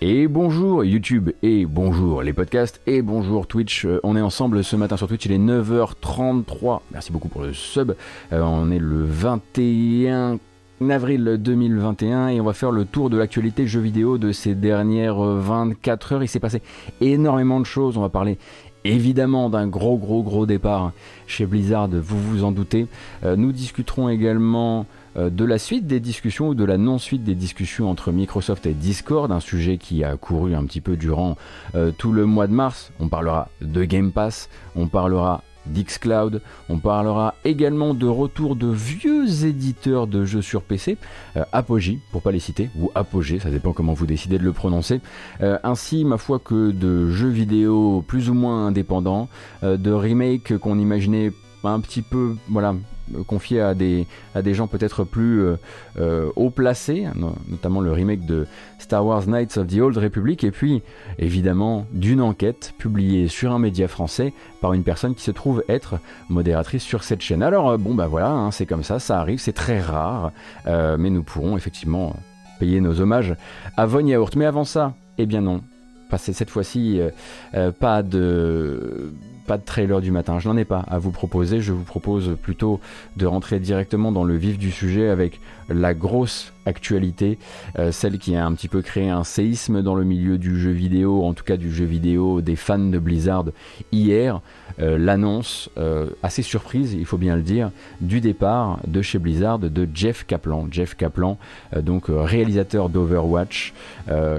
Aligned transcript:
Et 0.00 0.28
bonjour 0.28 0.84
YouTube, 0.84 1.30
et 1.42 1.66
bonjour 1.66 2.22
les 2.22 2.32
podcasts, 2.32 2.80
et 2.86 3.02
bonjour 3.02 3.48
Twitch. 3.48 3.84
Euh, 3.84 3.98
on 4.04 4.14
est 4.14 4.20
ensemble 4.20 4.62
ce 4.62 4.76
matin 4.76 4.96
sur 4.96 5.08
Twitch, 5.08 5.26
il 5.26 5.32
est 5.32 5.38
9h33. 5.38 6.82
Merci 6.92 7.10
beaucoup 7.10 7.26
pour 7.26 7.42
le 7.42 7.52
sub. 7.52 7.96
Euh, 8.32 8.40
on 8.40 8.70
est 8.70 8.78
le 8.78 9.04
21 9.04 10.38
avril 10.88 11.38
2021 11.40 12.28
et 12.28 12.40
on 12.40 12.44
va 12.44 12.52
faire 12.52 12.70
le 12.70 12.84
tour 12.84 13.10
de 13.10 13.16
l'actualité 13.16 13.66
jeux 13.66 13.80
vidéo 13.80 14.18
de 14.18 14.30
ces 14.30 14.54
dernières 14.54 15.18
24 15.18 16.12
heures. 16.12 16.22
Il 16.22 16.28
s'est 16.28 16.38
passé 16.38 16.62
énormément 17.00 17.58
de 17.58 17.66
choses. 17.66 17.98
On 17.98 18.02
va 18.02 18.08
parler 18.08 18.38
évidemment 18.84 19.50
d'un 19.50 19.66
gros 19.66 19.96
gros 19.96 20.22
gros 20.22 20.46
départ 20.46 20.92
chez 21.26 21.46
Blizzard, 21.46 21.88
vous 21.88 22.20
vous 22.20 22.44
en 22.44 22.52
doutez. 22.52 22.86
Euh, 23.24 23.36
nous 23.36 23.52
discuterons 23.52 24.08
également 24.08 24.86
de 25.18 25.44
la 25.44 25.58
suite 25.58 25.86
des 25.86 26.00
discussions 26.00 26.48
ou 26.48 26.54
de 26.54 26.64
la 26.64 26.78
non-suite 26.78 27.24
des 27.24 27.34
discussions 27.34 27.90
entre 27.90 28.12
Microsoft 28.12 28.66
et 28.66 28.72
Discord, 28.72 29.30
un 29.32 29.40
sujet 29.40 29.76
qui 29.78 30.04
a 30.04 30.16
couru 30.16 30.54
un 30.54 30.64
petit 30.64 30.80
peu 30.80 30.96
durant 30.96 31.36
euh, 31.74 31.90
tout 31.96 32.12
le 32.12 32.24
mois 32.24 32.46
de 32.46 32.52
mars. 32.52 32.92
On 33.00 33.08
parlera 33.08 33.48
de 33.60 33.84
Game 33.84 34.12
Pass, 34.12 34.48
on 34.76 34.86
parlera 34.86 35.42
d'Xcloud, 35.66 36.40
on 36.70 36.78
parlera 36.78 37.34
également 37.44 37.92
de 37.92 38.06
retour 38.06 38.56
de 38.56 38.68
vieux 38.68 39.44
éditeurs 39.44 40.06
de 40.06 40.24
jeux 40.24 40.40
sur 40.40 40.62
PC, 40.62 40.96
euh, 41.36 41.44
Apogee 41.52 41.98
pour 42.10 42.22
pas 42.22 42.30
les 42.30 42.38
citer, 42.38 42.70
ou 42.78 42.90
Apogée, 42.94 43.38
ça 43.38 43.50
dépend 43.50 43.72
comment 43.72 43.92
vous 43.92 44.06
décidez 44.06 44.38
de 44.38 44.44
le 44.44 44.52
prononcer, 44.52 45.00
ainsi 45.62 46.04
ma 46.04 46.16
foi 46.16 46.38
que 46.38 46.70
de 46.70 47.10
jeux 47.10 47.28
vidéo 47.28 48.02
plus 48.06 48.30
ou 48.30 48.34
moins 48.34 48.66
indépendants, 48.66 49.28
de 49.62 49.92
remakes 49.92 50.56
qu'on 50.56 50.78
imaginait 50.78 51.32
un 51.64 51.80
petit 51.80 52.02
peu 52.02 52.36
voilà 52.48 52.70
euh, 52.70 52.74
confié 53.26 53.60
à 53.60 53.74
des, 53.74 54.06
à 54.34 54.42
des 54.42 54.54
gens 54.54 54.66
peut-être 54.66 55.04
plus 55.04 55.42
euh, 55.42 55.56
euh, 55.98 56.30
haut 56.36 56.50
placés, 56.50 57.06
notamment 57.48 57.80
le 57.80 57.92
remake 57.92 58.26
de 58.26 58.46
Star 58.78 59.04
Wars 59.04 59.26
Knights 59.26 59.56
of 59.56 59.66
the 59.66 59.78
Old 59.78 59.96
Republic, 59.96 60.44
et 60.44 60.50
puis 60.50 60.82
évidemment 61.18 61.86
d'une 61.92 62.20
enquête 62.20 62.74
publiée 62.78 63.28
sur 63.28 63.52
un 63.52 63.58
média 63.58 63.88
français 63.88 64.32
par 64.60 64.72
une 64.72 64.82
personne 64.82 65.14
qui 65.14 65.22
se 65.22 65.30
trouve 65.30 65.64
être 65.68 65.98
modératrice 66.28 66.82
sur 66.82 67.04
cette 67.04 67.20
chaîne. 67.20 67.42
Alors 67.42 67.78
bon 67.78 67.94
bah 67.94 68.06
voilà, 68.06 68.30
hein, 68.30 68.50
c'est 68.50 68.66
comme 68.66 68.82
ça, 68.82 68.98
ça 68.98 69.20
arrive, 69.20 69.38
c'est 69.38 69.52
très 69.52 69.80
rare, 69.80 70.32
mais 70.66 71.10
nous 71.10 71.22
pourrons 71.22 71.56
effectivement 71.56 72.14
payer 72.58 72.80
nos 72.80 73.00
hommages 73.00 73.34
à 73.76 73.86
Von 73.86 74.06
Yaourt. 74.06 74.34
Mais 74.36 74.44
avant 74.44 74.64
ça, 74.64 74.94
eh 75.18 75.26
bien 75.26 75.40
non, 75.40 75.62
cette 76.16 76.50
fois-ci, 76.50 77.00
pas 77.78 78.02
de 78.02 79.12
pas 79.48 79.56
de 79.56 79.64
trailer 79.64 80.02
du 80.02 80.10
matin, 80.10 80.38
je 80.38 80.48
n'en 80.48 80.58
ai 80.58 80.66
pas 80.66 80.84
à 80.88 80.98
vous 80.98 81.10
proposer, 81.10 81.62
je 81.62 81.72
vous 81.72 81.82
propose 81.82 82.36
plutôt 82.40 82.80
de 83.16 83.24
rentrer 83.24 83.58
directement 83.58 84.12
dans 84.12 84.22
le 84.22 84.36
vif 84.36 84.58
du 84.58 84.70
sujet 84.70 85.08
avec 85.08 85.40
la 85.70 85.94
grosse 85.94 86.52
actualité, 86.66 87.38
euh, 87.78 87.90
celle 87.90 88.18
qui 88.18 88.36
a 88.36 88.44
un 88.44 88.52
petit 88.52 88.68
peu 88.68 88.82
créé 88.82 89.08
un 89.08 89.24
séisme 89.24 89.82
dans 89.82 89.94
le 89.94 90.04
milieu 90.04 90.36
du 90.36 90.60
jeu 90.60 90.70
vidéo, 90.70 91.24
en 91.24 91.32
tout 91.32 91.44
cas 91.44 91.56
du 91.56 91.72
jeu 91.72 91.86
vidéo 91.86 92.42
des 92.42 92.56
fans 92.56 92.78
de 92.78 92.98
Blizzard 92.98 93.46
hier, 93.90 94.42
l'annonce 94.78 95.70
euh, 95.78 96.10
assez 96.22 96.42
surprise, 96.42 96.94
il 96.94 97.04
faut 97.04 97.16
bien 97.16 97.36
le 97.36 97.42
dire, 97.42 97.70
du 98.00 98.20
départ 98.20 98.78
de 98.86 99.02
chez 99.02 99.18
Blizzard 99.18 99.58
de 99.58 99.88
Jeff 99.94 100.24
Kaplan. 100.26 100.68
Jeff 100.70 100.94
Kaplan, 100.94 101.38
donc 101.76 102.04
réalisateur 102.08 102.88
d'Overwatch, 102.88 103.72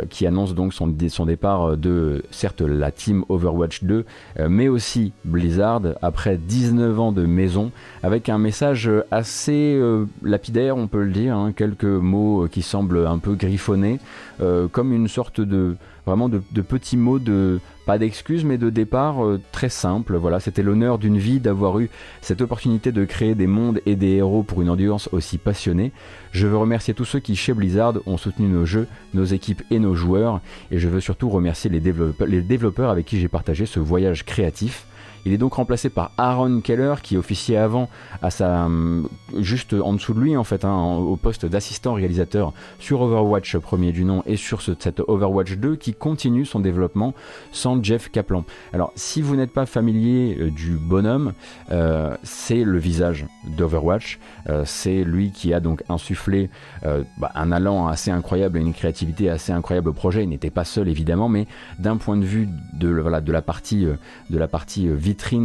qui 0.09 0.25
annonce 0.27 0.55
donc 0.55 0.73
son, 0.73 0.93
son 1.09 1.25
départ 1.25 1.77
de 1.77 2.23
certes 2.31 2.61
la 2.61 2.91
team 2.91 3.23
Overwatch 3.29 3.83
2, 3.83 4.05
mais 4.47 4.67
aussi 4.67 5.11
Blizzard 5.25 5.81
après 6.01 6.37
19 6.37 6.99
ans 6.99 7.11
de 7.11 7.25
maison, 7.25 7.71
avec 8.03 8.29
un 8.29 8.37
message 8.37 8.89
assez 9.11 9.79
lapidaire, 10.23 10.77
on 10.77 10.87
peut 10.87 11.03
le 11.03 11.11
dire 11.11 11.29
Hein, 11.39 11.53
quelques 11.55 11.83
mots 11.83 12.47
qui 12.51 12.61
semblent 12.61 13.05
un 13.07 13.17
peu 13.17 13.35
griffonnés, 13.35 13.99
euh, 14.41 14.67
comme 14.67 14.93
une 14.93 15.07
sorte 15.07 15.41
de 15.41 15.75
vraiment 16.09 16.29
de, 16.29 16.61
petits 16.61 16.97
mots 16.97 17.19
de 17.19 17.59
pas 17.85 17.97
d'excuses 17.97 18.43
mais 18.43 18.57
de 18.57 18.69
départ 18.69 19.23
euh, 19.23 19.39
très 19.51 19.69
simple. 19.69 20.17
Voilà, 20.17 20.39
c'était 20.39 20.63
l'honneur 20.63 20.97
d'une 20.97 21.17
vie 21.17 21.39
d'avoir 21.39 21.79
eu 21.79 21.89
cette 22.21 22.41
opportunité 22.41 22.91
de 22.91 23.05
créer 23.05 23.35
des 23.35 23.47
mondes 23.47 23.81
et 23.85 23.95
des 23.95 24.15
héros 24.15 24.43
pour 24.43 24.61
une 24.61 24.69
audience 24.69 25.09
aussi 25.11 25.37
passionnée. 25.37 25.91
Je 26.31 26.47
veux 26.47 26.57
remercier 26.57 26.93
tous 26.93 27.05
ceux 27.05 27.19
qui 27.19 27.35
chez 27.35 27.53
Blizzard 27.53 27.95
ont 28.05 28.17
soutenu 28.17 28.47
nos 28.47 28.65
jeux, 28.65 28.87
nos 29.13 29.25
équipes 29.25 29.63
et 29.71 29.79
nos 29.79 29.95
joueurs, 29.95 30.41
et 30.71 30.79
je 30.79 30.87
veux 30.87 30.99
surtout 30.99 31.29
remercier 31.29 31.69
les 31.69 32.41
développeurs 32.41 32.89
avec 32.89 33.05
qui 33.05 33.19
j'ai 33.19 33.27
partagé 33.27 33.65
ce 33.65 33.79
voyage 33.79 34.25
créatif. 34.25 34.85
Il 35.29 35.33
est 35.33 35.37
donc 35.37 35.53
remplacé 35.53 35.91
par 35.91 36.09
Aaron 36.17 36.59
Keller 36.59 36.95
qui 37.03 37.15
officiait 37.15 37.57
avant 37.57 37.87
à 38.23 38.31
sa 38.31 38.65
hum, 38.65 39.07
juste 39.37 39.75
en 39.75 39.93
dessous 39.93 40.15
de 40.15 40.19
lui 40.19 40.35
en 40.35 40.43
fait 40.43 40.65
hein, 40.65 40.95
au 40.95 41.17
poste 41.17 41.45
d'assistant 41.45 41.93
réalisateur 41.93 42.51
sur 42.79 43.01
Overwatch 43.01 43.55
premier 43.57 43.91
du 43.91 44.05
nom 44.05 44.23
et 44.25 44.37
sur 44.37 44.63
ce, 44.63 44.71
cette 44.79 45.01
Overwatch 45.07 45.57
2 45.57 45.75
qui 45.75 45.93
continue 45.93 46.45
son 46.45 46.59
développement 46.59 47.13
sans 47.51 47.83
Jeff 47.83 48.09
Kaplan. 48.09 48.43
Alors 48.73 48.91
si 48.95 49.21
vous 49.21 49.35
n'êtes 49.35 49.53
pas 49.53 49.67
familier 49.67 50.35
euh, 50.39 50.49
du 50.49 50.77
bonhomme, 50.77 51.33
euh, 51.69 52.17
c'est 52.23 52.63
le 52.63 52.79
visage 52.79 53.27
d'Overwatch, 53.55 54.17
euh, 54.49 54.63
c'est 54.65 55.03
lui 55.03 55.31
qui 55.31 55.53
a 55.53 55.59
donc 55.59 55.83
insufflé 55.89 56.49
bah, 56.81 57.31
un 57.35 57.51
allant 57.51 57.87
assez 57.87 58.09
incroyable 58.09 58.57
et 58.57 58.61
une 58.61 58.73
créativité 58.73 59.29
assez 59.29 59.51
incroyable 59.51 59.89
au 59.89 59.93
projet. 59.93 60.23
Il 60.23 60.29
n'était 60.29 60.49
pas 60.49 60.63
seul 60.63 60.89
évidemment, 60.89 61.29
mais 61.29 61.45
d'un 61.77 61.97
point 61.97 62.17
de 62.17 62.25
vue 62.25 62.49
de 62.73 62.89
la 63.31 63.41
partie 63.43 63.85
de 64.29 64.37
la 64.39 64.47
partie 64.47 64.87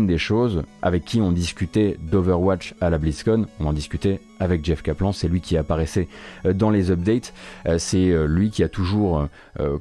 des 0.06 0.18
choses, 0.18 0.62
avec 0.82 1.04
qui 1.04 1.20
on 1.20 1.30
discutait 1.32 1.98
d'Overwatch 2.00 2.74
à 2.80 2.90
la 2.90 2.98
BlizzCon, 2.98 3.46
on 3.60 3.66
en 3.66 3.72
discutait 3.72 4.20
avec 4.40 4.64
Jeff 4.64 4.82
Kaplan, 4.82 5.12
c'est 5.12 5.28
lui 5.28 5.40
qui 5.40 5.56
apparaissait 5.56 6.08
euh, 6.44 6.52
dans 6.52 6.70
les 6.70 6.90
updates, 6.90 7.32
euh, 7.66 7.78
c'est 7.78 8.10
euh, 8.10 8.26
lui 8.26 8.50
qui 8.50 8.62
a 8.62 8.68
toujours, 8.68 9.28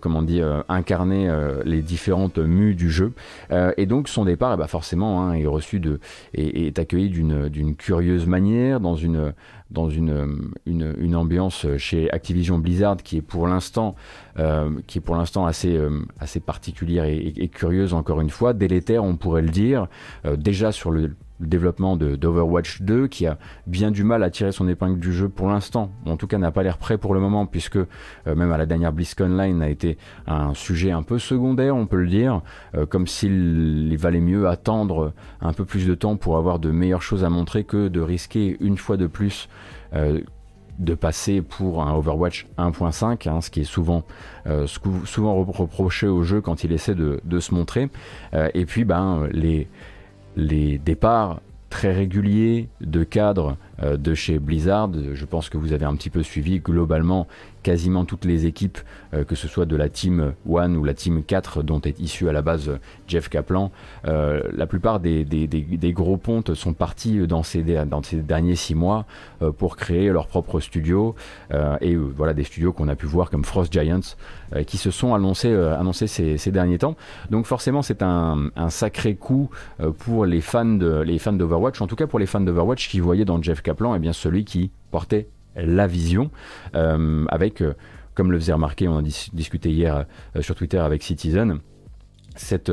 comment 0.01 0.21
dire, 0.21 0.63
incarné 0.69 1.29
les 1.65 1.81
différentes 1.81 2.37
mues 2.37 2.75
du 2.75 2.91
jeu, 2.91 3.13
et 3.77 3.85
donc 3.85 4.07
son 4.07 4.25
départ, 4.25 4.53
eh 4.53 4.57
ben, 4.57 4.67
forcément, 4.67 5.23
hein, 5.23 5.33
est 5.33 5.45
reçu 5.45 5.79
de, 5.79 5.99
et 6.33 6.67
est 6.67 6.79
accueilli 6.79 7.09
d'une 7.09 7.75
curieuse 7.75 8.27
manière, 8.27 8.79
dans 8.79 8.95
une 8.95 9.33
dans 9.71 9.89
une, 9.89 10.51
une, 10.67 11.15
ambiance 11.15 11.65
chez 11.77 12.11
Activision 12.11 12.59
Blizzard 12.59 12.97
qui 12.97 13.17
est 13.17 13.21
pour 13.21 13.47
l'instant 13.47 13.95
qui 14.85 14.99
est 14.99 15.01
pour 15.01 15.15
l'instant 15.15 15.45
assez 15.47 15.79
assez 16.19 16.39
particulière 16.39 17.05
et, 17.05 17.47
curieuse 17.47 17.93
encore 17.93 18.21
une 18.21 18.29
fois. 18.29 18.53
Délétère 18.53 19.03
on 19.03 19.15
pourrait 19.15 19.41
le 19.41 19.49
dire. 19.49 19.87
Déjà 20.37 20.71
sur 20.71 20.91
le 20.91 21.15
le 21.43 21.49
développement 21.49 21.95
d'Overwatch 21.97 22.81
2 22.81 23.07
qui 23.07 23.27
a 23.27 23.37
bien 23.67 23.91
du 23.91 24.03
mal 24.03 24.23
à 24.23 24.29
tirer 24.29 24.51
son 24.51 24.67
épingle 24.67 24.99
du 24.99 25.13
jeu 25.13 25.29
pour 25.29 25.47
l'instant, 25.47 25.91
en 26.05 26.17
tout 26.17 26.25
cas 26.25 26.37
n'a 26.37 26.51
pas 26.51 26.63
l'air 26.63 26.77
prêt 26.77 26.97
pour 26.97 27.13
le 27.13 27.19
moment 27.19 27.45
puisque 27.45 27.75
euh, 27.75 27.85
même 28.25 28.51
à 28.51 28.57
la 28.57 28.65
dernière 28.65 28.91
BlizzCon 28.91 29.37
Line 29.37 29.61
a 29.61 29.69
été 29.69 29.97
un 30.25 30.53
sujet 30.53 30.91
un 30.91 31.03
peu 31.03 31.19
secondaire 31.19 31.75
on 31.75 31.85
peut 31.85 32.01
le 32.01 32.07
dire, 32.07 32.41
euh, 32.75 32.85
comme 32.85 33.07
s'il 33.07 33.95
valait 33.99 34.21
mieux 34.21 34.47
attendre 34.47 35.13
un 35.41 35.53
peu 35.53 35.65
plus 35.65 35.85
de 35.85 35.93
temps 35.93 36.15
pour 36.15 36.37
avoir 36.37 36.59
de 36.59 36.71
meilleures 36.71 37.01
choses 37.01 37.23
à 37.23 37.29
montrer 37.29 37.63
que 37.63 37.87
de 37.87 38.01
risquer 38.01 38.57
une 38.59 38.77
fois 38.77 38.97
de 38.97 39.07
plus 39.07 39.49
euh, 39.93 40.21
de 40.79 40.95
passer 40.95 41.43
pour 41.43 41.83
un 41.83 41.93
Overwatch 41.93 42.47
1.5, 42.57 43.29
hein, 43.29 43.41
ce 43.41 43.51
qui 43.51 43.59
est 43.61 43.63
souvent, 43.63 44.03
souvent 45.05 45.35
reproché 45.43 46.07
au 46.07 46.23
jeu 46.23 46.41
quand 46.41 46.63
il 46.63 46.71
essaie 46.71 46.95
de, 46.95 47.21
de 47.23 47.39
se 47.39 47.53
montrer. 47.53 47.89
et 48.55 48.65
puis 48.65 48.83
ben, 48.83 49.27
les, 49.31 49.67
les 50.35 50.77
départs 50.77 51.41
très 51.69 51.91
réguliers 51.91 52.69
de 52.81 53.03
cadres 53.03 53.57
euh, 53.81 53.97
de 53.97 54.13
chez 54.13 54.37
Blizzard. 54.37 54.91
Je 55.13 55.25
pense 55.25 55.49
que 55.49 55.57
vous 55.57 55.73
avez 55.73 55.85
un 55.85 55.95
petit 55.95 56.11
peu 56.11 56.21
suivi 56.21 56.59
globalement 56.59 57.27
quasiment 57.63 58.05
toutes 58.05 58.25
les 58.25 58.45
équipes, 58.45 58.77
euh, 59.13 59.23
que 59.23 59.35
ce 59.35 59.47
soit 59.47 59.65
de 59.65 59.75
la 59.75 59.89
Team 59.89 60.33
1 60.47 60.75
ou 60.75 60.83
la 60.83 60.93
Team 60.93 61.23
4 61.23 61.63
dont 61.63 61.81
est 61.81 61.99
issu 61.99 62.29
à 62.29 62.33
la 62.33 62.41
base 62.41 62.71
Jeff 63.07 63.29
Kaplan. 63.29 63.71
Euh, 64.05 64.41
la 64.55 64.67
plupart 64.67 64.99
des, 64.99 65.25
gros 65.93 66.17
pontes 66.17 66.53
sont 66.53 66.73
partis 66.73 67.25
dans 67.27 67.43
ces, 67.43 67.63
derniers 67.63 68.55
six 68.55 68.75
mois 68.75 69.05
pour 69.57 69.77
créer 69.77 70.09
leur 70.09 70.27
propre 70.27 70.59
studio 70.59 71.15
et 71.81 71.95
voilà 71.95 72.33
des 72.33 72.43
studios 72.43 72.73
qu'on 72.73 72.87
a 72.87 72.95
pu 72.95 73.05
voir 73.05 73.29
comme 73.29 73.45
Frost 73.45 73.71
Giants 73.71 74.15
qui 74.65 74.77
se 74.77 74.91
sont 74.91 75.13
annoncés, 75.13 76.07
ces, 76.07 76.51
derniers 76.51 76.79
temps. 76.79 76.95
Donc 77.29 77.45
forcément 77.45 77.81
c'est 77.81 78.01
un, 78.01 78.49
sacré 78.69 79.15
coup 79.15 79.49
pour 79.99 80.25
les 80.25 80.41
fans 80.41 80.65
de 80.65 81.03
fans 81.23 81.33
d'Overwatch, 81.33 81.81
en 81.81 81.87
tout 81.87 81.95
cas 81.95 82.07
pour 82.07 82.19
les 82.19 82.25
fans 82.25 82.41
d'Overwatch 82.41 82.89
qui 82.89 82.99
voyaient 82.99 83.25
dans 83.25 83.41
Jeff 83.41 83.61
Kaplan, 83.61 83.93
et 83.93 83.97
eh 83.97 83.99
bien 83.99 84.13
celui 84.13 84.45
qui 84.45 84.71
portait 84.91 85.27
la 85.55 85.87
vision, 85.87 86.31
euh, 86.75 87.25
avec, 87.29 87.61
euh, 87.61 87.73
comme 88.15 88.31
le 88.31 88.39
faisait 88.39 88.53
remarquer, 88.53 88.87
on 88.87 88.97
a 88.97 89.01
discuté 89.01 89.71
hier 89.71 90.05
euh, 90.35 90.41
sur 90.41 90.55
Twitter 90.55 90.77
avec 90.77 91.03
Citizen, 91.03 91.59
cette 92.35 92.71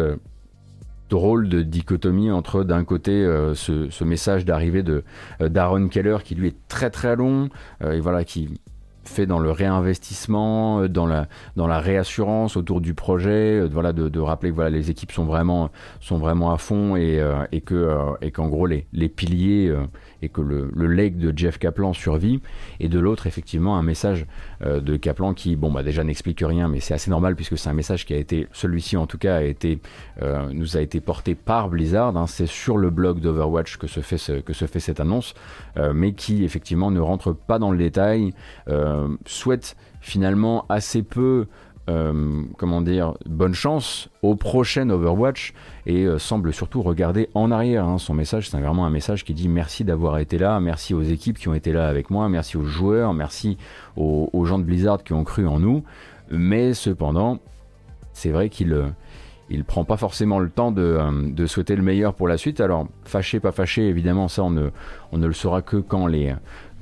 drôle 1.10 1.48
de 1.48 1.62
dichotomie 1.62 2.30
entre 2.30 2.62
d'un 2.62 2.84
côté 2.84 3.26
ce, 3.54 4.04
message 4.04 4.44
d'arrivée 4.44 4.82
de 4.82 5.02
d'Aaron 5.40 5.88
Keller 5.88 6.18
qui 6.24 6.34
lui 6.34 6.48
est 6.48 6.56
très 6.68 6.88
très 6.88 7.14
long 7.14 7.50
et 7.84 8.00
voilà 8.00 8.24
qui 8.24 8.60
fait 9.04 9.26
dans 9.26 9.40
le 9.40 9.50
réinvestissement, 9.50 10.86
dans 10.88 11.06
la, 11.06 11.26
dans 11.56 11.66
la 11.66 11.78
réassurance 11.78 12.56
autour 12.56 12.80
du 12.80 12.94
projet, 12.94 13.66
voilà, 13.66 13.92
de, 13.92 14.20
rappeler 14.20 14.50
que 14.50 14.54
voilà, 14.54 14.70
les 14.70 14.90
équipes 14.90 15.12
sont 15.12 15.24
vraiment, 15.24 15.70
sont 16.00 16.16
vraiment 16.16 16.52
à 16.52 16.58
fond 16.58 16.96
et, 16.96 17.22
et 17.52 17.60
que, 17.60 17.98
et 18.22 18.30
qu'en 18.30 18.48
gros 18.48 18.66
les, 18.66 18.86
les 18.92 19.10
piliers 19.10 19.74
et 20.22 20.28
que 20.28 20.40
le, 20.40 20.70
le 20.74 20.86
leg 20.86 21.18
de 21.18 21.36
Jeff 21.36 21.58
Kaplan 21.58 21.92
survit, 21.92 22.40
et 22.78 22.88
de 22.88 22.98
l'autre 22.98 23.26
effectivement 23.26 23.76
un 23.76 23.82
message 23.82 24.26
euh, 24.64 24.80
de 24.80 24.96
Kaplan 24.96 25.34
qui, 25.34 25.56
bon 25.56 25.70
bah 25.70 25.82
déjà 25.82 26.04
n'explique 26.04 26.40
rien, 26.40 26.68
mais 26.68 26.80
c'est 26.80 26.94
assez 26.94 27.10
normal 27.10 27.36
puisque 27.36 27.56
c'est 27.58 27.68
un 27.68 27.74
message 27.74 28.06
qui 28.06 28.14
a 28.14 28.16
été, 28.16 28.46
celui-ci 28.52 28.96
en 28.96 29.06
tout 29.06 29.18
cas 29.18 29.36
a 29.36 29.42
été, 29.42 29.80
euh, 30.22 30.50
nous 30.52 30.76
a 30.76 30.80
été 30.80 31.00
porté 31.00 31.34
par 31.34 31.68
Blizzard, 31.68 32.16
hein. 32.16 32.26
c'est 32.26 32.46
sur 32.46 32.76
le 32.76 32.90
blog 32.90 33.20
d'Overwatch 33.20 33.76
que 33.76 33.86
se 33.86 34.00
fait 34.00 34.42
que 34.42 34.52
se 34.52 34.66
fait 34.66 34.80
cette 34.80 35.00
annonce, 35.00 35.34
euh, 35.76 35.92
mais 35.94 36.12
qui 36.12 36.44
effectivement 36.44 36.90
ne 36.90 37.00
rentre 37.00 37.32
pas 37.32 37.58
dans 37.58 37.70
le 37.70 37.78
détail, 37.78 38.32
souhaite 39.26 39.76
finalement 40.00 40.64
assez 40.68 41.02
peu 41.02 41.46
euh, 41.88 42.44
comment 42.56 42.82
dire, 42.82 43.14
bonne 43.26 43.54
chance 43.54 44.10
au 44.22 44.36
prochain 44.36 44.88
Overwatch 44.90 45.54
et 45.86 46.04
euh, 46.04 46.18
semble 46.18 46.52
surtout 46.52 46.82
regarder 46.82 47.30
en 47.34 47.50
arrière. 47.50 47.86
Hein. 47.86 47.98
Son 47.98 48.14
message, 48.14 48.50
c'est 48.50 48.58
vraiment 48.58 48.86
un 48.86 48.90
message 48.90 49.24
qui 49.24 49.34
dit 49.34 49.48
merci 49.48 49.82
d'avoir 49.82 50.18
été 50.18 50.38
là, 50.38 50.60
merci 50.60 50.94
aux 50.94 51.02
équipes 51.02 51.38
qui 51.38 51.48
ont 51.48 51.54
été 51.54 51.72
là 51.72 51.88
avec 51.88 52.10
moi, 52.10 52.28
merci 52.28 52.56
aux 52.56 52.64
joueurs, 52.64 53.14
merci 53.14 53.56
aux, 53.96 54.44
gens 54.44 54.58
de 54.58 54.64
Blizzard 54.64 55.02
qui 55.02 55.14
ont 55.14 55.24
cru 55.24 55.46
en 55.46 55.58
nous. 55.58 55.82
Mais 56.30 56.74
cependant, 56.74 57.38
c'est 58.12 58.30
vrai 58.30 58.50
qu'il 58.50 58.72
euh, 58.72 59.62
prend 59.66 59.84
pas 59.84 59.96
forcément 59.96 60.38
le 60.38 60.50
temps 60.50 60.70
de, 60.70 61.46
souhaiter 61.46 61.74
le 61.74 61.82
meilleur 61.82 62.14
pour 62.14 62.28
la 62.28 62.36
suite. 62.36 62.60
Alors, 62.60 62.86
fâché, 63.04 63.40
pas 63.40 63.52
fâché, 63.52 63.88
évidemment, 63.88 64.28
ça 64.28 64.44
on 64.44 64.50
ne 64.50 65.26
le 65.26 65.32
saura 65.32 65.62
que 65.62 65.78
quand 65.78 66.06
les, 66.06 66.34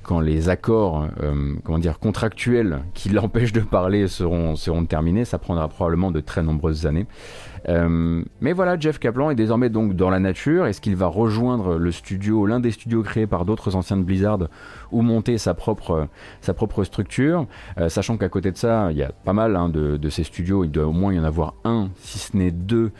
quand 0.08 0.20
les 0.20 0.48
accords 0.48 1.06
euh, 1.22 1.56
contractuels 2.00 2.80
qui 2.94 3.08
l'empêchent 3.10 3.52
de 3.52 3.60
parler 3.60 4.08
seront, 4.08 4.54
terminés, 4.86 5.26
ça 5.26 5.38
prendra 5.38 5.68
probablement 5.68 6.10
de 6.10 6.20
très 6.20 6.42
nombreuses 6.42 6.86
années. 6.86 7.06
Euh, 7.68 8.24
mais 8.40 8.54
voilà, 8.54 8.78
Jeff 8.78 8.98
Kaplan 8.98 9.30
est 9.30 9.34
désormais 9.34 9.68
donc 9.68 9.94
dans 9.94 10.08
la 10.08 10.18
nature. 10.18 10.64
Est-ce 10.64 10.80
qu'il 10.80 10.96
va 10.96 11.08
rejoindre 11.08 11.76
le 11.76 11.92
studio, 11.92 12.46
l'un 12.46 12.58
des 12.58 12.70
studios 12.70 13.02
créés 13.02 13.26
par 13.26 13.44
d'autres 13.44 13.76
anciens 13.76 13.98
de 13.98 14.02
Blizzard, 14.02 14.48
ou 14.92 15.02
monter 15.02 15.36
sa 15.36 15.52
propre, 15.52 16.08
structure? 16.84 17.46
Euh, 17.76 17.90
Sachant 17.90 18.16
qu'à 18.16 18.30
côté 18.30 18.50
de 18.50 18.56
ça, 18.56 18.90
il 18.90 18.96
y 18.96 19.02
a 19.02 19.12
pas 19.12 19.34
mal 19.34 19.56
hein, 19.56 19.68
de, 19.68 20.08
ces 20.08 20.24
studios, 20.24 20.64
il 20.64 20.70
doit 20.70 20.86
au 20.86 20.92
moins 20.92 21.12
y 21.12 21.20
en 21.20 21.24
avoir 21.24 21.52
un, 21.64 21.90
si 21.96 22.18
ce 22.18 22.34
n'est 22.34 22.50
deux, 22.50 22.92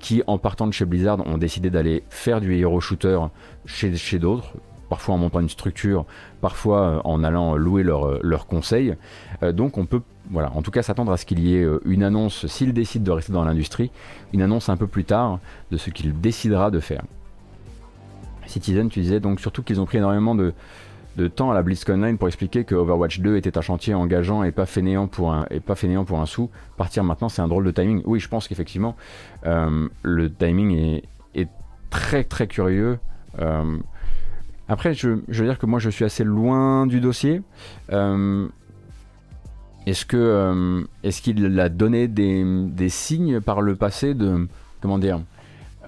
qui 0.00 0.22
en 0.26 0.38
partant 0.38 0.66
de 0.66 0.72
chez 0.72 0.86
Blizzard 0.86 1.26
ont 1.26 1.36
décidé 1.36 1.68
d'aller 1.68 2.04
faire 2.08 2.40
du 2.40 2.56
hero 2.56 2.80
shooter 2.80 3.18
chez 3.66 4.18
d'autres 4.18 4.54
parfois 4.94 5.16
en 5.16 5.18
montant 5.18 5.40
une 5.40 5.48
structure, 5.48 6.04
parfois 6.40 6.80
euh, 6.82 7.00
en 7.02 7.24
allant 7.24 7.56
louer 7.56 7.82
leurs 7.82 8.22
leur 8.22 8.42
euh, 8.42 8.44
conseils. 8.48 8.94
Euh, 9.42 9.50
donc 9.50 9.76
on 9.76 9.86
peut, 9.86 10.02
voilà, 10.30 10.52
en 10.54 10.62
tout 10.62 10.70
cas 10.70 10.84
s'attendre 10.84 11.10
à 11.10 11.16
ce 11.16 11.26
qu'il 11.26 11.40
y 11.40 11.56
ait 11.56 11.66
une 11.84 12.04
annonce, 12.04 12.46
s'il 12.46 12.72
décide 12.72 13.02
de 13.02 13.10
rester 13.10 13.32
dans 13.32 13.44
l'industrie, 13.44 13.90
une 14.32 14.40
annonce 14.40 14.68
un 14.68 14.76
peu 14.76 14.86
plus 14.86 15.02
tard 15.02 15.40
de 15.72 15.78
ce 15.78 15.90
qu'il 15.90 16.20
décidera 16.20 16.70
de 16.70 16.78
faire. 16.78 17.02
Citizen, 18.46 18.88
tu 18.88 19.00
disais 19.00 19.18
donc 19.18 19.40
surtout 19.40 19.64
qu'ils 19.64 19.80
ont 19.80 19.84
pris 19.84 19.98
énormément 19.98 20.36
de, 20.36 20.54
temps 21.34 21.50
à 21.50 21.54
la 21.54 21.62
BlizzCon 21.62 21.94
Online 21.94 22.16
pour 22.16 22.28
expliquer 22.28 22.62
que 22.62 22.76
Overwatch 22.76 23.18
2 23.18 23.36
était 23.36 23.58
un 23.58 23.62
chantier 23.62 23.94
engageant 23.94 24.44
et 24.44 24.52
pas 24.52 24.66
fainéant 24.66 25.08
pour 25.08 25.32
un, 25.32 25.44
et 25.50 25.58
pas 25.58 25.74
pour 26.06 26.20
un 26.20 26.26
sou. 26.26 26.50
Partir 26.76 27.02
maintenant, 27.02 27.28
c'est 27.28 27.42
un 27.42 27.48
drôle 27.48 27.64
de 27.64 27.72
timing. 27.72 28.00
Oui, 28.04 28.20
je 28.20 28.28
pense 28.28 28.46
qu'effectivement, 28.46 28.94
le 29.44 30.32
timing 30.32 31.00
est, 31.34 31.48
très 31.90 32.22
très 32.22 32.46
curieux. 32.46 33.00
Après, 34.68 34.94
je, 34.94 35.08
veux 35.08 35.44
dire 35.44 35.58
que 35.58 35.66
moi, 35.66 35.78
je 35.78 35.90
suis 35.90 36.04
assez 36.04 36.24
loin 36.24 36.86
du 36.86 37.00
dossier. 37.00 37.42
Euh, 37.92 38.48
est-ce 39.86 40.06
que 40.06 40.16
euh, 40.16 40.82
est-ce 41.02 41.20
qu'il 41.20 41.60
a 41.60 41.68
donné 41.68 42.08
des, 42.08 42.88
signes 42.88 43.40
par 43.40 43.60
le 43.60 43.76
passé 43.76 44.14
de 44.14 44.48
comment 44.80 44.98
dire 44.98 45.20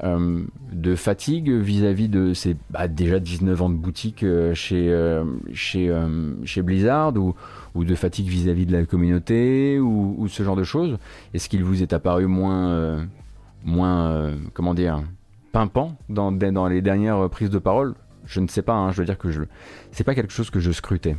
euh, 0.05 0.43
de 0.71 0.95
fatigue 0.95 1.51
vis-à-vis 1.51 2.11
de 2.11 2.35
ses 2.35 2.57
bah, 2.69 2.87
déjà 2.87 3.19
19 3.19 3.63
ans 3.63 3.71
de 3.71 3.77
boutique 3.77 4.27
chez 4.53 5.23
chez 5.55 6.07
chez 6.45 6.63
Blizzard 6.63 7.15
ou, 7.17 7.35
de 7.85 7.95
fatigue 7.95 8.29
vis-à-vis 8.29 8.67
de 8.67 8.73
la 8.73 8.85
communauté 8.85 9.79
ou, 9.81 10.27
ce 10.29 10.43
genre 10.43 10.57
de 10.57 10.65
choses? 10.65 10.99
Est-ce 11.33 11.49
qu'il 11.49 11.65
vous 11.65 11.83
est 11.83 11.95
apparu 11.95 12.27
moins 12.27 13.07
moins 13.65 14.35
comment 14.53 14.75
dire 14.75 15.03
pimpant 15.53 15.97
dans 16.11 16.69
les 16.69 16.83
dernières 16.83 17.31
prises 17.31 17.49
de 17.49 17.59
parole? 17.59 17.95
Je 18.27 18.41
ne 18.41 18.49
sais 18.49 18.63
pas, 18.63 18.75
hein, 18.75 18.91
je 18.93 18.99
veux 18.99 19.05
dire 19.07 19.19
que 19.19 19.31
je. 19.31 19.43
C'est 19.93 20.05
pas 20.05 20.15
quelque 20.15 20.33
chose 20.33 20.51
que 20.51 20.61
je 20.61 20.73
scrutais. 20.73 21.17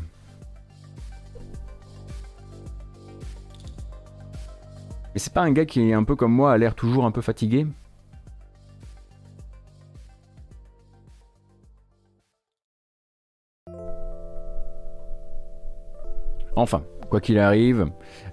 Et 5.16 5.20
c'est 5.20 5.34
pas 5.34 5.42
un 5.42 5.52
gars 5.52 5.66
qui 5.66 5.90
est 5.90 5.94
un 5.94 6.04
peu 6.04 6.16
comme 6.16 6.32
moi, 6.32 6.54
a 6.54 6.58
l'air 6.58 6.76
toujours 6.76 7.06
un 7.06 7.12
peu 7.12 7.22
fatigué? 7.22 7.66
Enfin, 16.56 16.84
quoi 17.10 17.22
qu'il 17.22 17.40
arrive, 17.40 17.88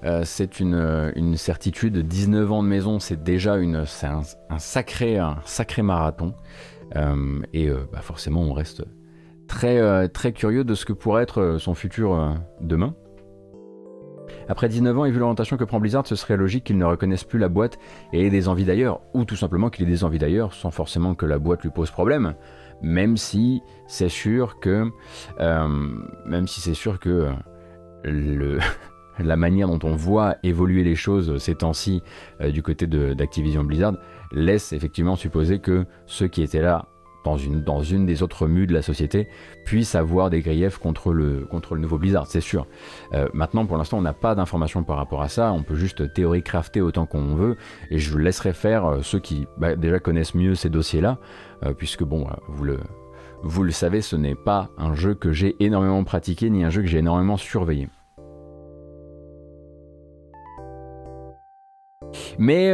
euh, 0.04 0.22
c'est 0.24 0.60
une, 0.60 1.12
une, 1.14 1.36
certitude. 1.36 1.98
19 1.98 2.52
ans 2.52 2.62
de 2.62 2.68
maison, 2.68 2.98
c'est 2.98 3.22
déjà 3.22 3.54
un 3.54 4.58
sacré 4.58 5.82
marathon. 5.82 6.34
Euh, 6.96 7.40
et 7.52 7.68
euh, 7.68 7.86
bah, 7.92 8.00
forcément, 8.00 8.42
on 8.42 8.52
reste 8.52 8.84
très, 9.48 9.78
euh, 9.78 10.08
très 10.08 10.32
curieux 10.32 10.64
de 10.64 10.74
ce 10.74 10.84
que 10.84 10.92
pourrait 10.92 11.22
être 11.22 11.56
son 11.58 11.74
futur 11.74 12.36
demain. 12.60 12.94
Après 14.48 14.68
19 14.68 14.98
ans 14.98 15.04
et 15.04 15.10
vu 15.10 15.18
l'orientation 15.18 15.56
que 15.56 15.64
prend 15.64 15.80
Blizzard, 15.80 16.06
ce 16.06 16.16
serait 16.16 16.36
logique 16.36 16.64
qu'il 16.64 16.76
ne 16.76 16.84
reconnaisse 16.84 17.24
plus 17.24 17.38
la 17.38 17.48
boîte 17.48 17.78
et 18.12 18.26
ait 18.26 18.30
des 18.30 18.48
envies 18.48 18.64
d'ailleurs, 18.64 19.00
ou 19.14 19.24
tout 19.24 19.36
simplement 19.36 19.70
qu'il 19.70 19.86
ait 19.86 19.90
des 19.90 20.04
envies 20.04 20.18
d'ailleurs, 20.18 20.52
sans 20.52 20.70
forcément 20.70 21.14
que 21.14 21.24
la 21.26 21.38
boîte 21.38 21.62
lui 21.62 21.70
pose 21.70 21.90
problème. 21.90 22.34
Même 22.82 23.16
si 23.16 23.62
c'est 23.86 24.08
sûr 24.08 24.60
que, 24.60 24.90
même 25.38 26.46
si 26.46 26.60
c'est 26.60 26.74
sûr 26.74 26.98
que 26.98 27.30
la 29.18 29.36
manière 29.36 29.68
dont 29.68 29.78
on 29.82 29.94
voit 29.94 30.36
évoluer 30.42 30.84
les 30.84 30.96
choses 30.96 31.38
ces 31.38 31.54
temps-ci 31.54 32.02
du 32.42 32.62
côté 32.62 32.86
d'Activision 32.86 33.64
Blizzard 33.64 33.94
laisse 34.34 34.72
effectivement 34.72 35.16
supposer 35.16 35.60
que 35.60 35.86
ceux 36.06 36.28
qui 36.28 36.42
étaient 36.42 36.60
là 36.60 36.88
dans 37.24 37.82
une, 37.82 38.06
des 38.06 38.22
autres 38.22 38.46
mues 38.46 38.66
de 38.66 38.74
la 38.74 38.82
société 38.82 39.28
puissent 39.64 39.94
avoir 39.94 40.30
des 40.30 40.42
griefs 40.42 40.78
contre 40.78 41.12
le, 41.12 41.46
contre 41.46 41.74
le 41.74 41.80
nouveau 41.80 41.98
Blizzard, 41.98 42.26
c'est 42.26 42.40
sûr. 42.40 42.66
Euh, 43.14 43.28
maintenant, 43.32 43.66
pour 43.66 43.76
l'instant, 43.78 43.98
on 43.98 44.02
n'a 44.02 44.12
pas 44.12 44.34
d'informations 44.34 44.84
par 44.84 44.96
rapport 44.96 45.22
à 45.22 45.28
ça, 45.28 45.52
on 45.52 45.62
peut 45.62 45.74
juste 45.74 46.12
théorie 46.12 46.42
crafter 46.42 46.80
autant 46.80 47.06
qu'on 47.06 47.34
veut, 47.34 47.56
et 47.90 47.98
je 47.98 48.16
laisserai 48.18 48.52
faire 48.52 48.84
euh, 48.84 49.02
ceux 49.02 49.18
qui 49.18 49.46
bah, 49.56 49.74
déjà 49.74 49.98
connaissent 49.98 50.34
mieux 50.34 50.54
ces 50.54 50.68
dossiers-là, 50.68 51.18
euh, 51.64 51.72
puisque 51.72 52.04
bon, 52.04 52.26
vous 52.48 52.64
le, 52.64 52.78
vous 53.42 53.62
le 53.62 53.72
savez, 53.72 54.02
ce 54.02 54.16
n'est 54.16 54.34
pas 54.34 54.70
un 54.76 54.94
jeu 54.94 55.14
que 55.14 55.32
j'ai 55.32 55.56
énormément 55.60 56.04
pratiqué, 56.04 56.50
ni 56.50 56.62
un 56.62 56.70
jeu 56.70 56.82
que 56.82 56.88
j'ai 56.88 56.98
énormément 56.98 57.36
surveillé. 57.36 57.88
Mais, 62.38 62.72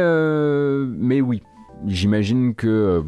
mais 0.97 1.21
oui, 1.21 1.41
J'imagine 1.87 2.53
que 2.53 2.67
euh, 2.67 3.01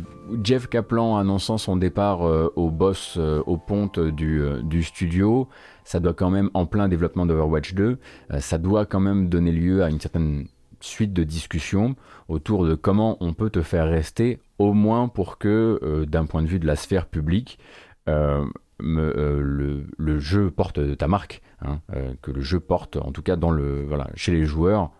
Jeff 0.43 0.67
Kaplan 0.67 1.17
annonçant 1.17 1.59
son 1.59 1.75
départ 1.77 2.27
euh, 2.27 2.51
au 2.55 2.71
boss, 2.71 3.17
euh, 3.17 3.43
au 3.45 3.57
ponte 3.57 3.99
du, 3.99 4.83
studio, 4.83 5.47
ça 5.83 5.99
doit 5.99 6.13
quand 6.13 6.31
même, 6.31 6.49
en 6.55 6.65
plein 6.65 6.87
développement 6.87 7.25
d'Overwatch 7.27 7.75
2, 7.75 7.99
ça 8.39 8.57
doit 8.57 8.85
quand 8.85 8.99
même 8.99 9.29
donner 9.29 9.51
lieu 9.51 9.83
à 9.83 9.89
une 9.89 9.99
certaine 9.99 10.47
suite 10.79 11.13
de 11.13 11.23
discussions 11.23 11.95
autour 12.27 12.65
de 12.65 12.73
comment 12.73 13.17
on 13.19 13.33
peut 13.33 13.49
te 13.49 13.61
faire 13.61 13.87
rester, 13.87 14.39
au 14.57 14.73
moins 14.73 15.07
pour 15.07 15.37
que, 15.37 16.05
d'un 16.07 16.25
point 16.25 16.41
de 16.41 16.47
vue 16.47 16.59
de 16.59 16.67
la 16.67 16.75
sphère 16.75 17.05
publique, 17.05 17.59
le, 18.07 19.83
jeu 20.19 20.51
porte 20.51 20.97
ta 20.97 21.07
marque, 21.07 21.41
hein, 21.61 21.79
que 22.21 22.31
le 22.31 22.41
jeu 22.41 22.59
porte, 22.59 22.97
en 22.97 23.11
tout 23.11 23.21
cas 23.21 23.35
dans 23.35 23.51
le, 23.51 23.85
voilà, 23.85 24.09
chez 24.15 24.31
les 24.31 24.45
joueurs, 24.45 24.91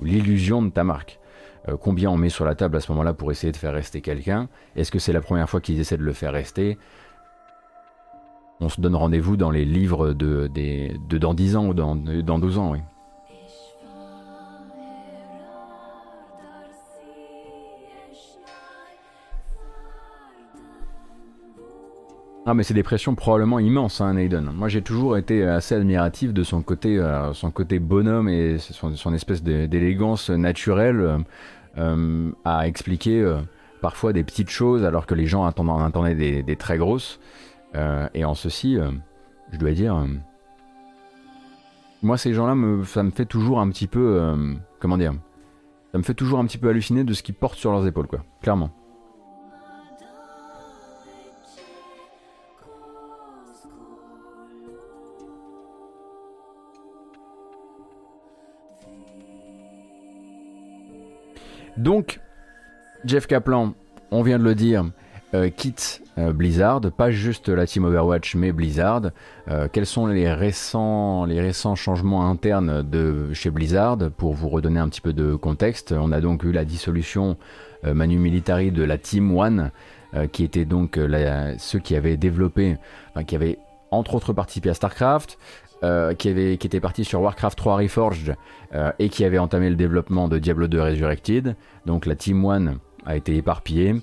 l'illusion 0.00 0.62
de 0.62 0.70
ta 0.70 0.84
marque. 0.84 1.20
Euh, 1.68 1.76
combien 1.76 2.10
on 2.10 2.16
met 2.16 2.28
sur 2.28 2.44
la 2.44 2.54
table 2.54 2.76
à 2.76 2.80
ce 2.80 2.92
moment-là 2.92 3.14
pour 3.14 3.30
essayer 3.30 3.52
de 3.52 3.56
faire 3.56 3.72
rester 3.72 4.00
quelqu'un? 4.00 4.48
Est-ce 4.76 4.90
que 4.90 4.98
c'est 4.98 5.12
la 5.12 5.20
première 5.20 5.48
fois 5.48 5.60
qu'ils 5.60 5.80
essaient 5.80 5.96
de 5.96 6.02
le 6.02 6.12
faire 6.12 6.32
rester? 6.32 6.78
On 8.60 8.68
se 8.68 8.80
donne 8.80 8.94
rendez-vous 8.94 9.36
dans 9.36 9.50
les 9.50 9.64
livres 9.64 10.12
de, 10.12 10.48
dans 11.18 11.34
10 11.34 11.56
ans 11.56 11.66
ou 11.66 11.74
dans, 11.74 11.96
dans 11.96 12.38
12 12.38 12.58
ans, 12.58 12.72
oui. 12.72 12.80
Ah 22.46 22.52
mais 22.52 22.62
c'est 22.62 22.74
des 22.74 22.82
pressions 22.82 23.14
probablement 23.14 23.58
immenses, 23.58 24.02
hein. 24.02 24.14
Moi 24.54 24.68
j'ai 24.68 24.82
toujours 24.82 25.16
été 25.16 25.44
assez 25.44 25.74
admiratif 25.74 26.34
de 26.34 26.42
son 26.42 26.60
côté, 26.60 26.98
euh, 26.98 27.32
son 27.32 27.50
côté 27.50 27.78
bonhomme 27.78 28.28
et 28.28 28.58
son, 28.58 29.14
espèce 29.14 29.42
d'élégance 29.42 30.28
naturelle 30.28 31.24
euh, 31.78 32.30
à 32.44 32.66
expliquer 32.66 33.20
euh, 33.20 33.40
parfois 33.80 34.12
des 34.12 34.24
petites 34.24 34.50
choses 34.50 34.84
alors 34.84 35.06
que 35.06 35.14
les 35.14 35.26
gens 35.26 35.44
en 35.44 35.84
attendaient 35.84 36.42
des, 36.42 36.56
très 36.56 36.78
grosses. 36.78 37.20
et 38.14 38.24
en 38.24 38.34
ceci, 38.34 38.78
je 39.52 39.58
dois 39.58 39.72
dire, 39.72 40.06
moi 42.02 42.16
ces 42.16 42.32
gens-là, 42.32 42.54
ça 42.84 43.02
me 43.02 43.10
fait 43.10 43.26
toujours 43.26 43.60
un 43.60 43.68
petit 43.68 43.86
peu, 43.86 44.34
comment 44.78 44.96
dire, 44.96 45.12
ça 45.92 45.98
me 45.98 46.02
fait 46.02 46.14
toujours 46.14 46.38
un 46.38 46.46
petit 46.46 46.58
peu 46.58 46.68
halluciner 46.70 47.04
de 47.04 47.12
ce 47.12 47.22
qu'ils 47.22 47.34
portent 47.34 47.58
sur 47.58 47.72
leurs 47.72 47.86
épaules, 47.86 48.06
quoi, 48.06 48.24
clairement. 48.40 48.70
Donc, 61.76 62.20
Jeff 63.04 63.26
Kaplan, 63.26 63.74
on 64.10 64.22
vient 64.22 64.38
de 64.38 64.44
le 64.44 64.54
dire, 64.54 64.84
euh, 65.34 65.50
quitte 65.50 66.02
euh, 66.16 66.32
Blizzard, 66.32 66.80
pas 66.96 67.10
juste 67.10 67.48
la 67.48 67.66
team 67.66 67.84
Overwatch, 67.84 68.36
mais 68.36 68.52
Blizzard. 68.52 69.10
Euh, 69.48 69.66
quels 69.72 69.86
sont 69.86 70.06
les 70.06 70.32
récents, 70.32 71.26
changements 71.74 72.30
internes 72.30 72.86
chez 73.32 73.50
Blizzard? 73.50 73.98
Pour 74.16 74.34
vous 74.34 74.48
redonner 74.48 74.78
un 74.78 74.88
petit 74.88 75.00
peu 75.00 75.12
de 75.12 75.34
contexte, 75.34 75.92
on 75.92 76.12
a 76.12 76.20
donc 76.20 76.44
eu 76.44 76.52
la 76.52 76.64
dissolution 76.64 77.36
Manu 77.82 78.18
Militari 78.18 78.70
de 78.70 78.84
la 78.84 78.96
Team 78.96 79.36
One, 79.36 79.70
qui 80.32 80.44
était 80.44 80.64
donc 80.64 80.98
ceux 81.58 81.78
qui 81.80 81.96
avaient 81.96 82.16
développé, 82.16 82.76
qui 83.26 83.34
avaient 83.34 83.58
entre 83.90 84.14
autres 84.14 84.32
participé 84.32 84.70
à 84.70 84.74
StarCraft, 84.74 85.38
qui, 86.18 86.28
avait, 86.28 86.56
qui 86.56 86.66
était 86.66 86.80
parti 86.80 87.04
sur 87.04 87.20
Warcraft 87.20 87.58
3 87.58 87.76
Reforged 87.76 88.36
et 88.98 89.08
qui 89.08 89.24
avait 89.24 89.38
entamé 89.38 89.68
le 89.70 89.76
développement 89.76 90.28
de 90.28 90.38
Diablo 90.38 90.66
2 90.66 90.80
Resurrected. 90.80 91.56
Donc 91.86 92.06
la 92.06 92.14
Team 92.16 92.44
One 92.44 92.78
a 93.06 93.16
été 93.16 93.36
éparpillée. 93.36 93.96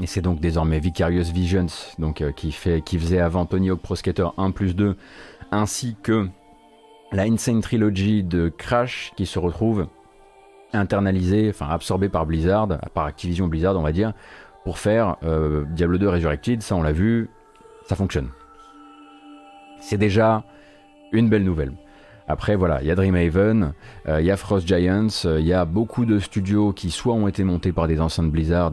Et 0.00 0.06
c'est 0.06 0.20
donc 0.20 0.40
désormais 0.40 0.80
Vicarious 0.80 1.32
Visions, 1.32 1.66
donc, 1.98 2.20
euh, 2.20 2.32
qui, 2.32 2.50
fait, 2.50 2.82
qui 2.82 2.98
faisait 2.98 3.20
avant 3.20 3.46
Tony 3.46 3.70
Hawk 3.70 3.80
Pro 3.80 3.94
Skater 3.94 4.26
1 4.36 4.50
plus 4.50 4.74
2, 4.74 4.96
ainsi 5.52 5.96
que 6.02 6.28
la 7.12 7.24
Insane 7.24 7.60
Trilogy 7.60 8.24
de 8.24 8.48
Crash, 8.48 9.12
qui 9.16 9.24
se 9.24 9.38
retrouve 9.38 9.86
internalisée, 10.72 11.48
enfin 11.48 11.68
absorbée 11.68 12.08
par 12.08 12.26
Blizzard, 12.26 12.66
par 12.92 13.04
Activision 13.04 13.46
Blizzard 13.46 13.76
on 13.76 13.82
va 13.82 13.92
dire, 13.92 14.14
pour 14.64 14.78
faire 14.78 15.16
euh, 15.22 15.64
Diablo 15.70 15.98
2 15.98 16.08
Resurrected, 16.08 16.62
ça 16.62 16.74
on 16.74 16.82
l'a 16.82 16.90
vu, 16.90 17.30
ça 17.86 17.94
fonctionne. 17.94 18.30
C'est 19.78 19.98
déjà 19.98 20.42
une 21.14 21.30
belle 21.30 21.44
nouvelle. 21.44 21.72
Après, 22.28 22.56
voilà, 22.56 22.80
il 22.82 22.86
y 22.86 22.90
a 22.90 22.94
Dreamhaven, 22.94 23.72
euh, 24.08 24.20
il 24.20 24.26
y 24.26 24.30
a 24.30 24.36
Frost 24.36 24.66
Giants, 24.66 25.08
il 25.24 25.46
y 25.46 25.52
a 25.52 25.64
beaucoup 25.64 26.04
de 26.04 26.18
studios 26.18 26.72
qui 26.72 26.90
soit 26.90 27.14
ont 27.14 27.28
été 27.28 27.44
montés 27.44 27.72
par 27.72 27.86
des 27.86 28.00
anciens 28.00 28.24
de 28.24 28.30
Blizzard, 28.30 28.72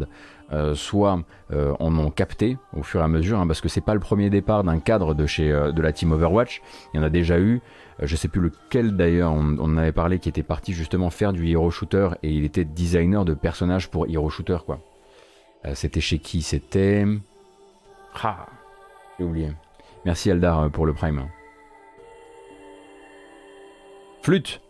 euh, 0.54 0.76
soit 0.76 1.24
euh, 1.54 1.74
en 1.80 1.98
ont 1.98 2.12
capté 2.12 2.58
au 2.76 2.84
fur 2.84 3.00
et 3.00 3.04
à 3.04 3.08
mesure, 3.08 3.40
hein, 3.40 3.48
parce 3.48 3.62
que 3.62 3.70
c'est 3.70 3.80
pas 3.80 3.94
le 3.94 4.02
premier 4.02 4.30
départ 4.30 4.66
d'un 4.66 4.80
cadre 4.80 5.14
de 5.14 5.26
chez 5.26 5.50
euh, 5.50 5.72
de 5.72 5.82
la 5.82 5.94
team 5.94 6.12
Overwatch. 6.12 6.62
Il 6.94 6.98
y 6.98 7.00
en 7.00 7.04
a 7.04 7.10
déjà 7.10 7.40
eu. 7.40 7.62
je 8.02 8.16
sais 8.18 8.28
plus 8.28 8.42
lequel 8.42 8.98
d'ailleurs. 8.98 9.32
On, 9.32 9.58
en 9.60 9.78
avait 9.78 9.94
parlé 9.94 10.20
qui 10.20 10.28
était 10.28 10.44
parti 10.44 10.74
justement 10.74 11.10
faire 11.10 11.32
du 11.32 11.48
hero 11.48 11.72
shooter 11.72 12.10
et 12.22 12.32
il 12.32 12.44
était 12.44 12.66
designer 12.66 13.24
de 13.24 13.34
personnages 13.34 13.90
pour 13.90 14.08
hero 14.10 14.30
shooter 14.30 14.58
quoi. 14.66 14.80
C'était 15.74 16.02
chez 16.02 16.18
qui? 16.18 16.42
C'était 16.42 17.06
ah, 18.22 18.48
j'ai 19.18 19.24
oublié. 19.24 19.52
Merci 20.04 20.32
Aldar 20.32 20.70
pour 20.72 20.86
le 20.86 20.94
prime. 20.94 21.28
Flûte 24.22 24.62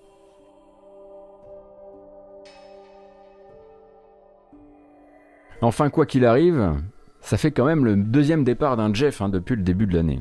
Enfin, 5.63 5.89
quoi 5.91 6.08
qu'il 6.08 6.25
arrive, 6.25 6.81
ça 7.20 7.38
fait 7.38 7.51
quand 7.51 7.65
même 7.65 7.86
le 7.86 7.96
deuxième 7.96 8.43
départ 8.43 8.77
d'un 8.77 8.91
Jeff 8.93 9.22
hein, 9.22 9.29
depuis 9.29 9.55
le 9.55 9.62
début 9.62 9.86
de 9.86 9.93
l'année. 9.93 10.20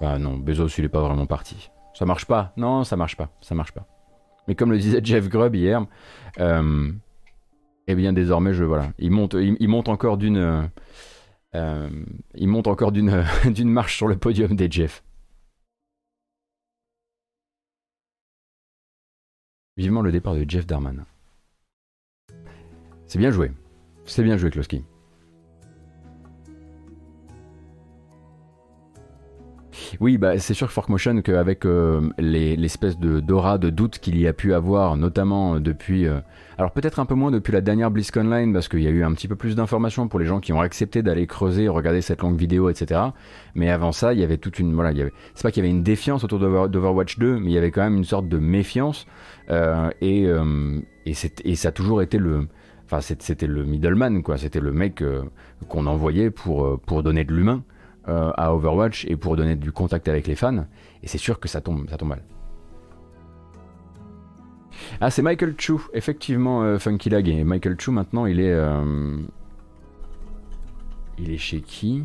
Ah 0.00 0.18
non, 0.18 0.36
Bezos, 0.36 0.68
il 0.78 0.84
est 0.84 0.88
pas 0.88 1.00
vraiment 1.00 1.26
parti. 1.26 1.70
Ça 1.94 2.04
marche 2.04 2.26
pas. 2.26 2.52
Non, 2.56 2.84
ça 2.84 2.96
marche 2.96 3.16
pas. 3.16 3.30
Ça 3.40 3.54
marche 3.54 3.72
pas. 3.72 3.86
Mais 4.46 4.54
comme 4.54 4.70
le 4.70 4.78
disait 4.78 5.00
Jeff 5.02 5.28
Grubb 5.28 5.54
hier, 5.56 5.84
euh, 6.38 6.92
eh 7.88 7.94
bien 7.94 8.12
désormais, 8.12 8.52
je 8.52 8.64
voilà, 8.64 8.92
il 8.98 9.10
monte, 9.10 9.34
il, 9.34 9.68
monte 9.68 9.88
encore 9.88 10.16
d'une, 10.16 10.68
euh, 11.54 11.88
encore 12.66 12.92
d'une, 12.92 13.70
marche 13.70 13.96
sur 13.96 14.06
le 14.06 14.16
podium 14.16 14.54
des 14.54 14.70
Jeff. 14.70 15.02
Vivement 19.76 20.00
le 20.00 20.10
départ 20.10 20.34
de 20.34 20.44
Jeff 20.48 20.66
Darman. 20.66 21.04
C'est 23.06 23.18
bien 23.18 23.30
joué. 23.30 23.52
C'est 24.06 24.22
bien 24.22 24.38
joué, 24.38 24.50
Kloski. 24.50 24.84
Oui, 30.00 30.18
bah, 30.18 30.38
c'est 30.38 30.54
sûr 30.54 30.66
que 30.66 30.72
Forkmotion, 30.72 31.20
qu'avec 31.22 31.64
euh, 31.64 32.08
l'espèce 32.18 32.98
de 32.98 33.20
d'aura 33.20 33.58
de 33.58 33.70
doute 33.70 33.98
qu'il 33.98 34.18
y 34.18 34.26
a 34.26 34.32
pu 34.32 34.54
avoir, 34.54 34.96
notamment 34.96 35.60
depuis. 35.60 36.06
Euh, 36.06 36.20
alors 36.58 36.70
peut-être 36.70 37.00
un 37.00 37.06
peu 37.06 37.14
moins 37.14 37.30
depuis 37.30 37.52
la 37.52 37.60
dernière 37.60 37.90
BlizzConline, 37.90 38.52
parce 38.52 38.68
qu'il 38.68 38.82
y 38.82 38.86
a 38.86 38.90
eu 38.90 39.04
un 39.04 39.12
petit 39.12 39.28
peu 39.28 39.36
plus 39.36 39.56
d'informations 39.56 40.08
pour 40.08 40.18
les 40.18 40.26
gens 40.26 40.40
qui 40.40 40.52
ont 40.52 40.60
accepté 40.60 41.02
d'aller 41.02 41.26
creuser, 41.26 41.68
regarder 41.68 42.00
cette 42.00 42.22
longue 42.22 42.38
vidéo, 42.38 42.70
etc. 42.70 43.00
Mais 43.54 43.70
avant 43.70 43.92
ça, 43.92 44.14
il 44.14 44.20
y 44.20 44.24
avait 44.24 44.38
toute 44.38 44.58
une. 44.58 44.74
Voilà, 44.74 44.92
c'est 45.34 45.42
pas 45.42 45.50
qu'il 45.50 45.62
y 45.62 45.66
avait 45.66 45.74
une 45.74 45.82
défiance 45.82 46.24
autour 46.24 46.38
d'Overwatch 46.38 47.18
2, 47.18 47.38
mais 47.38 47.50
il 47.50 47.52
y 47.52 47.58
avait 47.58 47.70
quand 47.70 47.82
même 47.82 47.96
une 47.96 48.04
sorte 48.04 48.28
de 48.28 48.38
méfiance. 48.38 49.06
Euh, 49.50 49.90
et, 50.00 51.14
ça 51.54 51.68
a 51.68 51.72
toujours 51.72 52.02
été 52.02 52.18
le 52.18 52.48
Enfin, 52.86 53.00
c'était 53.00 53.48
le 53.48 53.64
middleman, 53.64 54.22
quoi. 54.22 54.36
C'était 54.38 54.60
le 54.60 54.72
mec 54.72 55.02
euh, 55.02 55.24
qu'on 55.68 55.86
envoyait 55.86 56.28
euh, 56.28 56.76
pour 56.76 57.02
donner 57.02 57.24
de 57.24 57.32
l'humain 57.32 57.64
euh, 58.08 58.32
à 58.36 58.54
Overwatch 58.54 59.04
et 59.06 59.16
pour 59.16 59.36
donner 59.36 59.56
du 59.56 59.72
contact 59.72 60.08
avec 60.08 60.26
les 60.26 60.34
fans. 60.34 60.66
Et 61.02 61.08
c'est 61.08 61.18
sûr 61.18 61.40
que 61.40 61.48
ça 61.48 61.60
tombe, 61.60 61.88
ça 61.88 61.96
tombe 61.96 62.10
mal. 62.10 62.22
Ah, 65.00 65.10
c'est 65.10 65.22
Michael 65.22 65.54
Chu, 65.58 65.74
effectivement, 65.94 66.78
Funky 66.78 67.08
Lag. 67.10 67.28
Et 67.28 67.44
Michael 67.44 67.76
Chu, 67.80 67.90
maintenant, 67.90 68.26
il 68.26 68.40
est. 68.40 68.54
il 71.18 71.30
est 71.30 71.38
chez 71.38 71.60
qui? 71.60 72.04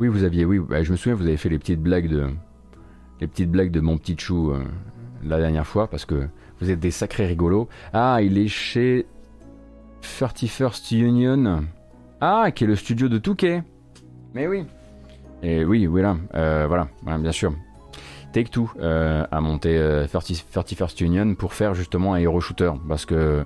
Oui, 0.00 0.08
vous 0.08 0.24
aviez, 0.24 0.44
oui, 0.44 0.58
bah, 0.58 0.82
je 0.82 0.90
me 0.90 0.96
souviens, 0.96 1.14
vous 1.14 1.26
avez 1.26 1.36
fait 1.36 1.48
les 1.48 1.58
petites 1.58 1.80
blagues 1.80 2.08
de, 2.08 2.28
les 3.20 3.26
petites 3.28 3.50
blagues 3.50 3.70
de 3.70 3.80
mon 3.80 3.96
petit 3.96 4.16
chou 4.18 4.50
euh, 4.50 4.64
la 5.22 5.38
dernière 5.38 5.66
fois 5.66 5.88
parce 5.88 6.04
que 6.04 6.28
vous 6.64 6.70
êtes 6.70 6.80
des 6.80 6.90
sacrés 6.90 7.26
rigolos. 7.26 7.68
Ah, 7.92 8.20
il 8.22 8.38
est 8.38 8.48
chez 8.48 9.06
31st 10.02 10.96
Union. 10.96 11.64
Ah, 12.20 12.50
qui 12.52 12.64
est 12.64 12.66
le 12.66 12.76
studio 12.76 13.08
de 13.08 13.18
Touquet. 13.18 13.62
Mais 14.32 14.46
oui. 14.46 14.64
Et 15.42 15.62
oui, 15.64 15.84
voilà, 15.84 16.16
euh, 16.34 16.64
voilà, 16.66 16.88
bien 17.18 17.32
sûr. 17.32 17.52
Take 18.32 18.48
Two 18.48 18.70
euh, 18.80 19.26
a 19.30 19.40
monté 19.42 19.78
31st 19.78 21.04
Union 21.04 21.34
pour 21.34 21.52
faire 21.52 21.74
justement 21.74 22.14
un 22.14 22.18
hero 22.18 22.40
shooter 22.40 22.72
parce 22.88 23.04
que 23.04 23.44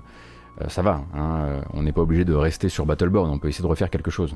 ça 0.67 0.81
va, 0.81 1.01
hein, 1.13 1.61
on 1.73 1.83
n'est 1.83 1.91
pas 1.91 2.01
obligé 2.01 2.25
de 2.25 2.33
rester 2.33 2.69
sur 2.69 2.85
Battleborn, 2.85 3.29
on 3.29 3.37
peut 3.37 3.49
essayer 3.49 3.63
de 3.63 3.69
refaire 3.69 3.89
quelque 3.89 4.11
chose. 4.11 4.35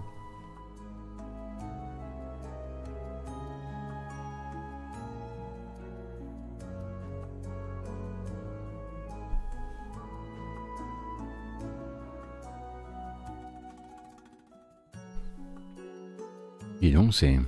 Donc, 16.92 17.14
c'est. 17.14 17.40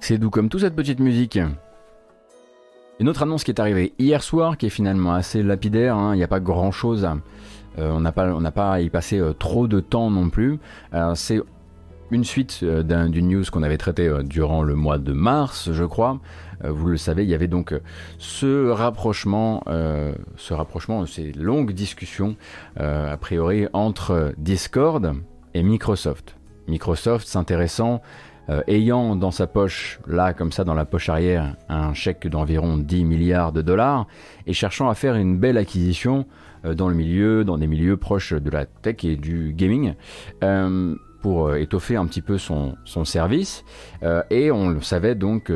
C'est 0.00 0.18
doux 0.18 0.30
comme 0.30 0.48
tout 0.48 0.58
cette 0.58 0.76
petite 0.76 1.00
musique. 1.00 1.38
Une 2.98 3.08
autre 3.08 3.22
annonce 3.22 3.44
qui 3.44 3.50
est 3.50 3.60
arrivée 3.60 3.92
hier 3.98 4.22
soir, 4.22 4.56
qui 4.56 4.66
est 4.66 4.70
finalement 4.70 5.12
assez 5.12 5.42
lapidaire, 5.42 5.96
hein. 5.96 6.14
il 6.14 6.18
n'y 6.18 6.24
a 6.24 6.28
pas 6.28 6.40
grand 6.40 6.70
chose, 6.70 7.06
euh, 7.78 7.90
on 7.90 8.00
n'a 8.00 8.12
pas, 8.12 8.32
pas 8.52 8.72
à 8.72 8.80
y 8.80 8.88
passer 8.88 9.18
euh, 9.18 9.34
trop 9.34 9.68
de 9.68 9.80
temps 9.80 10.10
non 10.10 10.30
plus. 10.30 10.58
c'est 11.14 11.40
une 12.10 12.24
suite 12.24 12.60
euh, 12.62 12.82
d'une 13.08 13.28
news 13.28 13.44
qu'on 13.52 13.62
avait 13.62 13.76
traitée 13.76 14.10
durant 14.24 14.62
le 14.62 14.74
mois 14.74 14.96
de 14.96 15.12
mars, 15.12 15.72
je 15.72 15.84
crois. 15.84 16.20
vous 16.64 16.86
le 16.86 16.96
savez, 16.96 17.24
il 17.24 17.28
y 17.28 17.34
avait 17.34 17.48
donc 17.48 17.74
ce 18.18 18.70
rapprochement, 18.70 19.62
ce 20.36 20.54
rapprochement, 20.54 21.04
ces 21.04 21.32
longues 21.32 21.72
discussions, 21.72 22.36
a 22.76 23.16
priori, 23.18 23.66
entre 23.74 24.32
Discord 24.38 25.14
et 25.52 25.62
Microsoft. 25.62 26.36
Microsoft 26.68 27.26
s'intéressant, 27.26 28.02
euh, 28.48 28.62
ayant 28.68 29.16
dans 29.16 29.30
sa 29.30 29.46
poche, 29.46 29.98
là 30.06 30.32
comme 30.32 30.52
ça 30.52 30.64
dans 30.64 30.74
la 30.74 30.84
poche 30.84 31.08
arrière, 31.08 31.56
un 31.68 31.94
chèque 31.94 32.26
d'environ 32.28 32.76
10 32.76 33.04
milliards 33.04 33.52
de 33.52 33.62
dollars, 33.62 34.06
et 34.46 34.52
cherchant 34.52 34.88
à 34.88 34.94
faire 34.94 35.16
une 35.16 35.36
belle 35.36 35.58
acquisition 35.58 36.26
euh, 36.64 36.74
dans 36.74 36.88
le 36.88 36.94
milieu, 36.94 37.44
dans 37.44 37.58
des 37.58 37.66
milieux 37.66 37.96
proches 37.96 38.32
de 38.32 38.50
la 38.50 38.66
tech 38.66 39.04
et 39.04 39.16
du 39.16 39.52
gaming, 39.52 39.94
euh, 40.42 40.94
pour 41.26 41.56
étoffer 41.56 41.96
un 41.96 42.06
petit 42.06 42.22
peu 42.22 42.38
son, 42.38 42.76
son 42.84 43.04
service. 43.04 43.64
et 44.30 44.52
on 44.52 44.68
le 44.68 44.80
savait 44.80 45.16
donc, 45.16 45.50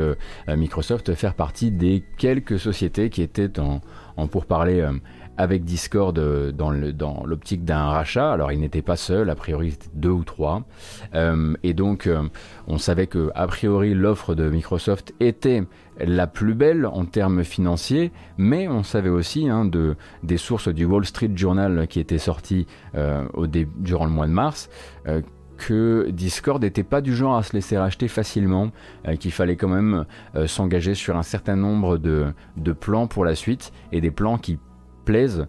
Microsoft 0.48 1.14
faire 1.14 1.34
partie 1.34 1.70
des 1.70 2.02
quelques 2.18 2.58
sociétés 2.58 3.08
qui 3.08 3.22
étaient 3.22 3.60
en, 3.60 3.80
en 4.16 4.26
pourparlers 4.26 4.88
avec 5.40 5.64
Discord 5.64 6.18
euh, 6.18 6.52
dans 6.52 6.70
l'optique 6.70 7.64
dans 7.64 7.74
d'un 7.74 7.84
rachat. 7.86 8.30
Alors 8.32 8.52
il 8.52 8.60
n'était 8.60 8.82
pas 8.82 8.96
seul, 8.96 9.30
a 9.30 9.34
priori 9.34 9.74
deux 9.94 10.10
ou 10.10 10.22
trois. 10.22 10.64
Euh, 11.14 11.54
et 11.62 11.72
donc 11.72 12.08
on 12.66 12.78
savait 12.78 13.06
que 13.06 13.30
a 13.34 13.46
priori 13.46 13.94
l'offre 13.94 14.34
de 14.34 14.50
Microsoft 14.50 15.14
était 15.18 15.62
la 15.98 16.26
plus 16.26 16.54
belle 16.54 16.86
en 16.86 17.04
termes 17.06 17.42
financiers, 17.44 18.12
mais 18.36 18.68
on 18.68 18.82
savait 18.82 19.10
aussi 19.10 19.48
hein, 19.48 19.64
de, 19.64 19.96
des 20.22 20.36
sources 20.36 20.68
du 20.68 20.84
Wall 20.84 21.06
Street 21.06 21.30
Journal 21.34 21.86
qui 21.88 22.00
étaient 22.00 22.18
sorties 22.18 22.66
au 23.34 23.46
durant 23.46 24.04
le 24.04 24.10
mois 24.10 24.26
de 24.26 24.32
mars 24.32 24.68
que 25.60 26.08
Discord 26.10 26.62
n'était 26.62 26.82
pas 26.82 27.02
du 27.02 27.14
genre 27.14 27.36
à 27.36 27.42
se 27.42 27.52
laisser 27.52 27.76
racheter 27.76 28.08
facilement, 28.08 28.70
euh, 29.06 29.16
qu'il 29.16 29.30
fallait 29.30 29.56
quand 29.56 29.68
même 29.68 30.06
euh, 30.34 30.46
s'engager 30.46 30.94
sur 30.94 31.16
un 31.18 31.22
certain 31.22 31.54
nombre 31.54 31.98
de, 31.98 32.32
plans 32.80 33.06
pour 33.06 33.24
la 33.26 33.34
suite 33.34 33.72
et 33.92 34.00
des 34.00 34.10
plans 34.10 34.38
qui 34.38 34.58
plaisent 35.04 35.46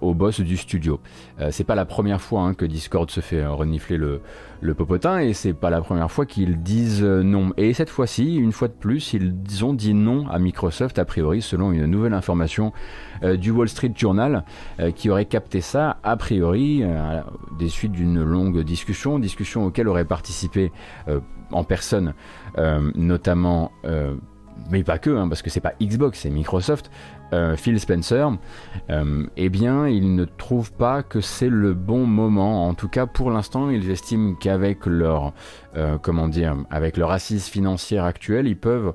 au 0.00 0.14
boss 0.14 0.40
du 0.40 0.56
studio. 0.56 1.00
Euh, 1.40 1.48
c'est 1.50 1.64
pas 1.64 1.74
la 1.74 1.84
première 1.84 2.20
fois 2.20 2.42
hein, 2.42 2.54
que 2.54 2.64
Discord 2.64 3.10
se 3.10 3.20
fait 3.20 3.40
euh, 3.40 3.52
renifler 3.52 3.96
le, 3.96 4.20
le 4.60 4.74
popotin 4.74 5.20
et 5.20 5.32
c'est 5.32 5.52
pas 5.52 5.70
la 5.70 5.80
première 5.80 6.10
fois 6.10 6.26
qu'ils 6.26 6.62
disent 6.62 7.02
non. 7.02 7.52
Et 7.56 7.72
cette 7.72 7.90
fois-ci, 7.90 8.36
une 8.36 8.52
fois 8.52 8.68
de 8.68 8.72
plus, 8.72 9.12
ils 9.12 9.64
ont 9.64 9.74
dit 9.74 9.94
non 9.94 10.28
à 10.28 10.38
Microsoft, 10.38 10.98
a 10.98 11.04
priori, 11.04 11.42
selon 11.42 11.72
une 11.72 11.86
nouvelle 11.86 12.14
information 12.14 12.72
du 13.22 13.50
Wall 13.50 13.68
Street 13.68 13.92
Journal 13.94 14.44
qui 14.94 15.10
aurait 15.10 15.24
capté 15.24 15.60
ça, 15.60 15.98
a 16.02 16.16
priori, 16.16 16.84
des 17.58 17.68
suites 17.68 17.92
d'une 17.92 18.22
longue 18.22 18.62
discussion, 18.62 19.18
discussion 19.18 19.64
auxquelles 19.64 19.88
auraient 19.88 20.04
participé 20.04 20.72
en 21.50 21.64
personne, 21.64 22.14
notamment 22.96 23.72
mais 24.70 24.82
pas 24.84 24.98
que, 24.98 25.10
hein, 25.10 25.28
parce 25.28 25.42
que 25.42 25.50
c'est 25.50 25.60
pas 25.60 25.72
Xbox, 25.80 26.20
c'est 26.20 26.30
Microsoft, 26.30 26.90
euh, 27.32 27.56
Phil 27.56 27.78
Spencer, 27.78 28.30
euh, 28.90 29.26
eh 29.36 29.48
bien, 29.48 29.86
ils 29.86 30.14
ne 30.14 30.24
trouvent 30.24 30.72
pas 30.72 31.02
que 31.02 31.20
c'est 31.20 31.48
le 31.48 31.74
bon 31.74 32.06
moment. 32.06 32.66
En 32.66 32.74
tout 32.74 32.88
cas, 32.88 33.06
pour 33.06 33.30
l'instant, 33.30 33.70
ils 33.70 33.90
estiment 33.90 34.34
qu'avec 34.34 34.86
leur, 34.86 35.32
euh, 35.76 35.98
comment 35.98 36.28
dire, 36.28 36.56
avec 36.70 36.96
leur 36.96 37.10
assise 37.10 37.46
financière 37.46 38.04
actuelle, 38.04 38.46
ils 38.46 38.58
peuvent 38.58 38.94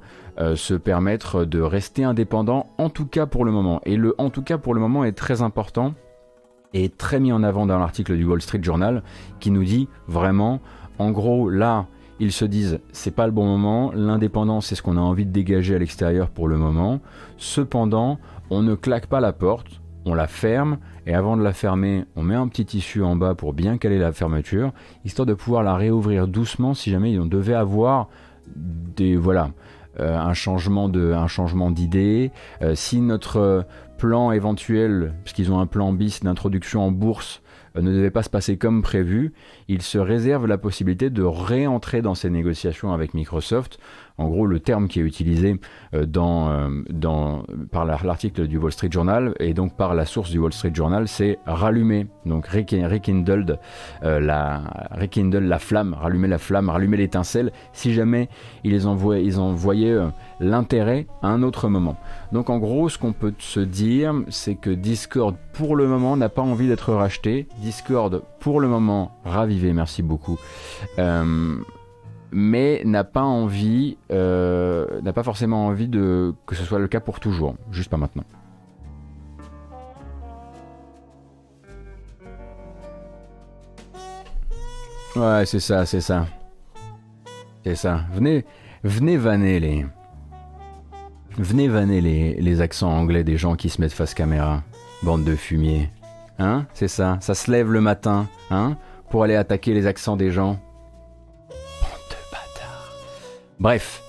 se 0.55 0.73
permettre 0.73 1.45
de 1.45 1.61
rester 1.61 2.03
indépendants. 2.03 2.73
En 2.79 2.89
tout 2.89 3.05
cas, 3.05 3.27
pour 3.27 3.45
le 3.45 3.51
moment. 3.51 3.81
Et 3.85 3.97
le, 3.97 4.15
en 4.17 4.31
tout 4.31 4.41
cas, 4.41 4.57
pour 4.57 4.73
le 4.73 4.79
moment, 4.79 5.03
est 5.03 5.11
très 5.11 5.43
important 5.43 5.93
et 6.73 6.89
très 6.89 7.19
mis 7.19 7.31
en 7.31 7.43
avant 7.43 7.67
dans 7.67 7.77
l'article 7.77 8.17
du 8.17 8.25
Wall 8.25 8.41
Street 8.41 8.63
Journal, 8.63 9.03
qui 9.39 9.51
nous 9.51 9.63
dit 9.63 9.87
vraiment, 10.07 10.59
en 10.97 11.11
gros, 11.11 11.49
là, 11.49 11.85
ils 12.19 12.31
se 12.31 12.45
disent 12.45 12.79
c'est 12.91 13.15
pas 13.15 13.25
le 13.25 13.31
bon 13.31 13.45
moment, 13.45 13.91
l'indépendance 13.93 14.67
c'est 14.67 14.75
ce 14.75 14.81
qu'on 14.81 14.97
a 14.97 15.01
envie 15.01 15.25
de 15.25 15.31
dégager 15.31 15.75
à 15.75 15.79
l'extérieur 15.79 16.29
pour 16.29 16.47
le 16.47 16.57
moment. 16.57 16.99
Cependant, 17.37 18.19
on 18.49 18.61
ne 18.61 18.75
claque 18.75 19.07
pas 19.07 19.19
la 19.19 19.33
porte, 19.33 19.81
on 20.05 20.13
la 20.13 20.27
ferme 20.27 20.77
et 21.05 21.13
avant 21.13 21.37
de 21.37 21.43
la 21.43 21.53
fermer, 21.53 22.05
on 22.15 22.23
met 22.23 22.35
un 22.35 22.47
petit 22.47 22.65
tissu 22.65 23.03
en 23.03 23.15
bas 23.15 23.35
pour 23.35 23.53
bien 23.53 23.77
caler 23.77 23.99
la 23.99 24.11
fermeture, 24.11 24.71
histoire 25.05 25.25
de 25.25 25.33
pouvoir 25.33 25.63
la 25.63 25.75
réouvrir 25.75 26.27
doucement 26.27 26.73
si 26.73 26.91
jamais 26.91 27.17
on 27.19 27.25
devait 27.25 27.53
avoir 27.53 28.09
des 28.55 29.15
voilà 29.15 29.51
euh, 29.99 30.17
un 30.17 30.33
changement 30.33 30.89
de 30.89 31.13
un 31.13 31.27
changement 31.27 31.69
d'idée. 31.69 32.31
Euh, 32.61 32.73
si 32.73 32.99
notre 32.99 33.65
plan 33.97 34.31
éventuel, 34.31 35.13
puisqu'ils 35.23 35.51
ont 35.51 35.59
un 35.59 35.67
plan 35.67 35.93
bis 35.93 36.23
d'introduction 36.23 36.83
en 36.83 36.91
bourse 36.91 37.42
ne 37.81 37.91
devait 37.91 38.11
pas 38.11 38.23
se 38.23 38.29
passer 38.29 38.57
comme 38.57 38.81
prévu, 38.81 39.33
il 39.67 39.81
se 39.81 39.97
réserve 39.97 40.45
la 40.45 40.57
possibilité 40.57 41.09
de 41.09 41.23
réentrer 41.23 42.01
dans 42.01 42.15
ces 42.15 42.29
négociations 42.29 42.93
avec 42.93 43.13
Microsoft. 43.13 43.79
En 44.17 44.27
gros, 44.27 44.45
le 44.45 44.59
terme 44.59 44.87
qui 44.87 44.99
est 44.99 45.03
utilisé 45.03 45.59
euh, 45.93 46.05
euh, 46.15 47.41
par 47.71 47.85
l'article 47.85 48.47
du 48.47 48.57
Wall 48.57 48.71
Street 48.71 48.89
Journal 48.91 49.33
et 49.39 49.53
donc 49.53 49.75
par 49.75 49.95
la 49.95 50.05
source 50.05 50.29
du 50.29 50.39
Wall 50.39 50.53
Street 50.53 50.71
Journal, 50.73 51.07
c'est 51.07 51.39
rallumer, 51.45 52.07
donc 52.25 52.47
rekindled, 52.47 53.59
la, 54.01 54.61
rekindle 54.91 55.39
la 55.39 55.59
flamme, 55.59 55.95
rallumer 55.99 56.27
la 56.27 56.37
flamme, 56.37 56.69
rallumer 56.69 56.97
l'étincelle, 56.97 57.51
si 57.71 57.93
jamais 57.93 58.29
ils, 58.63 58.87
envoyaient, 58.87 59.23
ils 59.23 59.39
l'intérêt 60.39 61.07
à 61.21 61.27
un 61.27 61.43
autre 61.43 61.67
moment. 61.69 61.97
Donc 62.31 62.49
en 62.49 62.59
gros, 62.59 62.89
ce 62.89 62.97
qu'on 62.97 63.13
peut 63.13 63.33
se 63.39 63.59
dire, 63.59 64.13
c'est 64.29 64.55
que 64.55 64.69
Discord 64.69 65.35
pour 65.53 65.75
le 65.75 65.87
moment 65.87 66.17
n'a 66.17 66.29
pas 66.29 66.41
envie 66.41 66.67
d'être 66.67 66.93
racheté. 66.93 67.47
Discord 67.59 68.23
pour 68.39 68.59
le 68.59 68.67
moment 68.67 69.11
ravivé, 69.23 69.73
merci 69.73 70.01
beaucoup. 70.01 70.37
Euh, 70.99 71.55
mais 72.33 72.81
n'a 72.85 73.03
pas 73.03 73.23
envie, 73.23 73.97
euh, 74.11 75.01
n'a 75.01 75.13
pas 75.13 75.23
forcément 75.23 75.67
envie 75.67 75.87
de 75.87 76.33
que 76.45 76.55
ce 76.55 76.63
soit 76.63 76.79
le 76.79 76.87
cas 76.87 76.99
pour 76.99 77.19
toujours, 77.19 77.55
juste 77.71 77.89
pas 77.89 77.97
maintenant. 77.97 78.23
Ouais, 85.15 85.45
c'est 85.45 85.59
ça, 85.59 85.85
c'est 85.85 86.01
ça. 86.01 86.25
C'est 87.63 87.75
ça. 87.75 88.01
Venez, 88.11 88.45
venez 88.83 89.15
vanner 89.15 89.59
les, 89.59 89.85
Venez 91.37 91.67
vanner 91.67 91.99
les, 91.99 92.61
accents 92.61 92.91
anglais 92.91 93.23
des 93.23 93.37
gens 93.37 93.55
qui 93.55 93.69
se 93.69 93.81
mettent 93.81 93.93
face 93.93 94.13
caméra. 94.13 94.61
Bande 95.01 95.23
de 95.23 95.35
fumier. 95.35 95.89
Hein 96.37 96.67
C'est 96.73 96.87
ça. 96.87 97.17
Ça 97.21 97.33
se 97.33 97.49
lève 97.51 97.71
le 97.71 97.81
matin, 97.81 98.27
hein 98.51 98.77
Pour 99.09 99.23
aller 99.23 99.35
attaquer 99.35 99.73
les 99.73 99.87
accents 99.87 100.15
des 100.15 100.29
gens. 100.31 100.59
Bref. 103.63 104.03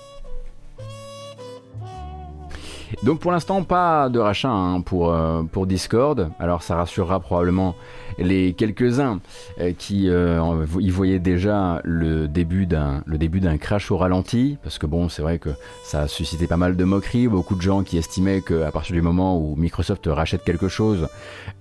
Donc 3.05 3.21
pour 3.21 3.31
l'instant, 3.31 3.63
pas 3.63 4.09
de 4.09 4.19
rachat 4.19 4.51
hein, 4.51 4.81
pour, 4.81 5.13
euh, 5.13 5.45
pour 5.45 5.69
Discord. 5.69 6.29
Alors 6.41 6.65
ça 6.65 6.75
rassurera 6.75 7.21
probablement 7.21 7.77
les 8.19 8.53
quelques-uns 8.55 9.21
euh, 9.61 9.73
qui 9.79 10.11
euh, 10.11 10.67
y 10.81 10.91
voyaient 10.91 11.21
déjà 11.21 11.81
le 11.85 12.27
début 12.27 12.67
d'un 12.67 13.57
crash 13.59 13.93
au 13.93 13.97
ralenti, 13.97 14.59
parce 14.65 14.79
que 14.79 14.87
bon, 14.87 15.09
c'est 15.09 15.23
vrai 15.23 15.39
que 15.39 15.51
ça 15.85 16.01
a 16.01 16.09
suscité 16.09 16.49
pas 16.49 16.57
mal 16.57 16.77
de 16.77 16.85
moqueries, 16.85 17.29
beaucoup 17.29 17.55
de 17.55 17.63
gens 17.63 17.85
qui 17.85 17.97
estimaient 17.97 18.41
qu'à 18.41 18.73
partir 18.73 18.95
du 18.97 19.03
moment 19.03 19.39
où 19.39 19.55
Microsoft 19.55 20.09
rachète 20.09 20.43
quelque 20.43 20.67
chose, 20.67 21.07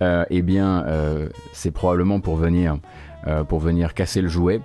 eh 0.02 0.42
bien, 0.42 0.84
c'est 1.52 1.72
probablement 1.72 2.20
pour 2.20 2.38
venir 2.38 3.94
casser 3.94 4.22
le 4.22 4.30
jouet. 4.30 4.62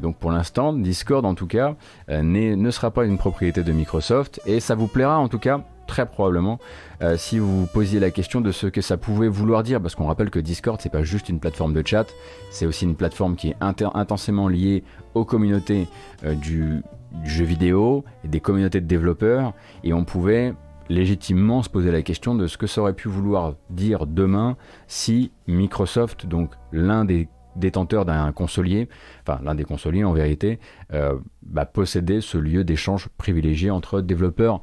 Donc 0.00 0.16
pour 0.18 0.30
l'instant, 0.30 0.72
Discord 0.72 1.24
en 1.24 1.34
tout 1.34 1.46
cas 1.46 1.76
ne 2.08 2.70
sera 2.70 2.90
pas 2.90 3.04
une 3.04 3.18
propriété 3.18 3.62
de 3.62 3.72
Microsoft 3.72 4.40
et 4.46 4.60
ça 4.60 4.74
vous 4.74 4.86
plaira 4.86 5.18
en 5.18 5.28
tout 5.28 5.38
cas 5.38 5.62
très 5.86 6.06
probablement 6.06 6.58
euh, 7.02 7.16
si 7.16 7.38
vous 7.38 7.66
posiez 7.66 8.00
la 8.00 8.10
question 8.10 8.40
de 8.40 8.50
ce 8.50 8.66
que 8.66 8.80
ça 8.80 8.96
pouvait 8.96 9.28
vouloir 9.28 9.62
dire, 9.62 9.80
parce 9.80 9.94
qu'on 9.94 10.06
rappelle 10.06 10.30
que 10.30 10.38
Discord 10.38 10.80
c'est 10.80 10.92
pas 10.92 11.02
juste 11.02 11.28
une 11.28 11.40
plateforme 11.40 11.74
de 11.74 11.86
chat, 11.86 12.06
c'est 12.50 12.64
aussi 12.64 12.84
une 12.84 12.94
plateforme 12.94 13.36
qui 13.36 13.50
est 13.50 13.56
intensément 13.60 14.48
liée 14.48 14.84
aux 15.14 15.24
communautés 15.24 15.88
euh, 16.24 16.34
du, 16.34 16.82
jeu 17.24 17.44
vidéo 17.44 18.06
et 18.24 18.28
des 18.28 18.40
communautés 18.40 18.80
de 18.80 18.86
développeurs, 18.86 19.52
et 19.84 19.92
on 19.92 20.04
pouvait 20.04 20.54
légitimement 20.88 21.62
se 21.62 21.68
poser 21.68 21.92
la 21.92 22.00
question 22.00 22.34
de 22.34 22.46
ce 22.46 22.56
que 22.56 22.66
ça 22.66 22.80
aurait 22.80 22.94
pu 22.94 23.08
vouloir 23.08 23.54
dire 23.68 24.06
demain 24.06 24.56
si 24.86 25.30
Microsoft, 25.46 26.24
donc 26.24 26.52
l'un 26.72 27.04
des 27.04 27.28
détenteurs 27.56 28.04
d'un 28.04 28.32
consolier, 28.32 28.88
enfin 29.22 29.40
l'un 29.42 29.54
des 29.54 29.64
consoliers 29.64 30.04
en 30.04 30.12
vérité, 30.12 30.58
euh, 30.92 31.18
bah, 31.42 31.64
possédait 31.66 32.20
ce 32.20 32.38
lieu 32.38 32.64
d'échange 32.64 33.08
privilégié 33.16 33.70
entre 33.70 34.00
développeurs 34.00 34.60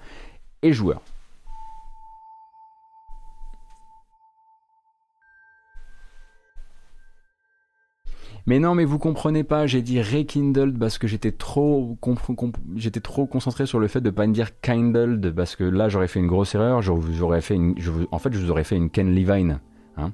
et 0.62 0.73
joueurs. 0.73 1.02
Mais 8.49 8.58
non, 8.58 8.73
mais 8.73 8.84
vous 8.84 8.97
comprenez 8.97 9.43
pas, 9.43 9.67
j'ai 9.67 9.84
dit 9.84 10.02
rekindled 10.02 10.80
parce 10.80 10.97
que 10.97 11.06
j'étais 11.08 11.32
trop, 11.32 11.95
concentré 12.02 13.67
sur 13.67 13.80
le 13.80 13.88
fait 13.88 14.02
de 14.02 14.10
pas 14.10 14.25
dire 14.25 14.60
kindled 14.62 15.36
parce 15.36 15.56
que 15.56 15.63
là 15.63 15.88
j'aurais 15.88 16.08
fait 16.08 16.19
une 16.19 16.25
grosse 16.25 16.56
erreur, 16.56 16.78
en 16.78 16.82
fait 16.82 18.34
je 18.34 18.39
vous 18.39 18.49
aurais 18.49 18.63
fait 18.63 18.75
une 18.75 18.89
Ken 18.89 19.13
Levine. 19.13 19.60
Hein. 19.97 20.13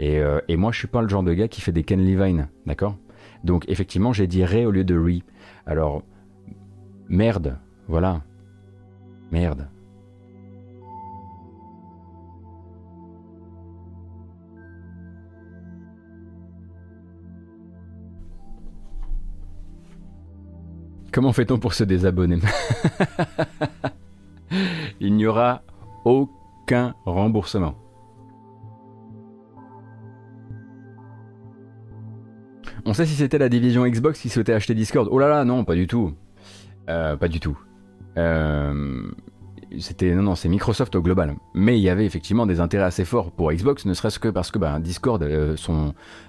Et, 0.00 0.18
euh, 0.18 0.40
et, 0.48 0.56
moi 0.56 0.72
je 0.72 0.78
suis 0.78 0.88
pas 0.88 1.02
le 1.02 1.08
genre 1.08 1.22
de 1.22 1.32
gars 1.32 1.48
qui 1.48 1.60
fait 1.60 1.72
des 1.72 1.84
Ken 1.84 2.04
Levine, 2.04 2.48
d'accord? 2.66 2.96
Donc 3.44 3.64
effectivement 3.68 4.12
j'ai 4.12 4.26
dit 4.26 4.44
re 4.44 4.66
au 4.66 4.70
lieu 4.70 4.84
de 4.84 4.96
re. 4.96 5.22
Alors, 5.66 6.02
merde, 7.08 7.58
voilà. 7.88 8.22
Merde. 9.30 9.68
Comment 21.14 21.32
fait-on 21.32 21.58
pour 21.58 21.74
se 21.74 21.84
désabonner? 21.84 22.38
Il 25.00 25.14
n'y 25.14 25.26
aura 25.26 25.62
aucun 26.04 26.94
remboursement. 27.06 27.83
On 32.86 32.92
sait 32.92 33.06
si 33.06 33.14
c'était 33.14 33.38
la 33.38 33.48
division 33.48 33.86
Xbox 33.86 34.20
qui 34.20 34.28
souhaitait 34.28 34.52
acheter 34.52 34.74
Discord. 34.74 35.08
Oh 35.10 35.18
là 35.18 35.28
là, 35.28 35.44
non, 35.44 35.64
pas 35.64 35.74
du 35.74 35.86
tout. 35.86 36.12
Euh, 36.90 37.16
pas 37.16 37.28
du 37.28 37.40
tout. 37.40 37.58
Euh, 38.18 39.10
c'était 39.78 40.14
non 40.14 40.22
non 40.22 40.34
c'est 40.34 40.50
Microsoft 40.50 40.94
au 40.94 41.00
global. 41.00 41.34
Mais 41.54 41.78
il 41.78 41.82
y 41.82 41.88
avait 41.88 42.04
effectivement 42.04 42.44
des 42.46 42.60
intérêts 42.60 42.84
assez 42.84 43.06
forts 43.06 43.32
pour 43.32 43.50
Xbox, 43.52 43.86
ne 43.86 43.94
serait-ce 43.94 44.18
que 44.18 44.28
parce 44.28 44.50
que 44.50 44.58
bah, 44.58 44.78
Discord, 44.80 45.22
euh, 45.22 45.56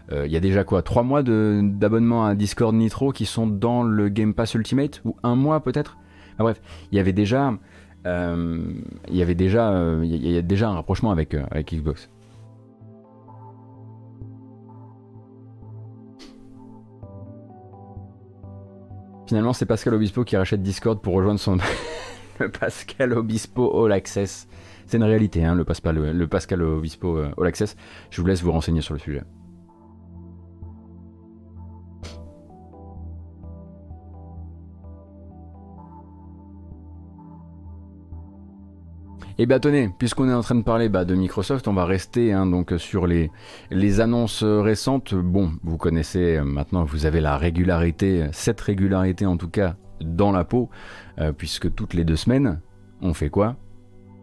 il 0.09 0.31
y 0.31 0.37
a 0.37 0.39
déjà 0.39 0.63
quoi, 0.63 0.81
trois 0.81 1.03
mois 1.03 1.23
d'abonnement 1.23 2.25
à 2.25 2.35
Discord 2.35 2.73
Nitro 2.73 3.11
qui 3.11 3.25
sont 3.25 3.47
dans 3.47 3.83
le 3.83 4.07
Game 4.07 4.33
Pass 4.33 4.53
Ultimate? 4.53 5.01
Ou 5.03 5.17
un 5.23 5.35
mois 5.35 5.61
peut-être? 5.61 5.97
Bref, 6.39 6.61
il 6.91 6.95
y 6.95 7.01
avait 7.01 7.13
déjà, 7.13 7.53
un 8.05 8.59
rapprochement 10.73 11.11
avec 11.11 11.35
Xbox. 11.69 12.09
Finalement, 19.27 19.53
c'est 19.53 19.65
Pascal 19.65 19.93
Obispo 19.95 20.23
qui 20.23 20.37
rachète 20.37 20.61
Discord 20.61 21.01
pour 21.01 21.15
rejoindre 21.15 21.39
son. 21.39 21.57
le 22.39 22.49
Pascal 22.49 23.13
Obispo 23.13 23.85
All 23.85 23.91
Access. 23.91 24.47
C'est 24.85 24.97
une 24.97 25.03
réalité, 25.03 25.43
hein, 25.43 25.55
le, 25.55 25.65
Pascal, 25.65 25.95
le 25.95 26.27
Pascal 26.27 26.61
Obispo 26.61 27.17
euh, 27.17 27.31
All 27.39 27.47
Access. 27.47 27.75
Je 28.11 28.21
vous 28.21 28.27
laisse 28.27 28.43
vous 28.43 28.51
renseigner 28.51 28.81
sur 28.81 28.93
le 28.93 28.99
sujet. 28.99 29.23
Et 39.37 39.43
eh 39.43 39.45
bien 39.47 39.59
tenez, 39.59 39.89
puisqu'on 39.89 40.29
est 40.29 40.33
en 40.33 40.39
train 40.39 40.55
de 40.55 40.63
parler 40.63 40.87
bah, 40.87 41.03
de 41.03 41.13
Microsoft, 41.13 41.67
on 41.67 41.73
va 41.73 41.83
rester 41.83 42.31
hein, 42.31 42.45
donc 42.45 42.73
sur 42.77 43.05
les, 43.05 43.31
les 43.69 43.99
annonces 43.99 44.45
récentes. 44.45 45.13
Bon, 45.13 45.51
vous 45.61 45.75
connaissez 45.75 46.37
euh, 46.37 46.45
maintenant, 46.45 46.85
vous 46.85 47.05
avez 47.05 47.19
la 47.19 47.37
régularité, 47.37 48.29
cette 48.31 48.61
régularité 48.61 49.25
en 49.25 49.35
tout 49.35 49.49
cas 49.49 49.75
dans 49.99 50.31
la 50.31 50.45
peau, 50.45 50.69
euh, 51.19 51.33
puisque 51.33 51.75
toutes 51.75 51.93
les 51.93 52.05
deux 52.05 52.15
semaines, 52.15 52.61
on 53.01 53.13
fait 53.13 53.29
quoi? 53.29 53.57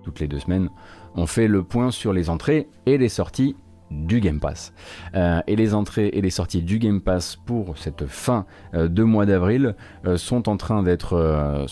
Toutes 0.02 0.18
les 0.18 0.28
deux 0.28 0.38
semaines, 0.38 0.70
on 1.14 1.26
fait 1.26 1.46
le 1.46 1.62
point 1.62 1.90
sur 1.90 2.14
les 2.14 2.30
entrées 2.30 2.68
et 2.86 2.96
les 2.96 3.10
sorties 3.10 3.54
du 3.92 4.20
Game 4.20 4.40
Pass. 4.40 4.72
Euh, 5.14 5.40
et 5.46 5.56
les 5.56 5.74
entrées 5.74 6.08
et 6.12 6.20
les 6.20 6.30
sorties 6.30 6.62
du 6.62 6.78
Game 6.78 7.00
Pass 7.00 7.36
pour 7.36 7.78
cette 7.78 8.06
fin 8.06 8.46
euh, 8.74 8.88
de 8.88 9.02
mois 9.02 9.26
d'avril 9.26 9.76
euh, 10.06 10.16
sont 10.16 10.48
en 10.48 10.56
train 10.56 10.82
d'être 10.82 11.66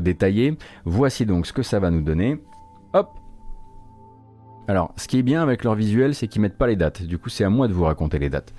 détaillées. 0.00 0.58
Voici 0.84 1.26
donc 1.26 1.46
ce 1.46 1.52
que 1.52 1.62
ça 1.62 1.78
va 1.78 1.90
nous 1.90 2.02
donner. 2.02 2.38
Hop. 2.92 3.18
Alors, 4.68 4.92
ce 4.96 5.06
qui 5.06 5.18
est 5.18 5.22
bien 5.22 5.42
avec 5.42 5.62
leur 5.62 5.76
visuel, 5.76 6.14
c'est 6.14 6.26
qu'ils 6.26 6.42
mettent 6.42 6.58
pas 6.58 6.66
les 6.66 6.74
dates. 6.74 7.02
Du 7.02 7.18
coup, 7.18 7.28
c'est 7.28 7.44
à 7.44 7.50
moi 7.50 7.68
de 7.68 7.72
vous 7.72 7.84
raconter 7.84 8.18
les 8.18 8.28
dates. 8.28 8.52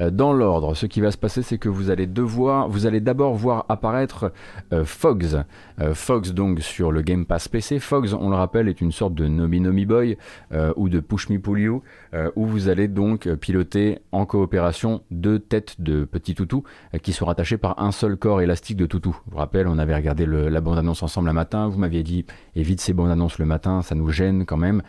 Euh, 0.00 0.10
dans 0.10 0.32
l'ordre, 0.32 0.74
ce 0.74 0.86
qui 0.86 1.00
va 1.00 1.10
se 1.10 1.18
passer, 1.18 1.42
c'est 1.42 1.58
que 1.58 1.68
vous 1.68 1.90
allez 1.90 2.06
devoir, 2.06 2.68
vous 2.68 2.86
allez 2.86 3.00
d'abord 3.00 3.34
voir 3.34 3.66
apparaître 3.68 4.32
euh, 4.72 4.84
Fogs. 4.84 5.42
Euh, 5.80 5.94
Fogs 5.94 6.30
donc 6.30 6.60
sur 6.60 6.92
le 6.92 7.02
Game 7.02 7.26
Pass 7.26 7.48
PC. 7.48 7.78
Fogs, 7.78 8.14
on 8.18 8.30
le 8.30 8.36
rappelle, 8.36 8.68
est 8.68 8.80
une 8.80 8.92
sorte 8.92 9.14
de 9.14 9.26
Nomi 9.28 9.60
Nomi 9.60 9.86
Boy 9.86 10.16
ou 10.76 10.88
de 10.88 11.00
Push 11.00 11.28
Me 11.30 11.38
Pull 11.38 11.60
où 12.36 12.46
vous 12.46 12.68
allez 12.68 12.88
donc 12.88 13.28
piloter 13.34 13.98
en 14.12 14.24
coopération 14.24 15.02
deux 15.10 15.38
têtes 15.38 15.80
de 15.80 16.04
petits 16.04 16.34
toutous 16.34 16.64
qui 17.02 17.12
sont 17.12 17.26
rattachés 17.26 17.58
par 17.58 17.82
un 17.82 17.92
seul 17.92 18.16
corps 18.16 18.40
élastique 18.40 18.76
de 18.76 18.86
toutou. 18.86 19.18
Je 19.26 19.32
vous 19.32 19.38
rappelle, 19.38 19.66
on 19.66 19.78
avait 19.78 19.94
regardé 19.94 20.26
la 20.26 20.60
bande-annonce 20.60 21.02
ensemble 21.02 21.28
un 21.28 21.34
matin. 21.34 21.68
Vous 21.68 21.78
m'aviez 21.78 22.02
dit 22.02 22.24
évite 22.54 22.80
ces 22.80 22.92
bandes-annonces 22.92 23.38
le 23.38 23.46
matin, 23.46 23.82
ça 23.82 23.94
nous 23.94 24.10
gêne 24.10 24.46
quand 24.46 24.56
même. 24.56 24.82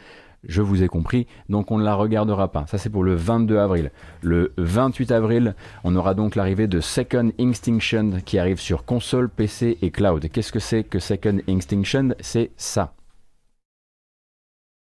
Je 0.43 0.61
vous 0.61 0.81
ai 0.81 0.87
compris, 0.87 1.27
donc 1.49 1.69
on 1.69 1.77
ne 1.77 1.83
la 1.83 1.93
regardera 1.93 2.51
pas. 2.51 2.65
Ça 2.67 2.77
c'est 2.77 2.89
pour 2.89 3.03
le 3.03 3.13
22 3.13 3.57
avril. 3.59 3.91
Le 4.21 4.53
28 4.57 5.11
avril, 5.11 5.55
on 5.83 5.95
aura 5.95 6.15
donc 6.15 6.35
l'arrivée 6.35 6.67
de 6.67 6.79
Second 6.79 7.31
Extinction 7.37 8.21
qui 8.25 8.39
arrive 8.39 8.59
sur 8.59 8.83
console, 8.85 9.29
PC 9.29 9.77
et 9.81 9.91
cloud. 9.91 10.29
Qu'est-ce 10.31 10.51
que 10.51 10.59
c'est 10.59 10.83
que 10.83 10.99
Second 10.99 11.39
Extinction? 11.47 12.09
C'est 12.19 12.51
ça. 12.57 12.95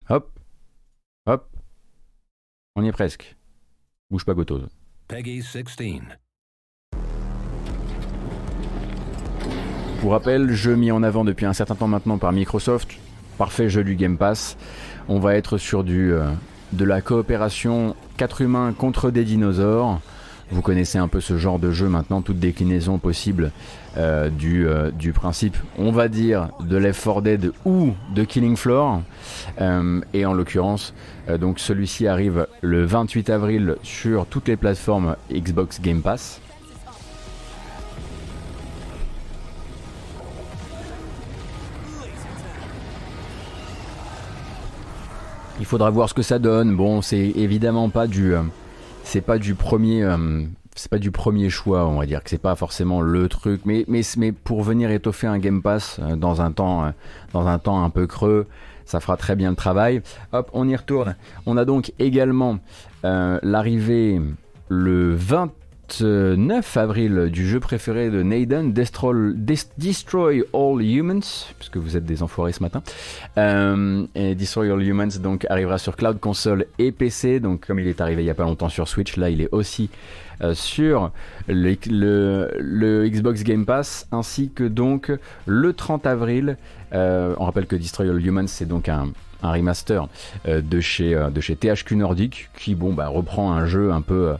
Hop, 0.08 0.30
hop, 1.26 1.48
on 2.76 2.84
y 2.84 2.88
est 2.88 2.92
presque. 2.92 3.36
Bouge 4.10 4.24
pas 4.24 4.34
gotose. 4.34 4.68
Peggy 5.08 5.42
16. 5.42 5.64
Pour 10.00 10.12
rappel, 10.12 10.52
jeu 10.52 10.76
mis 10.76 10.92
en 10.92 11.02
avant 11.02 11.24
depuis 11.24 11.46
un 11.46 11.54
certain 11.54 11.74
temps 11.74 11.88
maintenant 11.88 12.18
par 12.18 12.30
Microsoft, 12.32 12.98
parfait 13.38 13.68
jeu 13.70 13.82
du 13.82 13.96
Game 13.96 14.18
Pass. 14.18 14.56
On 15.08 15.20
va 15.20 15.36
être 15.36 15.56
sur 15.56 15.84
du, 15.84 16.12
euh, 16.12 16.26
de 16.72 16.84
la 16.84 17.00
coopération 17.00 17.94
4 18.16 18.40
humains 18.42 18.74
contre 18.76 19.10
des 19.10 19.24
dinosaures. 19.24 20.00
Vous 20.50 20.62
connaissez 20.62 20.98
un 20.98 21.06
peu 21.06 21.20
ce 21.20 21.38
genre 21.38 21.58
de 21.58 21.70
jeu 21.70 21.88
maintenant, 21.88 22.22
toute 22.22 22.38
déclinaison 22.38 22.98
possible 22.98 23.52
euh, 23.96 24.30
du, 24.30 24.66
euh, 24.66 24.90
du, 24.90 25.12
principe, 25.12 25.56
on 25.78 25.92
va 25.92 26.08
dire, 26.08 26.48
de 26.60 26.76
Left 26.76 27.02
4 27.02 27.22
Dead 27.22 27.52
ou 27.64 27.94
de 28.14 28.24
Killing 28.24 28.56
Floor. 28.56 29.00
et 30.12 30.26
en 30.26 30.34
l'occurrence, 30.34 30.92
donc 31.40 31.60
celui-ci 31.60 32.08
arrive 32.08 32.46
le 32.60 32.84
28 32.84 33.30
avril 33.30 33.76
sur 33.82 34.26
toutes 34.26 34.48
les 34.48 34.56
plateformes 34.56 35.16
Xbox 35.32 35.80
Game 35.80 36.02
Pass. 36.02 36.40
Il 45.58 45.64
faudra 45.64 45.88
voir 45.90 46.08
ce 46.08 46.14
que 46.14 46.22
ça 46.22 46.38
donne. 46.38 46.76
Bon, 46.76 47.00
c'est 47.00 47.32
évidemment 47.34 47.88
pas 47.88 48.06
du, 48.06 48.34
euh, 48.34 48.42
euh, 48.42 49.20
pas 49.26 49.38
du 49.38 49.54
premier 51.10 51.48
choix, 51.48 51.86
on 51.86 51.98
va 51.98 52.06
dire 52.06 52.22
que 52.22 52.28
c'est 52.28 52.36
pas 52.36 52.54
forcément 52.56 53.00
le 53.00 53.28
truc, 53.28 53.62
mais, 53.64 53.84
pour 54.44 54.62
venir 54.62 54.90
étoffer 54.90 55.26
un 55.26 55.38
Game 55.38 55.62
Pass 55.62 55.98
euh, 56.00 56.16
dans 56.16 56.42
un 56.42 56.50
temps 56.50 56.84
un 57.32 57.90
peu 57.90 58.06
creux, 58.06 58.46
ça 58.84 59.00
fera 59.00 59.16
très 59.16 59.34
bien 59.34 59.50
le 59.50 59.56
travail. 59.56 60.02
Hop, 60.32 60.50
on 60.52 60.68
y 60.68 60.76
retourne. 60.76 61.16
On 61.46 61.56
a 61.56 61.64
donc 61.64 61.92
également 61.98 62.58
l'arrivée 63.02 64.20
le 64.68 65.14
20 65.14 65.50
9 66.00 66.76
avril 66.76 67.30
du 67.30 67.46
jeu 67.46 67.60
préféré 67.60 68.10
de 68.10 68.22
Naden, 68.22 68.72
Destroy, 68.72 70.44
All 70.52 70.82
Humans, 70.82 71.52
puisque 71.58 71.76
vous 71.76 71.96
êtes 71.96 72.04
des 72.04 72.22
enfoirés 72.22 72.52
ce 72.52 72.62
matin. 72.62 72.82
Euh, 73.38 74.06
Destroy 74.14 74.70
All 74.70 74.82
Humans 74.82 75.18
donc 75.22 75.46
arrivera 75.48 75.78
sur 75.78 75.96
Cloud 75.96 76.18
Console 76.20 76.66
et 76.78 76.92
PC. 76.92 77.40
Donc 77.40 77.66
comme 77.66 77.78
il 77.78 77.88
est 77.88 78.00
arrivé 78.00 78.22
il 78.22 78.24
n'y 78.24 78.30
a 78.30 78.34
pas 78.34 78.44
longtemps 78.44 78.68
sur 78.68 78.88
Switch, 78.88 79.16
là 79.16 79.30
il 79.30 79.40
est 79.40 79.48
aussi 79.52 79.90
euh, 80.42 80.54
sur 80.54 81.12
le, 81.48 81.76
le, 82.58 83.08
Xbox 83.08 83.42
Game 83.42 83.64
Pass, 83.64 84.06
ainsi 84.12 84.50
que 84.50 84.64
donc 84.64 85.12
le 85.46 85.72
30 85.72 86.06
avril. 86.06 86.56
Euh, 86.92 87.34
on 87.38 87.44
rappelle 87.44 87.66
que 87.66 87.76
Destroy 87.76 88.08
All 88.08 88.24
Humans 88.24 88.46
c'est 88.46 88.68
donc 88.68 88.88
un 88.88 89.08
un 89.42 89.52
remaster 89.52 90.08
euh, 90.46 90.60
de 90.60 90.80
chez 90.80 91.14
euh, 91.14 91.30
de 91.30 91.40
chez 91.40 91.56
THQ 91.56 91.96
Nordic 91.96 92.50
qui 92.58 92.74
bon 92.74 92.92
bah 92.92 93.08
reprend 93.08 93.52
un 93.52 93.66
jeu 93.66 93.92
un 93.92 94.00
peu 94.00 94.36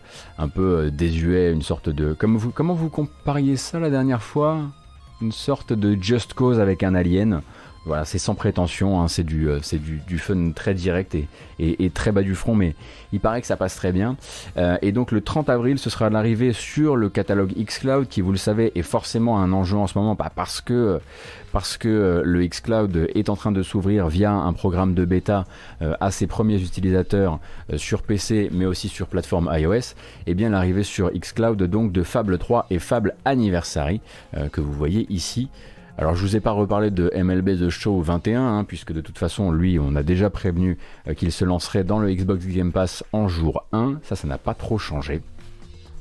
euh, 0.59 0.91
désuet, 0.91 1.53
une 1.53 1.63
sorte 1.63 1.89
de 1.89 2.15
comment 2.15 2.75
vous 2.75 2.91
compariez 2.91 3.57
ça 3.57 3.79
la 3.79 3.91
dernière 3.91 4.23
fois, 4.23 4.61
une 5.21 5.33
sorte 5.33 5.73
de 5.73 5.97
Just 6.01 6.35
Cause 6.35 6.61
avec 6.61 6.83
un 6.83 6.95
alien. 6.95 7.43
Voilà, 7.87 8.05
c'est 8.05 8.18
sans 8.18 8.35
prétention, 8.35 9.01
hein, 9.01 9.07
c'est 9.07 9.22
du, 9.22 9.49
euh, 9.49 9.61
c'est 9.62 9.79
du, 9.79 10.18
fun 10.18 10.51
très 10.51 10.75
direct 10.75 11.14
et, 11.14 11.29
et, 11.61 11.88
très 11.90 12.11
bas 12.11 12.22
du 12.22 12.35
front, 12.35 12.57
mais 12.57 12.75
il 13.12 13.20
paraît 13.20 13.40
que 13.40 13.46
ça 13.46 13.57
passe 13.57 13.77
très 13.77 13.92
bien. 13.92 14.16
Euh, 14.57 14.77
et 14.83 14.90
donc 14.90 15.12
le 15.12 15.20
30 15.20 15.49
avril, 15.49 15.79
ce 15.79 15.88
sera 15.88 16.11
l'arrivée 16.11 16.53
sur 16.53 16.96
le 16.96 17.09
catalogue 17.09 17.53
xCloud, 17.57 18.09
qui 18.09 18.22
vous 18.22 18.33
le 18.33 18.38
savez 18.38 18.72
est 18.75 18.83
forcément 18.83 19.38
un 19.38 19.53
enjeu 19.53 19.77
en 19.77 19.87
ce 19.87 19.96
moment, 19.96 20.16
pas 20.16 20.33
parce 20.35 20.61
que 20.61 21.01
parce 21.53 21.77
que 21.77 21.88
euh, 21.88 22.22
le 22.25 22.44
xCloud 22.44 23.09
est 23.14 23.29
en 23.29 23.37
train 23.37 23.53
de 23.53 23.62
s'ouvrir 23.62 24.09
via 24.09 24.33
un 24.33 24.53
programme 24.53 24.94
de 24.94 25.05
bêta 25.05 25.44
à 25.81 26.11
ses 26.11 26.27
premiers 26.27 26.61
utilisateurs 26.61 27.38
sur 27.77 28.03
PC, 28.03 28.51
mais 28.53 28.66
aussi 28.66 28.88
sur 28.88 29.07
plateforme 29.07 29.49
iOS. 29.53 29.75
Et 29.75 29.83
eh 30.27 30.35
bien 30.35 30.51
l'arrivée 30.51 30.83
sur 30.83 31.12
xCloud 31.12 31.62
donc 31.62 31.92
de 31.92 32.03
Fable 32.03 32.38
3 32.38 32.66
et 32.70 32.81
Fable 32.81 33.14
Anniversary 33.25 34.01
que 34.51 34.61
vous 34.61 34.72
voyez 34.72 35.07
ici. 35.09 35.49
Alors 35.99 36.15
je 36.15 36.21
vous 36.21 36.37
ai 36.37 36.41
pas 36.41 36.51
reparlé 36.51 36.91
de 36.91 37.11
MLB 37.17 37.59
The 37.59 37.71
Show 37.71 38.03
21, 38.03 38.59
hein, 38.59 38.65
puisque 38.65 38.93
de 38.93 39.01
toute 39.01 39.17
façon 39.17 39.51
lui 39.51 39.79
on 39.79 39.97
a 39.97 40.03
déjà 40.03 40.29
prévenu 40.29 40.77
euh, 41.09 41.15
qu'il 41.15 41.33
se 41.33 41.45
lancerait 41.45 41.85
dans 41.85 41.99
le 41.99 42.13
Xbox 42.13 42.47
Game 42.47 42.71
Pass 42.71 43.03
en 43.13 43.29
jour 43.29 43.65
1, 43.73 44.01
ça 44.03 44.15
ça 44.15 44.29
n'a 44.29 44.37
pas 44.37 44.53
trop 44.53 44.77
changé. 44.77 45.23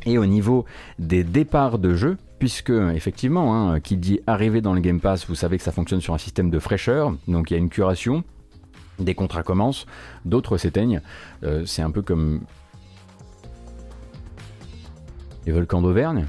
Et 0.06 0.18
au 0.18 0.26
niveau 0.26 0.66
des 1.00 1.24
départs 1.24 1.80
de 1.80 1.96
jeu, 1.96 2.18
puisque 2.40 2.72
effectivement, 2.72 3.56
hein, 3.56 3.80
qui 3.80 3.96
dit 3.96 4.20
arriver 4.28 4.60
dans 4.60 4.74
le 4.74 4.82
Game 4.82 5.00
Pass, 5.00 5.28
vous 5.28 5.36
savez 5.36 5.58
que 5.58 5.64
ça 5.64 5.72
fonctionne 5.72 6.02
sur 6.02 6.14
un 6.14 6.18
système 6.18 6.50
de 6.50 6.60
fraîcheur, 6.60 7.14
donc 7.30 7.50
il 7.50 7.54
y 7.54 7.56
a 7.56 7.60
une 7.60 7.70
curation, 7.70 8.26
des 9.00 9.16
contrats 9.16 9.44
commencent, 9.44 9.86
d'autres 10.26 10.58
s'éteignent, 10.58 11.02
euh, 11.44 11.66
c'est 11.66 11.82
un 11.82 11.92
peu 11.92 12.02
comme 12.02 12.42
les 15.46 15.54
volcans 15.54 15.82
d'Auvergne, 15.82 16.26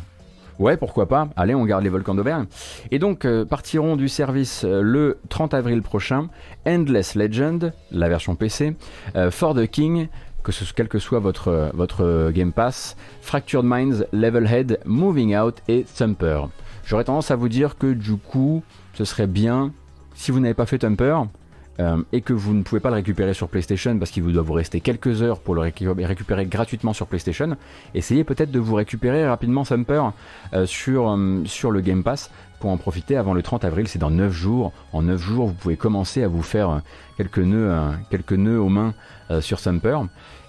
Ouais, 0.59 0.77
pourquoi 0.77 1.07
pas. 1.07 1.29
Allez, 1.37 1.55
on 1.55 1.65
garde 1.65 1.85
les 1.85 1.91
volcans 1.91 2.15
d'Auvergne. 2.15 2.47
Et 2.91 2.99
donc, 2.99 3.25
euh, 3.25 3.45
partiront 3.45 3.97
du 3.97 4.09
service 4.09 4.65
euh, 4.65 4.81
le 4.81 5.19
30 5.29 5.53
avril 5.55 5.83
prochain 5.83 6.29
Endless 6.67 7.15
Legend, 7.15 7.73
la 7.91 8.09
version 8.09 8.37
PC, 8.37 8.75
euh, 9.17 9.31
For 9.31 9.55
the 9.55 9.67
King, 9.67 10.09
que 10.43 10.53
ce, 10.53 10.65
quel 10.73 10.89
que 10.89 10.99
soit 10.99 11.19
votre, 11.19 11.71
votre 11.75 12.31
Game 12.31 12.53
Pass, 12.53 12.97
Fractured 13.21 13.65
Minds, 13.65 14.07
Levelhead, 14.13 14.81
Moving 14.87 15.37
Out 15.37 15.57
et 15.69 15.85
Thumper. 15.85 16.43
J'aurais 16.85 17.05
tendance 17.05 17.31
à 17.31 17.37
vous 17.37 17.49
dire 17.49 17.77
que 17.77 17.93
du 17.93 18.17
coup, 18.17 18.63
ce 18.95 19.05
serait 19.05 19.27
bien 19.27 19.73
si 20.15 20.31
vous 20.31 20.41
n'avez 20.41 20.55
pas 20.55 20.67
fait 20.67 20.79
Tumper, 20.79 21.19
euh, 21.79 22.03
et 22.13 22.21
que 22.21 22.33
vous 22.33 22.55
ne 22.55 22.63
pouvez 22.63 22.81
pas 22.81 22.89
le 22.89 22.97
récupérer 22.97 23.35
sur 23.35 23.49
PlayStation 23.49 23.99
parce 23.99 24.11
qu'il 24.11 24.23
vous 24.23 24.33
doit 24.33 24.43
vous 24.43 24.55
rester 24.55 24.81
quelques 24.81 25.23
heures 25.23 25.41
pour 25.41 25.55
le 25.55 25.61
récupérer 25.61 26.47
gratuitement 26.47 26.93
sur 26.93 27.07
PlayStation, 27.07 27.57
essayez 27.95 28.25
peut-être 28.25 28.51
de 28.51 28.59
vous 28.59 28.75
récupérer 28.75 29.27
rapidement 29.27 29.65
Thumper 29.65 30.03
euh, 30.55 30.67
sur, 30.67 31.11
euh, 31.11 31.43
sur 31.45 31.71
le 31.71 31.81
Game 31.81 32.03
Pass 32.03 32.31
pour 32.61 32.71
en 32.71 32.79
profiter 32.79 33.17
avant 33.17 33.35
le 33.35 33.43
30 33.43 33.67
avril, 33.67 33.87
c'est 33.87 33.99
dans 33.99 34.11
9 34.11 34.33
jours. 34.33 34.73
En 34.95 35.03
9 35.03 35.21
jours, 35.21 35.49
vous 35.49 35.55
pouvez 35.55 35.77
commencer 35.77 36.23
à 36.23 36.29
vous 36.29 36.43
faire 36.43 36.81
quelques 37.19 37.39
nœuds, 37.39 37.79
quelques 38.09 38.33
nœuds 38.33 38.59
aux 38.59 38.71
mains 38.71 38.95
sur 39.41 39.61
Thumper. 39.61 39.99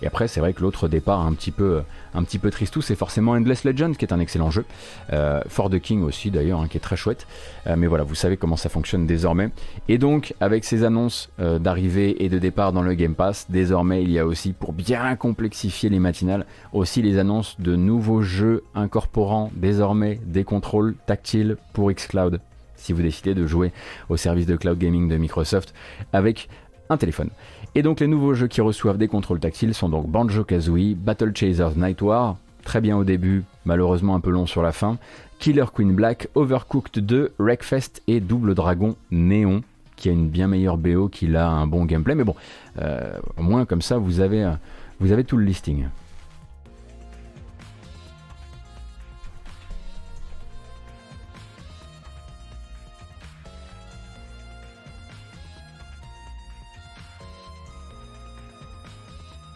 Et 0.01 0.07
après, 0.07 0.29
c'est 0.29 0.39
vrai 0.39 0.53
que 0.53 0.61
l'autre 0.61 0.87
départ 0.87 1.25
un 1.25 1.33
petit 1.33 1.51
peu, 1.51 1.81
un 2.17 2.23
petit 2.23 2.39
peu 2.39 2.49
tristou, 2.49 2.81
c'est 2.81 2.95
forcément 2.95 3.33
Endless 3.33 3.63
Legend, 3.63 3.95
qui 3.95 4.03
est 4.03 4.11
un 4.11 4.19
excellent 4.19 4.49
jeu. 4.49 4.65
Euh, 5.13 5.39
For 5.47 5.69
the 5.69 5.79
King 5.79 6.03
aussi, 6.03 6.31
d'ailleurs, 6.31 6.61
hein, 6.61 6.67
qui 6.67 6.77
est 6.77 6.81
très 6.81 6.97
chouette. 6.97 7.27
Euh, 7.67 7.75
mais 7.77 7.87
voilà, 7.87 8.03
vous 8.03 8.15
savez 8.15 8.37
comment 8.37 8.57
ça 8.57 8.69
fonctionne 8.69 9.05
désormais. 9.05 9.49
Et 9.87 9.97
donc, 9.97 10.33
avec 10.39 10.65
ces 10.65 10.83
annonces 10.83 11.29
euh, 11.39 11.59
d'arrivée 11.59 12.23
et 12.23 12.29
de 12.29 12.39
départ 12.39 12.73
dans 12.73 12.81
le 12.81 12.95
Game 12.95 13.13
Pass, 13.13 13.45
désormais, 13.49 14.01
il 14.01 14.11
y 14.11 14.17
a 14.17 14.25
aussi, 14.25 14.53
pour 14.53 14.73
bien 14.73 15.15
complexifier 15.15 15.89
les 15.89 15.99
matinales, 15.99 16.45
aussi 16.73 17.01
les 17.01 17.19
annonces 17.19 17.55
de 17.59 17.75
nouveaux 17.75 18.21
jeux 18.21 18.63
incorporant 18.73 19.51
désormais 19.55 20.19
des 20.25 20.43
contrôles 20.43 20.95
tactiles 21.05 21.57
pour 21.73 21.91
xCloud. 21.91 22.41
Si 22.77 22.93
vous 22.93 23.01
décidez 23.01 23.33
de 23.33 23.45
jouer 23.47 23.71
au 24.09 24.17
service 24.17 24.45
de 24.45 24.55
cloud 24.55 24.77
gaming 24.77 25.09
de 25.09 25.17
Microsoft 25.17 25.73
avec 26.13 26.47
un 26.89 26.97
téléphone. 26.97 27.29
Et 27.75 27.83
donc 27.83 27.99
les 27.99 28.07
nouveaux 28.07 28.33
jeux 28.33 28.47
qui 28.47 28.61
reçoivent 28.61 28.97
des 28.97 29.07
contrôles 29.07 29.39
tactiles 29.39 29.73
sont 29.73 29.89
donc 29.89 30.07
Banjo-Kazooie, 30.07 30.95
Battle 30.95 31.31
Chasers 31.35 31.75
Night 31.75 32.01
War, 32.01 32.37
très 32.63 32.81
bien 32.81 32.97
au 32.97 33.03
début, 33.03 33.43
malheureusement 33.65 34.15
un 34.15 34.19
peu 34.19 34.31
long 34.31 34.45
sur 34.45 34.61
la 34.61 34.71
fin, 34.71 34.97
Killer 35.39 35.65
Queen 35.73 35.93
Black, 35.93 36.27
Overcooked 36.35 37.05
2, 37.05 37.33
Wreckfest 37.37 38.01
et 38.07 38.19
Double 38.19 38.55
Dragon 38.55 38.95
Néon, 39.11 39.61
qui 39.95 40.09
a 40.09 40.11
une 40.11 40.29
bien 40.29 40.47
meilleure 40.47 40.77
BO, 40.77 41.09
qui 41.09 41.35
a 41.35 41.47
un 41.47 41.67
bon 41.67 41.85
gameplay, 41.85 42.15
mais 42.15 42.23
bon, 42.23 42.35
euh, 42.81 43.17
au 43.37 43.43
moins 43.43 43.65
comme 43.65 43.81
ça 43.81 43.97
vous 43.97 44.19
avez, 44.19 44.43
euh, 44.43 44.51
vous 44.99 45.11
avez 45.11 45.23
tout 45.23 45.37
le 45.37 45.45
listing. 45.45 45.85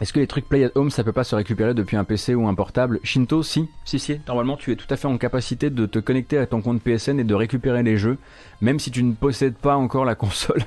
Est-ce 0.02 0.12
que 0.14 0.20
les 0.20 0.26
trucs 0.26 0.50
Play 0.50 0.64
at 0.64 0.72
Home, 0.74 0.90
ça 0.90 1.04
peut 1.04 1.12
pas 1.12 1.24
se 1.24 1.36
récupérer 1.36 1.76
depuis 1.76 1.96
un 1.96 2.04
PC 2.04 2.34
ou 2.34 2.48
un 2.48 2.56
portable? 2.56 3.00
Shinto, 3.04 3.44
si, 3.44 3.70
si, 3.86 4.00
si. 4.00 4.20
Normalement, 4.28 4.58
tu 4.58 4.72
es 4.72 4.76
tout 4.76 4.88
à 4.90 4.98
fait 4.98 5.06
en 5.06 5.20
capacité 5.20 5.70
de 5.70 5.86
te 5.86 6.00
connecter 6.00 6.40
à 6.40 6.48
ton 6.48 6.60
compte 6.64 6.82
PSN 6.82 7.20
et 7.20 7.24
de 7.24 7.36
récupérer 7.36 7.84
les 7.84 7.98
jeux, 7.98 8.18
même 8.62 8.80
si 8.80 8.90
tu 8.90 9.04
ne 9.04 9.14
possèdes 9.14 9.54
pas 9.54 9.76
encore 9.76 10.04
la 10.04 10.16
console. 10.16 10.64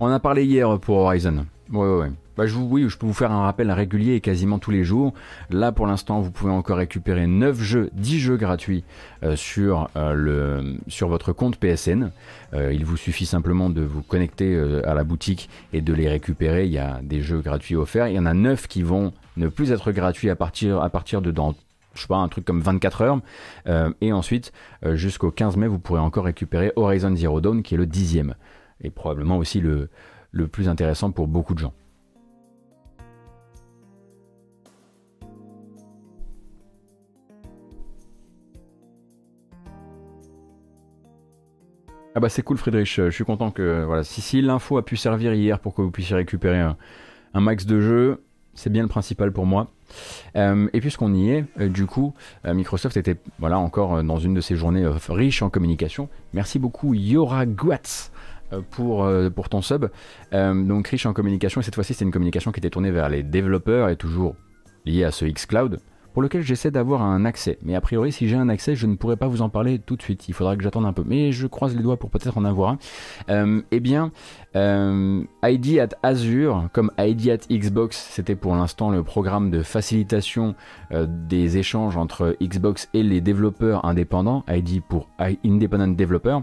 On 0.00 0.10
a 0.10 0.18
parlé 0.18 0.44
hier 0.44 0.80
pour 0.80 0.96
Horizon. 0.96 1.46
Ouais, 1.70 1.86
ouais, 1.86 1.98
ouais. 2.00 2.10
Bah, 2.36 2.46
je 2.46 2.54
vous, 2.54 2.66
oui, 2.68 2.86
je 2.88 2.98
peux 2.98 3.06
vous 3.06 3.12
faire 3.12 3.30
un 3.30 3.42
rappel 3.42 3.70
régulier 3.70 4.14
et 4.14 4.20
quasiment 4.20 4.58
tous 4.58 4.72
les 4.72 4.82
jours. 4.82 5.14
Là, 5.50 5.70
pour 5.70 5.86
l'instant, 5.86 6.20
vous 6.20 6.32
pouvez 6.32 6.50
encore 6.50 6.78
récupérer 6.78 7.26
9 7.26 7.60
jeux, 7.60 7.90
10 7.92 8.18
jeux 8.18 8.36
gratuits 8.36 8.84
euh, 9.22 9.36
sur, 9.36 9.88
euh, 9.96 10.14
le, 10.14 10.76
sur 10.88 11.08
votre 11.08 11.32
compte 11.32 11.56
PSN. 11.56 12.10
Euh, 12.52 12.72
il 12.72 12.84
vous 12.84 12.96
suffit 12.96 13.26
simplement 13.26 13.70
de 13.70 13.82
vous 13.82 14.02
connecter 14.02 14.60
à 14.84 14.94
la 14.94 15.04
boutique 15.04 15.48
et 15.72 15.80
de 15.80 15.92
les 15.92 16.08
récupérer. 16.08 16.66
Il 16.66 16.72
y 16.72 16.78
a 16.78 17.00
des 17.02 17.20
jeux 17.20 17.40
gratuits 17.40 17.76
offerts. 17.76 18.08
Il 18.08 18.14
y 18.14 18.18
en 18.18 18.26
a 18.26 18.34
9 18.34 18.66
qui 18.66 18.82
vont 18.82 19.12
ne 19.36 19.46
plus 19.48 19.70
être 19.70 19.92
gratuits 19.92 20.30
à 20.30 20.36
partir, 20.36 20.80
à 20.82 20.90
partir 20.90 21.22
de 21.22 21.30
dans 21.30 21.54
je 21.94 22.00
sais 22.00 22.08
pas, 22.08 22.16
un 22.16 22.26
truc 22.26 22.44
comme 22.44 22.60
24 22.60 23.02
heures. 23.02 23.20
et 24.00 24.12
ensuite, 24.12 24.52
jusqu'au 24.94 25.30
15 25.30 25.56
mai, 25.56 25.68
vous 25.68 25.78
pourrez 25.78 26.00
encore 26.00 26.24
récupérer 26.24 26.72
Horizon 26.74 27.14
Zero 27.14 27.40
Dawn, 27.40 27.62
qui 27.62 27.74
est 27.74 27.78
le 27.78 27.86
dixième. 27.86 28.34
Et 28.80 28.90
probablement 28.90 29.38
aussi 29.38 29.60
le, 29.60 29.90
le 30.32 30.48
plus 30.48 30.68
intéressant 30.68 31.12
pour 31.12 31.28
beaucoup 31.28 31.54
de 31.54 31.60
gens. 31.60 31.72
Ah 42.16 42.20
bah 42.20 42.28
c'est 42.28 42.42
cool 42.42 42.56
Friedrich, 42.58 42.94
je 42.94 43.10
suis 43.10 43.24
content 43.24 43.50
que 43.50 43.82
voilà 43.84 44.04
si, 44.04 44.20
si 44.20 44.40
l'info 44.40 44.78
a 44.78 44.84
pu 44.84 44.96
servir 44.96 45.34
hier 45.34 45.58
pour 45.58 45.74
que 45.74 45.82
vous 45.82 45.90
puissiez 45.90 46.14
récupérer 46.14 46.60
un, 46.60 46.76
max 47.40 47.66
de 47.66 47.80
jeux, 47.80 48.22
c'est 48.54 48.70
bien 48.70 48.82
le 48.82 48.88
principal 48.88 49.32
pour 49.32 49.46
moi. 49.46 49.66
Euh, 50.36 50.68
et 50.72 50.80
puisqu'on 50.80 51.12
y 51.12 51.30
est, 51.30 51.44
euh, 51.58 51.68
du 51.68 51.86
coup, 51.86 52.14
euh, 52.46 52.54
Microsoft 52.54 52.96
était 52.96 53.16
voilà 53.40 53.58
encore 53.58 54.04
dans 54.04 54.18
une 54.18 54.32
de 54.32 54.40
ces 54.40 54.54
journées 54.54 54.86
riches 55.08 55.42
en 55.42 55.50
communication. 55.50 56.08
Merci 56.34 56.60
beaucoup 56.60 56.94
Yora 56.94 57.46
Guatz 57.46 58.12
pour, 58.70 59.08
ton 59.50 59.60
sub. 59.60 59.86
donc 60.30 60.86
riche 60.86 61.06
en 61.06 61.14
communication 61.14 61.60
et 61.60 61.64
cette 61.64 61.74
fois-ci 61.74 61.94
c'est 61.94 62.04
une 62.04 62.12
communication 62.12 62.52
qui 62.52 62.60
était 62.60 62.70
tournée 62.70 62.92
vers 62.92 63.08
les 63.08 63.24
développeurs 63.24 63.88
et 63.88 63.96
toujours 63.96 64.36
liée 64.84 65.02
à 65.02 65.10
ce 65.10 65.24
xCloud 65.24 65.80
pour 66.14 66.22
lequel 66.22 66.42
j'essaie 66.42 66.70
d'avoir 66.70 67.02
un 67.02 67.24
accès. 67.24 67.58
Mais 67.62 67.74
a 67.74 67.80
priori, 67.80 68.12
si 68.12 68.28
j'ai 68.28 68.36
un 68.36 68.48
accès, 68.48 68.76
je 68.76 68.86
ne 68.86 68.94
pourrais 68.94 69.16
pas 69.16 69.26
vous 69.26 69.42
en 69.42 69.48
parler 69.48 69.80
tout 69.80 69.96
de 69.96 70.02
suite. 70.02 70.28
Il 70.28 70.32
faudra 70.32 70.56
que 70.56 70.62
j'attende 70.62 70.86
un 70.86 70.92
peu. 70.92 71.02
Mais 71.04 71.32
je 71.32 71.46
croise 71.48 71.76
les 71.76 71.82
doigts 71.82 71.98
pour 71.98 72.08
peut-être 72.08 72.38
en 72.38 72.44
avoir 72.44 72.70
un. 72.70 72.78
Euh, 73.30 73.62
eh 73.72 73.80
bien, 73.80 74.12
euh, 74.54 75.24
ID 75.42 75.80
at 75.80 75.88
Azure, 76.04 76.68
comme 76.72 76.92
ID 76.98 77.30
at 77.30 77.38
Xbox, 77.50 77.96
c'était 78.10 78.36
pour 78.36 78.54
l'instant 78.54 78.90
le 78.90 79.02
programme 79.02 79.50
de 79.50 79.62
facilitation 79.62 80.54
euh, 80.92 81.06
des 81.08 81.58
échanges 81.58 81.96
entre 81.96 82.36
Xbox 82.40 82.88
et 82.94 83.02
les 83.02 83.20
développeurs 83.20 83.84
indépendants, 83.84 84.44
ID 84.48 84.82
pour 84.82 85.08
Independent 85.18 85.96
Developer. 85.96 86.38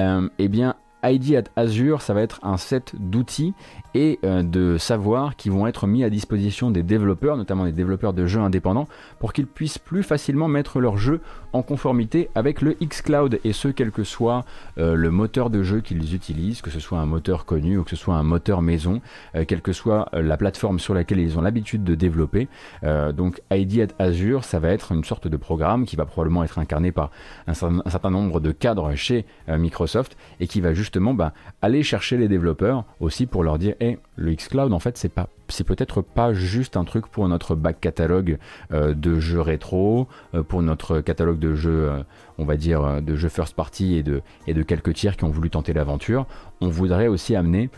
eh 0.00 0.48
bien, 0.48 0.74
ID 1.04 1.36
at 1.36 1.44
Azure, 1.56 2.02
ça 2.02 2.14
va 2.14 2.22
être 2.22 2.40
un 2.42 2.56
set 2.56 2.94
d'outils 2.98 3.54
et 3.94 4.18
euh, 4.24 4.42
de 4.42 4.78
savoirs 4.78 5.36
qui 5.36 5.48
vont 5.48 5.66
être 5.66 5.86
mis 5.86 6.04
à 6.04 6.10
disposition 6.10 6.70
des 6.70 6.82
développeurs, 6.82 7.36
notamment 7.36 7.64
des 7.64 7.72
développeurs 7.72 8.12
de 8.12 8.26
jeux 8.26 8.40
indépendants, 8.40 8.88
pour 9.18 9.32
qu'ils 9.32 9.46
puissent 9.46 9.78
plus 9.78 10.02
facilement 10.02 10.48
mettre 10.48 10.80
leurs 10.80 10.96
jeux 10.96 11.20
en 11.52 11.62
conformité 11.62 12.30
avec 12.34 12.62
le 12.62 12.74
xCloud, 12.82 13.40
et 13.44 13.52
ce, 13.52 13.68
quel 13.68 13.90
que 13.90 14.04
soit 14.04 14.44
euh, 14.78 14.94
le 14.94 15.10
moteur 15.10 15.50
de 15.50 15.62
jeu 15.62 15.80
qu'ils 15.80 16.14
utilisent, 16.14 16.62
que 16.62 16.70
ce 16.70 16.80
soit 16.80 16.98
un 16.98 17.06
moteur 17.06 17.44
connu 17.44 17.78
ou 17.78 17.84
que 17.84 17.90
ce 17.90 17.96
soit 17.96 18.14
un 18.14 18.22
moteur 18.22 18.62
maison, 18.62 19.00
euh, 19.34 19.44
quelle 19.46 19.60
que 19.60 19.72
soit 19.72 20.08
la 20.12 20.36
plateforme 20.36 20.78
sur 20.78 20.94
laquelle 20.94 21.20
ils 21.20 21.38
ont 21.38 21.42
l'habitude 21.42 21.84
de 21.84 21.94
développer. 21.94 22.48
donc 22.82 23.40
ID 23.50 23.80
at 23.80 24.04
Azure, 24.04 24.44
ça 24.44 24.58
va 24.58 24.68
être 24.68 24.92
une 24.92 25.04
sorte 25.04 25.28
de 25.28 25.36
programme 25.36 25.84
qui 25.84 25.96
va 25.96 26.06
probablement 26.06 26.44
être 26.44 26.58
incarné 26.58 26.92
par 26.92 27.10
un, 27.46 27.54
certain 27.54 28.10
nombre 28.10 28.40
de 28.40 28.52
cadres 28.52 28.94
chez 28.94 29.24
Microsoft, 29.48 30.16
et 30.40 30.46
qui 30.46 30.60
va 30.60 30.74
justement 30.74 31.14
bah, 31.14 31.32
aller 31.60 31.82
chercher 31.82 32.16
les 32.16 32.28
développeurs 32.28 32.84
aussi 33.00 33.26
pour 33.26 33.44
leur 33.44 33.58
dire 33.58 33.74
et 33.82 33.98
le 34.14 34.32
xCloud, 34.32 34.72
en 34.72 34.78
fait, 34.78 34.96
c'est 34.96 35.08
pas, 35.08 35.28
peut-être 35.66 36.02
pas 36.02 36.32
juste 36.32 36.76
un 36.76 36.84
truc 36.84 37.08
pour 37.08 37.26
notre 37.26 37.56
back 37.56 37.80
catalogue 37.80 38.38
euh, 38.72 38.94
de 38.94 39.18
jeux 39.18 39.40
rétro, 39.40 40.06
euh, 40.34 40.44
pour 40.44 40.62
notre 40.62 41.00
catalogue 41.00 41.40
de 41.40 41.56
jeux, 41.56 41.90
euh, 41.90 42.02
on 42.38 42.44
va 42.44 42.56
dire, 42.56 43.02
de 43.02 43.16
jeux 43.16 43.28
first 43.28 43.56
party 43.56 43.96
et 43.96 44.04
de, 44.04 44.22
et 44.46 44.54
de 44.54 44.62
quelques 44.62 44.94
tiers 44.94 45.16
qui 45.16 45.24
ont 45.24 45.30
voulu 45.30 45.50
tenter 45.50 45.72
l'aventure. 45.72 46.26
On 46.60 46.68
voudrait 46.68 47.08
aussi 47.08 47.34
amener 47.34 47.70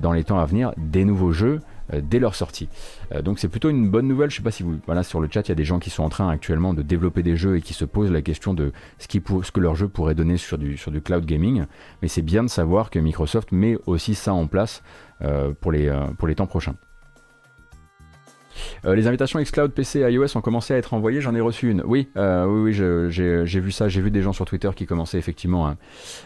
dans 0.00 0.12
les 0.12 0.24
temps 0.24 0.38
à 0.38 0.46
venir 0.46 0.72
des 0.78 1.04
nouveaux 1.04 1.32
jeux 1.32 1.60
dès 1.92 2.18
leur 2.18 2.34
sortie. 2.34 2.68
donc 3.22 3.38
c'est 3.38 3.48
plutôt 3.48 3.70
une 3.70 3.88
bonne 3.88 4.08
nouvelle. 4.08 4.30
Je 4.30 4.36
sais 4.36 4.42
pas 4.42 4.50
si 4.50 4.62
vous, 4.62 4.78
voilà, 4.86 5.02
sur 5.02 5.20
le 5.20 5.28
chat, 5.30 5.42
il 5.42 5.50
y 5.50 5.52
a 5.52 5.56
des 5.56 5.64
gens 5.64 5.78
qui 5.78 5.90
sont 5.90 6.02
en 6.02 6.08
train 6.08 6.28
actuellement 6.28 6.74
de 6.74 6.82
développer 6.82 7.22
des 7.22 7.36
jeux 7.36 7.56
et 7.56 7.62
qui 7.62 7.74
se 7.74 7.84
posent 7.84 8.10
la 8.10 8.22
question 8.22 8.54
de 8.54 8.72
ce, 8.98 9.06
que 9.08 9.60
leur 9.60 9.74
jeu 9.74 9.88
pourrait 9.88 10.14
donner 10.14 10.36
sur 10.36 10.58
du, 10.58 10.76
cloud 11.02 11.24
gaming. 11.24 11.64
Mais 12.02 12.08
c'est 12.08 12.22
bien 12.22 12.42
de 12.42 12.48
savoir 12.48 12.90
que 12.90 12.98
Microsoft 12.98 13.52
met 13.52 13.76
aussi 13.86 14.14
ça 14.14 14.32
en 14.32 14.46
place 14.46 14.82
euh, 15.22 15.52
pour, 15.60 15.72
les, 15.72 15.88
euh, 15.88 16.34
temps 16.34 16.46
prochains. 16.46 16.74
Euh, 18.86 18.94
les 18.94 19.06
invitations 19.06 19.38
xCloud 19.40 19.72
PC 19.72 20.00
iOS 20.00 20.36
ont 20.36 20.40
commencé 20.40 20.72
à 20.72 20.78
être 20.78 20.94
envoyées, 20.94 21.20
j'en 21.20 21.34
ai 21.34 21.40
reçu 21.40 21.70
une. 21.70 21.82
Oui, 21.84 22.08
oui, 22.16 22.22
oui 22.46 22.72
j'ai 22.72 23.60
vu 23.60 23.70
ça, 23.70 23.88
j'ai 23.88 24.00
vu 24.00 24.10
des 24.10 24.22
gens 24.22 24.32
sur 24.32 24.46
Twitter 24.46 24.70
qui 24.74 24.86
commençaient 24.86 25.18
effectivement 25.18 25.76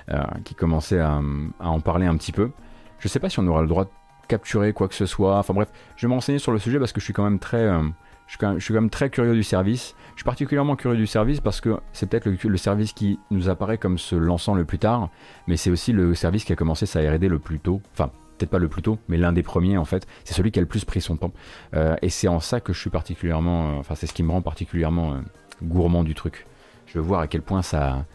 à, 0.09 0.41
qui 0.45 0.55
commençaient 0.55 1.01
à, 1.01 1.21
en 1.59 1.81
parler 1.81 2.07
un 2.07 2.17
petit 2.17 2.33
peu. 2.33 2.51
Je 2.99 3.09
sais 3.09 3.19
pas 3.19 3.29
si 3.29 3.41
on 3.41 3.47
aura 3.47 3.63
le 3.63 3.69
droit 3.69 3.85
de 3.85 3.91
capturer 4.31 4.73
quoi 4.73 4.87
que 4.89 4.95
ce 4.95 5.07
soit. 5.07 5.37
Enfin 5.39 5.53
bref, 5.53 5.69
je 5.97 6.07
vais 6.07 6.15
m'enseigner 6.15 6.39
sur 6.39 6.53
le 6.53 6.59
sujet 6.59 6.79
parce 6.79 6.93
que 6.93 7.01
je 7.01 7.05
suis 7.05 7.13
quand 7.13 7.25
même 7.25 7.41
très, 7.41 9.11
curieux 9.11 9.35
du 9.35 9.43
service. 9.43 9.95
Je 10.13 10.21
suis 10.21 10.25
particulièrement 10.25 10.77
curieux 10.77 10.97
du 10.97 11.07
service 11.07 11.41
parce 11.41 11.61
que 11.61 11.79
c'est 11.93 12.09
peut-être 12.09 12.27
le, 12.27 12.57
service 12.57 12.93
qui 12.93 13.19
nous 13.31 13.49
apparaît 13.49 13.79
comme 13.79 13.99
se 13.99 14.15
lançant 14.15 14.55
le 14.55 14.65
plus 14.65 14.79
tard, 14.79 15.11
mais 15.49 15.57
c'est 15.57 15.71
aussi 15.71 15.93
le 15.93 16.15
service 16.15 16.45
qui 16.45 16.53
a 16.53 16.57
commencé 16.57 16.87
sa 16.87 17.01
R&D 17.01 17.29
le 17.29 17.39
plus 17.41 17.59
tôt. 17.59 17.83
Enfin, 17.93 18.11
peut-être 18.39 18.51
pas 18.51 18.59
le 18.59 18.69
plus 18.69 18.83
tôt, 18.83 18.99
mais 19.09 19.17
l'un 19.17 19.33
des 19.33 19.43
premiers 19.43 19.77
en 19.77 19.85
fait. 19.85 20.07
C'est 20.25 20.35
celui 20.35 20.53
qui 20.53 20.61
a 20.61 20.63
le 20.63 20.69
plus 20.69 20.85
pris 20.85 21.01
son 21.01 21.17
temps. 21.17 21.33
Euh, 21.75 21.97
et 22.03 22.09
c'est 22.09 22.29
en 22.29 22.41
ça 22.41 22.61
que 22.61 22.73
je 22.73 22.79
suis 22.79 22.91
particulièrement, 22.91 23.71
euh, 23.71 23.81
enfin 23.81 23.97
c'est 23.97 24.07
ce 24.07 24.15
qui 24.15 24.23
me 24.23 24.31
rend 24.31 24.43
particulièrement 24.43 25.15
euh, 25.15 25.19
gourmand 25.63 26.05
du 26.05 26.15
truc. 26.15 26.47
Je 26.87 26.99
veux 26.99 27.05
voir 27.05 27.21
à 27.21 27.27
quel 27.27 27.43
point 27.43 27.63
ça, 27.63 28.07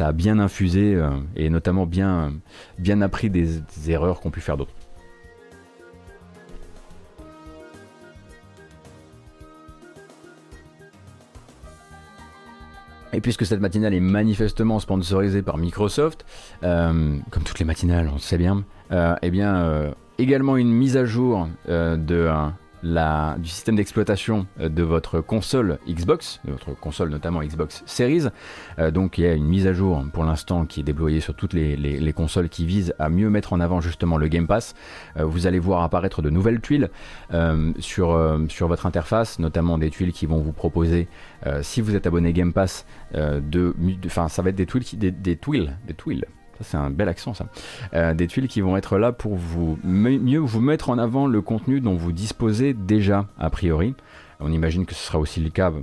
a 0.00 0.12
bien 0.12 0.38
infusé 0.38 1.00
et 1.36 1.48
notamment 1.50 1.86
bien, 1.86 2.32
bien 2.78 3.00
appris 3.00 3.30
des, 3.30 3.60
des 3.60 3.90
erreurs 3.90 4.20
qu'ont 4.20 4.30
pu 4.30 4.40
faire 4.40 4.56
d'autres. 4.56 4.74
Et 13.12 13.20
puisque 13.20 13.46
cette 13.46 13.60
matinale 13.60 13.94
est 13.94 14.00
manifestement 14.00 14.78
sponsorisée 14.80 15.42
par 15.42 15.56
Microsoft, 15.56 16.26
comme 16.60 17.22
toutes 17.44 17.58
les 17.58 17.64
matinales, 17.64 18.08
on 18.08 18.14
le 18.14 18.20
sait 18.20 18.38
bien, 18.38 18.64
eh 19.22 19.30
bien, 19.30 19.92
également 20.18 20.56
une 20.56 20.70
mise 20.72 20.96
à 20.96 21.04
jour 21.04 21.48
de 21.68 22.28
du 22.82 23.48
système 23.48 23.76
d'exploitation 23.76 24.46
euh, 24.60 24.68
de 24.68 24.82
votre 24.82 25.20
console 25.20 25.78
Xbox, 25.88 26.40
de 26.44 26.52
votre 26.52 26.78
console 26.78 27.10
notamment 27.10 27.40
Xbox 27.40 27.82
Series. 27.86 28.28
Euh, 28.78 28.90
donc 28.90 29.18
il 29.18 29.24
y 29.24 29.26
a 29.26 29.32
une 29.32 29.46
mise 29.46 29.66
à 29.66 29.72
jour 29.72 30.04
pour 30.12 30.24
l'instant 30.24 30.66
qui 30.66 30.80
est 30.80 30.84
déployée 30.84 31.20
sur 31.20 31.34
toutes 31.34 31.52
les, 31.52 31.76
les, 31.76 32.12
consoles 32.12 32.48
qui 32.48 32.64
visent 32.64 32.94
à 32.98 33.08
mieux 33.08 33.30
mettre 33.30 33.52
en 33.52 33.60
avant 33.60 33.80
justement 33.80 34.16
le 34.16 34.28
Game 34.28 34.46
Pass. 34.46 34.74
Euh, 35.16 35.24
vous 35.24 35.46
allez 35.46 35.58
voir 35.58 35.82
apparaître 35.82 36.22
de 36.22 36.30
nouvelles 36.30 36.60
tuiles 36.60 36.90
sur, 37.78 38.08
votre 38.68 38.86
interface, 38.86 39.38
notamment 39.38 39.78
des 39.78 39.90
tuiles 39.90 40.12
qui 40.12 40.26
vont 40.26 40.38
vous 40.38 40.52
proposer, 40.52 41.08
si 41.62 41.80
vous 41.80 41.94
êtes 41.94 42.06
abonné 42.06 42.32
Game 42.32 42.52
Pass, 42.52 42.86
de, 43.14 43.74
enfin 44.06 44.28
ça 44.28 44.42
va 44.42 44.50
être 44.50 44.56
des 44.56 44.66
tuiles, 44.66 44.84
des 44.98 45.36
tuiles, 45.36 45.76
des 45.86 45.94
tuiles 45.94 46.24
c'est 46.60 46.76
un 46.76 46.90
bel 46.90 47.08
accent 47.08 47.34
ça. 47.34 47.46
Euh, 47.94 48.14
des 48.14 48.26
tuiles 48.26 48.48
qui 48.48 48.60
vont 48.60 48.76
être 48.76 48.98
là 48.98 49.12
pour 49.12 49.34
vous 49.34 49.78
mieux 49.84 50.38
vous 50.38 50.60
mettre 50.60 50.90
en 50.90 50.98
avant 50.98 51.26
le 51.26 51.40
contenu 51.40 51.80
dont 51.80 51.94
vous 51.94 52.12
disposez 52.12 52.74
déjà 52.74 53.26
a 53.38 53.50
priori. 53.50 53.94
On 54.40 54.52
imagine 54.52 54.86
que 54.86 54.94
ce 54.94 55.04
sera 55.04 55.18
aussi 55.18 55.40
le 55.40 55.50
cas 55.50 55.72
euh, 55.72 55.82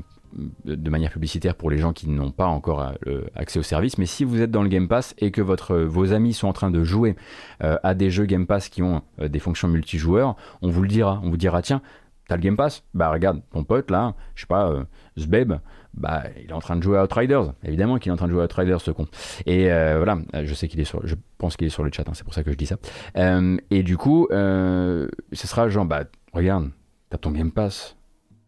de 0.65 0.89
manière 0.89 1.11
publicitaire 1.11 1.55
pour 1.55 1.69
les 1.69 1.77
gens 1.77 1.93
qui 1.93 2.09
n'ont 2.09 2.31
pas 2.31 2.47
encore 2.47 2.93
euh, 3.07 3.21
accès 3.35 3.59
au 3.59 3.63
service. 3.63 3.97
Mais 3.97 4.05
si 4.05 4.23
vous 4.23 4.41
êtes 4.41 4.51
dans 4.51 4.63
le 4.63 4.69
Game 4.69 4.88
Pass 4.88 5.15
et 5.17 5.31
que 5.31 5.41
vos 5.41 6.13
amis 6.13 6.33
sont 6.33 6.47
en 6.47 6.53
train 6.53 6.71
de 6.71 6.83
jouer 6.83 7.15
à 7.61 7.93
des 7.93 8.09
jeux 8.09 8.25
Game 8.25 8.45
Pass 8.45 8.67
qui 8.69 8.83
ont 8.83 9.01
des 9.17 9.39
fonctions 9.39 9.67
multijoueurs, 9.67 10.35
on 10.61 10.69
vous 10.69 10.81
le 10.81 10.89
dira. 10.89 11.21
On 11.23 11.29
vous 11.29 11.38
dira 11.38 11.61
tiens, 11.61 11.81
t'as 12.27 12.35
le 12.35 12.41
Game 12.41 12.57
Pass? 12.57 12.83
Bah 12.93 13.09
regarde, 13.11 13.41
ton 13.53 13.63
pote 13.63 13.89
là, 13.89 14.13
je 14.35 14.41
sais 14.41 14.47
pas, 14.47 14.73
Zbeb, 15.17 15.53
bah, 15.97 16.23
il 16.38 16.49
est 16.49 16.53
en 16.53 16.60
train 16.60 16.75
de 16.75 16.84
jouer 16.84 16.97
à 16.97 17.03
Outriders. 17.03 17.53
Évidemment 17.63 17.97
qu'il 17.97 18.10
est 18.10 18.13
en 18.13 18.17
train 18.17 18.27
de 18.27 18.31
jouer 18.31 18.41
à 18.41 18.45
Outriders, 18.45 18.81
ce 18.81 18.91
con. 18.91 19.08
Et 19.45 19.71
euh, 19.71 19.95
voilà, 19.97 20.19
je 20.43 20.53
sais 20.53 20.67
qu'il 20.67 20.79
est 20.79 20.95
je 21.03 21.15
pense 21.38 21.58
qu'il 21.58 21.67
est 21.67 21.71
sur 21.71 21.84
le 21.84 21.91
chat, 21.91 22.08
hein, 22.08 22.13
c'est 22.13 22.23
pour 22.23 22.34
ça 22.34 22.43
que 22.43 22.51
je 22.51 22.58
dis 22.58 22.65
ça. 22.65 22.77
Euh, 23.17 23.58
et 23.71 23.84
du 23.84 23.97
coup, 23.97 24.27
euh, 24.31 25.08
ce 25.31 25.47
sera 25.47 25.69
genre, 25.69 25.86
bah, 25.86 26.03
regarde, 26.34 26.69
t'as 27.10 27.17
ton 27.17 27.31
Game 27.31 27.51
Pass, 27.51 27.95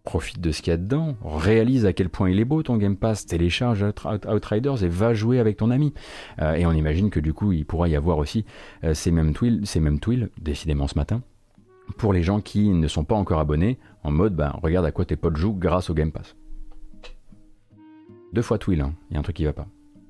profite 0.03 0.39
de 0.39 0.51
ce 0.51 0.61
qu'il 0.61 0.71
y 0.71 0.73
a 0.73 0.77
dedans, 0.77 1.15
réalise 1.23 1.85
à 1.85 1.93
quel 1.93 2.09
point 2.09 2.29
il 2.29 2.39
est 2.39 2.45
beau 2.45 2.63
ton 2.63 2.77
Game 2.77 2.95
Pass, 2.95 3.25
télécharge 3.25 3.85
Outriders 4.27 4.83
et 4.83 4.87
va 4.87 5.13
jouer 5.13 5.39
avec 5.39 5.57
ton 5.57 5.69
ami. 5.69 5.93
et 6.39 6.65
on 6.65 6.71
imagine 6.71 7.09
que 7.09 7.19
du 7.19 7.33
coup, 7.33 7.51
il 7.51 7.65
pourra 7.65 7.89
y 7.89 7.95
avoir 7.95 8.17
aussi 8.17 8.45
ces 8.93 9.11
mêmes 9.11 9.33
tuiles, 9.33 9.61
ces 9.65 9.81
mêmes 9.81 9.99
décidément 10.41 10.87
ce 10.87 10.95
matin, 10.95 11.21
pour 11.97 12.13
les 12.13 12.23
gens 12.23 12.39
qui 12.39 12.69
ne 12.69 12.87
sont 12.87 13.03
pas 13.03 13.15
encore 13.15 13.39
abonnés, 13.39 13.79
en 14.03 14.11
mode, 14.11 14.33
bah, 14.33 14.57
regarde 14.63 14.85
à 14.85 14.91
quoi 14.91 15.03
tes 15.03 15.17
potes 15.17 15.35
jouent 15.35 15.57
grâce 15.57 15.89
au 15.89 15.93
Game 15.93 16.13
Pass. 16.13 16.35
Deux 18.33 18.41
fois 18.41 18.57
Twill, 18.57 18.81
hein. 18.81 18.93
il 19.09 19.13
y 19.13 19.17
a 19.17 19.19
un 19.19 19.23
truc 19.23 19.35
qui 19.35 19.45
va 19.45 19.53
pas. 19.53 19.67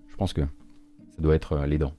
Je 0.07 0.15
pense 0.15 0.33
que 0.33 0.41
ça 0.41 1.21
doit 1.21 1.35
être 1.35 1.53
euh, 1.53 1.65
les 1.65 1.77
dents. 1.77 1.93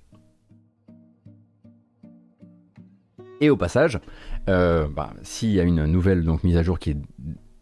Et 3.40 3.50
au 3.50 3.56
passage, 3.56 4.00
euh, 4.48 4.88
bah, 4.88 5.14
s'il 5.22 5.50
y 5.50 5.60
a 5.60 5.62
une 5.62 5.84
nouvelle 5.86 6.24
donc, 6.24 6.42
mise 6.42 6.56
à 6.56 6.62
jour 6.62 6.78
qui 6.78 6.90
est 6.90 6.96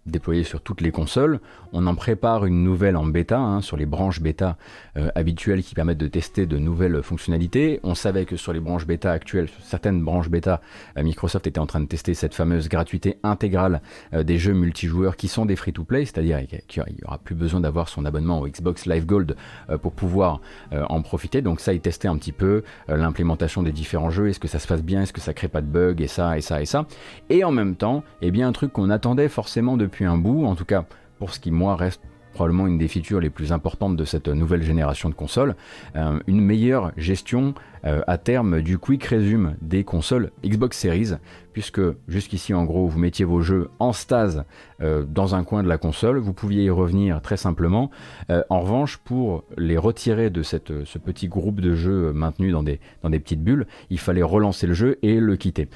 déployé 0.07 0.45
sur 0.45 0.63
toutes 0.63 0.81
les 0.81 0.93
consoles. 0.93 1.41
On 1.79 1.87
en 1.87 1.95
prépare 1.95 2.47
une 2.47 2.65
nouvelle 2.65 2.97
en 2.97 3.05
bêta, 3.05 3.39
hein, 3.39 3.61
sur 3.61 3.77
les 3.77 3.85
branches 3.85 4.23
bêta 4.23 4.57
euh, 4.97 5.11
habituelles 5.15 5.63
qui 5.63 5.75
permettent 5.75 5.99
de 5.99 6.07
tester 6.07 6.47
de 6.47 6.57
nouvelles 6.57 7.03
fonctionnalités. 7.03 7.81
On 7.83 7.95
savait 7.95 8.25
que 8.25 8.39
sur 8.39 8.55
les 8.55 8.61
branches 8.61 8.87
bêta 8.87 9.13
actuelles, 9.13 9.51
certaines 9.61 10.03
branches 10.03 10.31
bêta, 10.31 10.63
euh, 10.97 11.03
Microsoft 11.03 11.47
était 11.47 11.61
en 11.61 11.67
train 11.67 11.81
de 11.81 11.85
tester 11.85 12.15
cette 12.15 12.35
fameuse 12.35 12.71
gratuité 12.71 13.19
intégrale 13.23 13.83
euh, 14.15 14.23
des 14.23 14.39
jeux 14.39 14.55
multijoueurs 14.55 15.19
qui 15.19 15.29
sont 15.29 15.45
des 15.45 15.55
free-to-play, 15.55 16.07
c'est-à-dire 16.07 16.41
qu'il 16.67 16.83
n'y 16.83 17.05
aura 17.05 17.19
plus 17.19 17.35
besoin 17.35 17.61
d'avoir 17.61 17.91
son 17.91 18.07
abonnement 18.07 18.41
au 18.41 18.49
Xbox 18.49 18.87
Live 18.87 19.05
Gold 19.05 19.37
pour 19.83 19.93
pouvoir 19.93 20.41
en 20.73 21.03
profiter. 21.03 21.43
Donc 21.43 21.61
ça, 21.61 21.75
ils 21.75 21.81
testaient 21.81 22.09
un 22.09 22.17
petit 22.17 22.33
peu 22.33 22.63
l'implémentation 22.89 23.63
des 23.63 23.73
différents 23.73 24.11
jeux, 24.11 24.29
est-ce 24.29 24.41
que 24.41 24.49
ça 24.49 24.59
se 24.59 24.67
passe 24.67 24.83
bien, 24.83 25.03
est-ce 25.03 25.13
que 25.13 25.21
ça 25.21 25.35
crée 25.35 25.49
pas 25.49 25.61
de 25.61 25.67
bugs, 25.67 25.97
et 25.99 26.07
ça, 26.07 26.39
et 26.39 26.41
ça, 26.41 26.63
et 26.63 26.67
ça. 26.67 26.87
Et 27.29 27.45
en 27.45 27.53
même 27.53 27.77
temps, 27.77 28.03
eh 28.23 28.31
bien 28.31 28.49
un 28.49 28.53
truc 28.53 28.73
qu'on 28.73 28.89
attendait 28.89 29.29
forcément 29.29 29.77
depuis 29.77 30.07
un 30.07 30.17
bout, 30.17 30.47
en 30.47 30.55
tout 30.55 30.65
cas 30.65 30.87
pour 31.19 31.33
ce 31.33 31.41
qui 31.41 31.51
moi 31.51 31.77
reste 31.77 32.03
probablement 32.37 32.67
une 32.67 32.77
des 32.77 32.89
features 32.89 33.21
les 33.21 33.31
plus 33.31 33.51
importantes 33.51 33.97
de 33.97 34.05
cette 34.05 34.29
nouvelle 34.29 34.63
génération 34.63 35.09
de 35.09 35.15
consoles, 35.15 35.57
euh, 35.97 36.21
une 36.27 36.41
meilleure 36.41 36.93
gestion 36.99 37.55
euh, 37.87 38.01
à 38.09 38.19
terme 38.19 38.63
du 38.63 38.79
quick 38.79 39.05
resume 39.05 39.57
des 39.61 39.85
consoles 39.85 40.33
Xbox 40.45 40.77
Series, 40.77 41.13
puisque 41.53 41.81
jusqu'ici 42.09 42.53
en 42.53 42.65
gros 42.65 42.89
vous 42.89 42.99
mettiez 42.99 43.25
vos 43.25 43.43
jeux 43.43 43.71
en 43.79 43.93
stase 43.93 44.45
euh, 44.83 45.05
dans 45.09 45.37
un 45.37 45.45
coin 45.45 45.63
de 45.63 45.69
la 45.69 45.79
console, 45.79 46.19
vous 46.19 46.33
pouviez 46.33 46.65
y 46.65 46.71
revenir 46.71 47.23
très 47.23 47.37
simplement. 47.37 47.91
Euh, 48.29 48.43
en 48.51 48.61
revanche, 48.61 48.97
pour 48.97 49.45
les 49.57 49.79
retirer 49.79 50.31
de 50.31 50.43
cette, 50.43 50.85
ce 50.85 50.99
petit 50.99 51.29
groupe 51.29 51.61
de 51.61 51.75
jeux 51.75 52.13
maintenus 52.13 52.53
dans 52.53 52.65
des, 52.65 52.81
dans 53.05 53.11
des 53.11 53.21
petites 53.21 53.45
bulles, 53.45 53.67
il 53.91 54.01
fallait 54.01 54.23
relancer 54.23 54.67
le 54.67 54.75
jeu 54.75 54.99
et 55.03 55.21
le 55.21 55.37
quitter. 55.37 55.69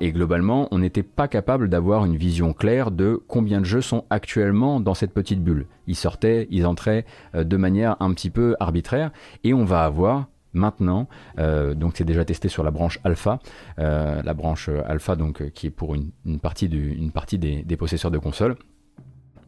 et 0.00 0.12
globalement, 0.12 0.68
on 0.70 0.78
n'était 0.78 1.02
pas 1.02 1.28
capable 1.28 1.68
d'avoir 1.68 2.04
une 2.06 2.16
vision 2.16 2.54
claire 2.54 2.90
de 2.90 3.20
combien 3.28 3.60
de 3.60 3.66
jeux 3.66 3.80
sont 3.82 4.04
actuellement 4.08 4.80
dans 4.80 4.94
cette 4.94 5.12
petite 5.12 5.42
bulle. 5.42 5.66
Ils 5.86 5.96
sortaient, 5.96 6.48
ils 6.50 6.66
entraient 6.66 7.04
de 7.34 7.56
manière 7.56 7.96
un 8.00 8.12
petit 8.14 8.30
peu 8.30 8.56
arbitraire, 8.58 9.10
et 9.44 9.52
on 9.52 9.64
va 9.64 9.84
avoir 9.84 10.28
maintenant. 10.52 11.08
Euh, 11.38 11.74
donc 11.74 11.94
c'est 11.96 12.04
déjà 12.04 12.24
testé 12.24 12.48
sur 12.48 12.62
la 12.62 12.70
branche 12.70 12.98
alpha, 13.04 13.38
euh, 13.78 14.22
la 14.22 14.34
branche 14.34 14.68
alpha 14.86 15.16
donc 15.16 15.42
euh, 15.42 15.50
qui 15.50 15.68
est 15.68 15.70
pour 15.70 15.94
une, 15.94 16.10
partie, 16.40 16.68
des, 16.68 17.76
possesseurs 17.76 18.10
de 18.10 18.18
consoles. 18.18 18.56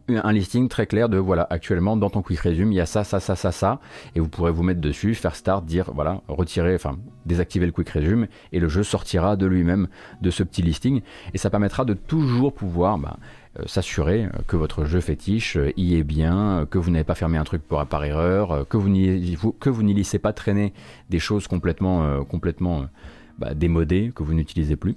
Un 0.09 0.33
listing 0.33 0.69
très 0.69 0.87
clair 0.87 1.09
de 1.09 1.17
voilà 1.17 1.47
actuellement 1.49 1.97
dans 1.97 2.11
ton 2.11 2.21
quick 2.21 2.41
resume 2.41 2.73
il 2.73 2.75
y 2.75 2.81
a 2.81 2.85
ça 2.85 3.05
ça 3.05 3.21
ça 3.21 3.37
ça 3.37 3.53
ça. 3.53 3.81
Et 4.15 4.21
vous 4.21 4.29
pourrez 4.29 4.53
vous 4.53 4.63
mettre 4.63 4.83
dessus 4.83 5.15
faire 5.15 5.35
start 5.35 5.65
dire 5.65 5.93
voilà 5.95 6.21
retirer 6.29 6.75
enfin 6.75 6.99
désactiver 7.25 7.65
le 7.65 7.73
quick 7.73 7.89
resume 7.89 8.27
et 8.53 8.61
le 8.61 8.69
jeu 8.69 8.83
sortira 8.83 9.37
de 9.37 9.47
lui-même 9.47 9.89
de 10.21 10.31
ce 10.31 10.43
petit 10.43 10.61
listing. 10.61 11.01
Et 11.33 11.39
ça 11.39 11.49
permettra 11.49 11.87
de 11.87 11.95
toujours 11.95 12.53
pouvoir 12.53 12.99
bah, 12.99 13.17
euh, 13.17 13.44
s'assurer 13.67 14.29
que 14.47 14.57
votre 14.57 14.85
jeu 14.85 15.01
fétiche 15.01 15.57
euh, 15.57 15.73
y 15.77 15.97
est 15.97 16.05
bien, 16.05 16.67
que 16.71 16.79
vous 16.79 16.91
n'avez 16.91 17.05
pas 17.05 17.15
fermé 17.15 17.39
un 17.39 17.45
truc 17.45 17.63
par, 17.63 17.87
par 17.87 18.05
erreur, 18.05 18.51
euh, 18.51 18.65
que 18.65 18.77
vous 18.77 18.89
n'y 18.89 19.95
laissez 19.95 20.19
pas 20.19 20.33
traîner 20.33 20.73
des 21.11 21.19
choses 21.19 21.47
complètement, 21.47 22.25
complètement 22.25 22.87
bah, 23.39 23.55
démodées 23.55 24.13
que 24.15 24.23
vous 24.23 24.35
n'utilisez 24.35 24.77
plus. 24.77 24.97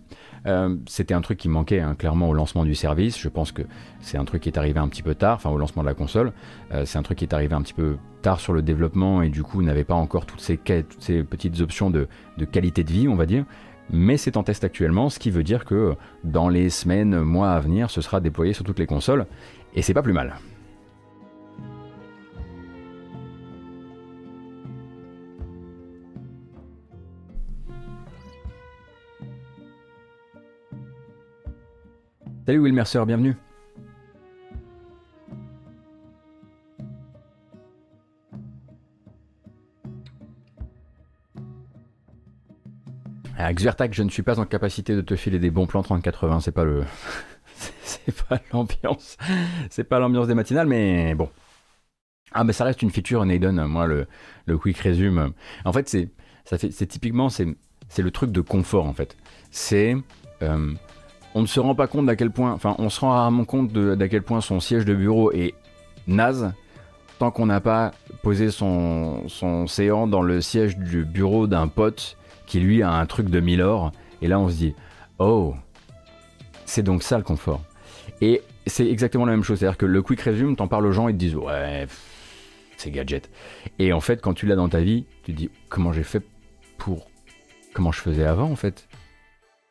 C'était 0.87 1.13
un 1.13 1.21
truc 1.21 1.37
qui 1.37 1.49
manquait 1.49 1.81
hein, 1.81 1.95
clairement 1.95 2.29
au 2.29 2.33
lancement 2.33 2.63
du 2.63 2.73
service. 2.73 3.19
Je 3.19 3.27
pense 3.27 3.51
que 3.51 3.63
c'est 3.99 4.17
un 4.17 4.23
truc 4.23 4.43
qui 4.43 4.49
est 4.49 4.57
arrivé 4.57 4.79
un 4.79 4.87
petit 4.87 5.03
peu 5.03 5.13
tard, 5.13 5.35
enfin 5.35 5.49
au 5.49 5.57
lancement 5.57 5.83
de 5.83 5.87
la 5.87 5.93
console. 5.93 6.31
c'est 6.85 6.97
un 6.97 7.03
truc 7.03 7.17
qui 7.17 7.25
est 7.25 7.33
arrivé 7.33 7.53
un 7.53 7.61
petit 7.61 7.73
peu 7.73 7.97
tard 8.21 8.39
sur 8.39 8.53
le 8.53 8.61
développement 8.61 9.21
et 9.21 9.29
du 9.29 9.43
coup 9.43 9.61
n'avait 9.61 9.83
pas 9.83 9.95
encore 9.95 10.25
toutes 10.25 10.39
ces, 10.39 10.57
toutes 10.57 11.01
ces 11.01 11.23
petites 11.23 11.59
options 11.59 11.89
de 11.89 12.07
qualité 12.49 12.85
de 12.85 12.91
vie, 12.91 13.07
on 13.09 13.15
va 13.15 13.25
dire 13.25 13.45
mais 13.89 14.17
c'est 14.17 14.37
en 14.37 14.43
test 14.43 14.63
actuellement, 14.63 15.09
ce 15.09 15.19
qui 15.19 15.31
veut 15.31 15.43
dire 15.43 15.65
que 15.65 15.95
dans 16.23 16.49
les 16.49 16.69
semaines, 16.69 17.21
mois 17.21 17.51
à 17.51 17.59
venir, 17.59 17.89
ce 17.89 18.01
sera 18.01 18.19
déployé 18.19 18.53
sur 18.53 18.63
toutes 18.63 18.79
les 18.79 18.87
consoles, 18.87 19.25
et 19.73 19.81
c'est 19.81 19.93
pas 19.93 20.03
plus 20.03 20.13
mal. 20.13 20.35
Salut 32.45 32.59
Will 32.59 32.73
Mercer, 32.73 33.03
bienvenue. 33.05 33.35
À 43.39 43.53
Xvertac, 43.53 43.93
je 43.93 44.01
ne 44.01 44.09
suis 44.09 44.23
pas 44.23 44.39
en 44.39 44.45
capacité 44.45 44.95
de 44.95 45.01
te 45.01 45.15
filer 45.15 45.37
des 45.37 45.51
bons 45.51 45.67
plans 45.67 45.81
30-80, 45.81 46.41
c'est 46.41 46.51
pas 46.51 46.63
le. 46.63 46.83
c'est 47.83 48.25
pas 48.27 48.39
l'ambiance. 48.51 49.15
C'est 49.69 49.83
pas 49.83 49.99
l'ambiance 49.99 50.27
des 50.27 50.33
matinales, 50.33 50.67
mais 50.67 51.13
bon. 51.13 51.29
Ah, 52.33 52.43
mais 52.43 52.51
ça 52.51 52.63
reste 52.63 52.81
une 52.81 52.89
feature 52.89 53.23
Naden, 53.25 53.63
moi, 53.65 53.85
le, 53.85 54.07
le 54.47 54.57
quick 54.57 54.79
resume. 54.79 55.33
En 55.65 55.71
fait, 55.71 55.87
c'est, 55.87 56.09
ça 56.45 56.57
fait, 56.57 56.71
c'est 56.71 56.87
typiquement, 56.87 57.29
c'est, 57.29 57.47
c'est 57.89 58.01
le 58.01 58.09
truc 58.09 58.31
de 58.31 58.41
confort, 58.41 58.87
en 58.87 58.93
fait. 58.93 59.15
C'est. 59.51 59.95
Euh, 60.41 60.73
on 61.35 61.41
ne 61.41 61.47
se 61.47 61.59
rend 61.59 61.75
pas 61.75 61.85
compte 61.85 62.07
d'à 62.07 62.15
quel 62.15 62.31
point. 62.31 62.51
Enfin, 62.51 62.75
on 62.79 62.89
se 62.89 62.99
rend 62.99 63.11
rarement 63.11 63.45
compte 63.45 63.71
d'à 63.71 64.07
quel 64.07 64.23
point 64.23 64.41
son 64.41 64.59
siège 64.59 64.83
de 64.83 64.95
bureau 64.95 65.31
est 65.31 65.53
naze 66.07 66.51
tant 67.19 67.29
qu'on 67.29 67.45
n'a 67.45 67.61
pas 67.61 67.91
posé 68.23 68.49
son, 68.49 69.27
son 69.27 69.67
séant 69.67 70.07
dans 70.07 70.21
le 70.23 70.41
siège 70.41 70.77
du 70.77 71.05
bureau 71.05 71.45
d'un 71.45 71.67
pote 71.67 72.17
qui 72.47 72.59
lui 72.59 72.81
a 72.81 72.89
un 72.89 73.05
truc 73.05 73.29
de 73.29 73.39
Milor. 73.39 73.91
Et 74.21 74.27
là, 74.27 74.39
on 74.39 74.49
se 74.49 74.55
dit, 74.55 74.73
oh, 75.19 75.53
c'est 76.65 76.81
donc 76.81 77.03
ça 77.03 77.17
le 77.17 77.23
confort. 77.23 77.61
Et 78.21 78.41
c'est 78.65 78.87
exactement 78.87 79.25
la 79.25 79.33
même 79.33 79.43
chose. 79.43 79.59
C'est-à-dire 79.59 79.77
que 79.77 79.85
le 79.85 80.01
quick 80.01 80.21
resume, 80.21 80.55
t'en 80.55 80.67
parles 80.67 80.87
aux 80.87 80.91
gens, 80.91 81.07
ils 81.07 81.13
te 81.13 81.19
disent, 81.19 81.35
ouais, 81.35 81.85
c'est 82.77 82.89
gadget. 82.89 83.29
Et 83.77 83.93
en 83.93 83.99
fait, 83.99 84.21
quand 84.21 84.33
tu 84.33 84.47
l'as 84.47 84.55
dans 84.55 84.69
ta 84.69 84.79
vie, 84.79 85.05
tu 85.23 85.33
te 85.33 85.37
dis, 85.37 85.49
comment 85.69 85.93
j'ai 85.93 86.03
fait 86.03 86.23
pour. 86.77 87.09
Comment 87.73 87.91
je 87.91 87.99
faisais 87.99 88.25
avant, 88.25 88.49
en 88.49 88.55
fait? 88.55 88.87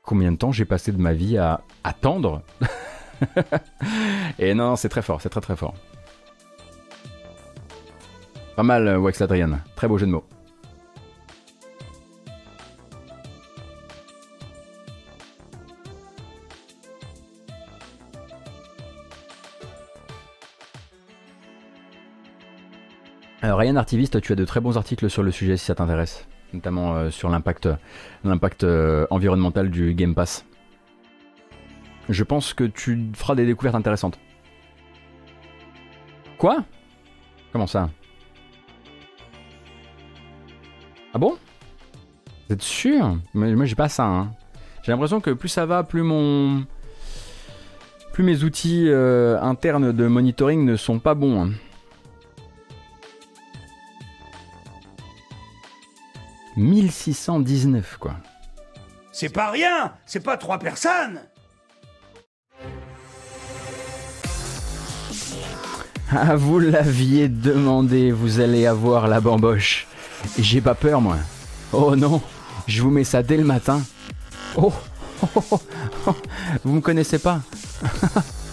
Combien 0.02 0.30
de 0.30 0.36
temps 0.36 0.52
j'ai 0.52 0.64
passé 0.64 0.92
de 0.92 1.00
ma 1.00 1.12
vie 1.12 1.38
à 1.38 1.62
attendre? 1.82 2.42
Et 4.38 4.54
non, 4.54 4.76
c'est 4.76 4.88
très 4.88 5.02
fort, 5.02 5.20
c'est 5.20 5.28
très 5.28 5.40
très 5.40 5.56
fort. 5.56 5.74
Pas 8.54 8.62
mal, 8.62 8.86
euh, 8.86 8.98
Wax 8.98 9.20
Adrian. 9.20 9.58
Très 9.74 9.88
beau 9.88 9.98
jeu 9.98 10.06
de 10.06 10.12
mots. 10.12 10.24
Ryan 23.54 23.76
Artiviste, 23.76 24.20
tu 24.20 24.32
as 24.32 24.36
de 24.36 24.44
très 24.44 24.60
bons 24.60 24.76
articles 24.76 25.08
sur 25.08 25.22
le 25.22 25.30
sujet 25.30 25.56
si 25.56 25.66
ça 25.66 25.74
t'intéresse, 25.74 26.26
notamment 26.52 26.94
euh, 26.94 27.10
sur 27.10 27.28
l'impact, 27.28 27.68
euh, 28.64 29.06
environnemental 29.10 29.70
du 29.70 29.94
Game 29.94 30.14
Pass. 30.14 30.44
Je 32.08 32.24
pense 32.24 32.54
que 32.54 32.64
tu 32.64 33.10
feras 33.14 33.34
des 33.34 33.46
découvertes 33.46 33.74
intéressantes. 33.74 34.18
Quoi? 36.38 36.64
Comment 37.52 37.66
ça? 37.66 37.90
Ah 41.14 41.18
bon? 41.18 41.36
Vous 42.48 42.54
êtes 42.54 42.62
sûr? 42.62 43.16
Moi 43.34 43.64
j'ai 43.64 43.74
pas 43.74 43.88
ça. 43.88 44.04
Hein. 44.04 44.30
J'ai 44.82 44.92
l'impression 44.92 45.20
que 45.20 45.30
plus 45.30 45.48
ça 45.48 45.66
va, 45.66 45.82
plus 45.82 46.02
mon. 46.02 46.64
Plus 48.12 48.22
mes 48.22 48.44
outils 48.44 48.84
euh, 48.88 49.40
internes 49.40 49.92
de 49.92 50.06
monitoring 50.06 50.64
ne 50.64 50.76
sont 50.76 50.98
pas 51.00 51.14
bons. 51.14 51.42
Hein. 51.42 51.50
1619 56.56 57.96
quoi. 57.98 58.14
C'est 59.12 59.28
pas 59.28 59.50
rien 59.50 59.92
C'est 60.06 60.20
pas 60.20 60.36
trois 60.36 60.58
personnes 60.58 61.20
Ah, 66.10 66.36
vous 66.36 66.60
l'aviez 66.60 67.28
demandé, 67.28 68.12
vous 68.12 68.38
allez 68.38 68.64
avoir 68.64 69.08
la 69.08 69.20
bamboche. 69.20 69.88
J'ai 70.38 70.60
pas 70.60 70.74
peur, 70.74 71.00
moi. 71.00 71.16
Oh 71.72 71.96
non, 71.96 72.22
je 72.68 72.80
vous 72.80 72.90
mets 72.90 73.02
ça 73.02 73.24
dès 73.24 73.36
le 73.36 73.42
matin. 73.44 73.82
Oh, 74.56 74.72
oh, 75.22 75.42
oh, 75.50 75.60
oh. 76.06 76.16
vous 76.64 76.74
me 76.74 76.80
connaissez 76.80 77.18
pas. 77.18 77.40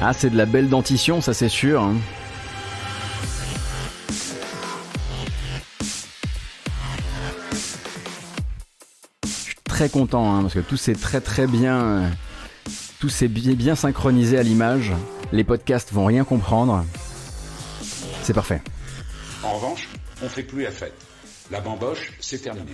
Ah, 0.00 0.12
c'est 0.12 0.30
de 0.30 0.36
la 0.36 0.46
belle 0.46 0.68
dentition, 0.68 1.20
ça 1.20 1.34
c'est 1.34 1.48
sûr. 1.48 1.82
hein. 1.82 1.96
Je 9.24 9.30
suis 9.30 9.54
très 9.64 9.88
content, 9.88 10.34
hein, 10.34 10.42
parce 10.42 10.54
que 10.54 10.60
tout 10.60 10.76
c'est 10.76 10.94
très 10.94 11.20
très 11.20 11.46
bien. 11.46 12.10
Tout 13.00 13.08
s'est 13.08 13.28
bien, 13.28 13.54
bien 13.54 13.74
synchronisé 13.74 14.38
à 14.38 14.42
l'image. 14.42 14.92
Les 15.32 15.44
podcasts 15.44 15.92
vont 15.92 16.04
rien 16.04 16.24
comprendre. 16.24 16.84
C'est 18.22 18.34
parfait. 18.34 18.62
En 19.42 19.54
revanche, 19.54 19.88
on 20.22 20.28
fait 20.28 20.42
plus 20.42 20.62
la 20.62 20.70
fête. 20.70 20.94
La 21.50 21.60
bamboche, 21.60 22.12
c'est 22.20 22.38
terminé. 22.38 22.72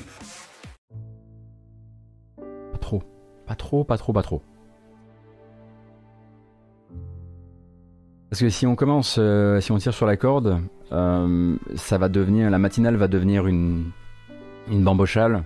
Pas 2.37 2.79
trop. 2.81 3.03
Pas 3.47 3.55
trop, 3.55 3.85
pas 3.85 3.99
trop, 3.99 4.13
pas 4.13 4.23
trop. 4.23 4.43
Parce 8.35 8.43
que 8.43 8.51
si 8.51 8.67
on 8.67 8.75
commence, 8.75 9.15
euh, 9.21 9.61
si 9.61 9.71
on 9.71 9.79
tire 9.79 9.95
sur 9.95 10.07
la 10.07 10.17
corde, 10.17 10.61
euh, 10.91 11.55
ça 11.77 11.99
va 11.99 12.09
devenir, 12.09 12.51
la 12.51 12.59
matinale 12.59 12.97
va 12.97 13.07
devenir 13.07 13.47
une, 13.47 13.93
une 14.69 14.83
bambochale 14.83 15.45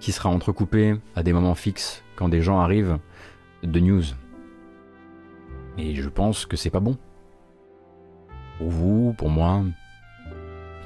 qui 0.00 0.12
sera 0.12 0.28
entrecoupée 0.28 0.96
à 1.16 1.22
des 1.22 1.32
moments 1.32 1.54
fixes 1.54 2.04
quand 2.16 2.28
des 2.28 2.42
gens 2.42 2.60
arrivent 2.60 2.98
de 3.62 3.80
news. 3.80 4.02
Et 5.78 5.94
je 5.94 6.10
pense 6.10 6.44
que 6.44 6.58
c'est 6.58 6.68
pas 6.68 6.80
bon. 6.80 6.98
Pour 8.58 8.68
vous, 8.68 9.14
pour 9.16 9.30
moi. 9.30 9.62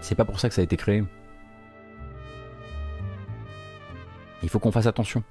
C'est 0.03 0.14
pas 0.14 0.24
pour 0.24 0.39
ça 0.39 0.49
que 0.49 0.55
ça 0.55 0.61
a 0.61 0.64
été 0.64 0.76
créé. 0.76 1.03
Il 4.45 4.49
faut 4.49 4.61
qu'on 4.61 4.70
fasse 4.70 4.87
attention. 4.87 5.24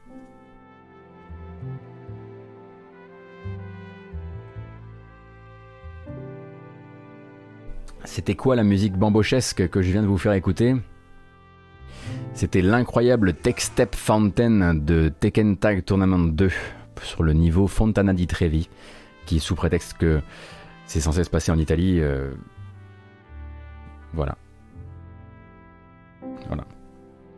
C'était 8.05 8.35
quoi 8.35 8.55
la 8.55 8.63
musique 8.63 8.97
bambochesque 8.97 9.69
que 9.69 9.81
je 9.81 9.91
viens 9.91 10.01
de 10.01 10.07
vous 10.07 10.17
faire 10.17 10.33
écouter 10.33 10.75
C'était 12.33 12.61
l'incroyable 12.61 13.33
Tech 13.33 13.55
Step 13.59 13.95
Fountain 13.95 14.73
de 14.75 15.09
Tekken 15.09 15.57
Tag 15.57 15.85
Tournament 15.85 16.19
2 16.19 16.49
sur 17.01 17.23
le 17.23 17.33
niveau 17.33 17.67
Fontana 17.67 18.13
di 18.13 18.27
Trevi, 18.27 18.69
qui 19.25 19.39
sous 19.39 19.55
prétexte 19.55 19.97
que 19.97 20.21
c'est 20.85 20.99
censé 20.99 21.23
se 21.23 21.29
passer 21.29 21.51
en 21.51 21.57
Italie, 21.57 21.99
euh, 22.01 22.31
voilà. 24.13 24.37
Voilà. 26.47 26.65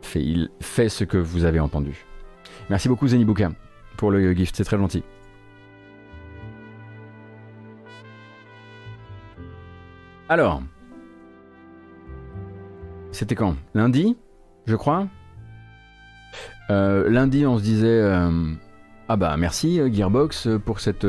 Fait, 0.02 0.22
il 0.22 0.50
fait 0.60 0.88
ce 0.88 1.04
que 1.04 1.16
vous 1.16 1.44
avez 1.44 1.60
entendu. 1.60 2.04
Merci 2.70 2.88
beaucoup 2.88 3.08
Zenibuka 3.08 3.50
pour 3.96 4.10
le 4.10 4.32
gift, 4.34 4.56
c'est 4.56 4.64
très 4.64 4.76
gentil. 4.76 5.02
Alors, 10.28 10.60
c'était 13.12 13.36
quand? 13.36 13.54
Lundi, 13.74 14.16
je 14.66 14.74
crois? 14.74 15.06
Euh, 16.70 17.08
lundi, 17.08 17.46
on 17.46 17.58
se 17.58 17.62
disait 17.62 17.86
euh, 17.86 18.50
ah 19.08 19.16
bah 19.16 19.36
merci 19.36 19.80
euh, 19.80 19.88
Gearbox 19.88 20.48
pour 20.64 20.80
cette 20.80 21.06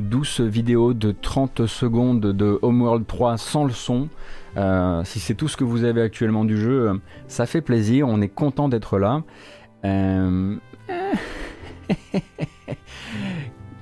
douce 0.00 0.40
vidéo 0.40 0.92
de 0.92 1.12
30 1.12 1.66
secondes 1.66 2.20
de 2.20 2.58
Homeworld 2.62 3.06
3 3.06 3.38
sans 3.38 3.64
le 3.64 3.72
son. 3.72 4.08
Si 5.04 5.20
c'est 5.20 5.34
tout 5.34 5.46
ce 5.46 5.56
que 5.56 5.62
vous 5.62 5.84
avez 5.84 6.02
actuellement 6.02 6.44
du 6.44 6.56
jeu, 6.56 7.00
ça 7.28 7.46
fait 7.46 7.60
plaisir. 7.60 8.08
On 8.08 8.20
est 8.20 8.28
content 8.28 8.68
d'être 8.68 8.98
là. 8.98 9.22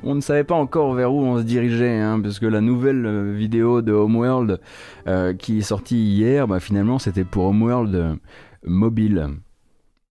On 0.09 0.14
ne 0.14 0.20
savait 0.20 0.44
pas 0.44 0.54
encore 0.54 0.94
vers 0.94 1.12
où 1.12 1.18
on 1.20 1.38
se 1.38 1.42
dirigeait, 1.42 1.98
hein, 1.98 2.20
parce 2.22 2.38
que 2.38 2.46
la 2.46 2.61
nouvelle 2.61 3.04
euh, 3.04 3.32
vidéo 3.36 3.82
de 3.82 3.90
Homeworld 3.92 4.61
euh, 5.09 5.34
qui 5.34 5.59
est 5.59 5.62
sortie 5.62 5.96
hier, 5.96 6.46
bah, 6.46 6.61
finalement 6.61 7.00
c'était 7.00 7.24
pour 7.24 7.46
Homeworld 7.46 7.92
euh, 7.96 8.14
mobile. 8.64 9.30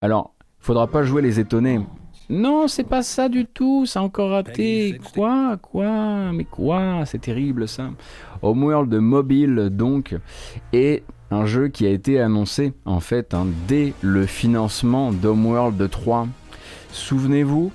Alors, 0.01 0.33
faudra 0.61 0.87
pas 0.87 1.03
jouer 1.03 1.23
les 1.23 1.41
étonnés. 1.41 1.81
Non, 2.29 2.69
c'est 2.69 2.85
pas 2.85 3.03
ça 3.03 3.29
du 3.29 3.47
tout, 3.47 3.85
c'est 3.85 3.99
encore 3.99 4.31
raté. 4.31 5.01
Quoi 5.13 5.57
Quoi 5.57 6.31
Mais 6.33 6.45
quoi 6.45 7.05
C'est 7.05 7.23
terrible 7.23 7.67
ça. 7.67 7.91
Homeworld 8.43 8.95
mobile 8.95 9.71
donc 9.73 10.17
est 10.73 11.03
un 11.33 11.47
jeu 11.47 11.67
qui 11.67 11.85
a 11.85 11.91
été 11.91 12.21
annoncé 12.21 12.75
en 12.85 13.01
fait 13.01 13.35
hein, 13.35 13.49
dès 13.67 13.93
le 14.03 14.25
financement 14.27 15.11
d'Homeworld 15.11 15.91
3. 15.91 16.29
Souvenez-vous, 16.93 17.73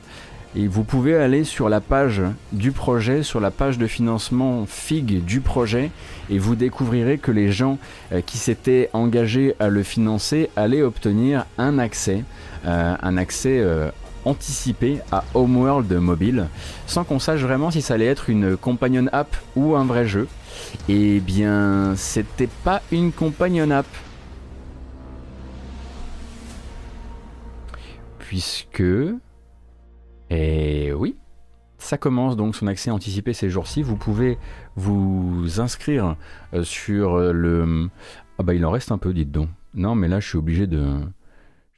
et 0.56 0.68
vous 0.68 0.84
pouvez 0.84 1.16
aller 1.16 1.44
sur 1.44 1.68
la 1.68 1.82
page 1.82 2.22
du 2.54 2.72
projet, 2.72 3.24
sur 3.24 3.40
la 3.40 3.52
page 3.52 3.78
de 3.78 3.88
financement 3.88 4.66
FIG 4.66 5.24
du 5.24 5.42
projet, 5.42 5.92
et 6.30 6.40
vous 6.40 6.56
découvrirez 6.56 7.18
que 7.18 7.32
les 7.32 7.52
gens 7.52 7.78
euh, 8.12 8.22
qui 8.22 8.38
s'étaient 8.38 8.90
engagés 8.94 9.56
à 9.60 9.68
le 9.68 9.84
financer 9.84 10.50
allaient 10.56 10.82
obtenir 10.82 11.46
un 11.58 11.78
accès, 11.78 12.24
euh, 12.66 12.96
un 13.02 13.18
accès 13.18 13.60
euh, 13.60 13.92
anticipé 14.24 15.00
à 15.12 15.26
Homeworld 15.34 15.92
mobile, 15.94 16.48
sans 16.88 17.04
qu'on 17.04 17.20
sache 17.20 17.42
vraiment 17.42 17.70
si 17.70 17.82
ça 17.82 17.96
allait 17.96 18.06
être 18.06 18.30
une 18.30 18.56
companion 18.56 19.08
app 19.12 19.36
ou 19.56 19.76
un 19.76 19.86
vrai 19.86 20.08
jeu. 20.08 20.28
Eh 20.88 21.20
bien, 21.20 21.94
c'était 21.98 22.50
pas 22.64 22.82
une 22.92 23.12
companion 23.12 23.70
app. 23.72 23.86
Puisque... 28.20 28.82
Eh 30.30 30.92
oui, 30.94 31.16
ça 31.78 31.98
commence 31.98 32.36
donc 32.36 32.56
son 32.56 32.68
accès 32.68 32.90
anticipé 32.92 33.34
ces 33.34 33.50
jours-ci. 33.50 33.82
Vous 33.84 33.98
pouvez 33.98 34.38
vous 34.76 35.60
inscrire 35.60 36.16
euh, 36.54 36.64
sur 36.64 37.18
le... 37.34 37.90
Ah 38.38 38.44
bah 38.44 38.54
il 38.54 38.66
en 38.66 38.72
reste 38.72 38.92
un 38.92 38.98
peu, 38.98 39.14
dites 39.14 39.32
donc. 39.32 39.50
Non, 39.74 39.96
mais 39.96 40.08
là 40.08 40.20
je 40.20 40.28
suis 40.28 40.38
obligé 40.38 40.68
de... 40.68 41.00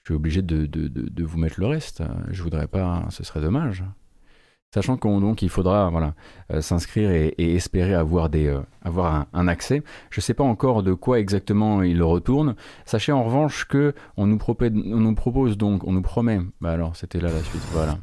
Je 0.04 0.14
suis 0.14 0.16
obligé 0.16 0.42
de, 0.42 0.66
de, 0.66 0.88
de 0.88 1.24
vous 1.26 1.38
mettre 1.38 1.60
le 1.60 1.68
reste. 1.68 2.02
Je 2.32 2.42
voudrais 2.42 2.68
pas... 2.68 3.06
Ce 3.10 3.26
serait 3.26 3.42
dommage. 3.42 3.84
Sachant 4.74 4.98
qu'on 4.98 5.22
donc 5.22 5.42
il 5.42 5.50
faudra 5.50 5.90
voilà 5.90 6.14
euh, 6.52 6.62
s'inscrire 6.62 7.10
et, 7.12 7.34
espérer 7.38 7.94
avoir 7.94 8.30
des 8.30 8.48
euh, 8.48 8.60
avoir 8.82 9.28
un, 9.32 9.48
accès. 9.48 9.82
Je 10.10 10.20
ne 10.20 10.22
sais 10.22 10.34
pas 10.34 10.44
encore 10.44 10.84
de 10.84 10.94
quoi 10.94 11.20
exactement 11.20 11.84
il 11.84 12.04
retourne. 12.04 12.56
Sachez 12.86 13.14
en 13.14 13.24
revanche 13.24 13.66
que 13.66 13.94
on 14.18 14.28
nous 14.28 14.38
propose, 14.38 14.72
on 14.74 15.00
nous 15.00 15.16
propose 15.16 15.58
donc 15.58 15.88
on 15.88 15.94
nous 15.94 16.02
promet. 16.02 16.42
Bah 16.60 16.72
alors 16.72 16.96
c'était 16.98 17.22
là 17.22 17.32
la 17.32 17.42
suite 17.44 17.62
voilà. 17.72 17.98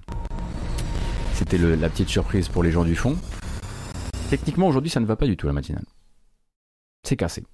C'était 1.35 1.59
la 1.59 1.89
petite 1.91 2.09
surprise 2.09 2.49
pour 2.49 2.63
les 2.63 2.71
gens 2.71 2.85
du 2.85 2.97
fond. 2.97 3.17
Techniquement 4.31 4.69
aujourd'hui 4.69 4.91
ça 4.91 5.01
ne 5.01 5.07
va 5.07 5.17
pas 5.17 5.27
du 5.27 5.37
tout 5.37 5.47
la 5.47 5.53
matinale. 5.53 5.85
C'est 7.07 7.17
cassé. 7.17 7.45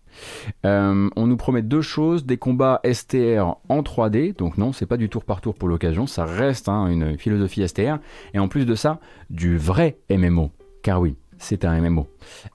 Euh, 0.65 1.09
on 1.17 1.27
nous 1.27 1.37
promet 1.37 1.63
deux 1.63 1.83
choses, 1.83 2.25
des 2.25 2.37
combats 2.37 2.81
STR 2.91 3.57
en 3.69 3.83
3D, 3.83 4.37
donc 4.37 4.59
non, 4.59 4.73
c'est 4.73 4.87
pas 4.87 4.97
du 4.97 5.09
tour 5.09 5.25
par 5.25 5.41
tour 5.41 5.55
pour 5.55 5.69
l'occasion, 5.69 6.07
ça 6.07 6.25
reste 6.25 6.69
hein, 6.69 6.89
une 6.89 7.19
philosophie 7.19 7.67
STR, 7.67 7.99
et 8.35 8.39
en 8.39 8.49
plus 8.49 8.67
de 8.67 8.75
ça, 8.75 9.01
du 9.31 9.57
vrai 9.57 9.99
MMO, 10.11 10.51
car 10.83 11.01
oui, 11.01 11.17
c'est 11.39 11.65
un 11.65 11.81
MMO. 11.81 12.07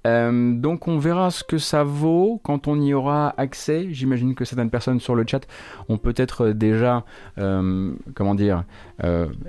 Euh, 0.05 0.53
donc 0.53 0.87
on 0.87 0.99
verra 0.99 1.31
ce 1.31 1.43
que 1.43 1.57
ça 1.57 1.83
vaut 1.83 2.39
quand 2.43 2.67
on 2.67 2.79
y 2.79 2.93
aura 2.93 3.33
accès. 3.37 3.87
J'imagine 3.89 4.35
que 4.35 4.45
certaines 4.45 4.69
personnes 4.69 4.99
sur 4.99 5.15
le 5.15 5.25
chat 5.27 5.47
ont 5.89 5.97
peut-être 5.97 6.49
déjà, 6.49 7.03
euh, 7.39 7.93
comment 8.13 8.35
dire, 8.35 8.63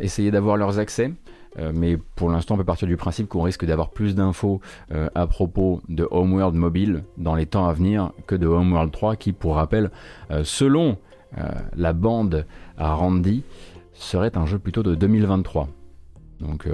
essayé 0.01 0.31
d'avoir 0.31 0.57
leurs 0.57 0.79
accès. 0.79 1.13
Euh, 1.59 1.73
mais 1.75 1.97
pour 1.97 2.31
l'instant, 2.31 2.55
on 2.55 2.59
peut 2.59 2.65
partir 2.65 2.89
du 2.89 2.97
principe 2.97 3.29
qu'on 3.29 3.43
risque 3.43 3.65
d'avoir 3.65 3.91
plus 3.91 4.15
d'infos 4.15 4.61
euh, 4.93 5.09
à 5.15 5.27
propos 5.27 5.81
de 5.89 6.07
Homeworld 6.11 6.55
Mobile 6.55 7.05
dans 7.17 7.35
les 7.35 7.47
temps 7.47 7.67
à 7.67 7.73
venir 7.73 8.13
que 8.27 8.35
de 8.35 8.47
Homeworld 8.47 8.93
3, 8.93 9.17
qui, 9.17 9.33
pour 9.33 9.57
rappel, 9.57 9.91
euh, 10.31 10.43
selon 10.45 10.99
la 11.77 11.93
bande 11.93 12.47
à 12.79 12.95
Randy, 12.95 13.43
serait 13.93 14.39
un 14.39 14.47
jeu 14.47 14.59
plutôt 14.59 14.83
de 14.83 14.95
2023. 14.95 15.69
Donc 16.41 16.67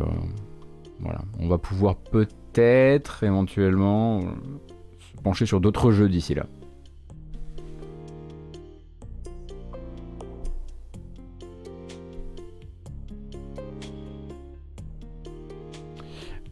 voilà, 1.01 1.23
on 1.41 1.49
va 1.49 1.59
pouvoir 1.59 1.97
peut-être 1.97 3.25
éventuellement 3.25 4.21
se 4.21 5.21
pencher 5.25 5.47
sur 5.47 5.61
d'autres 5.61 5.91
jeux 5.91 6.09
d'ici 6.09 6.35
là. 6.37 6.47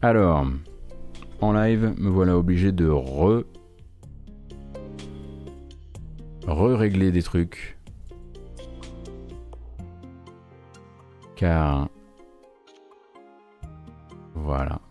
Alors, 0.03 0.47
en 1.41 1.53
live, 1.53 1.93
me 1.97 2.09
voilà 2.09 2.35
obligé 2.35 2.71
de 2.71 2.89
re... 2.89 3.43
re-régler 6.47 7.11
des 7.11 7.21
trucs. 7.21 7.77
Car... 11.35 11.87
Voilà. 14.33 14.81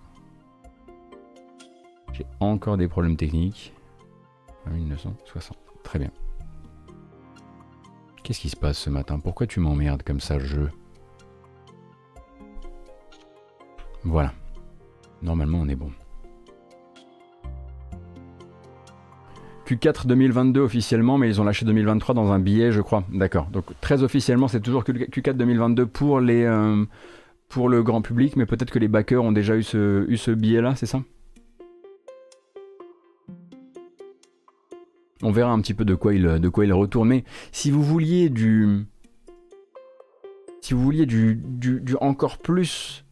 J'ai 2.12 2.26
encore 2.38 2.76
des 2.76 2.86
problèmes 2.86 3.16
techniques. 3.16 3.74
1960. 4.70 5.58
Très 5.82 5.98
bien. 5.98 6.10
Qu'est-ce 8.22 8.38
qui 8.38 8.48
se 8.48 8.56
passe 8.56 8.78
ce 8.78 8.90
matin? 8.90 9.18
Pourquoi 9.18 9.48
tu 9.48 9.58
m'emmerdes 9.58 10.04
comme 10.04 10.20
ça, 10.20 10.38
jeu 10.38 10.70
Voilà. 14.04 14.32
Normalement, 15.22 15.58
on 15.60 15.68
est 15.68 15.76
bon. 15.76 15.90
Q4 19.70 20.06
2022 20.06 20.60
officiellement, 20.60 21.16
mais 21.16 21.28
ils 21.28 21.40
ont 21.40 21.44
lâché 21.44 21.64
2023 21.64 22.14
dans 22.14 22.32
un 22.32 22.40
billet, 22.40 22.72
je 22.72 22.80
crois. 22.80 23.04
D'accord. 23.12 23.46
Donc 23.52 23.66
très 23.80 24.02
officiellement, 24.02 24.48
c'est 24.48 24.60
toujours 24.60 24.82
Q4 24.82 25.34
2022 25.34 25.86
pour 25.86 26.20
les 26.20 26.44
euh, 26.44 26.84
pour 27.48 27.68
le 27.68 27.82
grand 27.82 28.02
public, 28.02 28.34
mais 28.36 28.46
peut-être 28.46 28.70
que 28.70 28.80
les 28.80 28.88
backers 28.88 29.22
ont 29.22 29.32
déjà 29.32 29.56
eu 29.56 29.62
ce, 29.62 30.08
eu 30.08 30.16
ce 30.16 30.32
billet-là, 30.32 30.74
c'est 30.74 30.86
ça? 30.86 31.02
On 35.22 35.30
verra 35.30 35.52
un 35.52 35.60
petit 35.60 35.74
peu 35.74 35.84
de 35.84 35.94
quoi 35.94 36.14
il 36.14 36.40
de 36.40 36.48
quoi 36.48 36.64
il 36.64 36.72
retourne. 36.72 37.08
Mais 37.08 37.24
si 37.52 37.70
vous 37.70 37.82
vouliez 37.82 38.28
du 38.28 38.86
si 40.62 40.74
vous 40.74 40.82
vouliez 40.82 41.06
du, 41.06 41.36
du, 41.36 41.80
du 41.80 41.94
encore 42.00 42.38
plus 42.38 43.04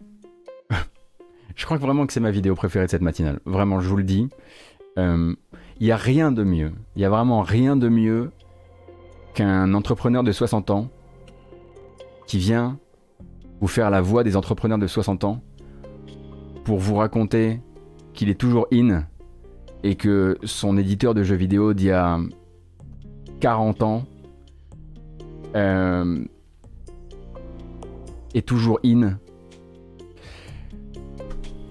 je 1.58 1.64
crois 1.64 1.76
vraiment 1.76 2.06
que 2.06 2.12
c'est 2.12 2.20
ma 2.20 2.30
vidéo 2.30 2.54
préférée 2.54 2.86
de 2.86 2.90
cette 2.90 3.02
matinale. 3.02 3.40
Vraiment, 3.44 3.80
je 3.80 3.88
vous 3.88 3.96
le 3.96 4.04
dis. 4.04 4.28
Il 4.96 5.02
euh, 5.02 5.34
n'y 5.80 5.90
a 5.90 5.96
rien 5.96 6.30
de 6.30 6.44
mieux. 6.44 6.70
Il 6.94 7.00
n'y 7.00 7.04
a 7.04 7.10
vraiment 7.10 7.42
rien 7.42 7.76
de 7.76 7.88
mieux 7.88 8.30
qu'un 9.34 9.74
entrepreneur 9.74 10.22
de 10.22 10.30
60 10.30 10.70
ans 10.70 10.88
qui 12.28 12.38
vient 12.38 12.78
vous 13.60 13.66
faire 13.66 13.90
la 13.90 14.00
voix 14.00 14.22
des 14.22 14.36
entrepreneurs 14.36 14.78
de 14.78 14.86
60 14.86 15.24
ans 15.24 15.42
pour 16.62 16.78
vous 16.78 16.94
raconter 16.94 17.60
qu'il 18.14 18.28
est 18.28 18.38
toujours 18.38 18.68
in 18.72 19.04
et 19.82 19.96
que 19.96 20.38
son 20.44 20.76
éditeur 20.78 21.12
de 21.12 21.24
jeux 21.24 21.34
vidéo 21.34 21.74
d'il 21.74 21.88
y 21.88 21.90
a 21.90 22.20
40 23.40 23.82
ans 23.82 24.04
euh, 25.56 26.24
est 28.34 28.46
toujours 28.46 28.78
in 28.84 29.18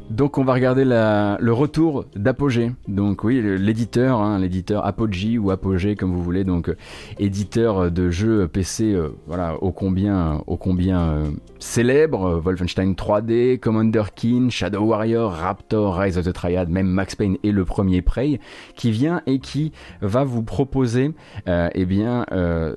donc 0.10 0.38
on 0.38 0.44
va 0.44 0.54
regarder 0.54 0.86
le 0.86 1.52
retour 1.52 2.06
d'Apogée. 2.16 2.72
Donc 2.88 3.24
oui, 3.24 3.42
l'éditeur, 3.42 4.22
hein, 4.22 4.40
l'éditeur 4.40 4.86
Apogee 4.86 5.38
ou 5.38 5.52
Apogée 5.52 5.96
comme 5.96 6.14
vous 6.14 6.24
voulez, 6.24 6.44
donc 6.44 6.70
euh, 6.70 6.78
éditeur 7.20 7.92
de 7.92 8.10
jeux 8.10 8.48
PC, 8.48 8.94
euh, 8.94 9.10
voilà, 9.28 9.62
ô 9.62 9.72
combien, 9.72 10.42
ô 10.48 10.56
combien 10.56 11.02
euh, 11.10 11.30
célèbre, 11.60 12.40
Wolfenstein 12.40 12.94
3D, 12.94 13.60
Commander 13.60 14.04
Keen, 14.16 14.50
Shadow 14.50 14.84
Warrior, 14.84 15.32
Raptor, 15.32 15.98
Rise 15.98 16.18
of 16.18 16.26
the 16.26 16.34
Triad, 16.34 16.70
même 16.70 16.88
Max 16.88 17.16
Payne 17.16 17.38
et 17.44 17.52
le 17.52 17.66
premier 17.66 18.02
Prey, 18.02 18.40
qui 18.76 18.92
vient 18.92 19.22
et 19.26 19.40
qui 19.40 19.72
va 20.02 20.24
vous 20.24 20.44
proposer, 20.44 21.14
eh 21.48 21.86
bien, 21.86 22.26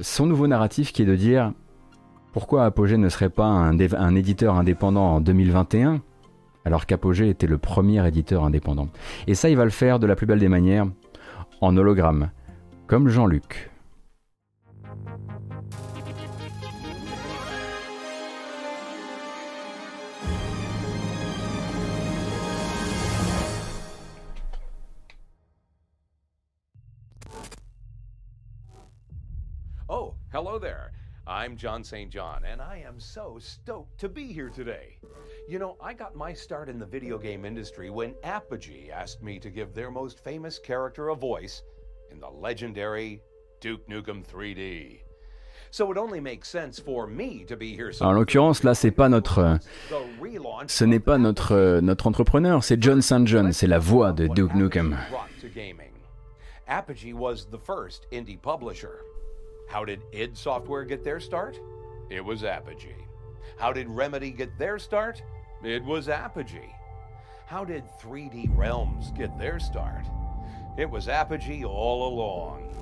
son 0.00 0.26
nouveau 0.26 0.46
narratif 0.46 0.92
qui 0.92 1.02
est 1.02 1.06
de 1.06 1.16
dire 1.16 1.52
pourquoi 2.32 2.64
Apogée 2.64 2.96
ne 2.96 3.08
serait 3.08 3.30
pas 3.30 3.44
un 3.44 4.14
éditeur 4.16 4.56
indépendant 4.56 5.14
en 5.14 5.20
2021 5.20 6.00
alors 6.64 6.86
qu'Apogée 6.86 7.28
était 7.28 7.46
le 7.46 7.58
premier 7.58 8.06
éditeur 8.06 8.44
indépendant. 8.44 8.88
Et 9.26 9.34
ça, 9.34 9.48
il 9.48 9.56
va 9.56 9.64
le 9.64 9.70
faire 9.70 9.98
de 9.98 10.06
la 10.06 10.16
plus 10.16 10.26
belle 10.26 10.38
des 10.38 10.48
manières, 10.48 10.86
en 11.60 11.76
hologramme, 11.76 12.30
comme 12.86 13.08
Jean-Luc. 13.08 13.70
Oh, 29.88 30.14
hello 30.32 30.58
there. 30.58 30.92
I'm 31.26 31.56
John 31.56 31.84
St. 31.84 32.10
John, 32.10 32.44
and 32.44 32.60
I 32.60 32.82
am 32.86 32.98
so 32.98 33.38
stoked 33.38 33.98
to 33.98 34.08
be 34.08 34.32
here 34.32 34.50
today. 34.50 34.98
You 35.48 35.58
know, 35.58 35.76
I 35.80 35.94
got 35.94 36.14
my 36.14 36.32
start 36.32 36.68
in 36.68 36.78
the 36.78 36.86
video 36.86 37.18
game 37.18 37.44
industry 37.44 37.90
when 37.90 38.14
Apogee 38.22 38.90
asked 38.92 39.22
me 39.22 39.38
to 39.40 39.50
give 39.50 39.74
their 39.74 39.90
most 39.90 40.22
famous 40.22 40.58
character 40.58 41.08
a 41.08 41.16
voice 41.16 41.62
in 42.10 42.20
the 42.20 42.28
legendary 42.28 43.22
Duke 43.60 43.86
Nukem 43.88 44.24
3D. 44.24 45.00
So 45.72 45.90
it 45.92 45.98
only 45.98 46.20
makes 46.20 46.48
sense 46.48 46.80
for 46.80 47.06
me 47.06 47.44
to 47.44 47.56
be 47.56 47.74
here. 47.74 47.92
en 48.00 48.12
l'occurrence, 48.14 48.64
là, 48.64 48.74
c'est 48.74 48.90
pas 48.90 49.08
notre, 49.08 49.38
euh, 49.38 50.66
ce 50.66 50.84
n'est 50.84 50.98
pas 50.98 51.16
notre 51.16 51.52
euh, 51.52 51.80
notre 51.80 52.08
entrepreneur, 52.08 52.64
c'est 52.64 52.82
John 52.82 53.00
St. 53.00 53.26
John, 53.26 53.52
c'est 53.52 53.68
la 53.68 53.78
voix 53.78 54.12
de 54.12 54.26
Duke 54.26 54.54
Nukem. 54.54 54.96
Apogee 56.66 57.12
was 57.12 57.46
the 57.50 57.58
first 57.58 58.06
indie 58.12 58.40
publisher. 58.40 59.02
How 59.68 59.84
did 59.84 60.00
id 60.12 60.36
Software 60.36 60.84
get 60.84 61.02
their 61.02 61.20
start? 61.20 61.58
It 62.10 62.24
was 62.24 62.44
Apogee. 62.44 63.09
How 63.60 63.74
did 63.74 63.90
Remedy 63.90 64.30
get 64.30 64.58
their 64.58 64.78
start? 64.78 65.22
It 65.62 65.84
was 65.84 66.08
Apogee. 66.08 66.74
How 67.44 67.62
did 67.62 67.84
3D 68.00 68.48
Realms 68.56 69.10
get 69.10 69.38
their 69.38 69.60
start? 69.60 70.06
It 70.78 70.88
was 70.88 71.08
Apogee 71.08 71.62
all 71.62 72.08
along. 72.08 72.74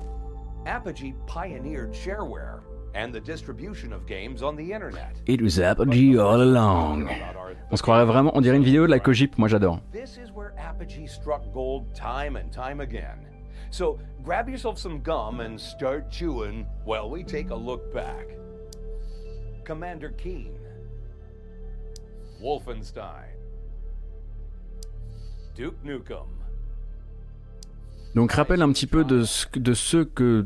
Apogee 0.66 1.14
pioneered 1.26 1.92
shareware 1.92 2.60
and 2.94 3.12
the 3.12 3.18
distribution 3.18 3.92
of 3.92 4.06
games 4.06 4.40
on 4.40 4.54
the 4.54 4.72
internet. 4.72 5.16
It 5.26 5.42
was 5.42 5.58
Apogee 5.58 6.16
all 6.16 6.40
along. 6.40 7.08
On 7.08 7.76
se 7.76 7.82
croirait 7.82 8.06
vraiment, 8.06 8.30
on 8.36 8.40
dirait 8.40 8.56
une 8.56 8.62
vidéo 8.62 8.86
de 8.86 8.92
la 8.92 9.00
Cogip, 9.00 9.36
moi 9.36 9.48
j'adore. 9.48 9.80
This 9.90 10.16
is 10.16 10.30
where 10.30 10.54
Apogee 10.56 11.08
struck 11.08 11.52
gold 11.52 11.92
time 11.92 12.36
and 12.36 12.52
time 12.52 12.80
again. 12.80 13.26
So 13.70 13.98
grab 14.22 14.48
yourself 14.48 14.78
some 14.78 15.00
gum 15.00 15.40
and 15.40 15.60
start 15.60 16.08
chewing 16.08 16.66
while 16.84 17.10
we 17.10 17.24
take 17.24 17.50
a 17.50 17.56
look 17.56 17.92
back. 17.92 18.28
Commander 19.64 20.10
Keen, 20.10 20.57
Wolfenstein, 22.40 23.04
Duke 25.56 25.82
Nukem. 25.84 26.16
Donc 28.14 28.32
rappelle 28.32 28.62
un 28.62 28.72
petit 28.72 28.86
peu 28.86 29.04
de 29.04 29.24
ce, 29.24 29.46
que 30.04 30.44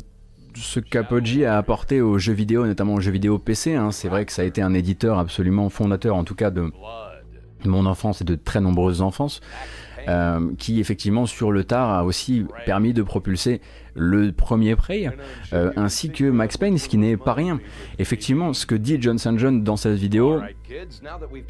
ce 0.54 0.80
qu'Apogee 0.80 1.44
a 1.44 1.56
apporté 1.56 2.00
aux 2.00 2.18
jeux 2.18 2.32
vidéo, 2.32 2.66
notamment 2.66 2.94
aux 2.94 3.00
jeux 3.00 3.12
vidéo 3.12 3.38
PC. 3.38 3.74
Hein. 3.74 3.92
C'est 3.92 4.08
vrai 4.08 4.26
que 4.26 4.32
ça 4.32 4.42
a 4.42 4.44
été 4.44 4.62
un 4.62 4.74
éditeur 4.74 5.18
absolument 5.18 5.68
fondateur, 5.68 6.16
en 6.16 6.24
tout 6.24 6.34
cas 6.34 6.50
de 6.50 6.72
mon 7.64 7.86
enfance 7.86 8.20
et 8.20 8.24
de 8.24 8.34
très 8.34 8.60
nombreuses 8.60 9.02
enfances. 9.02 9.40
Euh, 10.08 10.52
qui 10.58 10.80
effectivement 10.80 11.26
sur 11.26 11.52
le 11.52 11.62
tard 11.64 11.90
a 11.90 12.04
aussi 12.04 12.44
permis 12.66 12.92
de 12.92 13.02
propulser 13.02 13.60
le 13.94 14.32
premier 14.32 14.74
Prey, 14.74 15.10
euh, 15.52 15.70
ainsi 15.76 16.10
que 16.10 16.24
Max 16.24 16.56
Payne, 16.56 16.78
ce 16.78 16.88
qui 16.88 16.96
n'est 16.96 17.16
pas 17.16 17.34
rien. 17.34 17.60
Effectivement, 17.98 18.52
ce 18.54 18.64
que 18.64 18.74
dit 18.74 19.00
Johnson 19.00 19.34
John 19.36 19.62
dans 19.62 19.76
cette 19.76 19.96
vidéo, 19.96 20.40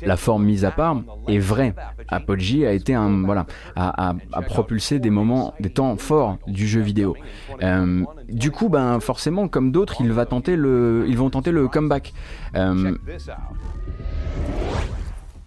la 0.03 0.17
forme 0.17 0.45
mise 0.45 0.65
à 0.65 0.73
part, 0.73 1.01
est 1.29 1.39
vrai. 1.39 1.75
Apogee 2.09 2.67
a 2.67 2.73
été 2.73 2.95
un 2.95 3.23
voilà, 3.23 3.47
a, 3.77 4.15
propulsé 4.47 4.99
des 4.99 5.11
moments, 5.11 5.55
des 5.61 5.71
temps 5.71 5.97
forts 5.97 6.39
du 6.49 6.67
jeu 6.67 6.81
vidéo. 6.81 7.17
Euh, 7.63 8.05
du 8.29 8.51
coup, 8.51 8.69
ben 8.69 8.99
forcément, 9.01 9.47
comme 9.49 9.71
d'autres, 9.71 9.97
il 10.01 10.11
va 10.13 10.27
tenter 10.27 10.57
le, 10.57 11.05
ils 11.09 11.17
vont 11.17 11.31
tenter 11.31 11.53
le 11.53 11.69
comeback. 11.69 12.13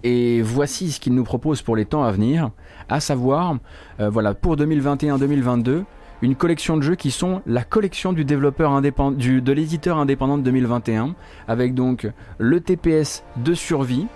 Et 0.06 0.44
voici 0.44 0.92
ce 0.92 1.00
qu'il 1.00 1.16
nous 1.16 1.24
propose 1.24 1.64
pour 1.64 1.76
les 1.76 1.86
temps 1.86 2.04
à 2.04 2.12
venir, 2.12 2.52
à 2.90 3.00
savoir, 3.00 3.58
euh, 4.00 4.10
voilà, 4.10 4.34
pour 4.34 4.56
2021-2022, 4.56 5.84
une 6.22 6.36
collection 6.36 6.78
de 6.78 6.82
jeux 6.82 6.96
qui 6.96 7.12
sont 7.12 7.42
la 7.46 7.64
collection 7.64 8.14
du 8.14 8.26
développeur 8.26 8.72
indépendant, 8.72 9.18
de 9.18 9.52
l'éditeur 9.52 9.98
indépendant 9.98 10.38
de 10.38 10.44
2021, 10.44 11.16
avec 11.48 11.74
donc 11.74 12.08
le 12.38 12.62
TPS 12.62 13.24
de 13.38 13.54
survie. 13.54 14.08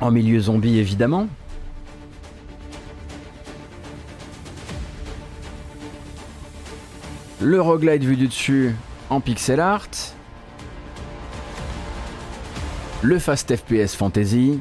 En 0.00 0.10
milieu 0.10 0.40
zombie 0.40 0.78
évidemment. 0.78 1.26
Le 7.40 7.60
roguelite 7.60 8.02
vu 8.02 8.16
du 8.16 8.26
dessus 8.26 8.74
en 9.08 9.20
pixel 9.20 9.60
art, 9.60 9.88
le 13.02 13.18
Fast 13.18 13.54
FPS 13.54 13.94
Fantasy, 13.94 14.60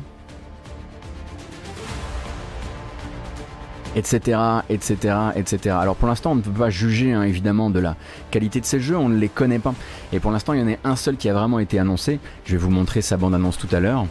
etc., 3.96 4.40
etc., 4.70 5.16
etc. 5.36 5.76
Alors 5.80 5.96
pour 5.96 6.08
l'instant, 6.08 6.32
on 6.32 6.36
ne 6.36 6.42
peut 6.42 6.52
pas 6.52 6.70
juger 6.70 7.14
hein, 7.14 7.24
évidemment 7.24 7.70
de 7.70 7.80
la 7.80 7.96
qualité 8.32 8.60
de 8.60 8.66
ces 8.66 8.80
jeux, 8.80 8.98
on 8.98 9.10
ne 9.10 9.18
les 9.18 9.30
connaît 9.30 9.60
pas. 9.60 9.74
Et 10.12 10.20
pour 10.20 10.32
l'instant, 10.32 10.54
il 10.54 10.60
y 10.60 10.64
en 10.64 10.68
a 10.68 10.78
un 10.84 10.96
seul 10.96 11.18
qui 11.18 11.30
a 11.30 11.34
vraiment 11.34 11.60
été 11.60 11.80
annoncé. 11.80 12.20
Je 12.46 12.52
vais 12.52 12.58
vous 12.58 12.70
montrer 12.70 13.02
sa 13.02 13.18
bande-annonce 13.18 13.58
tout 13.58 13.74
à 13.74 13.80
l'heure. 13.80 14.06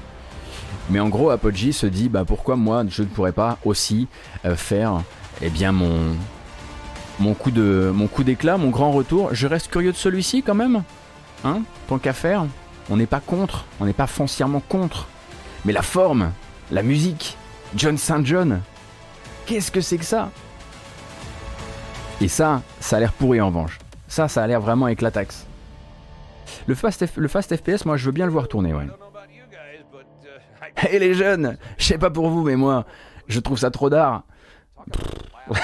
Mais 0.91 1.01
en 1.01 1.09
gros, 1.09 1.31
Apogee 1.31 1.73
se 1.73 1.87
dit, 1.87 2.09
bah 2.09 2.25
pourquoi 2.27 2.57
moi 2.57 2.85
je 2.89 3.03
ne 3.03 3.09
pourrais 3.09 3.33
pas 3.33 3.59
aussi 3.65 4.07
euh, 4.45 4.57
faire, 4.57 5.03
eh 5.43 5.51
bien 5.51 5.73
mon 5.73 6.15
mon 7.21 7.35
coup 7.35 7.53
de 7.53 7.93
mon 7.95 8.07
coup 8.07 8.25
d'éclat, 8.25 8.57
mon 8.59 8.71
grand 8.71 8.91
retour? 8.91 9.31
Je 9.33 9.47
reste 9.47 9.71
curieux 9.71 9.93
de 9.93 9.97
celui-ci 9.97 10.43
quand 10.43 10.55
même. 10.55 10.83
Hein 11.45 11.61
Tant 11.89 11.99
qu'à 11.99 12.13
faire, 12.13 12.47
on 12.91 12.97
n'est 12.97 13.07
pas 13.07 13.21
contre, 13.21 13.65
on 13.81 13.87
n'est 13.87 13.93
pas 13.93 14.07
foncièrement 14.07 14.61
contre. 14.61 15.09
Mais 15.65 15.73
la 15.73 15.83
forme, 15.83 16.33
la 16.71 16.83
musique, 16.83 17.37
John 17.75 17.97
St. 17.97 18.25
John, 18.25 18.61
qu'est-ce 19.47 19.71
que 19.71 19.81
c'est 19.81 19.99
que 19.99 20.05
ça? 20.05 20.31
Et 22.21 22.29
ça, 22.29 22.63
ça 22.81 22.97
a 22.97 23.01
l'air 23.01 23.13
pourri 23.13 23.41
en 23.41 23.49
revanche. 23.49 23.79
Ça, 24.09 24.29
ça 24.29 24.43
a 24.43 24.47
l'air 24.47 24.61
vraiment 24.61 24.89
éclataxe. 24.89 25.47
Le 26.67 26.75
fast, 26.75 27.07
FPS, 27.07 27.85
moi 27.85 27.97
je 27.97 28.07
veux 28.07 28.13
bien 28.13 28.27
le 28.27 28.33
voir 28.33 28.49
tourner, 28.49 28.75
ouais. 28.75 28.87
Et 30.91 30.99
les 30.99 31.15
jeunes, 31.15 31.57
je 31.79 31.85
sais 31.85 31.99
pas 31.99 32.11
pour 32.11 32.29
vous, 32.29 32.43
mais 32.43 32.57
moi, 32.57 32.85
je 33.29 33.41
trouve 33.41 33.59
ça 33.59 33.71
trop 33.71 33.91
d'art. 33.91 34.25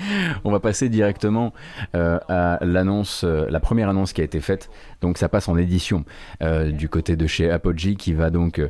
On 0.44 0.50
va 0.50 0.60
passer 0.60 0.88
directement 0.88 1.52
euh, 1.94 2.18
à 2.28 2.58
l'annonce, 2.62 3.22
euh, 3.24 3.46
la 3.50 3.60
première 3.60 3.88
annonce 3.88 4.12
qui 4.12 4.20
a 4.20 4.24
été 4.24 4.40
faite. 4.40 4.70
Donc 5.00 5.18
ça 5.18 5.28
passe 5.28 5.48
en 5.48 5.56
édition 5.56 6.04
euh, 6.42 6.70
du 6.70 6.88
côté 6.88 7.16
de 7.16 7.26
chez 7.26 7.50
Apogee 7.50 7.96
qui 7.96 8.12
va 8.12 8.30
donc 8.30 8.60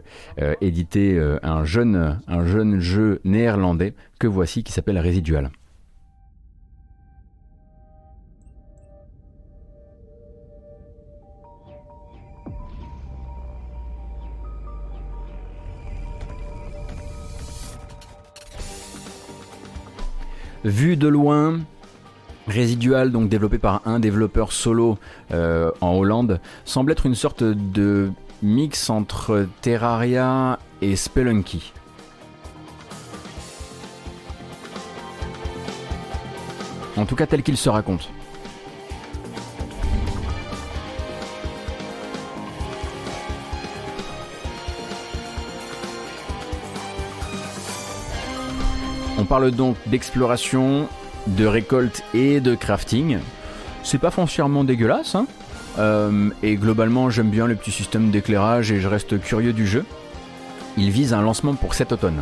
éditer 0.60 1.20
un 1.42 1.64
jeune, 1.64 2.20
un 2.26 2.46
jeune 2.46 2.80
jeu 2.80 3.20
néerlandais 3.24 3.94
que 4.18 4.26
voici 4.26 4.62
qui 4.62 4.72
s'appelle 4.72 4.98
Residual. 4.98 5.50
Vu 20.64 20.96
de 20.96 21.08
loin, 21.08 21.60
Résidual, 22.48 23.12
donc 23.12 23.28
développé 23.28 23.58
par 23.58 23.82
un 23.84 24.00
développeur 24.00 24.50
solo 24.50 24.98
euh, 25.30 25.70
en 25.80 25.92
Hollande, 25.92 26.40
semble 26.64 26.90
être 26.90 27.06
une 27.06 27.14
sorte 27.14 27.44
de 27.44 28.10
mix 28.42 28.90
entre 28.90 29.46
Terraria 29.60 30.58
et 30.82 30.96
Spelunky. 30.96 31.72
En 36.96 37.06
tout 37.06 37.14
cas 37.14 37.26
tel 37.26 37.42
qu'il 37.42 37.56
se 37.56 37.68
raconte. 37.68 38.10
Parle 49.30 49.52
donc 49.52 49.76
d'exploration, 49.86 50.88
de 51.28 51.46
récolte 51.46 52.02
et 52.14 52.40
de 52.40 52.56
crafting. 52.56 53.18
C'est 53.84 53.98
pas 53.98 54.10
foncièrement 54.10 54.64
dégueulasse, 54.64 55.14
hein 55.14 55.28
euh, 55.78 56.30
et 56.42 56.56
globalement 56.56 57.10
j'aime 57.10 57.30
bien 57.30 57.46
le 57.46 57.54
petit 57.54 57.70
système 57.70 58.10
d'éclairage 58.10 58.72
et 58.72 58.80
je 58.80 58.88
reste 58.88 59.20
curieux 59.20 59.52
du 59.52 59.68
jeu. 59.68 59.84
Il 60.76 60.90
vise 60.90 61.14
un 61.14 61.22
lancement 61.22 61.54
pour 61.54 61.74
cet 61.74 61.92
automne. 61.92 62.20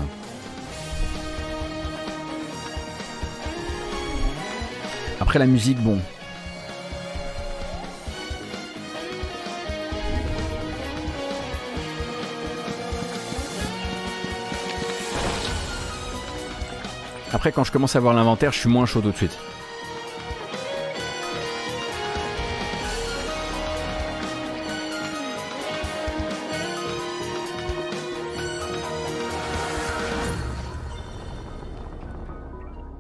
Après 5.19 5.39
la 5.39 5.47
musique, 5.47 5.83
bon, 5.83 5.99
Après, 17.39 17.53
quand 17.53 17.63
je 17.63 17.71
commence 17.71 17.95
à 17.95 18.01
voir 18.01 18.15
l'inventaire, 18.15 18.51
je 18.51 18.59
suis 18.59 18.69
moins 18.69 18.85
chaud 18.85 19.01
tout 19.01 19.13
de 19.13 19.17
suite. 19.17 19.39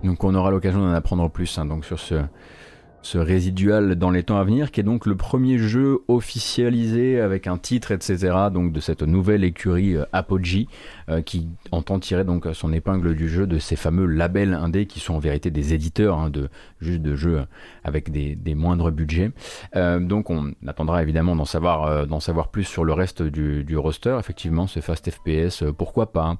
Donc 0.05 0.23
on 0.23 0.33
aura 0.37 0.53
l'occasion 0.53 0.79
d'en 0.79 0.93
apprendre 0.93 1.29
plus 1.29 1.59
hein, 1.59 1.67
donc 1.67 1.85
sur 1.85 1.99
ce, 1.99 2.23
ce 3.03 3.19
résidual 3.19 3.95
dans 3.95 4.11
les 4.11 4.23
temps 4.23 4.39
à 4.39 4.45
venir, 4.45 4.71
qui 4.71 4.81
est 4.81 4.85
donc 4.85 5.07
le 5.07 5.17
premier 5.17 5.59
jeu 5.59 6.01
officialisé 6.09 7.21
avec 7.21 7.47
un 7.47 7.59
titre, 7.59 7.93
etc. 7.93 8.35
Donc 8.53 8.73
de 8.73 8.81
cette 8.81 9.03
nouvelle 9.03 9.45
écurie 9.45 9.97
euh, 9.97 10.05
Apogee, 10.13 10.69
euh, 11.09 11.23
qui 11.23 11.49
entend 11.71 11.99
tirer 11.99 12.25
donc 12.25 12.47
son 12.53 12.73
épingle 12.73 13.15
du 13.15 13.29
jeu 13.29 13.47
de 13.47 13.59
ces 13.59 13.77
fameux 13.77 14.07
labels 14.07 14.55
indés 14.55 14.87
qui 14.87 15.01
sont 15.01 15.15
en 15.15 15.19
vérité 15.19 15.51
des 15.51 15.75
éditeurs 15.75 16.19
hein, 16.19 16.31
de 16.31 16.49
juste 16.81 17.03
de 17.03 17.15
jeux 17.15 17.45
avec 17.85 18.11
des, 18.11 18.55
moindres 18.55 18.91
budgets. 18.91 19.31
Euh, 19.77 20.01
donc 20.01 20.31
on 20.31 20.53
attendra 20.67 21.03
évidemment 21.03 21.37
d'en 21.37 21.45
savoir 21.45 22.07
savoir 22.21 22.49
plus 22.49 22.65
sur 22.65 22.85
le 22.85 22.93
reste 22.93 23.23
du, 23.23 23.65
du 23.65 23.77
roster. 23.77 24.17
Effectivement, 24.19 24.67
ce 24.67 24.81
Fast 24.81 25.09
FPS, 25.11 25.65
pourquoi 25.77 26.13
pas. 26.13 26.37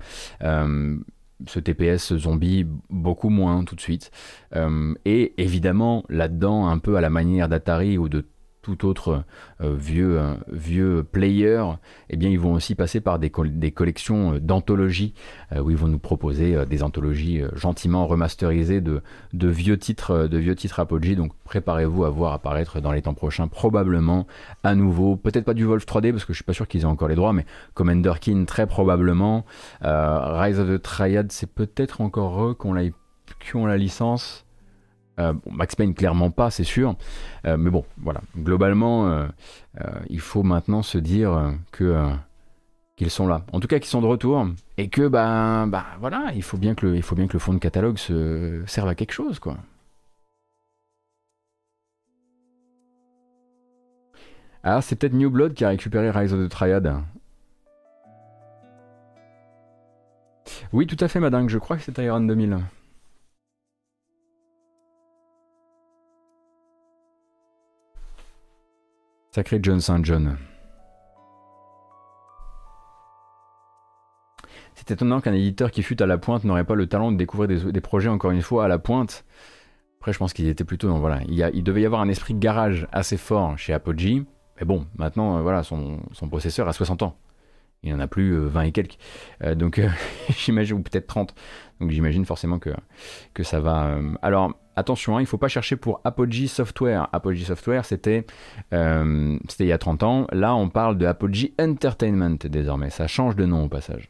Ce 1.47 1.61
TPS 1.61 2.17
zombie 2.17 2.67
beaucoup 2.91 3.29
moins 3.29 3.65
tout 3.65 3.77
de 3.77 3.81
suite. 3.81 4.11
Euh, 4.57 4.95
et 5.05 5.41
évidemment, 5.41 6.05
là-dedans, 6.09 6.67
un 6.67 6.79
peu 6.79 6.97
à 6.97 7.01
la 7.01 7.11
manière 7.11 7.49
d'Atari 7.49 7.97
ou 7.97 8.09
de 8.09 8.25
tout 8.77 8.87
autre 8.87 9.25
euh, 9.61 9.75
vieux, 9.75 10.19
euh, 10.19 10.35
vieux 10.49 11.03
player, 11.03 11.63
eh 12.11 12.17
bien, 12.17 12.29
ils 12.29 12.39
vont 12.39 12.53
aussi 12.53 12.75
passer 12.75 13.01
par 13.01 13.19
des, 13.19 13.33
des 13.47 13.71
collections 13.71 14.35
euh, 14.35 14.41
d'anthologies 14.41 15.15
où 15.57 15.71
ils 15.71 15.77
vont 15.77 15.89
nous 15.89 15.99
proposer 15.99 16.67
des 16.67 16.83
anthologies 16.83 17.41
gentiment 17.55 18.07
remasterisées 18.07 18.83
de, 18.83 19.01
de, 19.33 19.49
vieux 19.49 19.79
titres, 19.79 20.27
de 20.27 20.37
vieux 20.37 20.55
titres 20.55 20.79
Apogee. 20.81 21.17
Donc, 21.17 21.33
préparez-vous 21.45 22.05
à 22.05 22.11
voir 22.11 22.35
apparaître 22.35 22.81
dans 22.81 22.93
les 22.93 23.01
temps 23.01 23.15
prochains, 23.15 23.49
probablement 23.49 24.27
à 24.63 24.75
nouveau, 24.75 25.17
peut-être 25.17 25.47
pas 25.47 25.55
du 25.55 25.65
Wolf 25.65 25.87
3D 25.87 26.13
parce 26.13 26.27
que 26.27 26.35
je 26.35 26.39
suis 26.39 26.45
pas 26.45 26.53
sûr 26.53 26.69
qu'ils 26.69 26.83
aient 26.83 26.85
encore 26.85 27.09
les 27.09 27.15
droits, 27.15 27.33
mais 27.33 27.47
Commander 27.73 28.13
King 28.21 28.45
très 28.45 28.67
probablement. 28.67 29.47
Rise 29.81 30.61
of 30.61 30.69
the 30.69 30.83
Triad, 30.83 31.33
c'est 31.33 31.51
peut-être 31.51 32.03
encore 32.03 32.45
eux 32.45 32.57
qui 33.41 33.57
ont 33.57 33.67
la 33.67 33.77
licence. 33.79 34.45
Euh, 35.19 35.33
Max 35.51 35.75
Payne, 35.75 35.95
clairement 35.95 36.31
pas, 36.31 36.51
c'est 36.51 36.65
sûr. 36.65 36.95
Euh, 37.47 37.57
mais 37.57 37.71
bon, 37.71 37.85
voilà. 37.99 38.21
Globalement, 38.37 39.09
euh, 39.09 39.27
il 40.09 40.21
faut 40.21 40.43
maintenant 40.43 40.83
se 40.83 40.99
dire 40.99 41.55
que 41.73 42.11
qu'ils 42.97 43.11
sont 43.11 43.29
là. 43.29 43.45
En 43.53 43.61
tout 43.61 43.69
cas, 43.69 43.79
qu'ils 43.79 43.89
sont 43.89 44.01
de 44.01 44.07
retour 44.07 44.47
et 44.77 44.89
que 44.89 45.07
bah, 45.07 45.67
bah 45.69 45.87
voilà, 46.01 46.33
il 46.35 46.43
faut 46.43 46.59
bien 46.59 46.75
que 46.75 46.87
le, 46.87 46.97
il 46.97 47.03
faut 47.03 47.15
bien 47.15 47.29
que 47.29 47.35
le 47.35 47.39
fond 47.39 47.53
de 47.55 47.59
catalogue 47.59 47.99
se 47.99 48.63
serve 48.67 48.89
à 48.89 48.95
quelque 48.95 49.13
chose, 49.13 49.39
quoi. 49.39 49.57
Ah, 54.65 54.81
c'est 54.83 54.97
peut-être 54.97 55.15
New 55.15 55.31
Blood 55.31 55.55
qui 55.55 55.65
a 55.65 55.69
récupéré 55.69 56.11
Rise 56.11 56.33
of 56.33 56.45
the 56.47 56.51
Triad. 56.51 56.93
Oui, 60.73 60.87
tout 60.87 60.97
à 61.01 61.09
fait, 61.09 61.21
madame. 61.21 61.49
Je 61.49 61.59
crois 61.59 61.77
que 61.77 61.83
c'est 61.83 61.99
Iron 61.99 62.21
2000. 62.21 62.59
Sacré 69.39 69.61
John 69.63 69.81
Saint 69.81 70.03
John. 70.03 70.37
C'est 74.75 74.91
étonnant 74.91 75.21
qu'un 75.21 75.33
éditeur 75.33 75.71
qui 75.71 75.85
fut 75.85 76.03
à 76.03 76.07
la 76.07 76.19
pointe 76.19 76.43
n'aurait 76.43 76.65
pas 76.65 76.75
le 76.75 76.89
talent 76.89 77.13
de 77.13 77.17
découvrir 77.17 77.47
des, 77.47 77.81
projets 77.81 78.09
encore 78.09 78.33
une 78.33 78.43
fois 78.43 78.65
à 78.65 78.69
la 78.69 78.81
pointe. 78.81 79.25
Après, 80.01 80.13
je 80.13 80.19
pense 80.19 80.33
qu'il 80.33 80.49
était 80.49 80.65
plutôt 80.65 80.89
dans 80.89 80.99
voilà, 80.99 81.21
il, 81.29 81.51
il, 81.55 81.63
devait 81.63 81.83
y 81.83 81.87
avoir 81.87 82.01
un 82.01 82.09
esprit 82.09 82.35
garage 82.35 82.89
assez 82.91 83.17
fort 83.17 83.57
chez 83.57 83.73
Apogee. 83.73 84.25
Mais 84.59 84.67
bon, 84.67 84.89
maintenant, 84.97 85.39
euh, 85.39 85.43
voilà, 85.43 85.63
son, 85.63 86.01
son 86.11 86.29
processeur 86.29 86.67
a 86.67 86.73
60 86.73 87.05
ans. 87.05 87.17
Il 87.85 87.95
en 87.95 88.01
a 88.01 88.09
plus 88.09 88.37
20 88.37 88.61
euh, 88.61 88.65
et 88.65 88.73
quelques. 88.73 88.99
Euh, 89.45 89.55
donc 89.55 89.81
j'imagine, 90.31 90.79
ou 90.79 90.83
peut-être 90.83 91.07
30. 91.07 91.33
Donc 91.81 91.93
j'imagine 91.93 92.25
forcément 92.25 92.59
que, 92.59 92.71
que 93.35 93.45
ça 93.45 93.61
va. 93.61 94.01
alors 94.21 94.59
attention, 94.79 95.17
hein, 95.17 95.21
il 95.21 95.25
ne 95.25 95.29
faut 95.29 95.39
pas 95.39 95.49
chercher 95.49 95.77
pour 95.77 96.01
Apogee 96.05 96.49
Software. 96.49 97.09
Apogee 97.13 97.45
Software, 97.45 97.85
c'était 97.85 98.27
c'était 98.71 99.65
il 99.65 99.69
y 99.69 99.73
a 99.73 99.79
30 99.79 100.03
ans. 100.03 100.27
Là, 100.33 100.55
on 100.55 100.69
parle 100.69 100.99
de 100.99 101.07
Apogee 101.07 101.55
Entertainment 101.61 102.37
désormais. 102.45 102.91
Ça 102.91 103.07
change 103.07 103.37
de 103.37 103.45
nom 103.45 103.65
au 103.65 103.69
passage. 103.69 104.09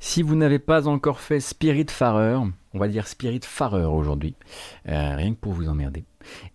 Si 0.00 0.22
vous 0.22 0.36
n'avez 0.36 0.58
pas 0.58 0.88
encore 0.88 1.20
fait 1.20 1.38
Spirit 1.38 1.86
Farer, 1.90 2.38
on 2.78 2.80
va 2.80 2.86
dire 2.86 3.08
Spirit 3.08 3.40
Farer 3.42 3.84
aujourd'hui, 3.84 4.36
euh, 4.88 5.16
rien 5.16 5.34
que 5.34 5.40
pour 5.40 5.52
vous 5.52 5.68
emmerder, 5.68 6.04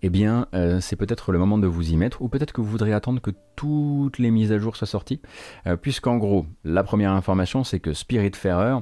eh 0.01 0.09
bien, 0.09 0.47
euh, 0.53 0.79
c'est 0.79 0.95
peut-être 0.95 1.31
le 1.31 1.39
moment 1.39 1.57
de 1.57 1.67
vous 1.67 1.91
y 1.91 1.97
mettre, 1.97 2.21
ou 2.21 2.29
peut-être 2.29 2.53
que 2.53 2.61
vous 2.61 2.69
voudrez 2.69 2.93
attendre 2.93 3.21
que 3.21 3.31
toutes 3.55 4.17
les 4.17 4.31
mises 4.31 4.51
à 4.51 4.59
jour 4.59 4.75
soient 4.75 4.87
sorties, 4.87 5.21
euh, 5.67 5.75
puisqu'en 5.75 6.17
gros, 6.17 6.45
la 6.63 6.83
première 6.83 7.11
information, 7.11 7.63
c'est 7.63 7.79
que 7.79 7.93
Spirit 7.93 8.31
Farer 8.33 8.79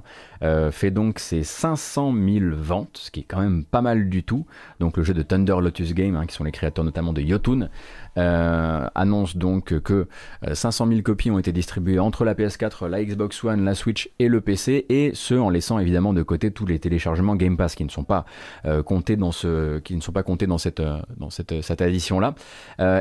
fait 0.72 0.90
donc 0.90 1.20
ses 1.20 1.44
500 1.44 2.14
000 2.14 2.46
ventes, 2.56 2.98
ce 2.98 3.12
qui 3.12 3.20
est 3.20 3.26
quand 3.28 3.40
même 3.40 3.64
pas 3.64 3.82
mal 3.82 4.10
du 4.10 4.24
tout. 4.24 4.48
Donc 4.80 4.98
le 4.98 5.04
jeu 5.04 5.14
de 5.14 5.22
Thunder 5.22 5.58
Lotus 5.62 5.94
Game, 5.94 6.16
hein, 6.16 6.26
qui 6.26 6.34
sont 6.34 6.44
les 6.44 6.52
créateurs 6.52 6.84
notamment 6.84 7.14
de 7.14 7.22
Yotun, 7.22 7.70
euh, 8.18 8.88
annonce 8.94 9.38
donc 9.38 9.80
que 9.80 10.08
500 10.52 10.86
euh, 10.86 10.90
000 10.90 11.02
copies 11.02 11.32
ont 11.32 11.40
été 11.40 11.54
distribuées 11.54 12.00
entre 12.00 12.26
la 12.26 12.34
PS4, 12.34 12.88
la 12.88 13.04
Xbox 13.04 13.42
One, 13.44 13.64
la 13.64 13.74
Switch 13.74 14.10
et 14.20 14.28
le 14.28 14.42
PC, 14.42 14.86
et 14.90 15.12
ce 15.14 15.36
en 15.36 15.50
laissant 15.50 15.80
évidemment 15.80 16.12
de 16.14 16.22
côté 16.22 16.52
tous 16.52 16.66
les 16.66 16.80
téléchargements 16.80 17.36
Game 17.36 17.56
Pass 17.56 17.76
qui 17.76 17.86
ne 17.86 17.90
sont 17.90 18.04
pas 18.04 18.26
euh, 18.66 18.84
comptés 18.84 19.16
dans 19.16 19.32
ce, 19.32 19.80
qui 19.80 19.96
ne 19.96 20.02
sont 20.02 20.12
pas 20.12 20.24
comptés 20.24 20.48
dans 20.48 20.58
cette 20.58 20.71
dans 20.80 21.30
cette, 21.30 21.62
cette 21.62 21.82
addition 21.82 22.20
là. 22.20 22.36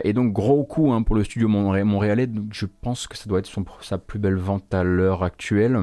et 0.05 0.12
donc 0.12 0.33
gros 0.33 0.64
coup 0.64 0.93
hein, 0.93 1.03
pour 1.03 1.14
le 1.14 1.25
studio 1.25 1.49
montréalais. 1.49 2.29
Je 2.53 2.66
pense 2.81 3.07
que 3.07 3.16
ça 3.16 3.29
doit 3.29 3.39
être 3.39 3.51
sa 3.83 3.99
plus 3.99 4.18
belle 4.18 4.37
vente 4.37 4.73
à 4.75 4.83
l'heure 4.83 5.23
actuelle 5.23 5.81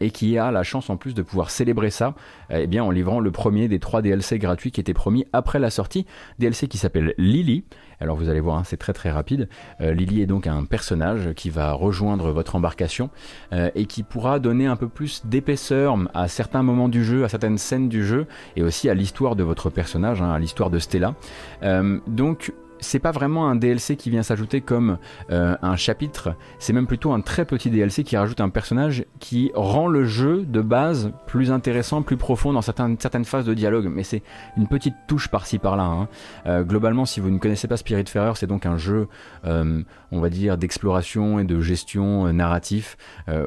et 0.00 0.10
qui 0.10 0.38
a 0.38 0.50
la 0.50 0.62
chance 0.62 0.90
en 0.90 0.96
plus 0.96 1.14
de 1.14 1.22
pouvoir 1.22 1.50
célébrer 1.50 1.90
ça, 1.90 2.14
eh 2.50 2.66
bien 2.66 2.82
en 2.82 2.90
livrant 2.90 3.20
le 3.20 3.30
premier 3.30 3.68
des 3.68 3.78
trois 3.78 4.02
DLC 4.02 4.38
gratuits 4.38 4.70
qui 4.70 4.80
étaient 4.80 4.94
promis 4.94 5.26
après 5.32 5.58
la 5.58 5.70
sortie. 5.70 6.06
DLC 6.38 6.68
qui 6.68 6.78
s'appelle 6.78 7.14
Lily 7.18 7.64
alors 8.00 8.16
vous 8.16 8.28
allez 8.28 8.40
voir, 8.40 8.58
hein, 8.58 8.62
c'est 8.64 8.76
très 8.76 8.92
très 8.92 9.10
rapide. 9.10 9.48
Euh, 9.80 9.92
Lily 9.92 10.22
est 10.22 10.26
donc 10.26 10.46
un 10.46 10.64
personnage 10.64 11.32
qui 11.34 11.50
va 11.50 11.72
rejoindre 11.72 12.30
votre 12.30 12.56
embarcation 12.56 13.10
euh, 13.52 13.70
et 13.74 13.86
qui 13.86 14.02
pourra 14.02 14.38
donner 14.38 14.66
un 14.66 14.76
peu 14.76 14.88
plus 14.88 15.26
d'épaisseur 15.26 15.96
à 16.14 16.28
certains 16.28 16.62
moments 16.62 16.88
du 16.88 17.04
jeu, 17.04 17.24
à 17.24 17.28
certaines 17.28 17.58
scènes 17.58 17.88
du 17.88 18.04
jeu 18.04 18.26
et 18.56 18.62
aussi 18.62 18.88
à 18.88 18.94
l'histoire 18.94 19.36
de 19.36 19.42
votre 19.42 19.70
personnage, 19.70 20.22
hein, 20.22 20.30
à 20.30 20.38
l'histoire 20.38 20.70
de 20.70 20.78
Stella. 20.78 21.14
Euh, 21.62 21.98
donc 22.06 22.52
c'est 22.80 22.98
pas 22.98 23.10
vraiment 23.10 23.48
un 23.48 23.56
DLC 23.56 23.96
qui 23.96 24.10
vient 24.10 24.22
s'ajouter 24.22 24.60
comme 24.60 24.98
euh, 25.30 25.56
un 25.62 25.76
chapitre, 25.76 26.34
c'est 26.58 26.72
même 26.72 26.86
plutôt 26.86 27.12
un 27.12 27.20
très 27.20 27.44
petit 27.44 27.70
DLC 27.70 28.04
qui 28.04 28.16
rajoute 28.16 28.40
un 28.40 28.48
personnage 28.48 29.04
qui 29.18 29.50
rend 29.54 29.88
le 29.88 30.04
jeu 30.04 30.44
de 30.44 30.60
base 30.60 31.12
plus 31.26 31.50
intéressant, 31.50 32.02
plus 32.02 32.16
profond 32.16 32.52
dans 32.52 32.62
certaines, 32.62 33.24
phases 33.24 33.44
de 33.44 33.54
dialogue. 33.54 33.88
Mais 33.92 34.02
c'est 34.02 34.22
une 34.56 34.68
petite 34.68 34.94
touche 35.06 35.28
par-ci 35.28 35.58
par-là. 35.58 35.84
Hein. 35.84 36.08
Euh, 36.46 36.62
globalement, 36.62 37.04
si 37.04 37.20
vous 37.20 37.30
ne 37.30 37.38
connaissez 37.38 37.68
pas 37.68 37.76
Spiritfarer, 37.76 38.32
c'est 38.36 38.46
donc 38.46 38.66
un 38.66 38.76
jeu, 38.76 39.08
euh, 39.44 39.82
on 40.10 40.20
va 40.20 40.30
dire, 40.30 40.56
d'exploration 40.58 41.38
et 41.38 41.44
de 41.44 41.60
gestion 41.60 42.32
narratif 42.32 42.96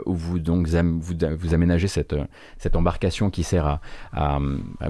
où 0.06 0.14
vous 0.14 0.40
donc 0.40 0.68
vous, 0.68 1.54
aménagez 1.54 1.88
cette, 1.88 2.16
embarcation 2.76 3.30
qui 3.30 3.44
sert 3.44 3.80
à, 4.14 4.40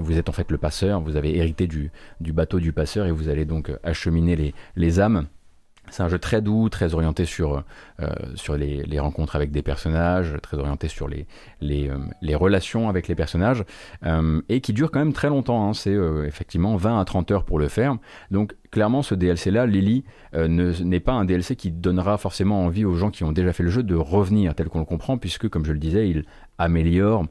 vous 0.00 0.18
êtes 0.18 0.28
en 0.28 0.32
fait 0.32 0.50
le 0.50 0.58
passeur, 0.58 1.00
vous 1.00 1.16
avez 1.16 1.36
hérité 1.36 1.66
du 1.66 1.90
bateau 2.32 2.60
du 2.60 2.72
passeur 2.72 3.06
et 3.06 3.10
vous 3.10 3.28
allez 3.28 3.44
donc 3.44 3.70
acheminer 3.82 4.31
les, 4.36 5.00
âmes. 5.00 5.26
C'est 5.90 6.02
un 6.02 6.08
jeu 6.08 6.18
très 6.18 6.40
doux, 6.40 6.68
très 6.68 6.94
orienté 6.94 7.24
sur, 7.24 7.64
euh, 8.00 8.08
sur 8.34 8.56
les, 8.56 8.98
rencontres 8.98 9.36
avec 9.36 9.50
des 9.50 9.62
personnages, 9.62 10.36
très 10.40 10.56
orienté 10.56 10.88
sur 10.88 11.08
les, 11.08 11.26
les, 11.60 11.90
euh, 11.90 12.38
relations 12.38 12.88
avec 12.88 13.08
les 13.08 13.14
personnages, 13.14 13.64
euh, 14.06 14.40
et 14.48 14.60
qui 14.60 14.72
dure 14.72 14.90
quand 14.90 15.00
même 15.00 15.12
très 15.12 15.28
longtemps. 15.28 15.68
Hein. 15.68 15.74
C'est 15.74 15.94
effectivement 16.26 16.76
20 16.76 17.00
à 17.00 17.04
30 17.04 17.30
heures 17.32 17.44
pour 17.44 17.58
le 17.58 17.68
faire. 17.68 17.96
Donc 18.30 18.54
clairement, 18.70 19.02
ce 19.02 19.14
DLC-là, 19.14 19.66
Lily, 19.66 20.04
n'est 20.34 21.00
pas 21.00 21.12
un 21.12 21.24
DLC 21.24 21.56
qui 21.56 21.70
donnera 21.70 22.16
forcément 22.16 22.64
envie 22.64 22.84
aux 22.84 22.94
gens 22.94 23.10
qui 23.10 23.24
ont 23.24 23.32
déjà 23.32 23.52
fait 23.52 23.64
le 23.64 23.70
jeu 23.70 23.82
de 23.82 23.96
revenir 23.96 24.54
tel 24.54 24.68
qu'on 24.68 24.78
le 24.78 24.86
comprend, 24.86 25.18
puisque, 25.18 25.48
comme 25.48 25.66
je 25.66 25.72
le 25.72 25.78
disais, 25.78 26.08
il 26.08 26.24
améliore 26.58 27.26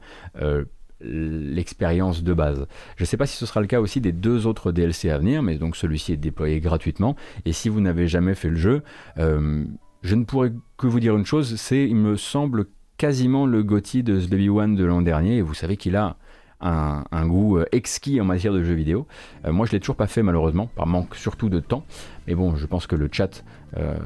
l'expérience 1.04 2.24
de 2.24 2.34
base. 2.34 2.66
Je 2.96 3.04
ne 3.04 3.06
sais 3.06 3.18
pas 3.18 3.26
si 3.26 3.38
ce 3.38 3.46
sera 3.46 3.62
le 3.62 3.68
cas 3.68 3.80
aussi 3.80 4.02
des 4.02 4.12
deux 4.12 4.48
autres 4.48 4.72
DLC 4.72 5.10
à 5.10 5.18
venir, 5.18 5.44
mais 5.44 5.58
donc 5.58 5.76
celui-ci 5.76 6.14
est 6.14 6.18
déployé 6.18 6.60
gratuitement. 6.60 7.16
Et 7.46 7.54
si 7.54 7.70
vous 7.70 7.82
n'avez 7.82 8.08
jamais 8.08 8.36
fait 8.36 8.50
le 8.50 8.56
jeu, 8.56 8.84
euh, 9.18 9.66
je 10.02 10.16
ne 10.16 10.24
pourrais 10.24 10.54
que 10.78 10.88
vous 10.88 11.00
dire 11.00 11.16
une 11.16 11.26
chose, 11.26 11.56
c'est, 11.56 11.88
il 11.88 11.96
me 11.96 12.16
semble, 12.16 12.66
quasiment 12.98 13.46
le 13.46 13.64
GOTY 13.64 14.04
de 14.04 14.20
The 14.20 14.30
Baby 14.30 14.50
One 14.50 14.76
de 14.76 14.86
l'an 14.86 15.02
dernier, 15.02 15.38
et 15.38 15.42
vous 15.42 15.56
savez 15.56 15.76
qu'il 15.76 15.96
a 15.96 16.18
un, 16.60 17.26
goût 17.26 17.58
euh, 17.58 17.66
exquis 17.72 18.22
en 18.22 18.26
matière 18.26 18.54
de 18.54 18.64
jeux 18.64 18.76
vidéo. 18.76 19.08
Euh, 19.46 19.52
moi, 19.52 19.66
je 19.66 19.72
l'ai 19.72 19.80
toujours 19.80 19.96
pas 19.96 20.06
fait 20.06 20.22
malheureusement, 20.22 20.68
par 20.68 20.86
manque 20.86 21.16
surtout 21.16 21.50
de 21.50 21.60
temps. 21.60 21.84
Mais 22.28 22.36
bon, 22.36 22.56
je 22.56 22.66
pense 22.68 22.86
que 22.86 22.96
le 22.96 23.10
chat 23.12 23.44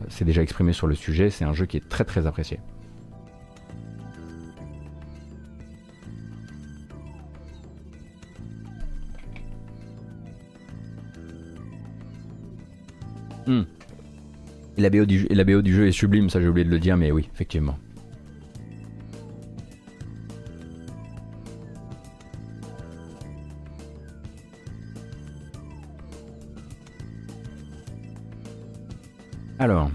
s'est 0.10 0.26
déjà 0.26 0.42
exprimé 0.44 0.72
sur 0.72 0.88
le 0.88 0.96
sujet. 0.96 1.32
C'est 1.32 1.44
un 1.44 1.54
jeu 1.54 1.66
qui 1.66 1.76
est 1.76 1.90
très 1.90 2.06
très 2.06 2.28
apprécié. 2.28 2.60
Hmm. 13.48 13.64
du, 14.78 15.28
la 15.30 15.44
BO 15.44 15.62
du 15.62 15.74
jeu 15.74 15.88
est 15.88 15.92
sublime, 15.92 16.30
ça 16.30 16.42
j'ai 16.42 16.48
oublié 16.48 16.66
de 16.66 16.72
le 16.72 16.80
dire, 16.80 16.98
mais 16.98 17.12
oui, 17.12 17.30
effectivement. 17.34 17.78
Alors. 29.60 29.90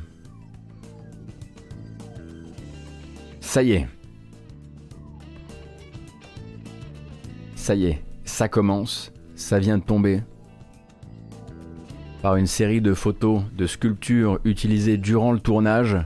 Ça 3.40 3.62
y 3.62 3.72
est. 3.72 3.88
Ça 7.57 7.74
y 7.74 7.86
est, 7.86 8.03
ça 8.24 8.48
commence, 8.48 9.12
ça 9.34 9.59
vient 9.59 9.78
de 9.78 9.82
tomber, 9.84 10.22
par 12.23 12.37
une 12.37 12.47
série 12.47 12.81
de 12.81 12.95
photos 12.95 13.43
de 13.57 13.66
sculptures 13.66 14.41
utilisées 14.45 14.97
durant 14.97 15.33
le 15.33 15.41
tournage, 15.41 15.97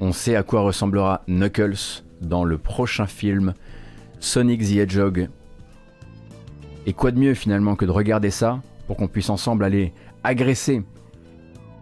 on 0.00 0.12
sait 0.12 0.36
à 0.36 0.42
quoi 0.42 0.62
ressemblera 0.62 1.22
Knuckles 1.28 2.02
dans 2.20 2.44
le 2.44 2.58
prochain 2.58 3.06
film 3.06 3.54
Sonic 4.18 4.62
the 4.62 4.76
Hedgehog. 4.76 5.28
Et 6.86 6.92
quoi 6.92 7.12
de 7.12 7.18
mieux 7.18 7.34
finalement 7.34 7.76
que 7.76 7.84
de 7.84 7.90
regarder 7.90 8.30
ça 8.30 8.60
pour 8.86 8.96
qu'on 8.96 9.08
puisse 9.08 9.30
ensemble 9.30 9.64
aller 9.64 9.92
agresser 10.24 10.82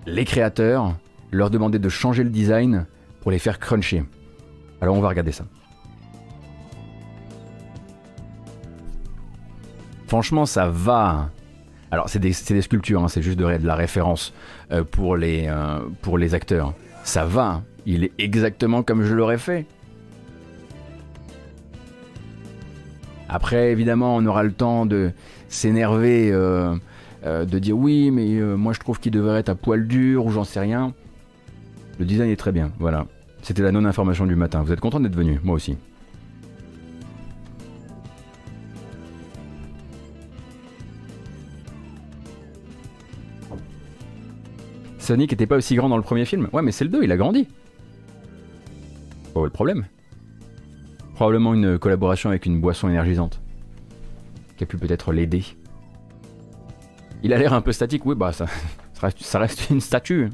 les 0.06 0.24
créateurs, 0.24 0.94
leur 1.30 1.50
demander 1.50 1.78
de 1.78 1.88
changer 1.88 2.24
le 2.24 2.30
design 2.30 2.86
pour 3.20 3.30
les 3.30 3.38
faire 3.38 3.58
cruncher. 3.58 4.04
Alors 4.80 4.96
on 4.96 5.00
va 5.00 5.08
regarder 5.08 5.32
ça. 5.32 5.44
Franchement, 10.08 10.44
ça 10.44 10.68
va. 10.68 11.30
Alors, 11.92 12.08
c'est 12.08 12.18
des, 12.18 12.32
sculptures, 12.32 13.04
hein, 13.04 13.08
c'est 13.08 13.20
juste 13.20 13.38
de, 13.38 13.44
la 13.44 13.74
référence 13.74 14.32
euh, 14.72 14.82
pour, 14.82 15.14
les, 15.14 15.44
euh, 15.46 15.80
pour 16.00 16.16
les 16.16 16.32
acteurs. 16.32 16.72
Ça 17.04 17.26
va, 17.26 17.62
Il 17.84 18.04
est 18.04 18.12
exactement 18.18 18.82
comme 18.82 19.02
je 19.04 19.14
l'aurais 19.14 19.36
fait. 19.36 19.66
Après, 23.28 23.72
évidemment, 23.72 24.16
on 24.16 24.24
aura 24.24 24.42
le 24.42 24.52
temps 24.52 24.86
de 24.86 25.12
s'énerver, 25.48 26.30
euh, 26.32 26.74
de 27.24 27.58
dire 27.58 27.76
oui, 27.76 28.10
mais 28.10 28.40
moi 28.56 28.72
je 28.72 28.80
trouve 28.80 28.98
qu'il 28.98 29.12
devrait 29.12 29.40
être 29.40 29.50
à 29.50 29.54
poil 29.54 29.86
dur 29.86 30.24
ou 30.24 30.30
j'en 30.30 30.44
sais 30.44 30.60
rien. 30.60 30.94
Le 31.98 32.06
design 32.06 32.30
est 32.30 32.36
très 32.36 32.52
bien, 32.52 32.72
voilà. 32.78 33.06
C'était 33.42 33.62
la 33.62 33.72
non-information 33.72 34.26
du 34.26 34.34
matin. 34.34 34.62
Vous 34.62 34.72
êtes 34.72 34.80
content 34.80 35.00
d'être 35.00 35.16
venu, 35.16 35.40
moi 35.42 35.56
aussi. 35.56 35.76
Sonic 45.12 45.30
était 45.30 45.46
pas 45.46 45.56
aussi 45.56 45.74
grand 45.74 45.90
dans 45.90 45.98
le 45.98 46.02
premier 46.02 46.24
film. 46.24 46.48
Ouais, 46.54 46.62
mais 46.62 46.72
c'est 46.72 46.84
le 46.84 46.90
2, 46.90 47.04
il 47.04 47.12
a 47.12 47.18
grandi. 47.18 47.46
Oh, 49.34 49.44
le 49.44 49.50
problème 49.50 49.84
Probablement 51.16 51.52
une 51.52 51.78
collaboration 51.78 52.30
avec 52.30 52.46
une 52.46 52.62
boisson 52.62 52.88
énergisante. 52.88 53.42
Qui 54.56 54.64
a 54.64 54.66
pu 54.66 54.78
peut-être 54.78 55.12
l'aider. 55.12 55.44
Il 57.22 57.34
a 57.34 57.36
l'air 57.36 57.52
un 57.52 57.60
peu 57.60 57.72
statique, 57.72 58.06
oui, 58.06 58.14
bah 58.14 58.32
ça, 58.32 58.46
ça, 59.18 59.38
reste, 59.38 59.68
une 59.68 59.82
statue. 59.82 60.30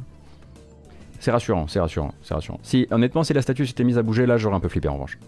C'est 1.18 1.32
rassurant, 1.32 1.66
c'est 1.66 1.80
rassurant, 1.80 2.14
c'est 2.22 2.34
rassurant. 2.34 2.60
Si, 2.62 2.86
honnêtement, 2.92 3.24
si 3.24 3.32
la 3.32 3.42
statue 3.42 3.66
s'était 3.66 3.82
mise 3.82 3.98
à 3.98 4.04
bouger, 4.04 4.26
là, 4.26 4.36
j'aurais 4.36 4.54
un 4.54 4.60
peu 4.60 4.68
flippé 4.68 4.86
en 4.86 4.94
revanche. 4.94 5.18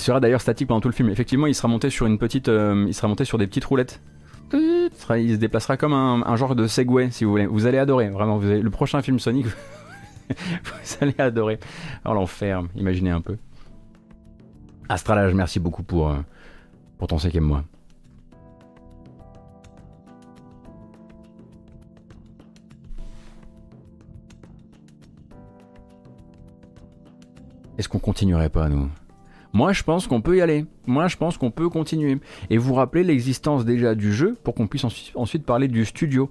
Il 0.00 0.02
sera 0.02 0.18
d'ailleurs 0.18 0.40
statique 0.40 0.66
pendant 0.66 0.80
tout 0.80 0.88
le 0.88 0.94
film. 0.94 1.10
Effectivement, 1.10 1.46
il 1.46 1.54
sera 1.54 1.68
monté 1.68 1.90
sur 1.90 2.06
une 2.06 2.16
petite, 2.16 2.48
euh, 2.48 2.86
il 2.88 2.94
sera 2.94 3.06
monté 3.06 3.26
sur 3.26 3.36
des 3.36 3.46
petites 3.46 3.66
roulettes. 3.66 4.00
Il 4.54 4.90
se 5.32 5.36
déplacera 5.36 5.76
comme 5.76 5.92
un, 5.92 6.36
genre 6.36 6.54
de 6.54 6.66
Segway, 6.66 7.10
si 7.10 7.24
vous 7.24 7.32
voulez. 7.32 7.44
Vous 7.44 7.66
allez 7.66 7.76
adorer, 7.76 8.08
vraiment. 8.08 8.38
Le 8.38 8.70
prochain 8.70 9.02
film 9.02 9.18
Sonic, 9.18 9.46
vous 10.28 10.96
allez 11.02 11.14
adorer. 11.18 11.60
Oh 12.06 12.14
l'enfer, 12.14 12.62
imaginez 12.76 13.10
un 13.10 13.20
peu. 13.20 13.36
Astralage, 14.88 15.34
merci 15.34 15.60
beaucoup 15.60 15.82
pour, 15.82 16.08
euh, 16.08 16.16
pour 16.96 17.06
ton 17.06 17.18
cinquième 17.18 17.44
mois. 17.44 17.62
Est-ce 27.76 27.88
qu'on 27.90 27.98
continuerait 27.98 28.48
pas, 28.48 28.70
nous? 28.70 28.88
Moi, 29.52 29.72
je 29.72 29.82
pense 29.82 30.06
qu'on 30.06 30.20
peut 30.20 30.36
y 30.36 30.40
aller. 30.40 30.64
Moi, 30.86 31.08
je 31.08 31.16
pense 31.16 31.36
qu'on 31.36 31.50
peut 31.50 31.68
continuer. 31.68 32.18
Et 32.50 32.56
vous 32.56 32.74
rappelez 32.74 33.02
l'existence 33.02 33.64
déjà 33.64 33.94
du 33.94 34.12
jeu 34.12 34.36
pour 34.44 34.54
qu'on 34.54 34.66
puisse 34.66 34.84
ensuite 35.14 35.44
parler 35.44 35.66
du 35.68 35.84
studio. 35.84 36.30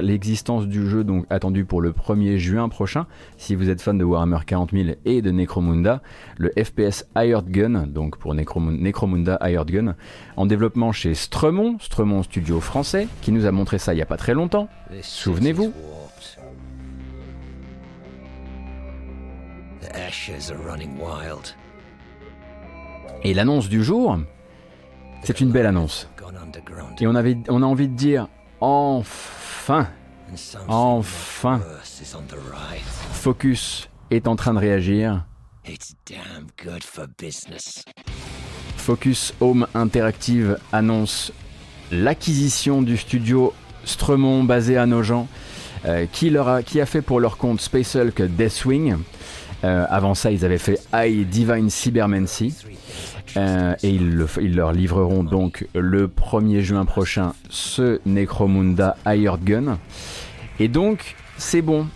L'existence 0.00 0.66
du 0.66 0.88
jeu, 0.88 1.04
donc 1.04 1.26
attendu 1.30 1.64
pour 1.64 1.80
le 1.80 1.92
1er 1.92 2.38
juin 2.38 2.68
prochain. 2.68 3.06
Si 3.36 3.54
vous 3.54 3.70
êtes 3.70 3.80
fan 3.80 3.98
de 3.98 4.04
Warhammer 4.04 4.38
40 4.44 4.72
000 4.72 4.90
et 5.04 5.22
de 5.22 5.30
Necromunda, 5.30 6.02
le 6.38 6.50
FPS 6.62 7.06
Hired 7.16 7.48
Gun, 7.48 7.86
donc 7.86 8.18
pour 8.18 8.34
Necromunda 8.34 9.38
Hired 9.40 9.70
Gun, 9.70 9.94
en 10.36 10.46
développement 10.46 10.92
chez 10.92 11.14
Stremont, 11.14 11.78
Stremont 11.78 12.22
Studio 12.24 12.60
français, 12.60 13.06
qui 13.22 13.32
nous 13.32 13.46
a 13.46 13.52
montré 13.52 13.78
ça 13.78 13.92
il 13.92 13.96
n'y 13.96 14.02
a 14.02 14.06
pas 14.06 14.16
très 14.16 14.34
longtemps. 14.34 14.68
Souvenez-vous. 15.02 15.72
Et 23.26 23.34
l'annonce 23.34 23.68
du 23.68 23.82
jour, 23.82 24.20
c'est 25.24 25.40
une 25.40 25.50
belle 25.50 25.66
annonce. 25.66 26.08
Et 27.00 27.08
on, 27.08 27.14
avait, 27.16 27.36
on 27.48 27.60
a 27.60 27.66
envie 27.66 27.88
de 27.88 27.96
dire, 27.96 28.28
enfin, 28.60 29.88
enfin, 30.68 31.60
Focus 33.10 33.90
est 34.12 34.28
en 34.28 34.36
train 34.36 34.54
de 34.54 34.60
réagir. 34.60 35.24
Focus 38.76 39.34
Home 39.40 39.66
Interactive 39.74 40.58
annonce 40.70 41.32
l'acquisition 41.90 42.80
du 42.80 42.96
studio 42.96 43.52
Stremont 43.84 44.44
basé 44.44 44.76
à 44.76 44.86
Nogent, 44.86 45.26
euh, 45.84 46.06
qui, 46.12 46.30
leur 46.30 46.46
a, 46.46 46.62
qui 46.62 46.80
a 46.80 46.86
fait 46.86 47.02
pour 47.02 47.18
leur 47.18 47.38
compte 47.38 47.60
Space 47.60 47.96
Hulk 47.96 48.22
Deathwing. 48.22 48.98
Euh, 49.66 49.84
avant 49.90 50.14
ça, 50.14 50.30
ils 50.30 50.44
avaient 50.44 50.58
fait 50.58 50.80
I 50.94 51.24
Divine 51.24 51.70
Cybermancy. 51.70 52.54
Euh, 53.36 53.74
et 53.82 53.90
ils, 53.90 54.54
leur 54.54 54.72
livreront 54.72 55.22
donc 55.22 55.66
le 55.74 56.08
1er 56.08 56.60
juin 56.60 56.84
prochain 56.86 57.34
ce 57.50 58.00
Necromunda 58.06 58.96
Hired 59.04 59.44
Gun. 59.44 59.78
Et 60.60 60.68
donc, 60.68 61.16
c'est 61.36 61.62
bon. 61.62 61.86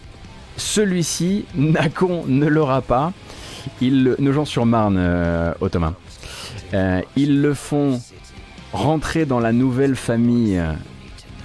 Celui-ci, 0.57 1.47
Nacon 1.55 2.25
ne 2.27 2.47
l'aura 2.47 2.83
pas. 2.83 3.13
Ils, 3.81 4.17
nos 4.19 4.33
gens 4.33 4.45
sur 4.45 4.67
Marne, 4.67 4.97
euh. 4.99 5.53
Euh, 6.75 7.01
ils 7.17 7.41
le 7.41 7.55
font 7.55 8.01
rentrer 8.73 9.25
dans 9.25 9.41
la 9.41 9.53
nouvelle 9.53 9.97
famille 9.97 10.61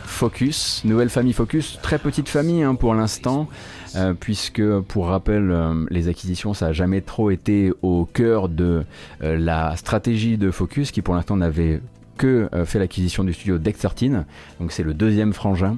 Focus. 0.04 0.82
Nouvelle 0.86 1.10
famille 1.10 1.34
Focus, 1.34 1.80
très 1.82 2.00
petite 2.00 2.30
famille 2.30 2.64
hein, 2.64 2.76
pour 2.76 2.96
l'instant. 2.96 3.48
Euh, 3.96 4.14
puisque 4.14 4.62
pour 4.88 5.08
rappel, 5.08 5.52
euh, 5.52 5.86
les 5.90 6.08
acquisitions, 6.08 6.54
ça 6.54 6.68
n'a 6.68 6.74
jamais 6.74 7.02
trop 7.02 7.32
été 7.32 7.72
au 7.82 8.06
cœur 8.06 8.50
de 8.50 8.84
euh, 9.24 9.38
la 9.38 9.76
stratégie 9.78 10.38
de 10.38 10.52
Focus, 10.52 10.92
qui 10.92 11.02
pour 11.02 11.16
l'instant 11.16 11.38
n'avait 11.38 11.82
que 12.18 12.50
fait 12.66 12.80
l'acquisition 12.80 13.24
du 13.24 13.34
studio 13.34 13.58
Deck 13.58 13.78
13, 13.78 14.24
donc 14.60 14.72
c'est 14.72 14.84
le 14.84 14.94
deuxième 14.94 15.34
frangin, 15.34 15.78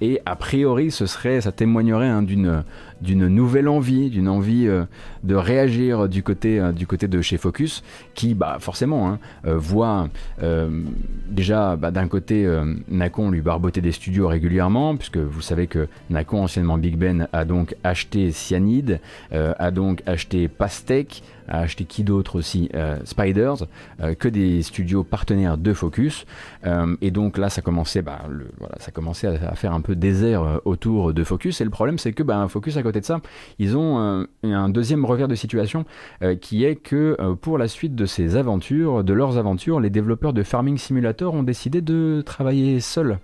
et 0.00 0.20
a 0.24 0.36
priori 0.36 0.90
ce 0.90 1.06
serait, 1.06 1.40
ça 1.40 1.52
témoignerait 1.52 2.08
hein, 2.08 2.22
d'une 2.22 2.62
d'une 3.00 3.28
nouvelle 3.28 3.68
envie, 3.68 4.10
d'une 4.10 4.28
envie 4.28 4.66
euh, 4.66 4.84
de 5.22 5.34
réagir 5.34 6.08
du 6.08 6.22
côté, 6.22 6.58
euh, 6.58 6.72
du 6.72 6.86
côté 6.86 7.08
de 7.08 7.20
chez 7.20 7.36
Focus, 7.36 7.82
qui 8.14 8.34
bah, 8.34 8.56
forcément 8.60 9.08
hein, 9.08 9.18
euh, 9.46 9.56
voit 9.56 10.08
déjà 11.28 11.76
bah, 11.76 11.90
d'un 11.90 12.08
côté 12.08 12.46
Nacon 12.88 13.30
lui 13.30 13.40
barboter 13.40 13.80
des 13.80 13.92
studios 13.92 14.28
régulièrement, 14.28 14.96
puisque 14.96 15.16
vous 15.18 15.40
savez 15.40 15.66
que 15.66 15.88
Nacon, 16.10 16.42
anciennement 16.42 16.78
Big 16.78 16.96
Ben, 16.96 17.28
a 17.32 17.44
donc 17.44 17.74
acheté 17.84 18.30
Cyanide, 18.32 19.00
a 19.32 19.70
donc 19.70 20.02
acheté 20.06 20.48
Pastec, 20.48 21.22
a 21.48 21.60
acheté 21.60 21.84
qui 21.84 22.04
d'autre 22.04 22.36
aussi 22.36 22.70
Spiders, 23.04 23.66
que 24.18 24.28
des 24.28 24.62
studios 24.62 25.04
partenaires 25.04 25.58
de 25.58 25.72
Focus. 25.72 26.26
et 27.00 27.10
donc 27.10 27.38
là, 27.38 27.50
ça 27.50 27.62
commençait, 27.62 28.02
bah, 28.02 28.22
voilà, 28.58 28.76
ça 28.78 28.90
commençait 28.90 29.28
à, 29.28 29.54
faire 29.54 29.72
un 29.72 29.80
peu 29.80 29.96
désert 29.96 30.60
autour 30.64 31.14
de 31.14 31.24
Focus. 31.24 31.60
Et 31.60 31.64
le 31.64 31.70
problème, 31.70 31.98
c'est 31.98 32.12
que 32.12 32.22
bah, 32.22 32.46
Focus 32.48 32.76
a 32.76 32.82
côté 32.82 33.00
de 33.00 33.04
ça, 33.04 33.20
ils 33.58 33.76
ont 33.76 33.98
euh, 33.98 34.24
un 34.44 34.68
deuxième 34.68 35.04
revers 35.04 35.28
de 35.28 35.34
situation 35.34 35.84
euh, 36.22 36.36
qui 36.36 36.64
est 36.64 36.76
que 36.76 37.16
euh, 37.20 37.34
pour 37.34 37.58
la 37.58 37.68
suite 37.68 37.94
de 37.94 38.06
ces 38.06 38.36
aventures, 38.36 39.04
de 39.04 39.12
leurs 39.12 39.38
aventures, 39.38 39.80
les 39.80 39.90
développeurs 39.90 40.32
de 40.32 40.42
Farming 40.42 40.78
Simulator 40.78 41.34
ont 41.34 41.42
décidé 41.42 41.80
de 41.80 42.22
travailler 42.24 42.80
seuls. 42.80 43.18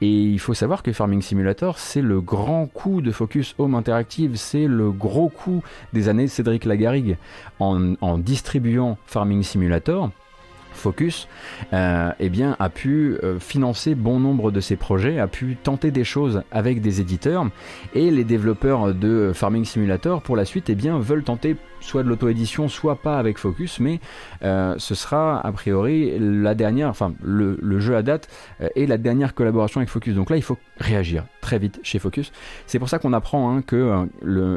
Et 0.00 0.10
il 0.10 0.38
faut 0.38 0.54
savoir 0.54 0.82
que 0.82 0.92
Farming 0.92 1.22
Simulator, 1.22 1.78
c'est 1.78 2.02
le 2.02 2.20
grand 2.20 2.66
coup 2.66 3.00
de 3.00 3.10
Focus 3.12 3.54
Home 3.58 3.74
Interactive, 3.74 4.36
c'est 4.36 4.66
le 4.66 4.90
gros 4.90 5.28
coup 5.28 5.62
des 5.92 6.08
années 6.08 6.28
Cédric 6.28 6.64
Lagarigue 6.64 7.16
en, 7.60 7.94
en 8.00 8.18
distribuant 8.18 8.98
Farming 9.06 9.42
Simulator. 9.42 10.10
Focus, 10.76 11.28
euh, 11.72 12.10
eh 12.20 12.30
a 12.58 12.68
pu 12.68 13.16
euh, 13.22 13.38
financer 13.38 13.94
bon 13.94 14.20
nombre 14.20 14.50
de 14.50 14.60
ses 14.60 14.76
projets, 14.76 15.18
a 15.18 15.26
pu 15.26 15.56
tenter 15.62 15.90
des 15.90 16.04
choses 16.04 16.42
avec 16.50 16.80
des 16.80 17.00
éditeurs, 17.00 17.46
et 17.94 18.10
les 18.10 18.24
développeurs 18.24 18.94
de 18.94 19.32
Farming 19.34 19.64
Simulator, 19.64 20.22
pour 20.22 20.36
la 20.36 20.44
suite, 20.44 20.70
eh 20.70 20.74
veulent 20.74 21.24
tenter 21.24 21.56
soit 21.80 22.02
de 22.02 22.08
l'auto-édition, 22.08 22.68
soit 22.68 22.96
pas 22.96 23.18
avec 23.18 23.38
Focus, 23.38 23.78
mais 23.78 24.00
euh, 24.42 24.74
ce 24.78 24.94
sera 24.94 25.40
a 25.46 25.52
priori 25.52 26.14
la 26.18 26.54
dernière, 26.54 26.88
enfin 26.88 27.12
le, 27.22 27.58
jeu 27.78 27.96
à 27.96 28.02
date 28.02 28.28
est 28.60 28.86
la 28.86 28.96
dernière 28.96 29.34
collaboration 29.34 29.80
avec 29.80 29.90
Focus. 29.90 30.14
Donc 30.14 30.30
là, 30.30 30.36
il 30.36 30.42
faut 30.42 30.56
réagir 30.78 31.24
très 31.40 31.58
vite 31.58 31.80
chez 31.82 31.98
Focus. 31.98 32.32
C'est 32.66 32.78
pour 32.78 32.88
ça 32.88 32.98
qu'on 32.98 33.12
apprend 33.12 33.54
hein, 33.54 33.62
que 33.62 34.06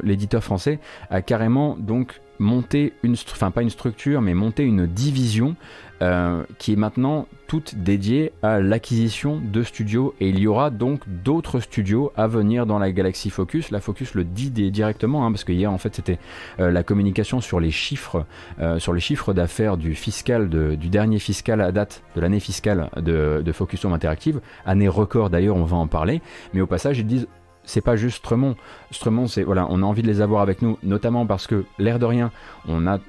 l'éditeur 0.03 0.43
français 0.43 0.79
a 1.09 1.21
carrément 1.21 1.75
donc 1.77 2.21
monté 2.39 2.93
une, 3.03 3.13
enfin 3.31 3.51
pas 3.51 3.61
une 3.61 3.69
structure, 3.69 4.21
mais 4.21 4.33
monté 4.33 4.63
une 4.63 4.85
division 4.85 5.55
euh, 6.01 6.43
qui 6.59 6.73
est 6.73 6.75
maintenant 6.75 7.27
toute 7.47 7.75
dédiée 7.75 8.31
à 8.43 8.59
l'acquisition 8.59 9.41
de 9.43 9.63
studios 9.63 10.13
et 10.19 10.29
il 10.29 10.37
y 10.37 10.45
aura 10.45 10.69
donc 10.69 11.01
d'autres 11.07 11.59
studios 11.59 12.11
à 12.15 12.27
venir 12.27 12.65
dans 12.65 12.77
la 12.77 12.91
Galaxy 12.91 13.29
Focus. 13.29 13.71
La 13.71 13.79
Focus 13.79 14.13
le 14.13 14.23
dit 14.23 14.51
directement 14.51 15.25
hein, 15.25 15.31
parce 15.31 15.43
que 15.43 15.53
hier 15.53 15.71
en 15.71 15.77
fait 15.77 15.95
c'était 15.95 16.19
euh, 16.59 16.69
la 16.69 16.83
communication 16.83 17.41
sur 17.41 17.59
les 17.59 17.71
chiffres, 17.71 18.25
euh, 18.59 18.77
sur 18.77 18.93
les 18.93 18.99
chiffres 18.99 19.33
d'affaires 19.33 19.77
du 19.77 19.95
fiscal 19.95 20.49
du 20.49 20.89
dernier 20.89 21.19
fiscal 21.19 21.61
à 21.61 21.71
date 21.71 22.03
de 22.15 22.21
l'année 22.21 22.39
fiscale 22.39 22.89
de, 22.97 23.51
Focus 23.51 23.83
Home 23.85 23.93
Interactive, 23.93 24.39
année 24.65 24.87
record 24.87 25.31
d'ailleurs, 25.31 25.55
on 25.55 25.63
va 25.63 25.77
en 25.77 25.87
parler. 25.87 26.21
Mais 26.53 26.61
au 26.61 26.67
passage 26.67 26.99
ils 26.99 27.07
disent 27.07 27.27
c'est 27.63 27.81
pas 27.81 27.95
juste 27.95 28.17
Stremont. 28.17 28.55
Stremont, 28.91 29.27
c'est 29.27 29.43
voilà, 29.43 29.67
on 29.69 29.83
a 29.83 29.85
envie 29.85 30.01
de 30.01 30.07
les 30.07 30.21
avoir 30.21 30.41
avec 30.41 30.61
nous, 30.61 30.77
notamment 30.83 31.25
parce 31.25 31.47
que 31.47 31.65
l'air 31.77 31.99
de 31.99 32.05
rien, 32.05 32.31
on 32.67 32.87
a 32.87 32.99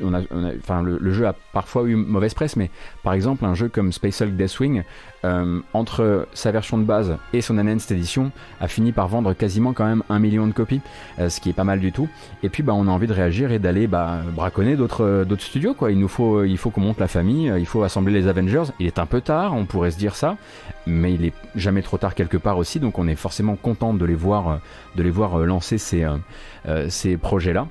le, 0.00 1.12
jeu 1.12 1.26
a 1.26 1.34
parfois 1.52 1.84
eu 1.84 1.94
mauvaise 1.94 2.34
presse, 2.34 2.56
mais 2.56 2.70
par 3.02 3.12
exemple, 3.12 3.44
un 3.44 3.54
jeu 3.54 3.68
comme 3.68 3.92
Space 3.92 4.20
Hulk 4.20 4.36
Deathwing, 4.36 4.82
euh, 5.24 5.60
entre 5.72 6.26
sa 6.34 6.50
version 6.50 6.78
de 6.78 6.84
base 6.84 7.16
et 7.32 7.40
son 7.40 7.58
enhanced 7.58 7.90
edition, 7.92 8.30
a 8.60 8.68
fini 8.68 8.92
par 8.92 9.08
vendre 9.08 9.32
quasiment 9.32 9.72
quand 9.72 9.86
même 9.86 10.02
un 10.08 10.18
million 10.18 10.46
de 10.46 10.52
copies, 10.52 10.80
euh, 11.18 11.28
ce 11.28 11.40
qui 11.40 11.50
est 11.50 11.54
pas 11.54 11.64
mal 11.64 11.80
du 11.80 11.92
tout. 11.92 12.08
Et 12.42 12.48
puis, 12.48 12.62
bah, 12.62 12.74
on 12.74 12.88
a 12.88 12.90
envie 12.90 13.06
de 13.06 13.12
réagir 13.12 13.52
et 13.52 13.58
d'aller 13.58 13.86
bah, 13.86 14.20
braconner 14.34 14.76
d'autres 14.76 15.24
d'autres 15.24 15.42
studios, 15.42 15.74
quoi. 15.74 15.90
Il 15.92 15.98
nous 15.98 16.08
faut, 16.08 16.44
faut 16.56 16.70
qu'on 16.70 16.80
monte 16.80 17.00
la 17.00 17.08
famille, 17.08 17.52
il 17.58 17.66
faut 17.66 17.82
assembler 17.82 18.12
les 18.12 18.28
Avengers. 18.28 18.64
Il 18.80 18.86
est 18.86 18.98
un 18.98 19.06
peu 19.06 19.20
tard, 19.20 19.54
on 19.54 19.64
pourrait 19.64 19.90
se 19.90 19.98
dire 19.98 20.16
ça, 20.16 20.36
mais 20.86 21.14
il 21.14 21.24
est 21.24 21.34
jamais 21.54 21.82
trop 21.82 21.98
tard 21.98 22.14
quelque 22.14 22.36
part 22.36 22.58
aussi, 22.58 22.80
donc 22.80 22.98
on 22.98 23.08
est 23.08 23.14
forcément 23.14 23.56
content 23.56 23.94
de 23.94 24.04
les 24.04 24.14
voir, 24.14 24.60
de 24.96 25.02
les 25.02 25.10
voir 25.10 25.38
lancer 25.38 25.78
ces, 25.78 26.06
ces 26.88 27.16
projets-là. 27.16 27.66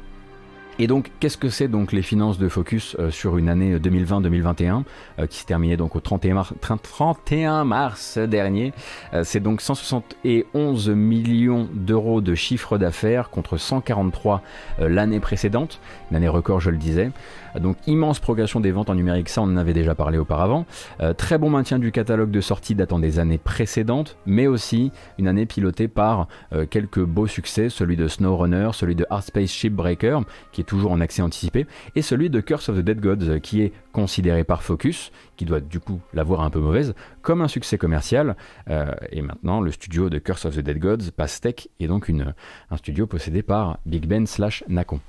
Et 0.80 0.88
donc, 0.88 1.11
qu'est-ce 1.19 1.38
que 1.38 1.49
c'est 1.49 1.67
donc 1.67 1.91
les 1.91 2.01
finances 2.01 2.39
de 2.39 2.49
Focus 2.49 2.95
euh, 2.97 3.11
sur 3.11 3.38
une 3.38 3.47
année 3.47 3.78
2020-2021 3.78 4.84
euh, 5.19 5.28
qui 5.28 5.38
s'est 5.38 5.45
terminée 5.45 5.78
donc 5.78 5.95
au 5.95 5.99
31 5.99 6.34
mars, 6.34 6.53
31 6.61 7.63
mars 7.63 8.17
dernier 8.17 8.74
euh, 9.13 9.24
C'est 9.24 9.39
donc 9.39 9.61
171 9.61 10.89
millions 10.89 11.69
d'euros 11.74 12.21
de 12.21 12.34
chiffre 12.34 12.80
d'affaires 12.80 13.30
contre 13.30 13.57
143 13.57 14.41
l'année 14.80 15.19
précédente, 15.19 15.80
une 16.09 16.17
année 16.17 16.28
record, 16.28 16.59
je 16.59 16.71
le 16.71 16.78
disais. 16.78 17.11
Donc 17.60 17.78
immense 17.88 18.20
progression 18.20 18.60
des 18.60 18.72
ventes 18.72 18.89
en 18.89 18.95
numérique, 18.95 19.30
ça 19.30 19.41
on 19.41 19.45
en 19.45 19.58
avait 19.58 19.74
déjà 19.74 19.95
parlé 19.95 20.18
auparavant. 20.18 20.66
Euh, 21.01 21.14
très 21.14 21.38
bon 21.38 21.49
maintien 21.49 21.80
du 21.80 21.91
catalogue 21.91 22.32
de 22.32 22.41
sorties 22.41 22.76
datant 22.76 22.99
des 22.99 23.20
années 23.20 23.38
précédentes, 23.38 24.18
mais 24.26 24.47
aussi 24.47 24.91
une 25.18 25.28
année 25.28 25.45
pilotée 25.45 25.88
par 25.88 26.28
euh, 26.54 26.66
quelques 26.66 27.04
beaux 27.04 27.28
succès, 27.28 27.70
celui 27.70 27.97
de 27.97 28.08
SnowRunner, 28.08 28.70
celui 28.74 28.95
de 28.95 29.06
Hard 29.10 29.24
Space 29.24 29.51
Shipbreaker, 29.51 30.22
qui 30.51 30.62
est 30.62 30.66
toujours 30.66 30.91
en 30.91 31.01
accès 31.01 31.22
anticipé, 31.22 31.68
et 31.95 32.01
celui 32.01 32.30
de 32.30 32.39
Curse 32.39 32.70
of 32.70 32.78
the 32.78 32.82
Dead 32.82 32.99
Gods, 32.99 33.39
qui 33.41 33.62
est 33.62 33.74
considéré 33.91 34.43
par 34.43 34.64
Focus, 34.64 35.12
qui 35.38 35.45
doit 35.45 35.60
du 35.60 35.80
coup 35.80 35.99
l'avoir 36.14 36.41
un 36.41 36.49
peu 36.49 36.60
mauvaise, 36.60 36.93
comme 37.22 37.41
un 37.41 37.47
succès 37.47 37.78
commercial. 37.78 38.36
Euh, 38.70 38.91
et 39.12 39.22
maintenant, 39.22 39.62
le 39.62 39.72
studio 39.72 40.10
de 40.10 40.20
Curse 40.20 40.45
of 40.45 40.56
the 40.56 40.60
Dead 40.60 40.80
Gods, 40.80 41.12
Pastec, 41.16 41.70
est 41.80 41.88
donc 41.88 42.10
un 42.10 42.78
studio 42.78 43.08
possédé 43.08 43.43
par 43.43 43.80
Big 43.86 44.08
Ben 44.08 44.26
slash 44.26 44.64
Nacon. 44.68 44.99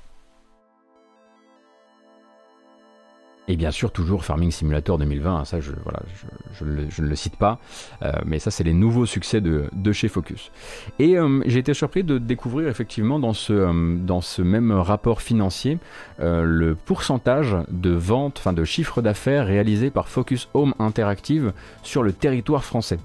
Et 3.47 3.57
bien 3.57 3.71
sûr, 3.71 3.93
toujours 3.93 4.25
Farming 4.25 4.51
Simulator 4.51 4.97
2020, 4.97 5.37
hein, 5.37 5.45
ça 5.45 5.61
je, 5.61 5.73
ne 6.65 7.09
le 7.09 7.17
cite 7.17 7.37
pas, 7.37 7.59
euh, 8.03 8.13
mais 8.25 8.39
ça 8.39 8.51
c'est 8.51 8.65
les 8.65 8.73
nouveaux 8.73 9.05
succès 9.05 9.43
de, 9.43 9.93
chez 9.93 10.09
Focus. 10.09 10.51
Et 10.99 11.19
euh, 11.19 11.43
j'ai 11.45 11.59
été 11.59 11.75
surpris 11.75 12.05
de 12.05 12.17
découvrir 12.17 12.69
effectivement 12.69 13.19
dans 13.19 13.35
ce, 13.35 13.53
euh, 13.53 13.97
dans 13.99 14.23
ce 14.23 14.41
même 14.41 14.73
rapport 14.73 15.21
financier 15.21 15.79
le 16.19 16.75
pourcentage 16.75 17.57
de 17.71 17.91
ventes, 17.91 18.39
enfin 18.39 18.53
de 18.53 18.65
chiffre 18.65 19.03
d'affaires 19.03 19.47
réalisé 19.47 19.91
par 19.91 20.09
Focus 20.09 20.49
Home 20.55 20.75
Interactive 20.79 21.53
sur 21.83 22.03
le 22.03 22.13
territoire 22.13 22.65
français. 22.65 22.99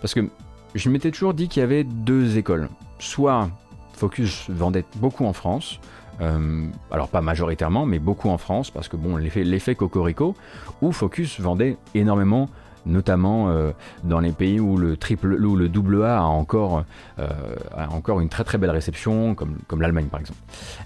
Parce 0.00 0.14
que 0.14 0.28
je 0.74 0.90
m'étais 0.90 1.12
toujours 1.12 1.34
dit 1.34 1.48
qu'il 1.48 1.60
y 1.60 1.64
avait 1.64 1.84
deux 1.84 2.36
écoles. 2.36 2.68
Soit 2.98 3.48
Focus 3.92 4.50
vendait 4.50 4.84
beaucoup 4.96 5.24
en 5.24 5.32
France, 5.32 5.78
euh, 6.20 6.66
alors 6.90 7.08
pas 7.08 7.20
majoritairement, 7.20 7.86
mais 7.86 7.98
beaucoup 7.98 8.28
en 8.30 8.38
France, 8.38 8.70
parce 8.70 8.88
que 8.88 8.96
bon, 8.96 9.16
l'effet 9.16 9.74
Cocorico, 9.74 10.34
où 10.82 10.92
Focus 10.92 11.40
vendait 11.40 11.76
énormément 11.94 12.48
notamment 12.86 13.48
euh, 13.48 13.72
dans 14.02 14.20
les 14.20 14.32
pays 14.32 14.60
où 14.60 14.76
le 14.76 14.98
triple 14.98 15.36
le 15.36 15.68
double 15.70 16.04
A 16.04 16.18
a 16.18 16.22
encore, 16.24 16.84
euh, 17.18 17.28
encore 17.90 18.20
une 18.20 18.28
très 18.28 18.44
très 18.44 18.58
belle 18.58 18.72
réception, 18.72 19.34
comme, 19.34 19.56
comme 19.66 19.80
l'Allemagne 19.80 20.08
par 20.08 20.20
exemple. 20.20 20.38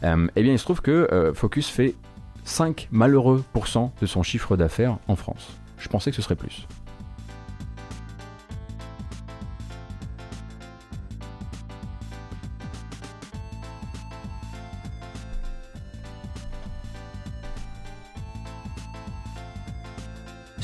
eh 0.04 0.42
bien 0.42 0.52
il 0.52 0.58
se 0.60 0.64
trouve 0.64 0.80
que 0.80 1.32
Focus 1.34 1.68
fait 1.68 1.96
5 2.44 2.88
malheureux 2.92 3.42
pourcents 3.52 3.92
de 4.00 4.06
son 4.06 4.22
chiffre 4.22 4.56
d'affaires 4.56 4.98
en 5.08 5.16
France. 5.16 5.58
Je 5.76 5.88
pensais 5.88 6.10
que 6.10 6.16
ce 6.16 6.22
serait 6.22 6.36
plus. 6.36 6.68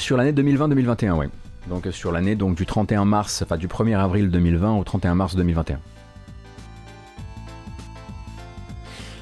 Sur 0.05 0.19
l'année 0.19 0.33
2020-2021, 0.33 1.13
oui. 1.13 1.27
Donc 1.67 1.89
sur 1.91 2.13
l'année 2.13 2.35
donc 2.35 2.57
du 2.57 2.67
31 2.67 3.07
mars, 3.07 3.41
enfin 3.41 3.57
du 3.57 3.69
1er 3.69 3.97
avril 3.97 4.29
2020 4.29 4.77
au 4.77 4.85
31 4.85 5.15
mars 5.15 5.35
2021. 5.35 5.79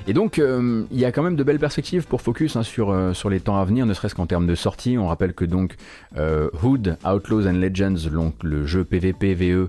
Et 0.09 0.15
donc, 0.15 0.41
euh, 0.41 0.85
il 0.91 0.99
y 0.99 1.05
a 1.05 1.13
quand 1.13 1.23
même 1.23 1.37
de 1.37 1.45
belles 1.45 1.61
perspectives 1.61 2.07
pour 2.07 2.23
Focus 2.23 2.57
hein, 2.57 2.65
sur, 2.65 2.91
euh, 2.91 3.13
sur 3.13 3.31
les 3.31 3.39
temps 3.39 3.59
à 3.59 3.65
venir, 3.65 3.87
ne 3.87 3.95
serait-ce 3.95 4.17
qu'en 4.17 4.27
termes 4.27 4.49
de 4.49 4.55
sortie. 4.57 4.99
On 4.99 5.07
rappelle 5.07 5.33
que 5.33 5.45
donc 5.45 5.77
euh, 6.17 6.49
Hood, 6.63 6.97
Outlaws 7.05 7.47
and 7.47 7.53
Legends, 7.53 7.95
le 8.43 8.67
jeu 8.67 8.85
PVP 8.85 9.35
VE 9.35 9.69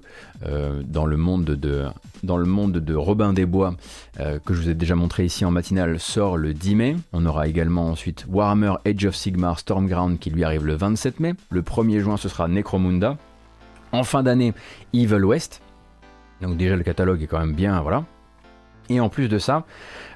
dans, 0.85 1.05
le 1.05 1.17
monde 1.17 1.45
de, 1.45 1.85
dans 2.23 2.37
le 2.37 2.45
monde 2.45 2.73
de 2.73 2.95
Robin 2.95 3.31
des 3.31 3.45
Bois, 3.45 3.75
que 4.17 4.53
je 4.53 4.61
vous 4.61 4.69
ai 4.69 4.73
déjà 4.73 4.95
montré 4.95 5.23
ici 5.23 5.45
en 5.45 5.51
matinale, 5.51 5.99
sort 5.99 6.35
le 6.37 6.53
10 6.53 6.75
mai. 6.75 6.95
On 7.13 7.25
aura 7.25 7.47
également 7.47 7.87
ensuite 7.87 8.25
Warhammer 8.27 8.73
Age 8.85 9.05
of 9.05 9.15
Sigmar 9.15 9.59
Stormground 9.59 10.19
qui 10.19 10.31
lui 10.31 10.43
arrive 10.43 10.65
le 10.65 10.75
27 10.75 11.21
mai. 11.21 11.33
Le 11.49 11.61
1er 11.61 11.99
juin, 11.99 12.17
ce 12.17 12.27
sera 12.27 12.49
Necromunda. 12.49 13.17
En 13.93 14.03
fin 14.03 14.21
d'année, 14.21 14.53
Evil 14.93 15.23
West. 15.23 15.61
Donc 16.41 16.57
déjà 16.57 16.75
le 16.75 16.83
catalogue 16.83 17.21
est 17.21 17.27
quand 17.27 17.39
même 17.39 17.53
bien, 17.53 17.79
voilà. 17.81 18.03
Et 18.89 18.99
en 18.99 19.09
plus 19.09 19.29
de 19.29 19.37
ça, 19.37 19.65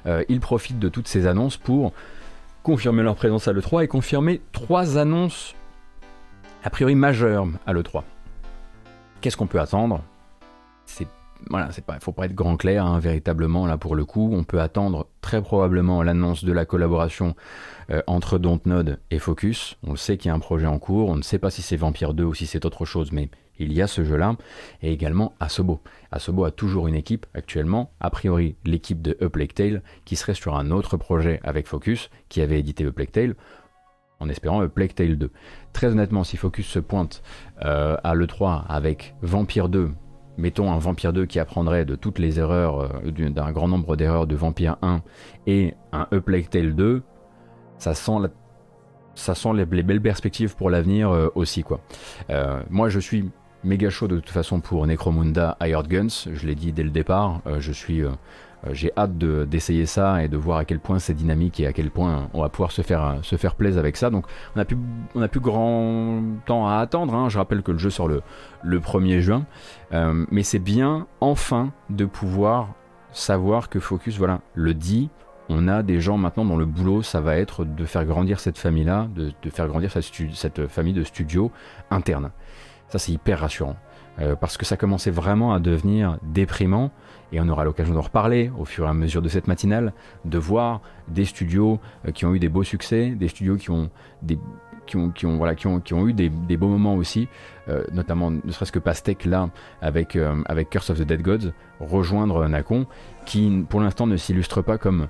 euh, 0.06 0.24
ils 0.28 0.40
profitent 0.40 0.78
de 0.78 0.88
toutes 0.88 1.08
ces 1.08 1.26
annonces 1.26 1.56
pour 1.56 1.92
confirmer 2.62 3.02
leur 3.02 3.14
présence 3.14 3.48
à 3.48 3.52
l'E3 3.52 3.84
et 3.84 3.88
confirmer 3.88 4.40
trois 4.52 4.98
annonces 4.98 5.54
a 6.64 6.70
priori 6.70 6.94
majeures 6.94 7.46
à 7.66 7.72
l'E3. 7.72 8.02
Qu'est-ce 9.20 9.36
qu'on 9.36 9.46
peut 9.46 9.60
attendre? 9.60 10.02
C'est 10.86 11.08
voilà, 11.50 11.70
c'est 11.70 11.84
pas, 11.84 11.98
faut 12.00 12.12
pas 12.12 12.26
être 12.26 12.34
grand 12.34 12.56
clair 12.56 12.84
hein, 12.84 12.98
véritablement 12.98 13.66
là 13.66 13.78
pour 13.78 13.94
le 13.94 14.04
coup. 14.04 14.30
On 14.32 14.44
peut 14.44 14.60
attendre 14.60 15.06
très 15.20 15.40
probablement 15.40 16.02
l'annonce 16.02 16.44
de 16.44 16.52
la 16.52 16.64
collaboration 16.64 17.36
euh, 17.90 18.02
entre 18.06 18.38
Dontnod 18.38 18.98
et 19.10 19.18
Focus. 19.18 19.76
On 19.86 19.96
sait 19.96 20.16
qu'il 20.16 20.28
y 20.28 20.32
a 20.32 20.34
un 20.34 20.40
projet 20.40 20.66
en 20.66 20.78
cours. 20.78 21.08
On 21.08 21.16
ne 21.16 21.22
sait 21.22 21.38
pas 21.38 21.50
si 21.50 21.62
c'est 21.62 21.76
Vampire 21.76 22.12
2 22.12 22.24
ou 22.24 22.34
si 22.34 22.46
c'est 22.46 22.64
autre 22.64 22.84
chose, 22.84 23.12
mais 23.12 23.28
il 23.58 23.72
y 23.72 23.82
a 23.82 23.86
ce 23.86 24.04
jeu-là, 24.04 24.36
et 24.82 24.92
également 24.92 25.34
Asobo. 25.40 25.80
Asobo 26.10 26.44
a 26.44 26.50
toujours 26.50 26.88
une 26.88 26.94
équipe 26.94 27.26
actuellement, 27.34 27.92
a 28.00 28.10
priori 28.10 28.56
l'équipe 28.64 29.02
de 29.02 29.16
Lake 29.34 29.54
Tale, 29.54 29.82
qui 30.04 30.16
serait 30.16 30.34
sur 30.34 30.56
un 30.56 30.70
autre 30.70 30.96
projet 30.96 31.40
avec 31.42 31.66
Focus, 31.66 32.10
qui 32.28 32.40
avait 32.40 32.60
édité 32.60 32.84
Lake 32.84 33.12
Tale, 33.12 33.34
en 34.20 34.28
espérant 34.28 34.66
Tale 34.68 35.16
2. 35.16 35.30
Très 35.72 35.88
honnêtement, 35.88 36.24
si 36.24 36.36
Focus 36.36 36.66
se 36.66 36.78
pointe 36.78 37.22
euh, 37.64 37.96
à 38.02 38.14
l'E3 38.14 38.64
avec 38.68 39.14
Vampire 39.22 39.68
2, 39.68 39.90
mettons 40.36 40.72
un 40.72 40.78
Vampire 40.78 41.12
2 41.12 41.26
qui 41.26 41.38
apprendrait 41.38 41.84
de 41.84 41.94
toutes 41.94 42.18
les 42.18 42.38
erreurs, 42.38 42.80
euh, 42.80 43.30
d'un 43.30 43.52
grand 43.52 43.68
nombre 43.68 43.96
d'erreurs 43.96 44.26
de 44.26 44.34
Vampire 44.34 44.76
1, 44.82 45.02
et 45.46 45.74
un 45.92 46.06
Up 46.12 46.28
Lake 46.28 46.50
Tale 46.50 46.74
2, 46.74 47.02
ça 47.78 47.94
sent 47.94 48.28
ça 49.14 49.34
sent 49.34 49.48
les, 49.52 49.64
belles 49.64 50.00
perspectives 50.00 50.54
pour 50.54 50.70
l'avenir 50.70 51.10
euh, 51.10 51.28
aussi 51.34 51.64
quoi. 51.64 51.80
moi 52.70 52.88
je 52.88 53.00
suis 53.00 53.32
méga 53.64 53.90
chaud 53.90 54.08
de 54.08 54.16
toute 54.16 54.30
façon 54.30 54.60
pour 54.60 54.86
Necromunda 54.86 55.56
Hired 55.60 55.88
Guns, 55.88 56.28
je 56.32 56.46
l'ai 56.46 56.54
dit 56.54 56.72
dès 56.72 56.82
le 56.82 56.90
départ, 56.90 57.40
euh, 57.46 57.60
je 57.60 57.72
suis 57.72 58.02
euh, 58.02 58.10
euh, 58.66 58.70
j'ai 58.72 58.90
hâte 58.96 59.16
d'essayer 59.18 59.86
ça 59.86 60.22
et 60.22 60.28
de 60.28 60.36
voir 60.36 60.58
à 60.58 60.64
quel 60.64 60.80
point 60.80 60.98
c'est 60.98 61.14
dynamique 61.14 61.60
et 61.60 61.66
à 61.66 61.72
quel 61.72 61.90
point 61.90 62.28
on 62.34 62.40
va 62.40 62.48
pouvoir 62.48 62.72
se 62.72 62.82
faire, 62.82 63.18
se 63.22 63.36
faire 63.36 63.54
plaisir 63.54 63.78
avec 63.78 63.96
ça. 63.96 64.10
Donc 64.10 64.26
on 64.56 64.60
a 64.60 64.64
plus, 64.64 64.76
on 65.14 65.26
plus 65.28 65.40
grand 65.40 66.22
temps 66.44 66.66
à 66.66 66.76
attendre. 66.76 67.14
Hein. 67.14 67.28
Je 67.28 67.38
rappelle 67.38 67.62
que 67.62 67.72
le 67.72 67.78
jeu 67.78 67.90
sort 67.90 68.08
le, 68.08 68.22
le 68.62 68.80
1er 68.80 69.20
juin. 69.20 69.46
mais 69.92 70.42
c'est 70.42 70.58
bien 70.58 71.06
enfin 71.20 71.72
de 71.90 72.04
pouvoir 72.04 72.74
savoir 73.12 73.68
que 73.68 73.78
Focus 73.80 74.18
voilà, 74.18 74.40
le 74.54 74.74
dit. 74.74 75.08
On 75.50 75.66
a 75.66 75.82
des 75.82 75.98
gens 75.98 76.18
maintenant 76.18 76.44
dont 76.44 76.58
le 76.58 76.66
boulot, 76.66 77.02
ça 77.02 77.22
va 77.22 77.36
être 77.36 77.64
de 77.64 77.84
faire 77.86 78.04
grandir 78.04 78.38
cette 78.38 78.58
famille-là, 78.58 79.08
de, 79.14 79.32
de, 79.42 79.50
faire 79.50 79.66
grandir 79.66 79.90
cette, 79.90 80.04
cette 80.34 80.66
famille 80.66 80.92
de 80.92 81.04
studios 81.04 81.50
internes. 81.90 82.30
Ça, 82.88 82.98
c'est 82.98 83.12
hyper 83.12 83.40
rassurant. 83.40 83.76
Euh, 84.20 84.34
parce 84.34 84.56
que 84.56 84.64
ça 84.64 84.76
commençait 84.76 85.10
vraiment 85.10 85.52
à 85.52 85.60
devenir 85.60 86.18
déprimant, 86.22 86.90
et 87.30 87.40
on 87.40 87.48
aura 87.48 87.64
l'occasion 87.64 87.94
d'en 87.94 88.00
reparler 88.00 88.50
au 88.58 88.64
fur 88.64 88.86
et 88.86 88.88
à 88.88 88.94
mesure 88.94 89.22
de 89.22 89.28
cette 89.28 89.46
matinale, 89.46 89.92
de 90.24 90.38
voir 90.38 90.80
des 91.08 91.24
studios 91.24 91.78
euh, 92.06 92.10
qui 92.10 92.26
ont 92.26 92.34
eu 92.34 92.40
des 92.40 92.48
beaux 92.48 92.64
succès, 92.64 93.10
des 93.10 93.28
studios 93.28 93.56
qui 93.56 93.70
ont, 93.70 93.90
qui 94.86 94.96
ont, 94.96 95.10
qui 95.10 95.26
ont, 95.26 95.36
voilà, 95.36 95.54
qui 95.54 95.68
ont, 95.68 95.78
qui 95.78 95.94
ont 95.94 96.08
eu 96.08 96.14
des, 96.14 96.28
beaux 96.28 96.68
moments 96.68 96.96
aussi, 96.96 97.28
euh, 97.68 97.84
notamment 97.92 98.32
ne 98.32 98.50
serait-ce 98.50 98.72
que 98.72 98.80
Pastec 98.80 99.24
là, 99.24 99.50
avec, 99.82 100.18
avec 100.46 100.70
Curse 100.70 100.90
of 100.90 100.98
the 100.98 101.02
Dead 101.02 101.22
Gods, 101.22 101.52
rejoindre 101.78 102.48
Nacon, 102.48 102.86
qui 103.24 103.64
pour 103.68 103.80
l'instant 103.80 104.08
ne 104.08 104.16
s'illustre 104.16 104.62
pas 104.62 104.78
comme, 104.78 105.06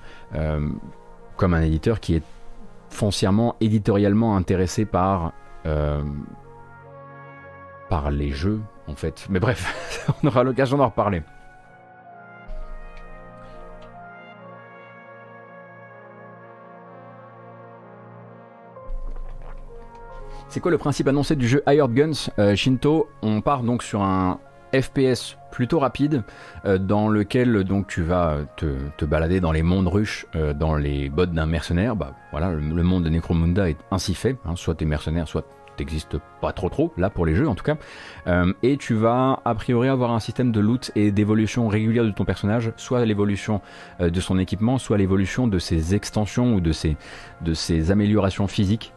comme 1.36 1.54
un 1.54 1.62
éditeur 1.62 2.00
qui 2.00 2.16
est 2.16 2.24
foncièrement, 2.90 3.56
éditorialement 3.60 4.36
intéressé 4.36 4.84
par 4.84 5.32
par 7.88 8.10
les 8.10 8.30
jeux, 8.30 8.60
en 8.86 8.94
fait. 8.94 9.26
Mais 9.30 9.40
bref, 9.40 10.06
on 10.22 10.26
aura 10.26 10.44
l'occasion 10.44 10.78
d'en 10.78 10.86
reparler. 10.86 11.22
C'est 20.48 20.60
quoi 20.60 20.70
le 20.70 20.78
principe 20.78 21.06
annoncé 21.08 21.36
du 21.36 21.46
jeu 21.46 21.62
Hired 21.66 21.92
Guns? 21.92 22.30
Euh, 22.38 22.56
Shinto 22.56 23.08
On 23.20 23.42
part 23.42 23.62
donc 23.62 23.82
sur 23.82 24.02
un 24.02 24.40
FPS 24.72 25.36
plutôt 25.50 25.78
rapide 25.78 26.22
euh, 26.64 26.78
dans 26.78 27.08
lequel 27.08 27.64
donc 27.64 27.86
tu 27.86 28.02
vas 28.02 28.38
te, 28.56 29.04
balader 29.04 29.40
dans 29.40 29.52
les 29.52 29.62
mondes 29.62 29.88
ruches, 29.88 30.26
euh, 30.36 30.54
dans 30.54 30.76
les 30.76 31.10
bottes 31.10 31.32
d'un 31.32 31.46
mercenaire. 31.46 31.96
Bah 31.96 32.14
voilà, 32.32 32.52
le, 32.52 32.82
monde 32.82 33.04
de 33.04 33.10
Necromunda 33.10 33.68
est 33.68 33.76
ainsi 33.90 34.14
fait. 34.14 34.36
Hein. 34.46 34.56
soit 34.56 34.74
tu 34.74 34.84
es 34.84 34.86
mercenaire, 34.86 35.28
soit 35.28 35.46
t'existes 35.78 36.18
pas 36.40 36.52
trop 36.52 36.68
trop 36.68 36.92
là 36.96 37.10
pour 37.10 37.26
les 37.26 37.34
jeux 37.34 37.48
en 37.48 37.54
tout 37.54 37.64
cas. 37.64 37.76
Euh, 38.26 38.52
et 38.62 38.76
tu 38.76 38.94
vas 38.94 39.40
a 39.44 39.54
priori 39.54 39.88
avoir 39.88 40.12
un 40.12 40.20
système 40.20 40.52
de 40.52 40.60
loot 40.60 40.90
et 40.94 41.10
d'évolution 41.10 41.68
régulière 41.68 42.04
de 42.04 42.10
ton 42.10 42.24
personnage, 42.24 42.72
soit 42.76 43.04
l'évolution 43.04 43.60
de 44.00 44.20
son 44.20 44.38
équipement, 44.38 44.78
soit 44.78 44.98
l'évolution 44.98 45.48
de 45.48 45.58
ses 45.58 45.94
extensions 45.94 46.54
ou 46.54 46.60
de 46.60 46.72
ses, 46.72 47.90
améliorations 47.90 48.46
physiques 48.46 48.92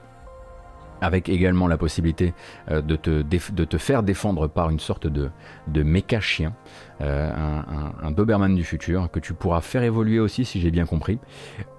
avec 1.01 1.29
également 1.29 1.67
la 1.67 1.77
possibilité 1.77 2.33
euh, 2.69 2.81
de, 2.81 2.95
te 2.95 3.77
faire 3.77 4.03
défendre 4.03 4.47
par 4.47 4.69
une 4.69 4.79
sorte 4.79 5.07
de, 5.07 5.29
de 5.67 5.83
méca 5.83 6.21
chien, 6.21 6.53
euh, 7.01 7.31
un, 8.01 8.11
Doberman 8.11 8.55
du 8.55 8.63
futur, 8.63 9.09
que 9.09 9.19
tu 9.19 9.33
pourras 9.33 9.61
faire 9.61 9.83
évoluer 9.83 10.19
aussi 10.19 10.45
si 10.45 10.61
j'ai 10.61 10.71
bien 10.71 10.85
compris. 10.85 11.19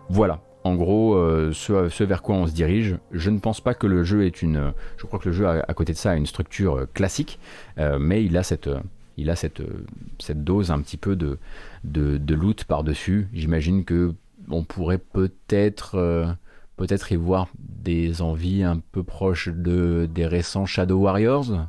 Voilà, 0.08 0.40
en 0.64 0.74
gros, 0.74 1.14
euh, 1.14 1.52
ce, 1.52 2.04
vers 2.04 2.22
quoi 2.22 2.36
on 2.36 2.46
se 2.46 2.52
dirige. 2.52 2.96
Je 3.10 3.30
ne 3.30 3.38
pense 3.38 3.60
pas 3.60 3.74
que 3.74 3.86
le 3.86 4.04
jeu 4.04 4.24
est 4.24 4.42
une. 4.42 4.72
Je 4.96 5.06
crois 5.06 5.18
que 5.18 5.28
le 5.28 5.34
jeu, 5.34 5.48
à, 5.48 5.74
côté 5.74 5.92
de 5.92 5.98
ça, 5.98 6.12
a 6.12 6.16
une 6.16 6.26
structure 6.26 6.86
classique, 6.94 7.38
mais 7.76 8.24
il 8.24 8.36
a 8.36 8.42
cette. 8.42 8.68
a 8.68 10.34
dose 10.34 10.70
un 10.70 10.80
petit 10.80 10.96
peu 10.96 11.16
de 11.16 12.34
loot 12.34 12.64
par-dessus. 12.64 13.28
J'imagine 13.32 13.84
que 13.84 14.14
on 14.50 14.64
pourrait 14.64 14.98
peut-être 14.98 16.36
peut-être 16.76 17.12
y 17.12 17.16
voir 17.16 17.46
des 17.58 18.22
envies 18.22 18.62
un 18.62 18.78
peu 18.78 19.02
proches 19.02 19.48
de, 19.48 20.08
des 20.12 20.26
récents 20.26 20.66
Shadow 20.66 20.98
Warriors. 20.98 21.68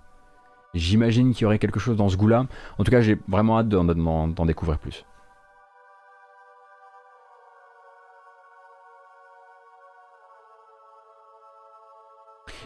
J'imagine 0.74 1.34
qu'il 1.34 1.44
y 1.44 1.46
aurait 1.46 1.60
quelque 1.60 1.80
chose 1.80 1.98
dans 1.98 2.10
ce 2.10 2.18
goût-là. 2.18 2.48
En 2.80 2.84
tout 2.84 2.90
cas, 2.90 3.02
j'ai 3.02 3.18
vraiment 3.28 3.60
hâte 3.60 3.70
d'en 3.70 4.46
découvrir 4.46 4.80
plus. 4.80 5.06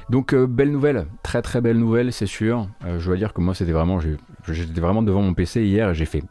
Donc 0.09 0.33
euh, 0.33 0.47
belle 0.47 0.71
nouvelle, 0.71 1.07
très 1.21 1.41
très 1.41 1.59
belle 1.59 1.77
nouvelle, 1.77 2.13
c'est 2.13 2.27
sûr. 2.27 2.67
Euh, 2.85 2.99
je 2.99 3.05
dois 3.05 3.17
dire 3.17 3.33
que 3.33 3.41
moi 3.41 3.53
c'était 3.53 3.73
vraiment, 3.73 3.99
j'étais 3.99 4.79
vraiment 4.81 5.03
devant 5.03 5.21
mon 5.21 5.33
PC 5.33 5.65
hier 5.65 5.89
et 5.89 5.95
j'ai 5.95 6.05
fait 6.05 6.23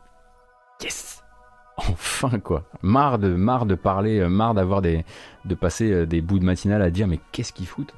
yes 0.82 1.22
enfin 1.76 2.38
quoi. 2.38 2.64
Marre 2.80 3.18
de, 3.18 3.28
marre 3.28 3.66
de 3.66 3.74
parler, 3.74 4.20
euh, 4.20 4.28
marre 4.28 4.54
d'avoir 4.54 4.80
des, 4.80 5.04
de 5.44 5.54
passer 5.54 6.06
des 6.06 6.22
bouts 6.22 6.38
de 6.38 6.44
matinale 6.44 6.80
à 6.80 6.90
dire 6.90 7.06
mais 7.06 7.20
qu'est-ce 7.32 7.52
qu'ils 7.52 7.66
foutent? 7.66 7.94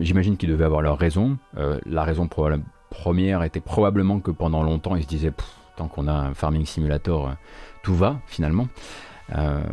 J'imagine 0.00 0.36
qu'ils 0.36 0.48
devaient 0.48 0.64
avoir 0.64 0.82
leur 0.82 0.98
raison. 0.98 1.38
la 1.54 2.02
raison 2.02 2.28
première 2.90 3.44
était 3.44 3.60
probablement 3.60 4.18
que 4.18 4.32
pendant 4.32 4.64
longtemps 4.64 4.96
ils 4.96 5.04
se 5.04 5.08
disaient 5.08 5.32
tant 5.76 5.86
qu'on 5.86 6.08
a 6.08 6.12
un 6.12 6.34
farming 6.34 6.66
simulator, 6.66 7.36
tout 7.84 7.94
va 7.94 8.18
finalement. 8.26 8.66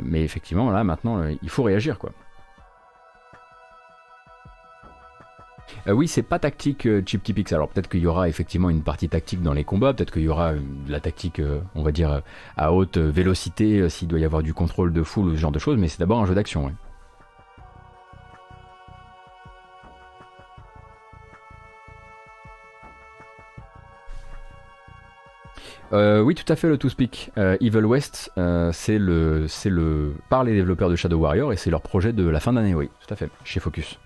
mais 0.03 0.21
effectivement 0.21 0.69
là 0.69 0.83
maintenant 0.83 1.23
il 1.41 1.49
faut 1.49 1.63
réagir 1.63 1.97
quoi. 1.97 2.11
Euh, 5.87 5.91
oui, 5.91 6.07
c'est 6.07 6.23
pas 6.23 6.39
tactique 6.39 6.85
euh, 6.85 7.01
Chip 7.05 7.23
Tipix. 7.23 7.51
Alors 7.53 7.69
peut-être 7.69 7.89
qu'il 7.89 8.01
y 8.01 8.07
aura 8.07 8.29
effectivement 8.29 8.69
une 8.69 8.81
partie 8.81 9.09
tactique 9.09 9.41
dans 9.41 9.53
les 9.53 9.63
combats, 9.63 9.93
peut-être 9.93 10.11
qu'il 10.11 10.23
y 10.23 10.29
aura 10.29 10.53
de 10.53 10.91
la 10.91 10.99
tactique, 10.99 11.39
euh, 11.39 11.59
on 11.75 11.83
va 11.83 11.91
dire, 11.91 12.21
à 12.57 12.73
haute 12.73 12.97
vélocité, 12.97 13.89
s'il 13.89 14.07
doit 14.07 14.19
y 14.19 14.25
avoir 14.25 14.43
du 14.43 14.53
contrôle 14.53 14.93
de 14.93 15.03
foule 15.03 15.27
ou 15.27 15.31
ce 15.31 15.37
genre 15.37 15.51
de 15.51 15.59
choses, 15.59 15.77
mais 15.77 15.87
c'est 15.87 15.99
d'abord 15.99 16.19
un 16.19 16.25
jeu 16.25 16.35
d'action. 16.35 16.71
oui, 25.91 26.35
tout 26.35 26.51
à 26.51 26.55
fait, 26.57 26.67
le 26.67 26.77
To 26.77 26.89
Speak. 26.89 27.31
Evil 27.61 27.85
West, 27.85 28.31
c'est 28.73 28.97
le, 28.97 29.47
le, 29.65 30.13
par 30.29 30.43
les 30.43 30.53
développeurs 30.53 30.89
de 30.89 30.95
Shadow 30.95 31.17
Warrior 31.17 31.53
et 31.53 31.57
c'est 31.57 31.69
leur 31.69 31.81
projet 31.81 32.11
de 32.11 32.27
la 32.27 32.39
fin 32.39 32.53
d'année, 32.53 32.75
oui, 32.75 32.89
tout 33.05 33.13
à 33.13 33.15
fait, 33.15 33.29
chez 33.45 33.59
Focus. 33.59 33.97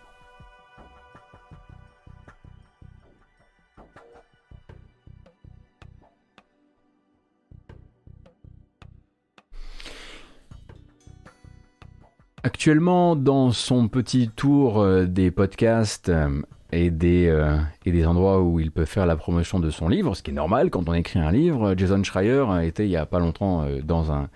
Actuellement, 12.44 13.16
dans 13.16 13.52
son 13.52 13.88
petit 13.88 14.30
tour 14.30 14.82
euh, 14.82 15.06
des 15.06 15.30
podcasts 15.30 16.10
euh, 16.10 16.42
et 16.72 16.89
des, 16.89 17.28
euh, 17.28 17.57
et 17.86 17.91
des 17.91 18.05
endroits 18.05 18.41
où 18.41 18.59
il 18.59 18.72
peut 18.72 18.86
faire 18.86 19.05
la 19.05 19.15
promotion 19.15 19.59
de 19.59 19.69
son 19.69 19.89
livre, 19.89 20.15
ce 20.15 20.24
qui 20.24 20.32
est 20.32 20.34
normal 20.34 20.69
quand 20.69 20.88
on 20.88 20.93
écrit 20.93 21.19
un 21.19 21.32
livre. 21.32 21.74
Jason 21.78 22.01
Schreier 22.03 22.45
était 22.63 22.86
il 22.86 22.91
y 22.91 22.97
a 22.97 23.05
pas 23.05 23.19
longtemps 23.19 23.63
euh, 23.63 23.82
dans 23.82 24.11
un, 24.11 24.30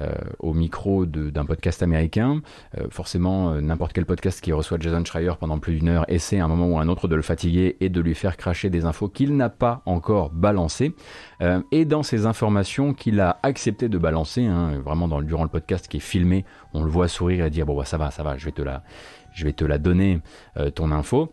euh, 0.00 0.12
au 0.38 0.54
micro 0.54 1.06
d'un 1.06 1.44
podcast 1.44 1.82
américain. 1.82 2.42
forcément, 2.90 3.54
n'importe 3.60 3.92
quel 3.92 4.06
podcast 4.06 4.40
qui 4.40 4.52
reçoit 4.52 4.78
Jason 4.78 5.04
Schreier 5.04 5.32
pendant 5.38 5.58
plus 5.58 5.74
d'une 5.74 5.88
heure 5.88 6.04
essaie 6.08 6.38
à 6.38 6.44
un 6.44 6.48
moment 6.48 6.68
ou 6.68 6.78
à 6.78 6.82
un 6.82 6.88
autre 6.88 7.08
de 7.08 7.16
le 7.16 7.22
fatiguer 7.22 7.76
et 7.80 7.88
de 7.88 8.00
lui 8.00 8.14
faire 8.14 8.36
cracher 8.36 8.70
des 8.70 8.84
infos 8.84 9.08
qu'il 9.08 9.36
n'a 9.36 9.48
pas 9.48 9.82
encore 9.86 10.30
balancées. 10.30 10.94
et 11.72 11.84
dans 11.84 12.02
ces 12.02 12.26
informations 12.26 12.94
qu'il 12.94 13.20
a 13.20 13.38
accepté 13.42 13.88
de 13.88 13.98
balancer, 13.98 14.44
hein, 14.44 14.78
vraiment 14.84 15.08
dans, 15.08 15.22
durant 15.22 15.42
le 15.42 15.48
podcast 15.48 15.88
qui 15.88 15.96
est 15.98 16.00
filmé, 16.00 16.44
on 16.72 16.84
le 16.84 16.90
voit 16.90 17.08
sourire 17.08 17.46
et 17.46 17.50
dire 17.50 17.66
bon 17.66 17.76
bah, 17.76 17.84
ça 17.84 17.98
va, 17.98 18.10
ça 18.10 18.22
va, 18.22 18.36
je 18.36 18.44
vais 18.44 18.52
te 18.52 18.62
la, 18.62 18.82
je 19.32 19.44
vais 19.44 19.52
te 19.52 19.64
la 19.64 19.78
donner 19.78 20.20
ton 20.74 20.90
info 20.92 21.30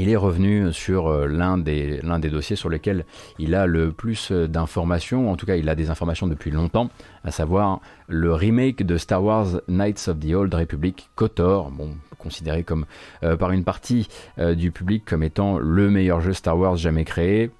il 0.00 0.08
est 0.08 0.16
revenu 0.16 0.72
sur 0.72 1.08
euh, 1.08 1.26
l'un 1.26 1.58
des, 1.58 2.00
dossiers 2.30 2.56
sur 2.56 2.70
lesquels 2.70 3.04
il 3.38 3.54
a 3.54 3.66
le 3.66 3.92
plus 3.92 4.32
euh, 4.32 4.48
d'informations, 4.48 5.30
en 5.30 5.36
tout 5.36 5.44
cas 5.44 5.56
il 5.56 5.68
a 5.68 5.74
des 5.74 5.90
informations 5.90 6.26
depuis 6.26 6.50
longtemps, 6.50 6.88
à 7.22 7.30
savoir 7.30 7.80
le 8.08 8.32
remake 8.32 8.82
de 8.84 8.96
Star 8.96 9.22
Wars 9.22 9.60
Knights 9.68 10.08
of 10.08 10.18
the 10.18 10.32
Old 10.32 10.54
Republic, 10.54 11.10
KOTOR, 11.16 11.70
considéré 12.18 12.64
comme 12.64 12.86
euh, 13.22 13.36
par 13.36 13.52
une 13.52 13.64
partie 13.64 14.08
du 14.38 14.70
public 14.70 15.04
comme 15.04 15.22
étant 15.22 15.58
le 15.58 15.90
meilleur 15.90 16.20
jeu 16.20 16.32
Star 16.32 16.58
Wars 16.58 16.76
jamais 16.76 17.04
créé, 17.04 17.50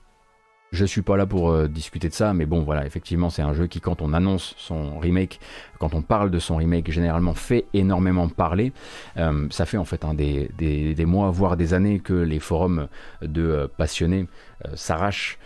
je 0.73 0.85
suis 0.85 1.03
pas 1.03 1.17
là 1.17 1.27
pour 1.27 1.51
euh, 1.51 1.67
discuter 1.69 2.09
de 2.09 2.15
ça, 2.15 2.33
mais 2.33 2.47
bon, 2.47 2.63
voilà, 2.63 2.87
effectivement, 2.87 3.29
c'est 3.29 3.43
un 3.43 3.53
jeu 3.53 3.67
qui, 3.67 3.81
quand 3.81 4.03
on 4.03 4.13
annonce 4.13 4.55
son 4.57 4.99
remake, 4.99 5.41
quand 5.79 5.95
on 5.95 6.03
parle 6.03 6.31
de 6.31 6.39
son 6.39 6.57
remake, 6.57 6.91
généralement 6.91 7.35
fait 7.35 7.67
énormément 7.75 8.29
parler. 8.29 8.73
Euh, 9.17 9.49
ça 9.51 9.67
fait 9.67 9.77
en 9.77 9.85
fait 9.85 10.05
des, 10.15 11.05
mois, 11.07 11.31
voire 11.31 11.57
des 11.57 11.75
années, 11.75 11.99
que 11.99 12.15
les 12.15 12.39
forums 12.39 12.89
de 13.23 13.43
euh, 13.43 13.69
passionnés 13.69 14.27
s'arrachent 14.75 15.39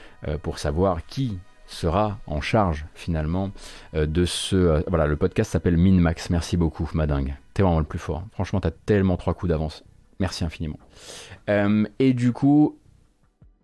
pour 0.42 0.58
savoir 0.58 1.06
qui 1.06 1.38
sera 1.66 2.18
en 2.26 2.40
charge 2.40 2.86
finalement 2.94 3.50
de 3.92 4.24
ce. 4.24 4.82
voilà, 4.88 5.06
le 5.06 5.16
podcast 5.16 5.52
s'appelle 5.52 5.76
Minmax. 5.76 6.30
Merci 6.30 6.56
beaucoup, 6.56 6.90
Madingue. 6.94 7.34
T'es 7.52 7.62
vraiment 7.62 7.78
le 7.78 7.84
plus 7.84 7.98
fort. 7.98 8.24
Franchement, 8.32 8.60
t'as 8.60 8.70
tellement 8.70 9.18
trois 9.18 9.34
coups 9.34 9.51
d'avance. 9.51 9.84
Merci 10.18 10.44
infiniment. 10.44 10.78
et 11.46 12.14
du 12.14 12.32
coup, 12.32 12.78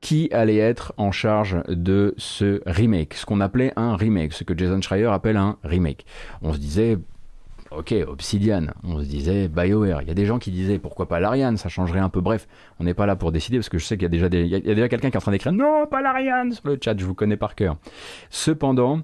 qui 0.01 0.29
allait 0.33 0.57
être 0.57 0.95
en 0.97 1.13
charge 1.13 1.63
de 1.69 2.15
ce 2.17 2.63
remake, 2.67 3.15
ce 3.15 3.27
qu'on 3.27 3.41
appelait 3.41 3.73
un 3.77 3.97
remake, 3.97 4.33
ce 4.33 4.45
que 4.45 4.57
Jason 4.57 4.81
Schreier 4.81 5.07
appelle 5.07 5.37
un 5.37 5.59
remake. 5.63 6.07
On 6.43 6.55
se 6.55 6.59
disait, 6.59 6.99
ok, 7.71 7.95
Obsidian, 8.09 8.69
on 8.83 8.99
se 9.01 9.05
disait 9.05 9.49
BioWare. 9.49 10.03
Il 10.03 10.09
y 10.09 10.11
a 10.11 10.15
des 10.15 10.27
gens 10.27 10.39
qui 10.39 10.51
disaient 10.51 10.79
pourquoi 10.79 11.07
pas 11.07 11.21
l'Ariane, 11.21 11.57
ça 11.57 11.69
changerait 11.69 12.01
un 12.01 12.09
peu. 12.09 12.21
Bref, 12.21 12.49
on 12.79 12.85
n'est 12.85 12.95
pas 12.95 13.07
là 13.07 13.15
pour 13.15 13.31
décider 13.31 13.59
parce 13.59 13.69
que 13.69 13.79
je 13.79 13.85
sais 13.85 13.97
qu'il 13.97 14.05
y 14.05 14.25
a 14.25 14.29
déjà, 14.29 14.89
quelqu'un 14.89 15.11
qui 15.11 15.15
est 15.15 15.17
en 15.17 15.21
train 15.21 15.33
d'écrire 15.33 15.53
non, 15.53 15.87
pas 15.87 16.01
l'Ariane 16.01 16.53
sur 16.53 16.67
le 16.67 16.79
chat, 16.83 16.99
je 16.99 17.05
vous 17.05 17.15
connais 17.15 17.37
par 17.37 17.55
cœur. 17.55 17.77
Cependant, 18.31 19.03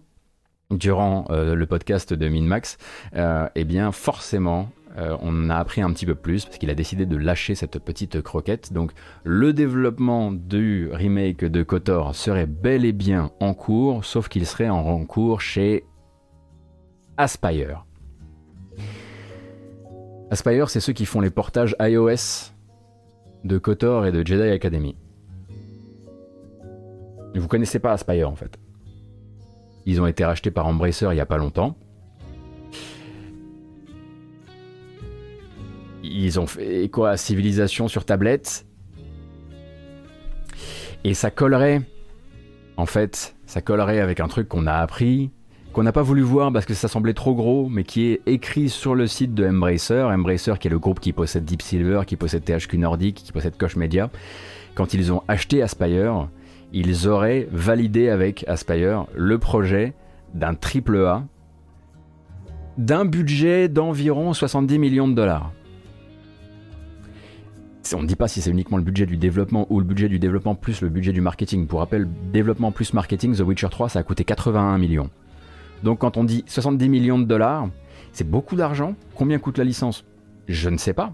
durant 0.70 1.26
euh, 1.30 1.54
le 1.54 1.66
podcast 1.66 2.12
de 2.12 2.28
Minmax, 2.28 2.78
euh, 3.14 3.48
eh 3.54 3.64
bien 3.64 3.92
forcément, 3.92 4.70
euh, 4.96 5.16
on 5.20 5.50
a 5.50 5.56
appris 5.56 5.82
un 5.82 5.92
petit 5.92 6.06
peu 6.06 6.14
plus 6.14 6.44
parce 6.44 6.58
qu'il 6.58 6.70
a 6.70 6.74
décidé 6.74 7.04
de 7.04 7.16
lâcher 7.16 7.54
cette 7.54 7.78
petite 7.78 8.22
croquette. 8.22 8.72
Donc 8.72 8.92
le 9.24 9.52
développement 9.52 10.32
du 10.32 10.88
remake 10.92 11.44
de 11.44 11.62
Kotor 11.62 12.14
serait 12.14 12.46
bel 12.46 12.84
et 12.84 12.92
bien 12.92 13.30
en 13.40 13.52
cours, 13.52 14.04
sauf 14.04 14.28
qu'il 14.28 14.46
serait 14.46 14.68
en 14.68 15.04
cours 15.04 15.40
chez 15.40 15.84
Aspire. 17.18 17.84
Aspire, 20.30 20.70
c'est 20.70 20.80
ceux 20.80 20.92
qui 20.92 21.06
font 21.06 21.20
les 21.20 21.30
portages 21.30 21.76
iOS 21.78 22.52
de 23.44 23.58
Kotor 23.58 24.06
et 24.06 24.12
de 24.12 24.26
Jedi 24.26 24.48
Academy. 24.48 24.96
Vous 27.34 27.48
connaissez 27.48 27.78
pas 27.78 27.92
Aspire 27.92 28.30
en 28.30 28.34
fait. 28.34 28.58
Ils 29.84 30.00
ont 30.00 30.06
été 30.06 30.24
rachetés 30.24 30.50
par 30.50 30.66
Embracer 30.66 31.06
il 31.10 31.14
n'y 31.14 31.20
a 31.20 31.26
pas 31.26 31.36
longtemps. 31.36 31.76
Ils 36.12 36.40
ont 36.40 36.46
fait 36.46 36.88
quoi 36.88 37.16
Civilisation 37.16 37.88
sur 37.88 38.04
tablette. 38.04 38.66
Et 41.04 41.14
ça 41.14 41.30
collerait, 41.30 41.82
en 42.76 42.86
fait, 42.86 43.36
ça 43.46 43.60
collerait 43.60 44.00
avec 44.00 44.20
un 44.20 44.28
truc 44.28 44.48
qu'on 44.48 44.66
a 44.66 44.74
appris, 44.74 45.30
qu'on 45.72 45.82
n'a 45.82 45.92
pas 45.92 46.02
voulu 46.02 46.22
voir 46.22 46.52
parce 46.52 46.64
que 46.64 46.74
ça 46.74 46.88
semblait 46.88 47.14
trop 47.14 47.34
gros, 47.34 47.68
mais 47.68 47.84
qui 47.84 48.06
est 48.06 48.22
écrit 48.26 48.68
sur 48.68 48.94
le 48.94 49.06
site 49.06 49.34
de 49.34 49.46
Embracer. 49.46 50.02
Embracer 50.02 50.54
qui 50.58 50.68
est 50.68 50.70
le 50.70 50.78
groupe 50.78 51.00
qui 51.00 51.12
possède 51.12 51.44
Deep 51.44 51.62
Silver, 51.62 52.02
qui 52.06 52.16
possède 52.16 52.44
THQ 52.44 52.78
Nordic, 52.78 53.14
qui 53.16 53.32
possède 53.32 53.56
Koch 53.56 53.76
Media. 53.76 54.10
Quand 54.74 54.94
ils 54.94 55.12
ont 55.12 55.22
acheté 55.28 55.62
Aspire, 55.62 56.28
ils 56.72 57.06
auraient 57.06 57.46
validé 57.52 58.08
avec 58.08 58.44
Aspire 58.48 59.06
le 59.14 59.38
projet 59.38 59.94
d'un 60.34 60.54
triple 60.54 61.04
A 61.04 61.24
d'un 62.78 63.04
budget 63.04 63.68
d'environ 63.68 64.34
70 64.34 64.78
millions 64.78 65.08
de 65.08 65.14
dollars. 65.14 65.52
On 67.94 68.02
ne 68.02 68.06
dit 68.06 68.16
pas 68.16 68.28
si 68.28 68.40
c'est 68.40 68.50
uniquement 68.50 68.78
le 68.78 68.82
budget 68.82 69.06
du 69.06 69.16
développement 69.16 69.66
ou 69.70 69.78
le 69.78 69.84
budget 69.84 70.08
du 70.08 70.18
développement 70.18 70.54
plus 70.54 70.80
le 70.80 70.88
budget 70.88 71.12
du 71.12 71.20
marketing. 71.20 71.66
Pour 71.66 71.80
rappel, 71.80 72.08
développement 72.32 72.72
plus 72.72 72.92
marketing, 72.92 73.36
The 73.36 73.40
Witcher 73.40 73.68
3, 73.70 73.90
ça 73.90 73.98
a 73.98 74.02
coûté 74.02 74.24
81 74.24 74.78
millions. 74.78 75.10
Donc 75.82 76.00
quand 76.00 76.16
on 76.16 76.24
dit 76.24 76.44
70 76.46 76.88
millions 76.88 77.18
de 77.18 77.24
dollars, 77.24 77.68
c'est 78.12 78.28
beaucoup 78.28 78.56
d'argent. 78.56 78.94
Combien 79.14 79.38
coûte 79.38 79.58
la 79.58 79.64
licence? 79.64 80.04
Je 80.48 80.68
ne 80.70 80.78
sais 80.78 80.94
pas. 80.94 81.12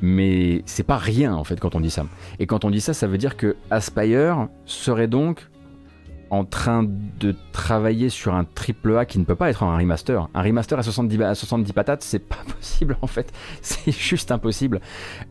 Mais 0.00 0.62
c'est 0.64 0.84
pas 0.84 0.96
rien 0.96 1.34
en 1.34 1.44
fait 1.44 1.58
quand 1.58 1.74
on 1.74 1.80
dit 1.80 1.90
ça. 1.90 2.06
Et 2.38 2.46
quand 2.46 2.64
on 2.64 2.70
dit 2.70 2.80
ça, 2.80 2.94
ça 2.94 3.06
veut 3.06 3.18
dire 3.18 3.36
que 3.36 3.56
Aspire 3.70 4.48
serait 4.64 5.08
donc 5.08 5.48
en 6.30 6.44
train 6.44 6.84
de 6.84 7.34
travailler 7.52 8.08
sur 8.08 8.34
un 8.34 8.44
triple 8.44 8.96
A 8.96 9.04
qui 9.04 9.18
ne 9.18 9.24
peut 9.24 9.34
pas 9.34 9.50
être 9.50 9.62
un 9.62 9.76
remaster. 9.76 10.28
Un 10.34 10.42
remaster 10.42 10.78
à 10.78 10.82
70, 10.82 11.22
à 11.22 11.34
70 11.34 11.72
patates, 11.72 12.02
c'est 12.02 12.18
pas 12.18 12.36
possible 12.56 12.96
en 13.02 13.06
fait. 13.06 13.32
C'est 13.62 13.92
juste 13.92 14.30
impossible. 14.30 14.80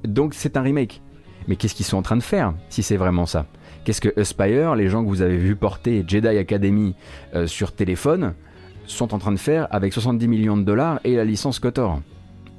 Donc 0.03 0.33
c'est 0.33 0.57
un 0.57 0.61
remake. 0.61 1.01
Mais 1.47 1.55
qu'est-ce 1.55 1.75
qu'ils 1.75 1.85
sont 1.85 1.97
en 1.97 2.01
train 2.01 2.17
de 2.17 2.23
faire 2.23 2.53
si 2.69 2.83
c'est 2.83 2.97
vraiment 2.97 3.25
ça? 3.25 3.45
Qu'est-ce 3.85 4.01
que 4.01 4.19
Aspire, 4.19 4.75
les 4.75 4.89
gens 4.89 5.03
que 5.03 5.07
vous 5.07 5.21
avez 5.21 5.37
vu 5.37 5.55
porter 5.55 6.03
Jedi 6.05 6.27
Academy 6.27 6.93
euh, 7.35 7.47
sur 7.47 7.71
téléphone, 7.71 8.33
sont 8.85 9.13
en 9.13 9.17
train 9.17 9.31
de 9.31 9.39
faire 9.39 9.67
avec 9.71 9.93
70 9.93 10.27
millions 10.27 10.57
de 10.57 10.63
dollars 10.63 10.99
et 11.03 11.15
la 11.15 11.23
licence 11.23 11.59
KOTOR? 11.59 12.01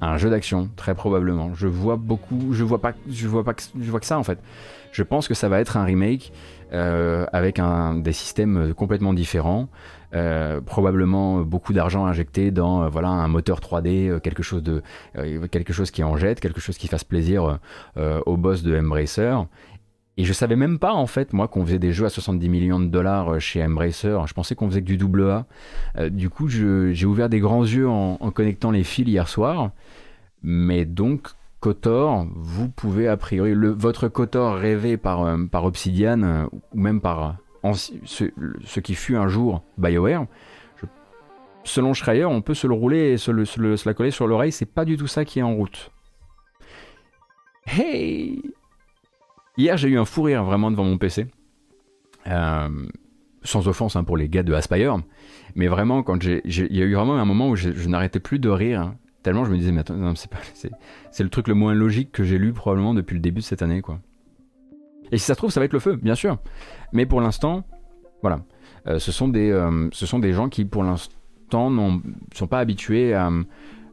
Un 0.00 0.16
jeu 0.16 0.30
d'action, 0.30 0.70
très 0.76 0.94
probablement. 0.94 1.54
Je 1.54 1.66
vois 1.66 1.96
beaucoup, 1.96 2.52
je 2.52 2.62
vois 2.62 2.80
pas, 2.80 2.92
je 3.10 3.26
vois 3.26 3.44
pas, 3.44 3.54
je 3.78 3.90
vois 3.90 4.00
que 4.00 4.06
ça 4.06 4.18
en 4.18 4.22
fait. 4.22 4.38
Je 4.92 5.02
pense 5.02 5.28
que 5.28 5.34
ça 5.34 5.48
va 5.48 5.60
être 5.60 5.76
un 5.76 5.84
remake 5.84 6.32
avec 6.72 7.58
un, 7.58 7.94
des 7.94 8.12
systèmes 8.12 8.74
complètement 8.74 9.12
différents. 9.12 9.68
Euh, 10.14 10.62
probablement 10.62 11.40
beaucoup 11.42 11.74
d'argent 11.74 12.06
injecté 12.06 12.50
dans 12.50 12.82
euh, 12.82 12.88
voilà 12.88 13.08
un 13.08 13.28
moteur 13.28 13.60
3D, 13.60 14.20
quelque 14.20 14.42
chose 14.42 14.62
de 14.62 14.82
quelque 15.48 15.74
chose 15.74 15.90
qui 15.90 16.02
en 16.02 16.16
jette, 16.16 16.40
quelque 16.40 16.62
chose 16.62 16.78
qui 16.78 16.88
fasse 16.88 17.04
plaisir 17.04 17.58
au 17.96 18.36
boss 18.36 18.62
de 18.62 18.78
Embracer. 18.78 19.34
Et 20.16 20.24
je 20.24 20.32
savais 20.32 20.56
même 20.56 20.78
pas 20.78 20.94
en 20.94 21.06
fait 21.06 21.32
moi 21.32 21.46
qu'on 21.46 21.64
faisait 21.64 21.78
des 21.78 21.92
jeux 21.92 22.06
à 22.06 22.08
70 22.08 22.48
millions 22.48 22.80
de 22.80 22.86
dollars 22.86 23.40
chez 23.40 23.62
Embracer. 23.62 24.18
Je 24.26 24.32
pensais 24.32 24.54
qu'on 24.54 24.68
faisait 24.68 24.80
que 24.80 24.86
du 24.86 24.96
double 24.96 25.30
A. 25.30 25.46
du 26.08 26.30
coup, 26.30 26.48
j'ai 26.48 27.06
ouvert 27.06 27.28
des 27.28 27.40
grands 27.40 27.64
yeux 27.64 27.88
en, 27.88 28.16
connectant 28.30 28.70
les 28.70 28.84
fils 28.84 29.06
hier 29.06 29.28
soir. 29.28 29.70
Mais 30.42 30.84
donc 30.84 31.28
Kotor, 31.60 32.26
vous 32.36 32.68
pouvez 32.68 33.08
a 33.08 33.16
priori, 33.16 33.52
votre 33.54 34.08
Kotor 34.08 34.54
rêvé 34.54 34.96
par, 34.96 35.24
euh, 35.24 35.44
par 35.46 35.64
Obsidian, 35.64 36.22
euh, 36.22 36.44
ou 36.52 36.80
même 36.80 37.00
par 37.00 37.38
euh, 37.64 37.72
ce, 37.74 38.80
qui 38.80 38.94
fut 38.94 39.16
un 39.16 39.26
jour 39.26 39.64
BioWare, 39.76 40.26
selon 41.64 41.94
Schreier, 41.94 42.24
on 42.24 42.42
peut 42.42 42.54
se 42.54 42.68
le 42.68 42.74
rouler 42.74 43.12
et 43.12 43.16
se, 43.16 43.32
le, 43.32 43.44
se, 43.44 43.88
la 43.88 43.94
coller 43.94 44.12
sur 44.12 44.28
l'oreille, 44.28 44.52
c'est 44.52 44.72
pas 44.72 44.84
du 44.84 44.96
tout 44.96 45.08
ça 45.08 45.24
qui 45.24 45.40
est 45.40 45.42
en 45.42 45.54
route. 45.54 45.90
Hey 47.66 48.40
Hier, 49.56 49.76
j'ai 49.76 49.88
eu 49.88 49.98
un 49.98 50.04
fou 50.04 50.22
rire 50.22 50.44
vraiment 50.44 50.70
devant 50.70 50.84
mon 50.84 50.96
PC. 50.96 51.26
sans 52.24 53.66
offense 53.66 53.96
hein, 53.96 54.04
pour 54.04 54.16
les 54.16 54.28
gars 54.28 54.44
de 54.44 54.54
Aspire, 54.54 54.98
mais 55.56 55.66
vraiment, 55.66 56.04
quand 56.04 56.22
il 56.24 56.40
y 56.76 56.82
a 56.82 56.84
eu 56.84 56.94
vraiment 56.94 57.16
un 57.16 57.24
moment 57.24 57.48
où 57.48 57.56
je, 57.56 57.72
je 57.72 57.88
n'arrêtais 57.88 58.20
plus 58.20 58.38
de 58.38 58.48
rire 58.48 58.80
hein. 58.80 58.94
Je 59.32 59.50
me 59.50 59.56
disais, 59.56 59.72
mais 59.72 59.80
attends, 59.80 60.14
c'est, 60.14 60.30
pas, 60.30 60.38
c'est, 60.54 61.22
le 61.22 61.28
truc 61.30 61.48
le 61.48 61.54
moins 61.54 61.74
logique 61.74 62.12
que 62.12 62.24
j'ai 62.24 62.38
lu 62.38 62.52
probablement 62.52 62.94
depuis 62.94 63.14
le 63.14 63.20
début 63.20 63.40
de 63.40 63.44
cette 63.44 63.62
année, 63.62 63.82
quoi. 63.82 64.00
Et 65.10 65.18
si 65.18 65.24
ça 65.24 65.34
se 65.34 65.38
trouve, 65.38 65.50
ça 65.50 65.60
va 65.60 65.64
être 65.64 65.72
le 65.72 65.78
feu, 65.78 65.96
bien 65.96 66.14
sûr. 66.14 66.38
Mais 66.92 67.06
pour 67.06 67.20
l'instant, 67.20 67.64
voilà. 68.22 68.40
Euh, 68.86 68.98
ce, 68.98 69.12
sont 69.12 69.28
des, 69.28 69.50
euh, 69.50 69.88
ce 69.92 70.06
sont 70.06 70.18
des 70.18 70.32
gens 70.32 70.48
qui, 70.48 70.64
pour 70.64 70.82
l'instant, 70.82 71.70
ne 71.70 71.98
sont 72.34 72.46
pas 72.46 72.58
habitués 72.58 73.14
à. 73.14 73.30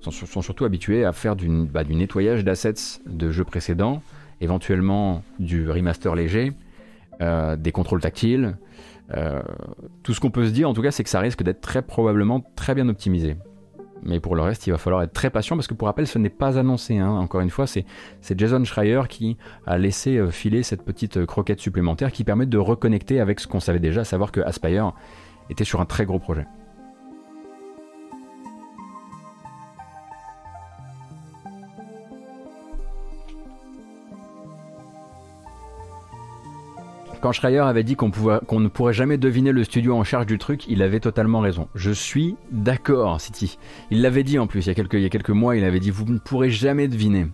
Sont, 0.02 0.44
surtout 0.44 0.66
habitués 0.66 1.04
à 1.04 1.14
faire 1.14 1.36
bah, 1.36 1.84
du 1.84 1.96
nettoyage 1.96 2.44
d'assets 2.44 3.02
de 3.08 3.32
jeux 3.32 3.44
précédents, 3.44 4.04
éventuellement 4.40 5.24
du 5.40 5.68
remaster 5.68 6.14
léger, 6.14 6.54
euh, 7.22 7.56
des 7.56 7.72
contrôles 7.72 8.02
tactiles. 8.02 8.56
tout 10.04 10.14
ce 10.14 10.20
qu'on 10.20 10.30
peut 10.30 10.46
se 10.46 10.52
dire, 10.52 10.70
en 10.70 10.76
tout 10.76 10.84
cas, 10.84 10.92
c'est 10.92 11.04
que 11.04 11.10
ça 11.10 11.20
risque 11.20 11.42
d'être 11.42 11.62
très 11.62 11.82
probablement 11.82 12.44
très 12.56 12.76
bien 12.76 12.88
optimisé. 12.88 13.36
Mais 14.04 14.20
pour 14.20 14.36
le 14.36 14.42
reste, 14.42 14.68
il 14.68 14.72
va 14.72 14.78
falloir 14.78 15.02
être 15.04 15.14
très 15.14 15.30
patient 15.30 15.56
parce 15.56 15.68
que 15.68 15.74
pour 15.74 15.88
rappel, 15.88 16.08
ce 16.08 16.20
n'est 16.20 16.30
pas 16.30 16.60
annoncé. 16.60 16.98
Hein. 16.98 17.10
Encore 17.10 17.42
une 17.42 17.50
fois, 17.50 17.66
c'est 17.68 17.86
Jason 18.38 18.64
Schreier 18.64 19.02
qui 19.10 19.38
a 19.66 19.78
laissé 19.78 20.18
euh, 20.18 20.30
filer 20.30 20.64
cette 20.64 20.84
petite 20.84 21.18
euh, 21.18 21.26
croquette 21.26 21.60
supplémentaire 21.60 22.12
qui 22.12 22.24
permet 22.24 22.46
de 22.46 22.58
reconnecter 22.58 23.20
avec 23.20 23.40
ce 23.40 23.48
qu'on 23.48 23.60
savait 23.60 23.80
déjà, 23.80 24.02
à 24.02 24.06
savoir 24.06 24.32
que 24.32 24.42
Aspire 24.42 24.94
était 25.50 25.64
sur 25.64 25.82
un 25.82 25.86
très 25.86 26.06
gros 26.06 26.20
projet. 26.20 26.46
Quand 37.26 37.32
Schreier 37.32 37.58
avait 37.58 37.82
dit 37.84 37.96
qu'on 37.96 38.12
ne 38.60 38.68
pourrait 38.68 38.94
jamais 38.94 39.18
deviner 39.18 39.52
le 39.52 39.64
studio 39.64 39.96
en 39.96 40.04
charge 40.04 40.28
du 40.28 40.38
truc, 40.38 40.68
il 40.68 40.84
avait 40.84 41.00
totalement 41.00 41.40
raison. 41.40 41.70
Je 41.74 41.90
suis 41.90 42.38
d'accord, 42.52 43.20
City. 43.20 43.58
Il 43.90 44.04
l'avait 44.04 44.22
dit 44.22 44.38
en 44.38 44.46
plus, 44.46 44.64
il 44.64 44.68
y, 44.68 44.70
a 44.70 45.10
quelques, 45.10 45.30
mois, 45.32 45.56
il 45.56 45.64
avait 45.64 45.80
dit 45.80 45.90
Vous 45.90 46.06
ne 46.06 46.20
pourrez 46.20 46.52
jamais 46.52 46.88
deviner. 46.88 47.26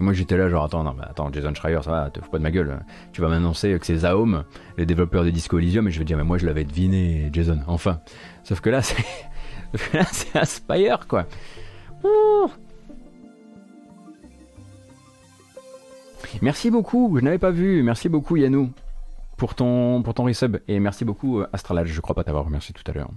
Et 0.00 0.02
moi 0.02 0.14
j'étais 0.14 0.38
là, 0.38 0.48
genre, 0.48 0.64
attends, 0.64 0.84
non, 0.84 0.96
attends, 1.02 1.30
Jason 1.30 1.52
Schreier, 1.54 1.80
ça 1.82 1.90
va, 1.90 2.08
te 2.08 2.18
fous 2.18 2.30
pas 2.30 2.38
de 2.38 2.44
ma 2.44 2.50
gueule. 2.50 2.78
Tu 3.12 3.20
vas 3.20 3.28
m'annoncer 3.28 3.78
que 3.78 3.84
c'est 3.84 3.98
Zaom, 3.98 4.44
les 4.78 4.86
développeurs 4.86 5.22
de 5.22 5.28
Disco 5.28 5.58
Elysium, 5.58 5.86
et 5.86 5.90
je 5.90 5.98
vais 5.98 6.06
dire, 6.06 6.16
mais 6.16 6.24
moi 6.24 6.38
je 6.38 6.46
l'avais 6.46 6.64
deviné, 6.64 7.28
Jason, 7.30 7.60
enfin. 7.66 8.00
Sauf 8.42 8.62
que 8.62 8.70
là, 8.70 8.80
c'est. 8.80 9.04
c'est 10.12 10.34
Aspire, 10.34 11.06
quoi. 11.06 11.26
Merci 16.40 16.70
beaucoup, 16.70 17.18
je 17.18 17.22
n'avais 17.22 17.36
pas 17.36 17.50
vu. 17.50 17.82
Merci 17.82 18.08
beaucoup, 18.08 18.38
Yannou 18.38 18.70
pour 19.36 19.54
ton, 19.54 20.02
resub. 20.02 20.58
Et 20.68 20.80
merci 20.80 21.04
beaucoup, 21.04 21.40
euh, 21.40 21.46
Astralage. 21.52 21.88
Je 21.88 22.00
crois 22.00 22.14
pas 22.14 22.24
t'avoir 22.24 22.44
remercié 22.44 22.74
tout 22.74 22.90
à 22.90 22.94
l'heure. 22.94 23.10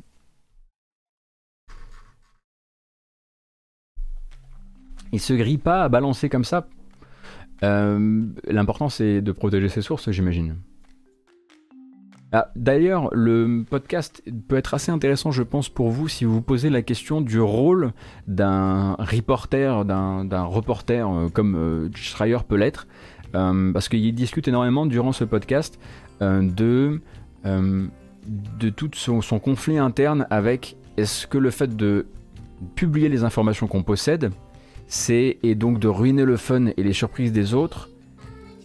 Il 5.11 5.19
se 5.19 5.33
grille 5.33 5.57
pas 5.57 5.83
à 5.83 5.89
balancer 5.89 6.29
comme 6.29 6.43
ça. 6.43 6.67
Euh, 7.63 8.25
l'important, 8.47 8.89
c'est 8.89 9.21
de 9.21 9.31
protéger 9.31 9.69
ses 9.69 9.81
sources, 9.81 10.11
j'imagine. 10.11 10.57
Ah, 12.31 12.51
D'ailleurs, 12.55 13.09
le 13.11 13.65
podcast 13.67 14.21
peut 14.47 14.55
être 14.55 14.75
assez 14.75 14.91
intéressant, 14.91 15.31
je 15.31 15.41
pense, 15.41 15.67
pour 15.67 15.89
vous 15.89 16.07
si 16.07 16.25
vous 16.25 16.41
posez 16.41 16.69
la 16.69 16.83
question 16.83 17.21
du 17.21 17.41
rôle 17.41 17.91
d'un 18.27 18.93
reporter, 18.99 19.83
d'un 19.83 20.43
reporter 20.43 21.09
euh, 21.09 21.29
comme 21.29 21.89
Schreier 21.95 22.37
peut 22.47 22.55
l'être, 22.55 22.87
parce 23.31 23.89
qu'il 23.89 24.13
discute 24.13 24.47
énormément 24.47 24.85
durant 24.85 25.11
ce 25.11 25.23
podcast 25.23 25.79
de, 26.21 27.01
euh, 27.45 27.87
de 28.59 28.69
tout 28.69 28.89
son, 28.93 29.21
conflit 29.39 29.77
interne 29.77 30.27
avec 30.29 30.75
est-ce 30.97 31.27
que 31.27 31.37
le 31.37 31.51
fait 31.51 31.75
de 31.75 32.07
publier 32.75 33.09
les 33.09 33.23
informations 33.23 33.67
qu'on 33.67 33.83
possède, 33.83 34.31
c'est 34.87 35.37
et 35.43 35.55
donc 35.55 35.79
de 35.79 35.87
ruiner 35.87 36.25
le 36.25 36.35
fun 36.35 36.67
et 36.75 36.83
les 36.83 36.93
surprises 36.93 37.31
des 37.31 37.53
autres. 37.53 37.89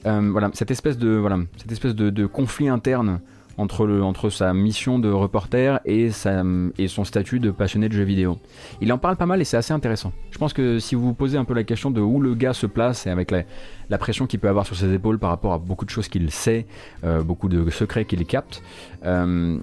Euh, 0.07 0.29
voilà, 0.31 0.51
cette 0.53 0.71
espèce 0.71 0.99
de 0.99 1.11
voilà, 1.11 1.39
cette 1.57 1.73
espèce 1.73 1.95
de 1.95 2.27
conflit 2.27 2.69
interne 2.69 3.21
entre, 3.57 4.31
sa 4.31 4.53
mission 4.53 4.99
de 4.99 5.11
reporter 5.11 5.81
et, 5.85 6.11
son 6.11 7.05
statut 7.05 7.41
de 7.41 7.51
passionné 7.51 7.89
de 7.89 7.95
jeux 7.95 8.05
vidéo. 8.05 8.39
Il 8.81 8.93
en 8.93 8.99
parle 8.99 9.17
pas 9.17 9.27
mal 9.27 9.41
et 9.41 9.45
c'est 9.45 9.57
assez 9.57 9.73
intéressant. 9.73 10.13
Je 10.31 10.39
pense 10.39 10.53
que 10.53 10.79
si 10.79 10.95
vous 10.95 11.03
vous 11.03 11.15
posez 11.15 11.39
un 11.39 11.45
peu 11.45 11.55
la 11.55 11.65
question 11.65 11.91
de 11.91 12.01
où 12.01 12.21
le 12.21 12.35
gars 12.35 12.53
se 12.53 12.67
place 12.67 13.07
et 13.07 13.11
avec 13.11 13.31
la, 13.31 13.99
pression 13.99 14.27
qu'il 14.27 14.41
peut 14.41 14.49
avoir 14.49 14.67
sur 14.67 14.77
ses 14.77 14.93
épaules 14.93 15.19
par 15.19 15.31
rapport 15.31 15.53
à 15.53 15.59
beaucoup 15.59 15.85
de 15.85 15.91
choses 15.91 16.09
qu'il 16.09 16.31
sait, 16.31 16.67
euh, 17.05 17.23
beaucoup 17.23 17.49
de 17.49 17.71
secrets 17.71 18.05
qu'il 18.05 18.25
capte, 18.27 18.63
euh, 19.05 19.59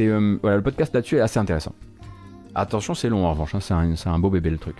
euh, 0.00 0.38
le 0.42 0.62
podcast 0.62 0.94
là-dessus 0.94 1.16
est 1.16 1.20
assez 1.20 1.38
intéressant. 1.38 1.74
Attention, 2.54 2.94
c'est 2.94 3.08
long 3.08 3.24
en 3.24 3.30
revanche, 3.32 3.54
hein, 3.54 3.60
c'est 3.60 3.74
un, 3.74 3.94
un 4.12 4.18
beau 4.18 4.30
bébé 4.30 4.50
le 4.50 4.58
truc. 4.58 4.76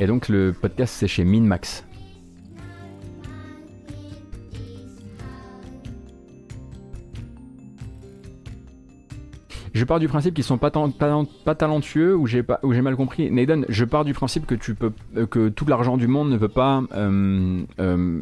Et 0.00 0.06
donc 0.06 0.28
le 0.28 0.52
podcast 0.52 0.94
c'est 0.98 1.06
chez 1.06 1.24
Minmax. 1.24 1.84
Je 9.74 9.84
pars 9.84 9.98
du 9.98 10.08
principe 10.08 10.34
qu'ils 10.34 10.44
sont 10.44 10.56
pas, 10.56 10.70
talentueux 10.70 12.16
ou 12.16 12.26
j'ai 12.26 12.42
mal 12.82 12.96
compris. 12.96 13.30
Nathan, 13.30 13.62
je 13.68 13.84
pars 13.84 14.04
du 14.04 14.14
principe 14.14 14.46
que 14.46 14.54
tu 14.54 14.74
peux 14.74 14.92
euh, 15.16 15.26
que 15.26 15.48
tout 15.48 15.66
l'argent 15.66 15.96
du 15.96 16.06
monde 16.06 16.30
ne 16.30 16.38
peut 16.38 16.48
pas 16.48 16.82
euh, 16.94 17.62
euh, 17.80 18.20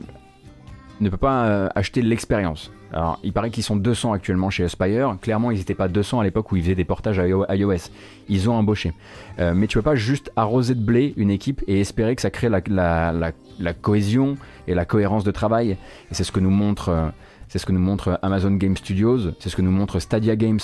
ne 1.02 1.10
peut 1.10 1.16
pas 1.16 1.44
euh, 1.44 1.68
acheter 1.74 2.02
l'expérience. 2.02 2.70
Alors, 2.92 3.18
il 3.22 3.32
paraît 3.32 3.50
qu'ils 3.50 3.62
sont 3.62 3.76
200 3.76 4.12
actuellement 4.12 4.50
chez 4.50 4.64
Aspire. 4.64 5.16
Clairement, 5.20 5.50
ils 5.50 5.58
n'étaient 5.58 5.74
pas 5.74 5.88
200 5.88 6.20
à 6.20 6.24
l'époque 6.24 6.52
où 6.52 6.56
ils 6.56 6.62
faisaient 6.62 6.74
des 6.74 6.84
portages 6.84 7.20
iOS. 7.20 7.90
Ils 8.28 8.50
ont 8.50 8.54
embauché. 8.54 8.92
Euh, 9.38 9.52
mais 9.54 9.66
tu 9.66 9.78
peux 9.78 9.82
pas 9.82 9.94
juste 9.94 10.30
arroser 10.36 10.74
de 10.74 10.82
blé 10.82 11.14
une 11.16 11.30
équipe 11.30 11.62
et 11.66 11.80
espérer 11.80 12.14
que 12.14 12.22
ça 12.22 12.30
crée 12.30 12.48
la, 12.48 13.32
cohésion 13.80 14.36
et 14.68 14.74
la 14.74 14.84
cohérence 14.84 15.24
de 15.24 15.30
travail. 15.30 15.70
Et 15.72 16.14
c'est 16.14 16.24
ce 16.24 16.32
que 16.32 16.40
nous 16.40 16.50
montre, 16.50 16.90
euh, 16.90 17.08
c'est 17.48 17.58
ce 17.58 17.66
que 17.66 17.72
nous 17.72 17.80
montre 17.80 18.18
Amazon 18.22 18.52
Game 18.52 18.76
Studios, 18.76 19.32
c'est 19.40 19.48
ce 19.48 19.56
que 19.56 19.62
nous 19.62 19.70
montre 19.70 19.98
Stadia 19.98 20.36
Games. 20.36 20.60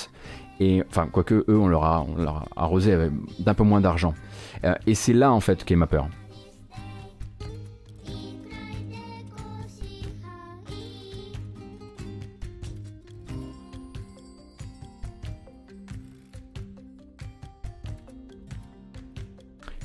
Et 0.60 0.82
enfin, 0.88 1.08
quoique 1.10 1.44
eux, 1.48 1.58
on 1.58 1.68
leur 1.68 1.84
a, 1.84 2.06
arrosé 2.56 2.96
d'un 3.38 3.54
peu 3.54 3.64
moins 3.64 3.80
d'argent. 3.80 4.14
et 4.86 4.94
c'est 4.94 5.12
là 5.12 5.32
en 5.32 5.40
fait 5.40 5.64
qu'est 5.64 5.76
ma 5.76 5.86
peur. 5.86 6.08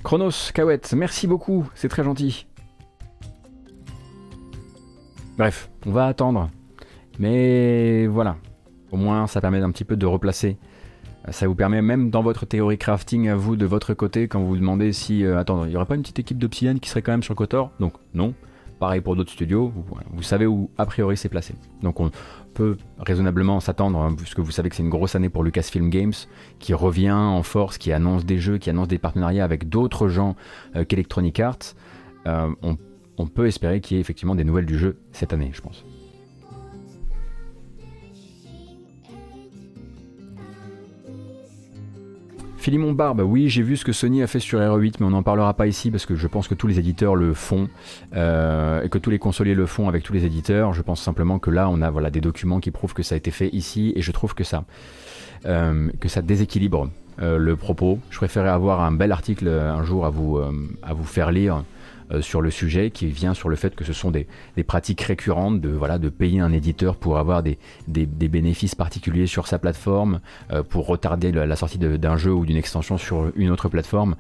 Chronos, 0.04 0.52
Kawet, 0.54 0.82
merci 0.95 1.26
beaucoup, 1.26 1.68
c'est 1.74 1.88
très 1.88 2.04
gentil. 2.04 2.45
Bref, 5.38 5.72
on 5.88 5.91
va 5.91 6.06
attendre. 6.06 6.52
Mais 7.18 8.06
voilà, 8.06 8.38
au 8.94 8.98
moins 8.98 9.28
ça 9.28 9.41
permet 9.41 9.60
d'un 9.60 9.72
petit 9.72 9.84
peu 9.84 9.98
de 9.98 10.06
replacer. 10.06 10.57
Ça 11.32 11.48
vous 11.48 11.56
permet 11.56 11.82
même 11.82 12.10
dans 12.10 12.22
votre 12.22 12.45
théorie 12.45 12.78
crafting 12.78 13.28
à 13.30 13.36
vous 13.36 13.56
de 13.56 13.65
votre 13.65 13.94
côté 13.94 14.28
quand 14.28 14.40
vous 14.41 14.48
vous 14.48 14.57
demandez 14.57 14.91
si... 14.91 15.24
Euh, 15.24 15.40
attends, 15.40 15.64
il 15.64 15.70
n'y 15.70 15.76
aurait 15.78 15.86
pas 15.86 15.95
une 15.95 16.02
petite 16.02 16.20
équipe 16.20 16.38
d'Obsidian 16.38 16.76
qui 16.76 16.90
serait 16.90 17.02
quand 17.02 17.14
même 17.14 17.24
sur 17.24 17.34
Kotor? 17.34 17.72
Donc 17.80 17.94
non. 18.14 18.34
Pareil 18.80 18.99
pour 18.99 19.15
d'autres 19.15 19.32
studios, 19.32 19.72
vous, 20.11 20.24
savez 20.24 20.45
où 20.45 20.70
a 20.78 20.86
priori 20.86 21.15
c'est 21.15 21.30
placé. 21.30 21.56
Donc 21.82 22.02
on, 22.02 22.11
peut 22.53 22.78
raisonnablement 22.99 23.60
s'attendre, 23.60 23.99
hein, 23.99 24.14
puisque 24.15 24.40
vous 24.40 24.52
savez 24.52 24.70
que 24.70 24.76
c'est 24.76 24.84
une 24.84 24.90
grosse 24.90 25.15
année 25.15 25.30
pour 25.30 25.44
Lucasfilm 25.44 25.90
Games, 25.90 26.14
qui 26.60 26.74
revient 26.74 27.11
en 27.11 27.41
force, 27.41 27.80
qui 27.80 27.91
annonce 27.91 28.26
des 28.26 28.38
jeux, 28.38 28.60
qui 28.60 28.70
annonce 28.70 28.88
des 28.88 28.99
partenariats 28.99 29.44
avec 29.44 29.70
d'autres 29.70 30.07
gens 30.07 30.36
euh, 30.76 30.86
qu'Electronic 30.86 31.40
Arts. 31.40 31.74
Euh, 32.28 32.49
on 33.18 33.28
peut 33.28 33.48
espérer 33.48 33.82
qu'il 33.82 33.95
y 33.95 33.98
ait 33.98 34.02
effectivement 34.02 34.36
des 34.36 34.44
nouvelles 34.44 34.65
du 34.65 34.78
jeu 34.78 34.98
cette 35.14 35.34
année, 35.34 35.49
je 35.53 35.61
pense. 35.61 35.84
Philimon 42.64 42.94
Barbe, 42.94 43.19
oui, 43.19 43.49
j'ai 43.49 43.61
vu 43.61 43.76
ce 43.76 43.84
que 43.84 43.91
Sony 43.91 44.23
a 44.23 44.27
fait 44.27 44.40
sur 44.40 44.57
RE8, 44.57 44.94
mais 45.02 45.06
on 45.06 45.10
n'en 45.10 45.22
parlera 45.22 45.53
pas 45.53 45.68
ici 45.68 45.91
parce 45.91 46.06
que 46.06 46.15
je 46.15 46.27
pense 46.27 46.48
que 46.48 46.56
tous 46.56 46.65
les 46.65 46.80
éditeurs 46.80 47.14
le 47.14 47.34
font 47.34 47.68
euh, 48.15 48.81
et 48.81 48.88
que 48.88 48.98
tous 48.98 49.10
les 49.10 49.19
consoliers 49.19 49.53
le 49.53 49.65
font 49.65 49.90
avec 49.90 50.02
tous 50.02 50.14
les 50.14 50.23
éditeurs. 50.23 50.72
Je 50.72 50.81
pense 50.81 51.02
simplement 51.02 51.40
que 51.40 51.52
là, 51.52 51.68
on 51.69 51.81
a 51.81 51.90
voilà, 51.90 52.10
des 52.10 52.22
documents 52.22 52.61
qui 52.61 52.72
prouvent 52.72 52.94
que 52.94 53.03
ça 53.03 53.15
a 53.15 53.18
été 53.18 53.31
fait 53.31 53.49
ici 53.49 53.91
et 53.98 54.02
je 54.02 54.10
trouve 54.14 54.34
que 54.34 54.45
ça, 54.45 54.64
euh, 55.45 55.90
que 55.99 56.07
ça 56.07 56.22
déséquilibre 56.22 56.90
euh, 57.22 57.38
le 57.38 57.57
propos. 57.57 57.99
Je 58.10 58.15
préférais 58.15 58.48
avoir 58.48 58.80
un 58.80 58.94
bel 58.94 59.11
article 59.11 59.49
un 59.49 59.84
jour 59.84 60.06
à 60.06 60.10
vous, 60.10 60.40
à 60.84 60.94
vous 60.94 61.03
faire 61.03 61.31
lire 61.31 61.65
sur 62.22 62.41
le 62.41 62.52
sujet 62.52 62.91
qui 62.91 63.07
vient 63.07 63.34
sur 63.34 63.49
le 63.49 63.56
fait 63.56 63.76
que 63.76 63.84
ce 63.84 63.94
sont 63.94 64.11
des, 64.11 64.27
pratiques 64.65 65.02
récurrentes 65.02 65.61
de, 65.61 65.69
voilà, 65.69 65.98
de 65.98 66.10
payer 66.10 66.40
un 66.40 66.52
éditeur 66.52 66.95
pour 66.95 67.18
avoir 67.18 67.44
des, 67.44 67.57
des, 67.88 68.06
bénéfices 68.06 68.76
particuliers 68.76 69.27
sur 69.27 69.48
sa 69.48 69.60
plateforme, 69.60 70.19
euh, 70.52 70.64
pour 70.64 70.88
retarder 70.88 71.31
la, 71.31 71.56
sortie 71.56 71.77
d'un 71.77 72.18
jeu 72.18 72.34
ou 72.34 72.45
d'une 72.45 72.57
extension 72.57 72.98
sur 72.98 73.31
une 73.35 73.49
autre 73.49 73.69
plateforme 73.69 74.15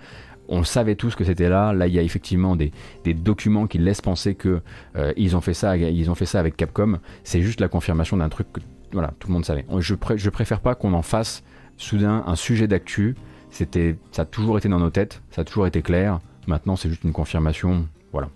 on 0.49 0.63
savait 0.65 0.95
tous 0.95 1.15
que 1.15 1.23
c'était 1.23 1.47
là. 1.47 1.71
Là, 1.71 1.87
il 1.87 1.93
y 1.93 1.99
a 1.99 2.01
effectivement 2.01 2.57
des, 2.57 2.73
documents 3.05 3.65
qui 3.65 3.77
laissent 3.77 4.01
penser 4.01 4.35
que 4.35 4.61
euh, 4.97 5.13
ils 5.15 5.37
ont 5.37 5.41
fait 5.41 5.53
ça, 5.53 5.77
ils 5.77 6.11
ont 6.11 6.15
fait 6.15 6.25
ça 6.25 6.37
avec 6.37 6.57
Capcom. 6.57 6.99
C'est 7.23 7.41
juste 7.41 7.61
la 7.61 7.69
confirmation 7.69 8.17
d'un 8.17 8.27
truc 8.27 8.51
que 8.51 8.59
voilà, 8.91 9.13
tout 9.19 9.29
le 9.29 9.33
monde 9.33 9.45
savait. 9.45 9.65
Je, 9.79 9.95
je 10.15 10.29
préfère 10.29 10.59
pas 10.59 10.75
qu'on 10.75 10.93
en 10.93 11.01
fasse 11.01 11.43
soudain 11.77 12.23
un 12.27 12.35
sujet 12.35 12.67
d'actu. 12.67 13.15
C'était, 13.51 13.95
ça 14.11 14.23
a 14.23 14.25
toujours 14.25 14.57
été 14.57 14.67
dans 14.67 14.79
nos 14.79 14.89
têtes, 14.89 15.21
ça 15.31 15.41
a 15.41 15.45
toujours 15.45 15.65
été 15.65 15.81
clair. 15.81 16.19
Maintenant, 16.47 16.75
c'est 16.75 16.89
juste 16.89 17.03
une 17.03 17.13
confirmation. 17.13 17.87
Voilà. 18.11 18.29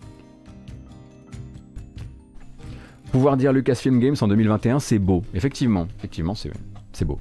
Pouvoir 3.11 3.37
dire 3.37 3.53
Lucasfilm 3.53 3.99
Games 3.99 4.15
en 4.19 4.27
2021, 4.27 4.79
c'est 4.79 4.99
beau. 4.99 5.23
Effectivement, 5.33 5.87
effectivement, 5.97 6.33
c'est 6.35 7.05
beau. 7.05 7.17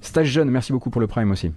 Stage 0.00 0.28
jeune, 0.28 0.50
merci 0.50 0.72
beaucoup 0.72 0.90
pour 0.90 1.00
le 1.00 1.06
prime 1.06 1.30
aussi. 1.32 1.52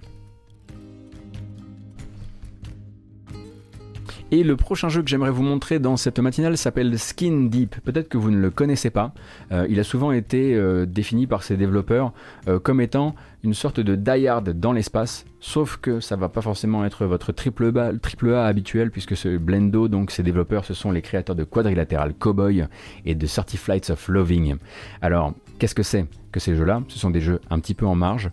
Et 4.32 4.44
le 4.44 4.54
prochain 4.54 4.88
jeu 4.88 5.02
que 5.02 5.08
j'aimerais 5.08 5.32
vous 5.32 5.42
montrer 5.42 5.80
dans 5.80 5.96
cette 5.96 6.20
matinale 6.20 6.56
s'appelle 6.56 6.96
Skin 6.96 7.46
Deep. 7.46 7.80
Peut-être 7.80 8.08
que 8.08 8.16
vous 8.16 8.30
ne 8.30 8.38
le 8.38 8.50
connaissez 8.50 8.90
pas. 8.90 9.12
Euh, 9.50 9.66
il 9.68 9.80
a 9.80 9.84
souvent 9.84 10.12
été 10.12 10.54
euh, 10.54 10.86
défini 10.86 11.26
par 11.26 11.42
ses 11.42 11.56
développeurs 11.56 12.12
euh, 12.46 12.60
comme 12.60 12.80
étant 12.80 13.16
une 13.42 13.54
sorte 13.54 13.80
de 13.80 13.96
die 13.96 14.28
hard 14.28 14.50
dans 14.50 14.72
l'espace, 14.72 15.24
sauf 15.40 15.78
que 15.78 15.98
ça 15.98 16.14
va 16.14 16.28
pas 16.28 16.42
forcément 16.42 16.84
être 16.84 17.06
votre 17.06 17.32
triple 17.32 17.72
A, 17.74 18.46
habituel 18.46 18.92
puisque 18.92 19.16
ce 19.16 19.36
Blendo, 19.36 19.88
donc 19.88 20.12
ses 20.12 20.22
développeurs, 20.22 20.64
ce 20.64 20.74
sont 20.74 20.92
les 20.92 21.02
créateurs 21.02 21.34
de 21.34 21.42
Quadrilateral 21.42 22.14
Cowboy 22.14 22.66
et 23.04 23.16
de 23.16 23.26
30 23.26 23.56
Flights 23.56 23.90
of 23.90 24.06
Loving. 24.08 24.56
Alors, 25.02 25.34
qu'est-ce 25.58 25.74
que 25.74 25.82
c'est 25.82 26.06
que 26.30 26.38
ces 26.38 26.54
jeux-là? 26.54 26.82
Ce 26.86 27.00
sont 27.00 27.10
des 27.10 27.20
jeux 27.20 27.40
un 27.50 27.58
petit 27.58 27.74
peu 27.74 27.86
en 27.86 27.94
marge, 27.94 28.30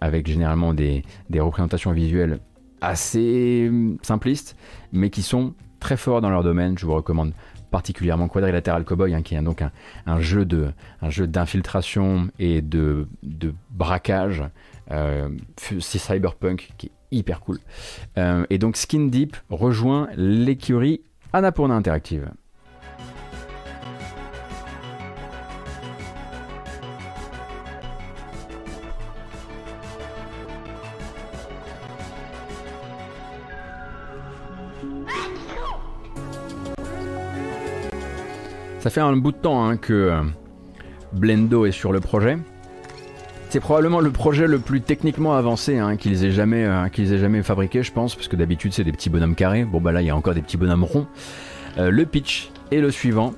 avec 0.00 0.26
généralement 0.26 0.72
des 0.72 1.04
représentations 1.38 1.92
visuelles 1.92 2.40
assez 2.80 3.66
hum, 3.68 3.98
simplistes, 4.02 4.56
mais 4.92 5.10
qui 5.10 5.22
sont 5.22 5.54
très 5.78 5.96
forts 5.96 6.20
dans 6.20 6.30
leur 6.30 6.42
domaine. 6.42 6.78
Je 6.78 6.86
vous 6.86 6.94
recommande 6.94 7.32
particulièrement 7.70 8.28
Quadrilateral 8.28 8.84
Cowboy, 8.84 9.14
hein, 9.14 9.22
qui 9.22 9.34
est 9.34 9.42
donc 9.42 9.62
un, 10.06 10.20
jeu 10.20 10.44
de, 10.44 10.72
un 11.02 11.10
jeu 11.10 11.26
d'infiltration 11.26 12.28
et 12.38 12.62
de, 12.62 13.08
de 13.22 13.54
braquage, 13.70 14.42
euh, 14.90 15.28
c'est 15.56 15.98
cyberpunk 15.98 16.70
qui 16.76 16.86
est 16.86 16.92
hyper 17.10 17.40
cool. 17.40 17.58
Euh, 18.18 18.44
et 18.50 18.58
donc 18.58 18.76
Skin 18.76 19.06
Deep 19.06 19.36
rejoint 19.48 20.08
l'écurie 20.16 21.00
Annapurna 21.32 21.74
Interactive. 21.74 22.30
Ça 38.90 38.94
fait 38.94 39.00
un 39.02 39.16
bout 39.16 39.30
de 39.30 39.36
temps 39.36 39.64
hein, 39.64 39.76
que 39.76 39.92
euh, 39.92 40.22
Blendo 41.12 41.64
est 41.64 41.70
sur 41.70 41.92
le 41.92 42.00
projet. 42.00 42.38
C'est 43.48 43.60
probablement 43.60 44.00
le 44.00 44.10
projet 44.10 44.48
le 44.48 44.58
plus 44.58 44.80
techniquement 44.80 45.36
avancé 45.36 45.78
hein, 45.78 45.96
qu'ils 45.96 46.24
aient, 46.24 46.32
jamais, 46.32 46.64
euh, 46.64 46.86
aient 46.86 47.18
jamais 47.18 47.44
fabriqué, 47.44 47.84
je 47.84 47.92
pense, 47.92 48.16
parce 48.16 48.26
que 48.26 48.34
d'habitude 48.34 48.72
c'est 48.72 48.82
des 48.82 48.90
petits 48.90 49.08
bonhommes 49.08 49.36
carrés. 49.36 49.64
Bon 49.64 49.80
bah 49.80 49.92
là 49.92 50.02
il 50.02 50.08
y 50.08 50.10
a 50.10 50.16
encore 50.16 50.34
des 50.34 50.42
petits 50.42 50.56
bonhommes 50.56 50.82
ronds. 50.82 51.06
Euh, 51.78 51.92
le 51.92 52.04
pitch 52.04 52.50
est 52.72 52.80
le 52.80 52.90
suivant. 52.90 53.32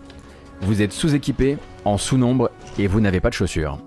Vous 0.62 0.80
êtes 0.80 0.94
sous-équipé, 0.94 1.58
en 1.84 1.98
sous-nombre, 1.98 2.50
et 2.78 2.86
vous 2.86 3.02
n'avez 3.02 3.20
pas 3.20 3.28
de 3.28 3.34
chaussures. 3.34 3.78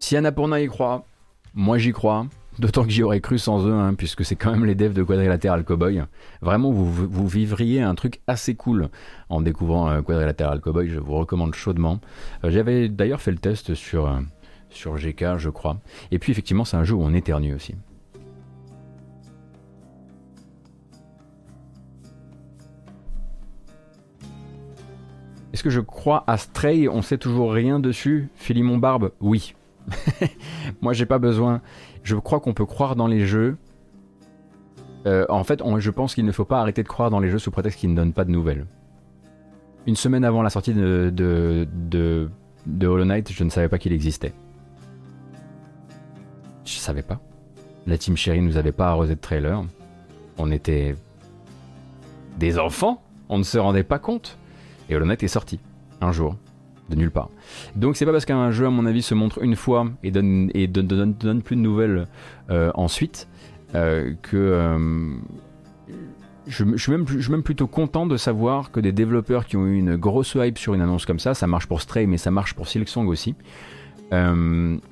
Si 0.00 0.18
Annapurna 0.18 0.60
y 0.60 0.66
croit, 0.66 1.06
moi 1.54 1.78
j'y 1.78 1.92
crois. 1.92 2.26
D'autant 2.58 2.84
que 2.84 2.90
j'y 2.90 3.02
aurais 3.02 3.20
cru 3.20 3.38
sans 3.38 3.66
eux, 3.66 3.72
hein, 3.72 3.94
puisque 3.94 4.24
c'est 4.24 4.36
quand 4.36 4.52
même 4.52 4.64
les 4.64 4.76
devs 4.76 4.92
de 4.92 5.02
Quadrilateral 5.02 5.64
Cowboy. 5.64 6.02
Vraiment, 6.40 6.70
vous, 6.70 7.26
vivriez 7.26 7.82
un 7.82 7.96
truc 7.96 8.20
assez 8.28 8.54
cool 8.54 8.90
en 9.28 9.40
découvrant 9.40 9.88
euh, 9.88 10.02
Quadrilateral 10.02 10.60
Cowboy. 10.60 10.88
Je 10.88 11.00
vous 11.00 11.14
recommande 11.14 11.54
chaudement. 11.54 12.00
Euh, 12.44 12.50
j'avais 12.50 12.88
d'ailleurs 12.88 13.20
fait 13.20 13.32
le 13.32 13.38
test 13.38 13.74
sur, 13.74 14.06
euh, 14.06 14.96
GK, 14.96 15.36
je 15.36 15.50
crois. 15.50 15.78
Et 16.12 16.20
puis, 16.20 16.30
effectivement, 16.30 16.64
c'est 16.64 16.76
un 16.76 16.84
jeu 16.84 16.94
où 16.94 17.02
on 17.02 17.12
éternue 17.12 17.54
aussi. 17.54 17.74
Est-ce 25.52 25.62
que 25.62 25.70
je 25.70 25.80
crois 25.80 26.22
à 26.28 26.36
Stray? 26.36 26.88
On 26.88 27.02
sait 27.02 27.18
toujours 27.18 27.52
rien 27.52 27.80
dessus? 27.80 28.28
Philimon 28.36 28.78
Barbe? 28.78 29.10
Oui. 29.20 29.54
Moi, 30.80 30.92
j'ai 30.92 31.06
pas 31.06 31.18
besoin 31.18 31.60
je 32.04 32.16
crois 32.16 32.38
qu'on 32.38 32.54
peut 32.54 32.66
croire 32.66 32.94
dans 32.94 33.08
les 33.08 33.26
jeux. 33.26 33.56
Euh, 35.06 35.26
en 35.28 35.42
fait, 35.42 35.60
je 35.78 35.90
pense 35.90 36.14
qu'il 36.14 36.24
ne 36.24 36.32
faut 36.32 36.44
pas 36.44 36.60
arrêter 36.60 36.82
de 36.82 36.88
croire 36.88 37.10
dans 37.10 37.18
les 37.18 37.30
jeux 37.30 37.38
sous 37.38 37.50
prétexte 37.50 37.80
qu'ils 37.80 37.90
ne 37.90 37.96
donnent 37.96 38.12
pas 38.12 38.24
de 38.24 38.30
nouvelles. 38.30 38.66
Une 39.86 39.96
semaine 39.96 40.24
avant 40.24 40.42
la 40.42 40.50
sortie 40.50 40.72
de, 40.72 41.10
de, 41.12 41.66
de, 41.86 42.86
Hollow 42.86 43.04
Knight, 43.04 43.32
je 43.32 43.44
ne 43.44 43.50
savais 43.50 43.68
pas 43.68 43.78
qu'il 43.78 43.92
existait. 43.92 44.32
Je 46.64 46.72
savais 46.72 47.02
pas. 47.02 47.20
La 47.86 47.98
Team 47.98 48.16
Cherry 48.16 48.40
nous 48.40 48.56
avait 48.56 48.72
pas 48.72 48.88
arrosé 48.88 49.14
de 49.14 49.20
trailer. 49.20 49.62
On 50.38 50.50
était 50.50 50.94
des 52.38 52.58
enfants. 52.58 53.02
On 53.28 53.38
ne 53.38 53.42
se 53.42 53.58
rendait 53.58 53.82
pas 53.82 53.98
compte. 53.98 54.38
Et 54.88 54.96
Hollow 54.96 55.06
Knight 55.06 55.22
est 55.22 55.28
sorti 55.28 55.60
un 56.00 56.12
jour 56.12 56.36
de 56.90 56.96
nulle 56.96 57.10
part. 57.10 57.30
Donc 57.76 57.96
c'est 57.96 58.04
pas 58.04 58.12
parce 58.12 58.24
qu'un 58.24 58.50
jeu 58.50 58.66
à 58.66 58.70
mon 58.70 58.86
avis 58.86 59.02
se 59.02 59.14
montre 59.14 59.42
une 59.42 59.56
fois 59.56 59.88
et 60.02 60.10
donne, 60.10 60.50
et 60.54 60.66
donne, 60.66 61.42
plus 61.42 61.56
de 61.56 61.60
nouvelles 61.60 62.06
euh, 62.50 62.70
ensuite 62.74 63.28
euh, 63.74 64.14
que, 64.22 64.36
euh, 64.36 65.14
je, 66.46 66.76
suis 66.76 66.92
même, 66.92 67.06
je 67.08 67.20
suis 67.20 67.32
même 67.32 67.42
plutôt 67.42 67.66
content 67.66 68.06
de 68.06 68.16
savoir 68.16 68.70
que 68.70 68.80
des 68.80 68.92
développeurs 68.92 69.46
qui 69.46 69.56
ont 69.56 69.66
eu 69.66 69.78
une 69.78 69.96
grosse 69.96 70.36
hype 70.38 70.58
sur 70.58 70.74
une 70.74 70.82
annonce 70.82 71.06
comme 71.06 71.18
ça, 71.18 71.34
ça 71.34 71.46
marche 71.46 71.66
pour 71.66 71.80
Stray, 71.80 72.06
mais 72.06 72.18
ça 72.18 72.30
marche 72.30 72.54
pour 72.54 72.68
Silksong 72.68 73.08
aussi, 73.08 73.34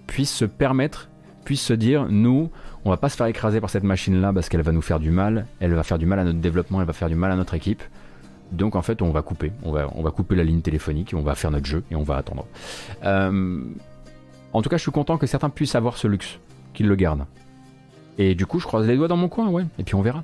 puissent 0.06 0.34
se 0.34 0.44
permettre, 0.44 1.10
puissent 1.44 1.62
se 1.62 1.74
dire, 1.74 2.06
nous, 2.08 2.50
on 2.84 2.90
va 2.90 2.96
pas 2.96 3.08
se 3.08 3.16
faire 3.16 3.26
écraser 3.26 3.60
par 3.60 3.70
cette 3.70 3.84
machine-là 3.84 4.32
parce 4.32 4.48
qu'elle 4.48 4.62
va 4.62 4.72
nous 4.72 4.82
faire 4.82 4.98
du 4.98 5.10
mal, 5.10 5.46
elle 5.60 5.74
va 5.74 5.82
faire 5.82 5.98
du 5.98 6.06
mal 6.06 6.18
à 6.18 6.24
notre 6.24 6.40
développement, 6.40 6.80
elle 6.80 6.86
va 6.86 6.92
faire 6.92 7.08
du 7.08 7.14
mal 7.14 7.30
à 7.30 7.36
notre 7.36 7.54
équipe. 7.54 7.82
Donc 8.52 8.76
en 8.76 8.82
fait, 8.82 9.02
on 9.02 9.10
va 9.10 9.22
couper, 9.22 9.50
on 9.64 9.72
va, 9.72 10.10
couper 10.10 10.36
la 10.36 10.44
ligne 10.44 10.60
téléphonique, 10.60 11.14
on 11.16 11.22
va 11.22 11.34
faire 11.34 11.50
notre 11.50 11.66
jeu 11.66 11.82
et 11.90 11.96
on 11.96 12.02
va 12.02 12.16
attendre. 12.16 12.46
Euh, 13.04 13.64
en 14.52 14.62
tout 14.62 14.68
cas, 14.68 14.76
je 14.76 14.82
suis 14.82 14.92
content 14.92 15.16
que 15.16 15.26
certains 15.26 15.50
puissent 15.50 15.74
avoir 15.74 15.96
ce 15.96 16.06
luxe, 16.06 16.38
qu'ils 16.74 16.86
le 16.86 16.94
gardent. 16.94 17.26
Et 18.18 18.34
du 18.34 18.44
coup, 18.44 18.60
je 18.60 18.66
croise 18.66 18.86
les 18.86 18.96
doigts 18.96 19.08
dans 19.08 19.16
mon 19.16 19.28
coin, 19.28 19.48
ouais, 19.48 19.64
et 19.78 19.84
puis 19.84 19.94
on 19.94 20.02
verra. 20.02 20.22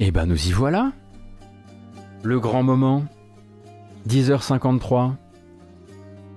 Et 0.00 0.06
eh 0.06 0.10
ben 0.12 0.26
nous 0.26 0.46
y 0.46 0.52
voilà. 0.52 0.92
Le 2.22 2.38
grand 2.38 2.62
moment. 2.62 3.04
10h53. 4.08 5.14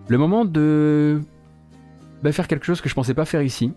Le 0.07 0.17
moment 0.17 0.45
de 0.45 1.21
bah, 2.23 2.31
faire 2.31 2.47
quelque 2.47 2.65
chose 2.65 2.81
que 2.81 2.89
je 2.89 2.95
pensais 2.95 3.13
pas 3.13 3.25
faire 3.25 3.43
ici. 3.43 3.71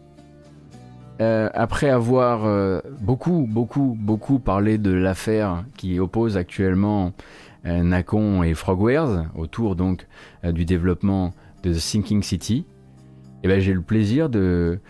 Euh, 1.21 1.49
après 1.55 1.91
avoir 1.91 2.45
euh, 2.45 2.81
beaucoup, 3.01 3.47
beaucoup, 3.49 3.97
beaucoup 3.99 4.41
parlé 4.41 4.79
de 4.79 4.91
l'affaire 4.91 5.65
qui 5.77 6.01
oppose 6.01 6.37
actuellement 6.37 7.13
euh, 7.67 8.43
et 8.43 8.55
Frogwares 8.55 9.27
autour 9.37 9.77
donc 9.77 10.07
du 10.43 10.65
développement 10.65 11.33
de 11.63 11.73
The 11.73 11.79
Sinking 11.79 12.23
City, 12.23 12.67
eh 13.43 13.49
ben, 13.49 13.61
j'ai 13.61 13.73
le 13.73 13.81
plaisir 13.81 14.29
de, 14.29 14.81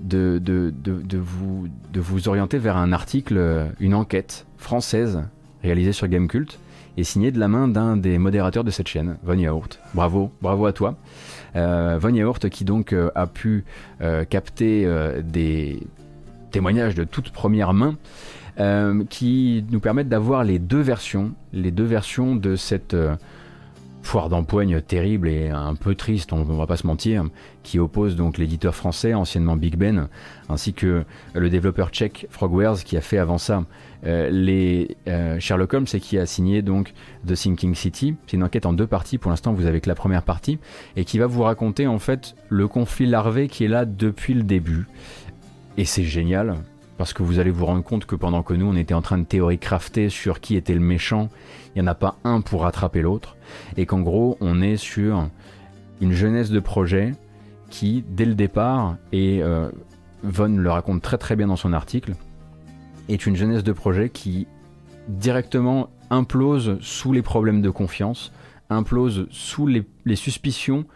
vous, 0.00 1.68
de 1.92 2.00
vous 2.00 2.28
orienter 2.28 2.58
vers 2.58 2.76
un 2.76 2.92
article, 2.92 3.68
une 3.78 3.94
enquête 3.94 4.46
française 4.56 5.22
réalisée 5.62 5.92
sur 5.92 6.08
Gamecult 6.08 6.58
et 6.96 7.04
signée 7.04 7.30
de 7.30 7.38
la 7.38 7.48
main 7.48 7.68
d'un 7.68 7.96
des 7.96 8.18
modérateurs 8.18 8.64
de 8.64 8.70
cette 8.70 8.88
chaîne, 8.88 9.16
Von 9.24 9.38
Yaourt. 9.38 9.78
Bravo, 9.94 10.30
bravo 10.40 10.66
à 10.66 10.72
toi. 10.72 10.96
Euh, 11.56 11.98
Von 12.00 12.14
Yaourt 12.14 12.48
qui 12.48 12.64
donc 12.64 12.92
euh, 12.92 13.10
a 13.14 13.26
pu 13.26 13.64
euh, 14.00 14.24
capter 14.24 14.88
des 15.22 15.80
témoignages 16.50 16.94
de 16.94 17.04
toute 17.04 17.30
première 17.30 17.72
main 17.72 17.96
qui 19.10 19.64
nous 19.70 19.80
permettent 19.80 20.08
d'avoir 20.08 20.44
les 20.44 20.60
deux 20.60 20.80
versions, 20.80 21.32
les 21.52 21.72
deux 21.72 21.84
versions 21.84 22.36
de 22.36 22.54
cette 22.54 22.96
foire 24.04 24.28
d'empoigne 24.28 24.80
terrible 24.80 25.28
et 25.28 25.48
un 25.48 25.74
peu 25.74 25.94
triste, 25.94 26.32
on, 26.32 26.44
ne 26.44 26.56
va 26.56 26.66
pas 26.66 26.76
se 26.76 26.86
mentir, 26.86 27.24
qui 27.62 27.78
oppose 27.78 28.16
donc 28.16 28.36
l'éditeur 28.38 28.74
français, 28.74 29.14
anciennement 29.14 29.56
Big 29.56 29.76
Ben, 29.76 30.08
ainsi 30.48 30.74
que 30.74 31.04
le 31.32 31.50
développeur 31.50 31.88
tchèque 31.88 32.26
Frogwares 32.30 32.84
qui 32.84 32.96
a 32.96 33.00
fait 33.00 33.18
avant 33.18 33.38
ça 33.38 33.64
euh, 34.04 34.28
les 34.30 34.96
euh, 35.08 35.40
Sherlock 35.40 35.72
Holmes 35.72 35.86
et 35.94 36.00
qui 36.00 36.18
a 36.18 36.26
signé 36.26 36.60
donc 36.60 36.92
The 37.26 37.34
Sinking 37.34 37.74
City. 37.74 38.14
C'est 38.26 38.36
une 38.36 38.44
enquête 38.44 38.66
en 38.66 38.74
deux 38.74 38.86
parties, 38.86 39.16
pour 39.16 39.30
l'instant 39.30 39.54
vous 39.54 39.66
avez 39.66 39.80
que 39.80 39.88
la 39.88 39.94
première 39.94 40.22
partie, 40.22 40.58
et 40.96 41.04
qui 41.04 41.18
va 41.18 41.26
vous 41.26 41.42
raconter 41.42 41.86
en 41.86 41.98
fait 41.98 42.36
le 42.50 42.68
conflit 42.68 43.06
larvé 43.06 43.48
qui 43.48 43.64
est 43.64 43.68
là 43.68 43.86
depuis 43.86 44.34
le 44.34 44.42
début. 44.42 44.86
Et 45.78 45.86
c'est 45.86 46.04
génial, 46.04 46.56
parce 46.96 47.12
que 47.12 47.22
vous 47.22 47.38
allez 47.38 47.50
vous 47.50 47.66
rendre 47.66 47.82
compte 47.82 48.06
que 48.06 48.14
pendant 48.14 48.42
que 48.42 48.54
nous 48.54 48.66
on 48.66 48.76
était 48.76 48.94
en 48.94 49.02
train 49.02 49.18
de 49.18 49.24
théorie 49.24 49.58
crafter 49.58 50.08
sur 50.08 50.40
qui 50.40 50.56
était 50.56 50.74
le 50.74 50.80
méchant, 50.80 51.28
il 51.74 51.82
n'y 51.82 51.88
en 51.88 51.90
a 51.90 51.94
pas 51.94 52.16
un 52.24 52.40
pour 52.40 52.62
rattraper 52.62 53.02
l'autre, 53.02 53.36
et 53.76 53.86
qu'en 53.86 54.00
gros 54.00 54.36
on 54.40 54.62
est 54.62 54.76
sur 54.76 55.28
une 56.00 56.12
jeunesse 56.12 56.50
de 56.50 56.60
projet 56.60 57.12
qui, 57.70 58.04
dès 58.08 58.24
le 58.24 58.34
départ, 58.34 58.96
et 59.12 59.42
euh, 59.42 59.70
Von 60.22 60.56
le 60.56 60.70
raconte 60.70 61.02
très 61.02 61.18
très 61.18 61.36
bien 61.36 61.48
dans 61.48 61.56
son 61.56 61.72
article, 61.72 62.14
est 63.08 63.26
une 63.26 63.36
jeunesse 63.36 63.64
de 63.64 63.72
projet 63.72 64.08
qui 64.08 64.46
directement 65.08 65.90
implose 66.10 66.78
sous 66.80 67.12
les 67.12 67.22
problèmes 67.22 67.60
de 67.60 67.70
confiance, 67.70 68.32
implose 68.70 69.26
sous 69.30 69.66
les, 69.66 69.84
les 70.04 70.16
suspicions 70.16 70.86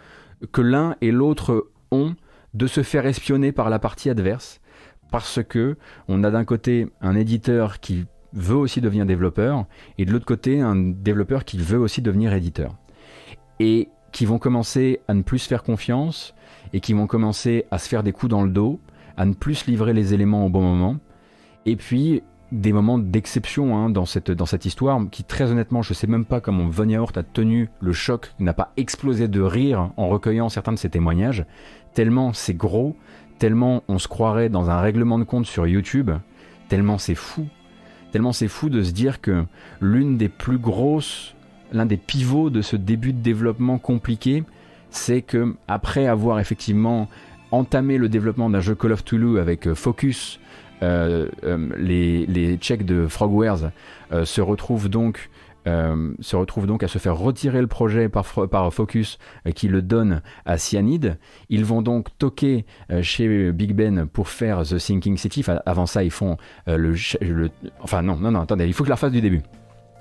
que 0.53 0.63
l'un 0.63 0.97
et 1.01 1.11
l'autre 1.11 1.69
ont 1.91 2.15
de 2.55 2.67
se 2.67 2.83
faire 2.83 3.07
espionner 3.07 3.53
par 3.53 3.69
la 3.69 3.79
partie 3.79 4.09
adverse, 4.09 4.61
parce 5.11 5.41
que 5.43 5.77
on 6.09 6.25
a 6.25 6.31
d'un 6.31 6.45
côté 6.45 6.89
un 7.01 7.15
éditeur 7.15 7.81
qui 7.81 8.07
veut 8.33 8.57
aussi 8.57 8.81
devenir 8.81 9.07
développeur, 9.07 9.67
et 9.97 10.05
de 10.05 10.13
l'autre 10.13 10.27
côté, 10.27 10.61
un 10.61 10.77
développeur 10.77 11.45
qui 11.45 11.59
veut 11.59 11.79
aussi 11.79 12.03
devenir 12.03 12.33
éditeur. 12.33 12.77
Et 13.61 13.89
qui 14.13 14.27
vont 14.27 14.39
commencer 14.39 15.01
à 15.09 15.15
ne 15.15 15.23
plus 15.23 15.41
se 15.41 15.49
faire 15.49 15.63
confiance, 15.63 16.35
et 16.73 16.81
qui 16.81 16.93
vont 16.93 17.07
commencer 17.07 17.67
à 17.71 17.79
se 17.79 17.89
faire 17.89 18.03
des 18.03 18.13
coups 18.13 18.31
dans 18.31 18.43
le 18.43 18.51
dos, 18.51 18.81
à 19.17 19.25
ne 19.25 19.35
plus 19.35 19.67
livrer 19.67 19.93
les 19.93 20.15
éléments 20.15 20.47
au 20.47 20.49
bon 20.49 20.63
moment, 20.63 20.97
et 21.67 21.77
puis 21.77 22.23
des 22.51 22.73
moments 22.73 22.99
d'exception 22.99 23.77
hein, 23.77 23.91
dans, 23.91 24.07
cette, 24.07 24.31
dans 24.31 24.47
cette 24.47 24.65
histoire, 24.65 25.01
qui 25.11 25.25
très 25.25 25.51
honnêtement, 25.51 25.83
je 25.83 25.93
sais 25.93 26.07
même 26.07 26.25
pas 26.25 26.41
comment 26.41 26.69
Von 26.69 26.89
Yaourt 26.89 27.17
a 27.17 27.23
tenu 27.23 27.69
le 27.81 27.93
choc, 27.93 28.33
n'a 28.39 28.55
pas 28.55 28.73
explosé 28.77 29.29
de 29.29 29.41
rire 29.41 29.91
en 29.97 30.09
recueillant 30.09 30.49
certains 30.49 30.73
de 30.73 30.79
ses 30.79 30.89
témoignages, 30.89 31.45
tellement 31.93 32.33
c'est 32.33 32.55
gros, 32.55 32.97
tellement 33.39 33.83
on 33.89 33.99
se 33.99 34.09
croirait 34.09 34.49
dans 34.49 34.71
un 34.71 34.81
règlement 34.81 35.19
de 35.19 35.25
compte 35.25 35.47
sur 35.47 35.67
YouTube, 35.67 36.11
tellement 36.69 36.99
c'est 36.99 37.15
fou, 37.15 37.47
Tellement 38.13 38.33
c'est 38.33 38.49
fou 38.49 38.71
de 38.71 38.83
se 38.83 38.93
dire 38.93 39.21
que 39.21 39.45
l'une 39.81 40.17
des 40.17 40.29
plus 40.29 40.59
grosses, 40.59 41.35
l'un 41.73 41.85
des 41.87 41.99
pivots 41.99 42.49
de 42.49 42.63
ce 42.63 42.77
début 42.77 43.13
de 43.13 43.21
développement 43.21 43.79
compliqué, 43.79 44.45
c'est 44.91 45.21
que 45.21 45.55
après 45.69 46.07
avoir 46.07 46.41
effectivement 46.41 47.09
entamé 47.51 47.99
le 47.99 48.09
développement 48.09 48.49
d'un 48.49 48.61
jeu 48.61 48.75
Call 48.75 48.93
of 48.93 49.05
Toulouse 49.05 49.39
avec 49.39 49.67
euh, 49.67 49.75
Focus, 49.75 50.41
euh, 50.83 51.29
euh, 51.45 51.69
les, 51.77 52.25
les 52.27 52.57
de 52.57 53.07
Frogwares 53.09 53.71
se 54.25 54.41
retrouvent 54.41 54.89
donc 54.89 55.29
euh, 55.69 56.15
se 56.21 56.35
retrouve 56.35 56.67
donc 56.67 56.83
à 56.83 56.89
se 56.89 56.99
faire 56.99 57.17
retirer 57.17 57.61
le 57.61 57.67
projet 57.67 58.09
par, 58.09 58.25
Focus 58.73 59.19
euh, 59.47 59.53
qui 59.53 59.69
le 59.69 59.83
donne 59.83 60.23
à 60.47 60.57
Cyanide. 60.57 61.19
Ils 61.51 61.65
vont 61.65 61.83
donc 61.83 62.09
toquer 62.17 62.65
euh, 62.91 63.03
chez 63.03 63.53
Big 63.53 63.75
Ben 63.75 64.07
pour 64.07 64.29
faire 64.29 64.63
The 64.63 64.79
Sinking 64.79 65.17
City. 65.19 65.45
avant 65.67 65.87
ça, 65.87 66.03
ils 66.03 66.11
font 66.11 66.37
le, 66.67 66.95
Enfin, 67.81 68.03
non, 68.03 68.17
non, 68.17 68.31
non, 68.31 68.41
attendez, 68.41 68.67
il 68.67 68.73
faut 68.73 68.83
que 68.83 68.89
je 68.89 68.91
la 68.91 68.95
refasse 68.97 69.13
du 69.13 69.21
début. 69.21 69.43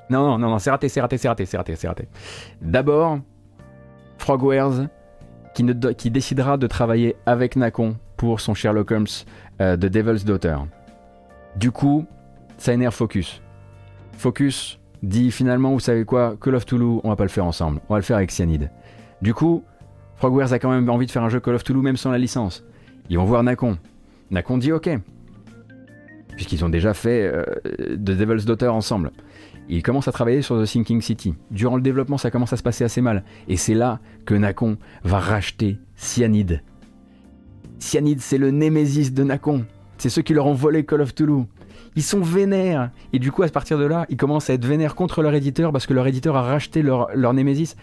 Non, 0.10 0.38
non, 0.38 0.50
non, 0.50 0.60
c'est 0.60 0.72
raté, 0.72 0.88
c'est 0.88 1.02
raté, 1.02 1.18
c'est 1.18 1.28
raté, 1.28 1.46
c'est 1.46 1.58
raté, 1.58 1.76
c'est 1.76 1.88
raté. 1.88 2.08
D'abord, 2.62 3.20
Frogwares 4.18 4.88
qui, 5.54 5.66
qui 5.98 6.12
décidera 6.12 6.58
de 6.58 6.68
travailler 6.68 7.16
avec 7.26 7.56
Nacon 7.58 7.98
pour 8.16 8.40
son 8.40 8.54
Sherlock 8.54 8.92
Holmes 8.92 9.06
The 9.60 9.86
Devil's 9.86 10.24
Daughter. 10.24 10.58
Du 11.58 11.72
coup, 11.72 12.06
ça 12.58 12.74
énerve 12.74 12.94
Focus. 12.94 13.42
Focus 14.14 14.80
dit 15.04 15.32
finalement, 15.32 15.72
vous 15.72 15.80
savez 15.80 16.06
quoi, 16.06 16.36
Call 16.42 16.56
of 16.56 16.66
Toulouse, 16.66 17.02
on 17.04 17.10
va 17.10 17.16
pas 17.16 17.24
le 17.24 17.30
faire 17.30 17.46
ensemble, 17.46 17.82
on 17.90 17.94
va 17.94 18.00
le 18.00 18.04
faire 18.04 18.18
avec 18.18 18.32
Cyanide. 18.32 18.72
Du 19.22 19.34
coup, 19.34 19.64
Frogwares 20.16 20.54
a 20.54 20.60
quand 20.60 20.72
même 20.72 20.90
envie 20.90 21.06
de 21.06 21.12
faire 21.12 21.24
un 21.24 21.30
jeu 21.30 21.40
Call 21.40 21.56
of 21.56 21.64
Toulouse 21.64 21.84
même 21.84 21.98
sans 21.98 22.12
la 22.12 22.18
licence. 22.18 22.64
Ils 23.10 23.18
vont 23.18 23.26
voir 23.26 23.44
Nacon. 23.44 23.78
Nacon 24.32 24.58
dit 24.58 24.72
ok. 24.72 24.90
Puisqu'ils 26.36 26.64
ont 26.66 26.70
déjà 26.70 26.94
fait 26.94 27.32
euh, 27.34 27.44
The 27.96 28.12
Devil's 28.12 28.46
Daughter 28.46 28.68
ensemble. 28.68 29.12
Ils 29.70 29.84
commencent 29.84 30.08
à 30.08 30.12
travailler 30.12 30.42
sur 30.42 30.62
The 30.62 30.66
Sinking 30.66 31.02
City. 31.02 31.36
Durant 31.52 31.76
le 31.76 31.82
développement, 31.82 32.18
ça 32.18 32.32
commence 32.32 32.54
à 32.54 32.58
se 32.58 32.64
passer 32.64 32.84
assez 32.84 33.02
mal. 33.02 33.24
Et 33.48 33.58
c'est 33.58 33.74
là 33.74 34.00
que 34.26 34.34
Nacon 34.34 34.78
va 35.04 35.20
racheter 35.20 35.78
Cyanide. 35.96 36.62
Cyanide, 37.80 38.22
c'est 38.22 38.38
le 38.38 38.52
némésis 38.52 39.14
de 39.14 39.24
Nacon. 39.24 39.66
C'est 39.98 40.10
ceux 40.10 40.22
qui 40.22 40.34
leur 40.34 40.46
ont 40.46 40.54
volé 40.54 40.86
Call 40.86 41.02
of 41.02 41.14
Toulouse 41.14 41.46
ils 41.98 42.04
sont 42.04 42.22
vénères. 42.22 42.92
Et 43.12 43.18
du 43.18 43.32
coup, 43.32 43.42
à 43.42 43.50
partir 43.50 43.80
de 43.80 43.84
là, 43.84 44.06
ils 44.10 44.18
commencent 44.18 44.52
à 44.52 44.54
être 44.54 44.64
vénères 44.64 44.94
contre 44.94 45.24
leur 45.24 45.34
éditeur 45.34 45.72
parce 45.72 45.88
que 45.88 45.96
leur 45.96 46.06
éditeur 46.06 46.36
a 46.38 46.44
racheté 46.44 46.84
leur, 46.84 47.10
leur 47.16 47.34
Némésis. 47.34 47.76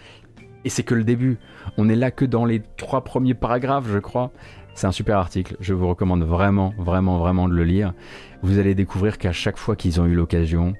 Et 0.63 0.69
c'est 0.69 0.83
que 0.83 0.95
le 0.95 1.03
début. 1.03 1.37
On 1.77 1.89
est 1.89 1.97
là 1.97 2.11
que 2.11 2.23
dans 2.23 2.45
les 2.45 2.61
trois 2.77 3.03
premiers 3.03 3.33
paragraphes, 3.33 3.89
je 3.91 3.99
crois. 3.99 4.31
C'est 4.73 4.87
un 4.87 4.93
super 4.93 5.17
article. 5.17 5.57
Je 5.59 5.73
vous 5.73 5.89
recommande 5.89 6.23
vraiment, 6.23 6.73
vraiment, 6.77 7.17
vraiment 7.17 7.49
de 7.49 7.53
le 7.53 7.65
lire. 7.65 7.93
Vous 8.41 8.57
allez 8.57 8.73
découvrir 8.73 9.17
qu'à 9.17 9.33
chaque 9.33 9.57
fois 9.57 9.75
qu'ils 9.75 9.99
ont 9.99 10.05
eu 10.05 10.15
l'occasion, 10.15 10.75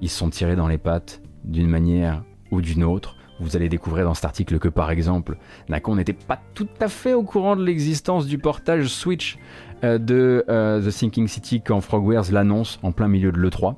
ils 0.00 0.08
sont 0.08 0.30
tirés 0.30 0.54
dans 0.54 0.68
les 0.68 0.78
pattes 0.78 1.20
d'une 1.42 1.68
manière 1.68 2.22
ou 2.52 2.60
d'une 2.60 2.84
autre. 2.84 3.16
Vous 3.40 3.56
allez 3.56 3.68
découvrir 3.68 4.04
dans 4.04 4.14
cet 4.14 4.26
article 4.26 4.60
que 4.60 4.68
par 4.68 4.92
exemple, 4.92 5.38
Nacon 5.68 5.96
n'était 5.96 6.12
pas 6.12 6.40
tout 6.54 6.68
à 6.80 6.86
fait 6.86 7.14
au 7.14 7.24
courant 7.24 7.56
de 7.56 7.64
l'existence 7.64 8.26
du 8.26 8.38
portage 8.38 8.86
Switch 8.86 9.38
de 9.82 10.44
euh, 10.48 10.80
The 10.80 10.90
Sinking 10.90 11.28
City 11.28 11.60
quand 11.60 11.80
Frogwares 11.80 12.32
l'annonce 12.32 12.78
en 12.82 12.92
plein 12.92 13.08
milieu 13.08 13.32
de 13.32 13.38
l'E3 13.38 13.74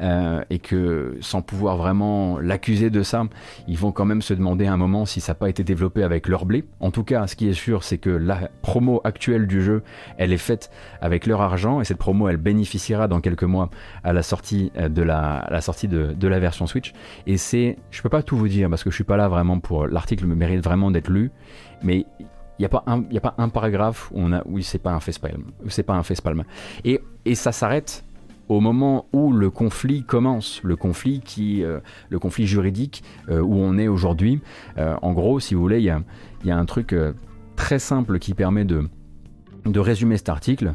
euh, 0.00 0.42
et 0.50 0.58
que 0.58 1.16
sans 1.20 1.42
pouvoir 1.42 1.76
vraiment 1.76 2.38
l'accuser 2.38 2.90
de 2.90 3.02
ça, 3.02 3.24
ils 3.66 3.78
vont 3.78 3.92
quand 3.92 4.04
même 4.04 4.22
se 4.22 4.34
demander 4.34 4.66
à 4.66 4.72
un 4.72 4.76
moment 4.76 5.06
si 5.06 5.20
ça 5.20 5.32
n'a 5.32 5.36
pas 5.36 5.48
été 5.48 5.64
développé 5.64 6.02
avec 6.02 6.28
leur 6.28 6.44
blé. 6.44 6.64
En 6.80 6.90
tout 6.90 7.02
cas, 7.02 7.26
ce 7.26 7.36
qui 7.36 7.48
est 7.48 7.54
sûr, 7.54 7.82
c'est 7.82 7.98
que 7.98 8.10
la 8.10 8.50
promo 8.62 9.00
actuelle 9.04 9.46
du 9.46 9.62
jeu, 9.62 9.82
elle 10.18 10.32
est 10.32 10.38
faite 10.38 10.70
avec 11.00 11.26
leur 11.26 11.40
argent 11.40 11.80
et 11.80 11.84
cette 11.84 11.98
promo, 11.98 12.28
elle 12.28 12.36
bénéficiera 12.36 13.08
dans 13.08 13.20
quelques 13.20 13.44
mois 13.44 13.70
à 14.04 14.12
la 14.12 14.22
sortie 14.22 14.70
de 14.76 15.02
la, 15.02 15.60
sortie 15.60 15.88
de, 15.88 16.28
la 16.28 16.38
version 16.38 16.66
Switch. 16.66 16.92
Et 17.26 17.36
c'est, 17.36 17.76
je 17.90 18.02
peux 18.02 18.08
pas 18.08 18.22
tout 18.22 18.36
vous 18.36 18.48
dire 18.48 18.68
parce 18.68 18.84
que 18.84 18.90
je 18.90 18.94
suis 18.94 19.04
pas 19.04 19.16
là 19.16 19.28
vraiment 19.28 19.58
pour 19.60 19.86
l'article 19.86 20.26
me 20.26 20.34
mérite 20.34 20.62
vraiment 20.62 20.90
d'être 20.90 21.08
lu, 21.08 21.30
mais 21.82 22.06
Il 22.58 22.62
n'y 22.62 22.66
a, 22.66 22.68
pas 22.68 22.82
un- 22.86 23.04
a 23.14 23.20
pas 23.20 23.34
un 23.38 23.48
paragraphe 23.48 24.10
où 24.12 24.20
on 24.20 24.32
a, 24.32 24.42
oui, 24.46 24.62
c'est 24.62 24.78
pas 24.78 24.92
un 24.92 25.00
facepalm. 25.00 25.44
C'est 25.68 25.84
pas 25.84 25.94
un 25.94 26.02
facepalm. 26.02 26.42
Et, 26.84 27.00
et 27.24 27.34
ça 27.34 27.52
s'arrête 27.52 28.04
au 28.48 28.60
moment 28.60 29.06
où 29.12 29.32
le 29.32 29.50
conflit 29.50 30.02
commence, 30.02 30.60
le 30.64 30.74
conflit, 30.74 31.20
qui, 31.20 31.62
euh, 31.62 31.80
le 32.08 32.18
conflit 32.18 32.46
juridique 32.46 33.04
euh, 33.28 33.40
où 33.40 33.54
on 33.54 33.76
est 33.78 33.88
aujourd'hui. 33.88 34.40
Euh, 34.78 34.96
en 35.02 35.12
gros, 35.12 35.38
si 35.38 35.54
vous 35.54 35.60
voulez, 35.60 35.78
il 35.78 35.84
y 35.84 35.90
a, 35.90 36.00
y 36.44 36.50
a 36.50 36.56
un 36.56 36.64
truc 36.64 36.94
très 37.56 37.78
simple 37.78 38.18
qui 38.18 38.34
permet 38.34 38.64
de, 38.64 38.88
de 39.66 39.80
résumer 39.80 40.16
cet 40.16 40.28
article. 40.28 40.74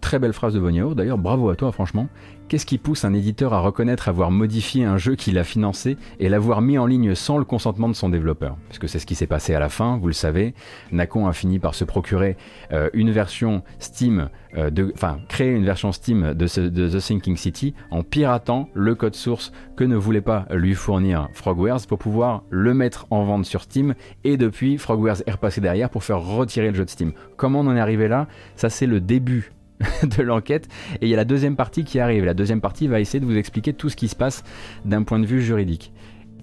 Très 0.00 0.20
belle 0.20 0.32
phrase 0.32 0.54
de 0.54 0.60
Von 0.60 0.92
d'ailleurs, 0.94 1.18
bravo 1.18 1.48
à 1.50 1.56
toi 1.56 1.72
franchement. 1.72 2.06
Qu'est-ce 2.50 2.66
qui 2.66 2.78
pousse 2.78 3.04
un 3.04 3.14
éditeur 3.14 3.54
à 3.54 3.60
reconnaître 3.60 4.08
avoir 4.08 4.32
modifié 4.32 4.84
un 4.84 4.98
jeu 4.98 5.14
qu'il 5.14 5.38
a 5.38 5.44
financé 5.44 5.96
et 6.18 6.28
l'avoir 6.28 6.62
mis 6.62 6.78
en 6.78 6.86
ligne 6.86 7.14
sans 7.14 7.38
le 7.38 7.44
consentement 7.44 7.88
de 7.88 7.94
son 7.94 8.08
développeur? 8.08 8.56
Parce 8.66 8.80
que 8.80 8.88
c'est 8.88 8.98
ce 8.98 9.06
qui 9.06 9.14
s'est 9.14 9.28
passé 9.28 9.54
à 9.54 9.60
la 9.60 9.68
fin, 9.68 9.98
vous 9.98 10.08
le 10.08 10.12
savez. 10.12 10.54
Nacon 10.90 11.28
a 11.28 11.32
fini 11.32 11.60
par 11.60 11.76
se 11.76 11.84
procurer 11.84 12.36
euh, 12.72 12.90
une 12.92 13.12
version 13.12 13.62
Steam, 13.78 14.30
euh, 14.56 14.68
enfin 14.92 15.20
créer 15.28 15.52
une 15.52 15.64
version 15.64 15.92
Steam 15.92 16.34
de, 16.34 16.68
de 16.68 16.88
The 16.88 16.98
Sinking 16.98 17.36
City 17.36 17.72
en 17.92 18.02
piratant 18.02 18.68
le 18.74 18.96
code 18.96 19.14
source 19.14 19.52
que 19.76 19.84
ne 19.84 19.94
voulait 19.94 20.20
pas 20.20 20.46
lui 20.50 20.74
fournir 20.74 21.28
Frogwares 21.34 21.86
pour 21.86 21.98
pouvoir 21.98 22.42
le 22.50 22.74
mettre 22.74 23.06
en 23.10 23.22
vente 23.22 23.44
sur 23.44 23.62
Steam 23.62 23.94
et 24.24 24.36
depuis 24.36 24.76
Frogwares 24.76 25.22
est 25.24 25.30
repassé 25.30 25.60
derrière 25.60 25.88
pour 25.88 26.02
faire 26.02 26.20
retirer 26.20 26.70
le 26.70 26.74
jeu 26.74 26.84
de 26.84 26.90
Steam. 26.90 27.12
Comment 27.36 27.60
on 27.60 27.68
en 27.68 27.76
est 27.76 27.80
arrivé 27.80 28.08
là? 28.08 28.26
Ça 28.56 28.70
c'est 28.70 28.86
le 28.86 29.00
début 29.00 29.52
de 30.02 30.22
l'enquête 30.22 30.68
et 31.00 31.06
il 31.06 31.08
y 31.08 31.14
a 31.14 31.16
la 31.16 31.24
deuxième 31.24 31.56
partie 31.56 31.84
qui 31.84 32.00
arrive. 32.00 32.24
La 32.24 32.34
deuxième 32.34 32.60
partie 32.60 32.86
va 32.86 33.00
essayer 33.00 33.20
de 33.20 33.24
vous 33.24 33.36
expliquer 33.36 33.72
tout 33.72 33.88
ce 33.88 33.96
qui 33.96 34.08
se 34.08 34.16
passe 34.16 34.42
d'un 34.84 35.02
point 35.02 35.18
de 35.18 35.26
vue 35.26 35.42
juridique. 35.42 35.92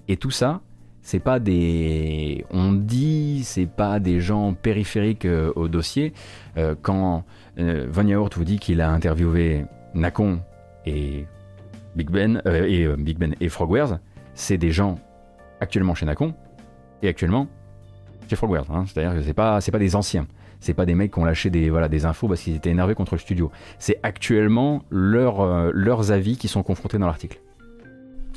Et 0.08 0.16
tout 0.16 0.30
ça, 0.30 0.60
c'est 1.02 1.20
pas 1.20 1.38
des 1.38 2.44
on 2.50 2.72
dit, 2.72 3.42
c'est 3.44 3.66
pas 3.66 4.00
des 4.00 4.20
gens 4.20 4.54
périphériques 4.54 5.24
euh, 5.24 5.52
au 5.56 5.68
dossier. 5.68 6.12
Euh, 6.56 6.74
quand 6.80 7.24
euh, 7.58 7.86
Von 7.88 8.06
Yaourt 8.06 8.34
vous 8.34 8.44
dit 8.44 8.58
qu'il 8.58 8.80
a 8.80 8.90
interviewé 8.90 9.64
Nacon 9.94 10.40
et 10.86 11.26
Big 11.96 12.10
Ben 12.10 12.42
euh, 12.46 12.64
et 12.66 12.96
Big 12.96 13.18
Ben 13.18 13.34
et 13.40 13.48
Frogwares, 13.48 13.98
c'est 14.34 14.58
des 14.58 14.70
gens 14.70 14.98
actuellement 15.60 15.94
chez 15.94 16.06
Nacon 16.06 16.34
et 17.02 17.08
actuellement 17.08 17.46
chez 18.28 18.36
Frogwares. 18.36 18.70
hein. 18.70 18.84
C'est-à-dire 18.86 19.14
que 19.14 19.22
c'est 19.22 19.34
pas 19.34 19.60
c'est 19.60 19.72
pas 19.72 19.78
des 19.78 19.96
anciens. 19.96 20.26
C'est 20.60 20.74
pas 20.74 20.86
des 20.86 20.94
mecs 20.94 21.12
qui 21.12 21.18
ont 21.18 21.24
lâché 21.24 21.50
des, 21.50 21.70
voilà, 21.70 21.88
des 21.88 22.04
infos 22.04 22.28
parce 22.28 22.42
qu'ils 22.42 22.56
étaient 22.56 22.70
énervés 22.70 22.94
contre 22.94 23.14
le 23.14 23.20
studio. 23.20 23.50
C'est 23.78 23.98
actuellement 24.02 24.82
euh, 24.92 25.70
leurs 25.72 26.12
avis 26.12 26.36
qui 26.36 26.48
sont 26.48 26.62
confrontés 26.62 26.98
dans 26.98 27.06
l'article. 27.06 27.40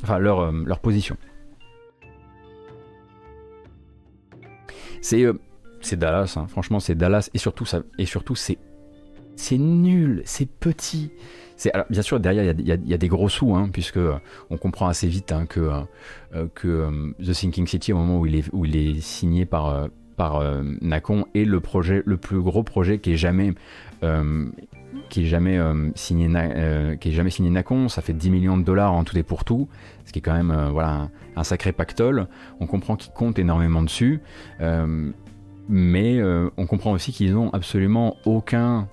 Enfin, 0.02 0.18
leur, 0.18 0.40
euh, 0.40 0.74
position. 0.82 1.16
C'est 5.00 5.24
euh, 5.24 5.34
Dallas, 5.92 6.34
hein. 6.36 6.46
franchement, 6.46 6.78
c'est 6.80 6.94
Dallas. 6.94 7.28
Et 7.34 7.38
surtout, 7.38 7.64
c'est 7.64 8.58
c'est 9.34 9.58
nul, 9.58 10.22
c'est 10.24 10.48
petit. 10.48 11.10
Alors, 11.72 11.86
bien 11.90 12.02
sûr 12.02 12.18
derrière 12.18 12.54
il 12.58 12.66
y 12.66 12.92
a- 12.92 12.98
des 12.98 13.08
gros 13.08 13.28
sous, 13.28 13.54
hein, 13.54 13.68
puisque 13.72 13.98
on 14.50 14.56
comprend 14.56 14.88
assez 14.88 15.06
vite 15.06 15.30
hein, 15.32 15.46
que 15.46 15.70
que 16.54 17.14
The 17.22 17.32
Sinking 17.32 17.66
City 17.68 17.92
au 17.92 17.98
moment 17.98 18.18
où 18.18 18.26
il 18.26 18.34
est 18.34 18.44
où 18.52 18.64
il 18.64 18.76
est 18.76 19.00
signé 19.00 19.46
par 19.46 19.88
par 20.22 20.36
euh, 20.36 20.62
Nacon 20.80 21.26
est 21.34 21.44
le 21.44 21.58
projet 21.58 22.04
le 22.06 22.16
plus 22.16 22.40
gros 22.40 22.62
projet 22.62 23.00
qui 23.00 23.12
est 23.12 23.16
jamais 23.16 23.54
euh, 24.04 24.46
qui 25.08 25.24
est 25.24 25.26
jamais 25.26 25.58
euh, 25.58 25.90
signé 25.96 26.30
euh, 26.32 26.94
qui 26.94 27.08
est 27.08 27.12
jamais 27.12 27.30
signé 27.30 27.50
Nacon. 27.50 27.88
Ça 27.88 28.02
fait 28.02 28.12
10 28.12 28.30
millions 28.30 28.56
de 28.56 28.62
dollars 28.62 28.92
en 28.92 29.02
tout 29.02 29.18
et 29.18 29.24
pour 29.24 29.44
tout, 29.44 29.66
ce 30.04 30.12
qui 30.12 30.20
est 30.20 30.22
quand 30.22 30.32
même 30.32 30.52
euh, 30.52 30.70
voilà 30.70 31.08
un, 31.34 31.42
sacré 31.42 31.72
pactole. 31.72 32.28
On 32.60 32.68
comprend 32.68 32.94
qu'ils 32.94 33.12
comptent 33.12 33.40
énormément 33.40 33.82
dessus. 33.82 34.20
Euh, 34.60 35.10
mais 35.68 36.20
euh, 36.20 36.50
on 36.56 36.66
comprend 36.66 36.92
aussi 36.92 37.10
qu'ils 37.10 37.34
n'ont 37.34 37.50
absolument 37.50 38.16
aucun 38.24 38.86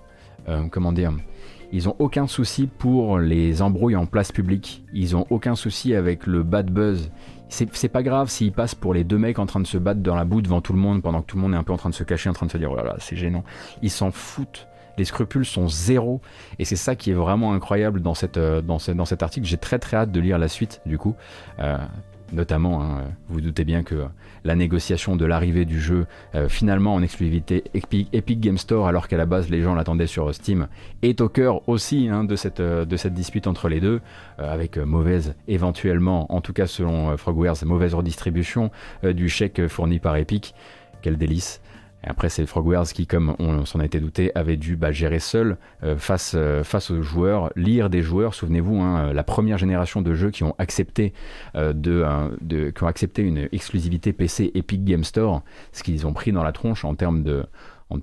euh, 0.48 0.64
comment 0.72 0.92
dire 0.92 1.14
ils 1.72 1.88
ont 1.88 1.96
aucun 2.00 2.26
souci 2.26 2.66
pour 2.66 3.20
les 3.20 3.62
embrouilles 3.62 3.96
en 3.96 4.08
place 4.08 4.32
publique 4.32 4.84
ils 4.94 5.16
ont 5.16 5.26
aucun 5.30 5.56
souci 5.56 5.94
avec 5.94 6.26
le 6.26 6.44
bad 6.44 6.72
buzz 6.72 7.12
c'est 7.50 7.90
pas 7.90 8.04
grave 8.04 8.30
s'ils 8.30 8.52
passent 8.52 8.76
pour 8.76 8.94
les 8.94 9.04
deux 9.04 9.18
mecs 9.18 9.40
en 9.40 9.46
train 9.46 9.60
de 9.60 9.68
se 9.68 9.78
battre 9.78 10.02
dans 10.02 10.16
la 10.16 10.26
boue 10.26 10.42
devant 10.42 10.62
tout 10.62 10.74
le 10.74 10.80
monde 10.80 11.02
pendant 11.02 11.22
que 11.22 11.28
tout 11.28 11.36
le 11.36 11.42
monde 11.42 11.54
est 11.54 11.58
un 11.58 11.64
peu 11.64 11.74
en 11.74 11.78
train 11.78 11.90
de 11.90 11.96
se 11.96 12.04
cacher 12.04 12.30
en 12.30 12.34
train 12.34 12.46
de 12.46 12.52
se 12.52 12.58
dire 12.58 12.72
oh 12.72 12.76
là 12.76 12.84
là 12.84 12.96
c'est 13.00 13.16
gênant. 13.16 13.44
Ils 13.82 13.92
s'en 13.92 14.12
foutent. 14.12 14.68
Les 14.98 15.06
scrupules 15.06 15.46
sont 15.46 15.70
zéro. 15.70 16.20
Et 16.60 16.66
c'est 16.66 16.76
ça 16.76 16.96
qui 16.96 17.12
est 17.12 17.14
vraiment 17.14 17.54
incroyable 17.54 18.02
dans, 18.02 18.14
cette, 18.14 18.36
euh, 18.38 18.62
dans, 18.62 18.80
dans 18.94 19.06
cet 19.06 19.24
article. 19.24 19.48
J'ai 19.48 19.58
très 19.58 19.80
très 19.80 19.96
hâte 19.96 20.12
de 20.12 20.20
lire 20.20 20.38
la 20.38 20.50
suite 20.50 20.82
du 20.86 20.98
coup. 20.98 21.16
Euh, 21.60 21.78
notamment 22.34 22.84
hein, 22.84 23.06
vous 23.28 23.36
vous 23.36 23.42
doutez 23.42 23.64
bien 23.64 23.84
que 23.84 23.96
euh, 23.96 24.08
la 24.44 24.56
négociation 24.56 25.16
de 25.16 25.26
l'arrivée 25.26 25.66
du 25.66 25.80
jeu 25.80 26.06
euh, 26.36 26.50
finalement 26.50 26.94
en 26.94 27.02
exclusivité 27.02 27.64
Epic, 27.74 28.40
Game 28.40 28.58
Store 28.58 28.88
alors 28.88 29.08
qu'à 29.08 29.18
la 29.18 29.26
base 29.26 29.50
les 29.50 29.62
gens 29.62 29.76
l'attendaient 29.76 30.08
sur 30.08 30.34
Steam 30.34 30.68
est 31.02 31.22
au 31.22 31.30
cœur 31.30 31.68
aussi 31.68 32.10
hein, 32.10 32.24
de, 32.24 32.36
cette, 32.36 32.60
euh, 32.60 32.86
de 32.86 32.98
cette 32.98 33.14
dispute 33.14 33.48
entre 33.48 33.70
les 33.70 33.80
deux 33.80 34.02
euh, 34.40 34.54
avec 34.54 34.78
mauvaise 34.78 35.36
éventuellement 35.48 36.34
en 36.34 36.42
tout 36.42 36.54
cas 36.54 36.68
selon 36.68 37.18
Frogwares 37.18 37.58
mauvaise 37.66 37.94
redistribution 37.94 38.72
du 39.04 39.30
chèque 39.30 39.68
fourni 39.68 40.00
par 40.00 40.16
Epic. 40.16 40.54
Quel 41.02 41.18
délice 41.18 41.62
après, 42.04 42.30
c'est 42.30 42.46
Frogwares 42.46 42.88
qui, 42.88 43.08
comme 43.08 43.36
on 43.40 43.66
s'en 43.66 43.82
été 43.82 44.00
douté, 44.00 44.32
avait 44.36 44.58
dû 44.58 44.76
bah, 44.76 44.92
gérer 44.92 45.20
seul 45.20 45.58
euh, 45.84 45.98
face, 45.98 46.34
euh, 46.36 46.64
face 46.64 46.92
aux 46.92 47.02
joueurs, 47.02 47.52
lire 47.56 47.90
des 47.90 48.02
joueurs. 48.02 48.34
Souvenez-vous, 48.34 48.80
hein, 48.82 49.12
la 49.12 49.24
première 49.24 49.58
génération 49.58 50.02
de 50.02 50.14
jeux 50.14 50.32
qui 50.32 50.44
ont 50.44 50.56
accepté 50.60 51.14
euh, 51.56 51.74
euh, 51.88 52.72
une 53.18 53.50
exclusivité 53.52 54.14
PC 54.14 54.52
Epic 54.56 54.86
Game 54.86 55.04
Store, 55.04 55.42
ce 55.74 55.84
qu'ils 55.84 56.08
ont 56.08 56.14
pris 56.14 56.32
dans 56.32 56.44
la 56.44 56.52
tronche 56.52 56.86
en 56.86 56.96
termes 56.96 57.24
de 57.24 57.46
en 57.90 57.98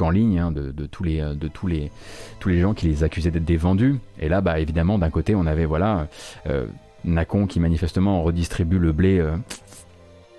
en 0.00 0.10
ligne, 0.10 0.38
hein, 0.38 0.50
de, 0.50 0.86
tous 0.86 1.04
les, 1.04 1.20
euh, 1.20 2.60
gens 2.60 2.74
qui 2.74 2.86
les 2.86 3.04
accusaient 3.04 3.30
d'être 3.30 3.44
des 3.44 3.56
vendus. 3.56 3.96
Et 4.18 4.28
là, 4.28 4.40
bah, 4.40 4.58
évidemment, 4.58 4.98
d'un 4.98 5.10
côté, 5.10 5.34
on 5.34 5.46
avait 5.46 5.66
voilà, 5.66 6.08
euh, 6.46 6.66
Nacon 7.04 7.46
qui 7.46 7.60
manifestement 7.60 8.22
redistribue 8.22 8.78
le 8.78 8.92
blé 8.92 9.18
euh, 9.18 9.36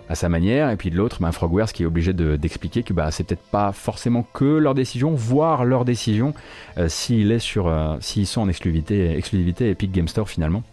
à 0.10 0.16
sa 0.16 0.28
manière, 0.28 0.72
et 0.72 0.76
puis 0.76 0.90
de 0.90 0.98
l'autre, 0.98 1.18
bah, 1.22 1.32
Frogwares 1.32 1.72
qui 1.72 1.84
est 1.84 1.86
obligé 1.86 2.14
de- 2.14 2.36
d'expliquer 2.36 2.82
que 2.82 2.94
bah, 2.94 3.12
c'est 3.12 3.24
peut-être 3.24 3.44
pas 3.52 3.72
forcément 3.72 4.26
que 4.34 4.58
leur 4.58 4.74
décision, 4.74 5.14
voire 5.14 5.66
leur 5.66 5.86
décision, 5.86 6.34
euh, 6.80 6.88
euh, 6.90 7.98
s'ils 8.02 8.28
sont 8.28 8.42
en 8.42 8.50
exclusivité, 8.50 9.16
exclusivité 9.16 9.70
Epic 9.70 9.92
Game 9.92 10.08
Store 10.08 10.28
finalement. 10.28 10.64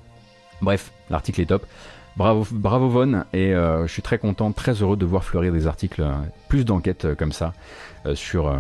Bref, 0.63 0.91
l'article 1.11 1.43
est 1.43 1.47
top. 1.47 1.67
Bravo, 2.17 2.47
bravo 2.51 2.89
Von, 2.89 3.25
et 3.35 3.55
euh, 3.55 3.87
je 3.87 3.93
suis 3.93 4.01
très 4.01 4.17
content, 4.17 4.53
très 4.53 4.73
heureux 4.73 4.97
de 4.97 5.05
voir 5.05 5.23
fleurir 5.23 5.53
des 5.53 5.67
articles, 5.67 6.01
euh, 6.01 6.15
plus 6.49 6.65
d'enquêtes 6.65 7.15
comme 7.17 7.33
ça 7.33 7.53
sur, 8.15 8.51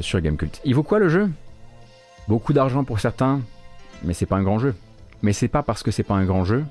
sur 0.00 0.20
Gamecult. 0.20 0.60
Il 0.64 0.74
vaut 0.74 0.82
quoi 0.82 0.98
le 0.98 1.08
jeu? 1.08 1.30
Beaucoup 2.26 2.52
d'argent 2.52 2.82
pour 2.82 2.98
certains, 2.98 3.42
mais 4.02 4.12
c'est 4.12 4.26
pas 4.26 4.36
un 4.36 4.42
grand 4.42 4.58
jeu. 4.58 4.74
Mais 5.22 5.32
c'est 5.32 5.48
pas 5.48 5.62
parce 5.62 5.84
que 5.84 5.92
c'est 5.92 6.02
pas 6.02 6.14
un 6.14 6.24
grand 6.24 6.44
jeu 6.44 6.64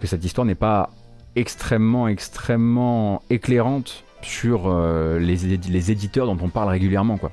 que 0.00 0.06
cette 0.06 0.24
histoire 0.24 0.44
n'est 0.44 0.54
pas 0.56 0.90
extrêmement, 1.38 2.08
extrêmement 2.08 3.22
éclairante 3.30 4.04
sur 4.22 4.64
euh, 4.66 5.18
les, 5.18 5.46
édi- 5.56 5.70
les 5.70 5.90
éditeurs 5.90 6.26
dont 6.26 6.38
on 6.42 6.48
parle 6.48 6.68
régulièrement. 6.68 7.16
quoi. 7.18 7.30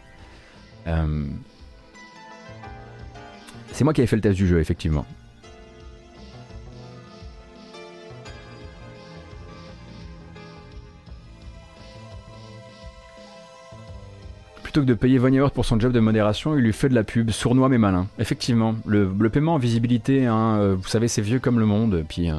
Euh, 0.88 1.26
C'est 3.72 3.84
moi 3.84 3.94
qui 3.94 4.02
avais 4.02 4.07
fait 4.07 4.15
le 4.15 4.22
test 4.22 4.36
du 4.38 4.48
jeu, 4.48 4.60
effectivement. 4.60 5.06
Plutôt 14.64 14.82
que 14.82 14.86
de 14.86 14.94
payer 14.94 15.18
Von 15.19 15.30
Yaourt 15.32 15.53
pour 15.53 15.65
son 15.65 15.80
job 15.80 15.91
de 15.94 15.99
modération, 15.99 16.57
il 16.57 16.64
lui 16.64 16.73
fait 16.73 16.90
de 16.90 16.95
la 16.95 17.03
pub, 17.03 17.30
sournois 17.32 17.69
mais 17.69 17.77
malin. 17.77 18.07
Effectivement, 18.19 18.76
le, 18.86 19.07
paiement 19.30 19.53
en 19.53 19.57
visibilité, 19.57 20.26
hein, 20.26 20.57
euh, 20.60 20.76
vous 20.80 20.88
savez, 20.88 21.07
c'est 21.07 21.22
vieux 21.22 21.40
comme 21.40 21.60
le 21.60 21.65
monde, 21.65 22.03
puis, 22.07 22.30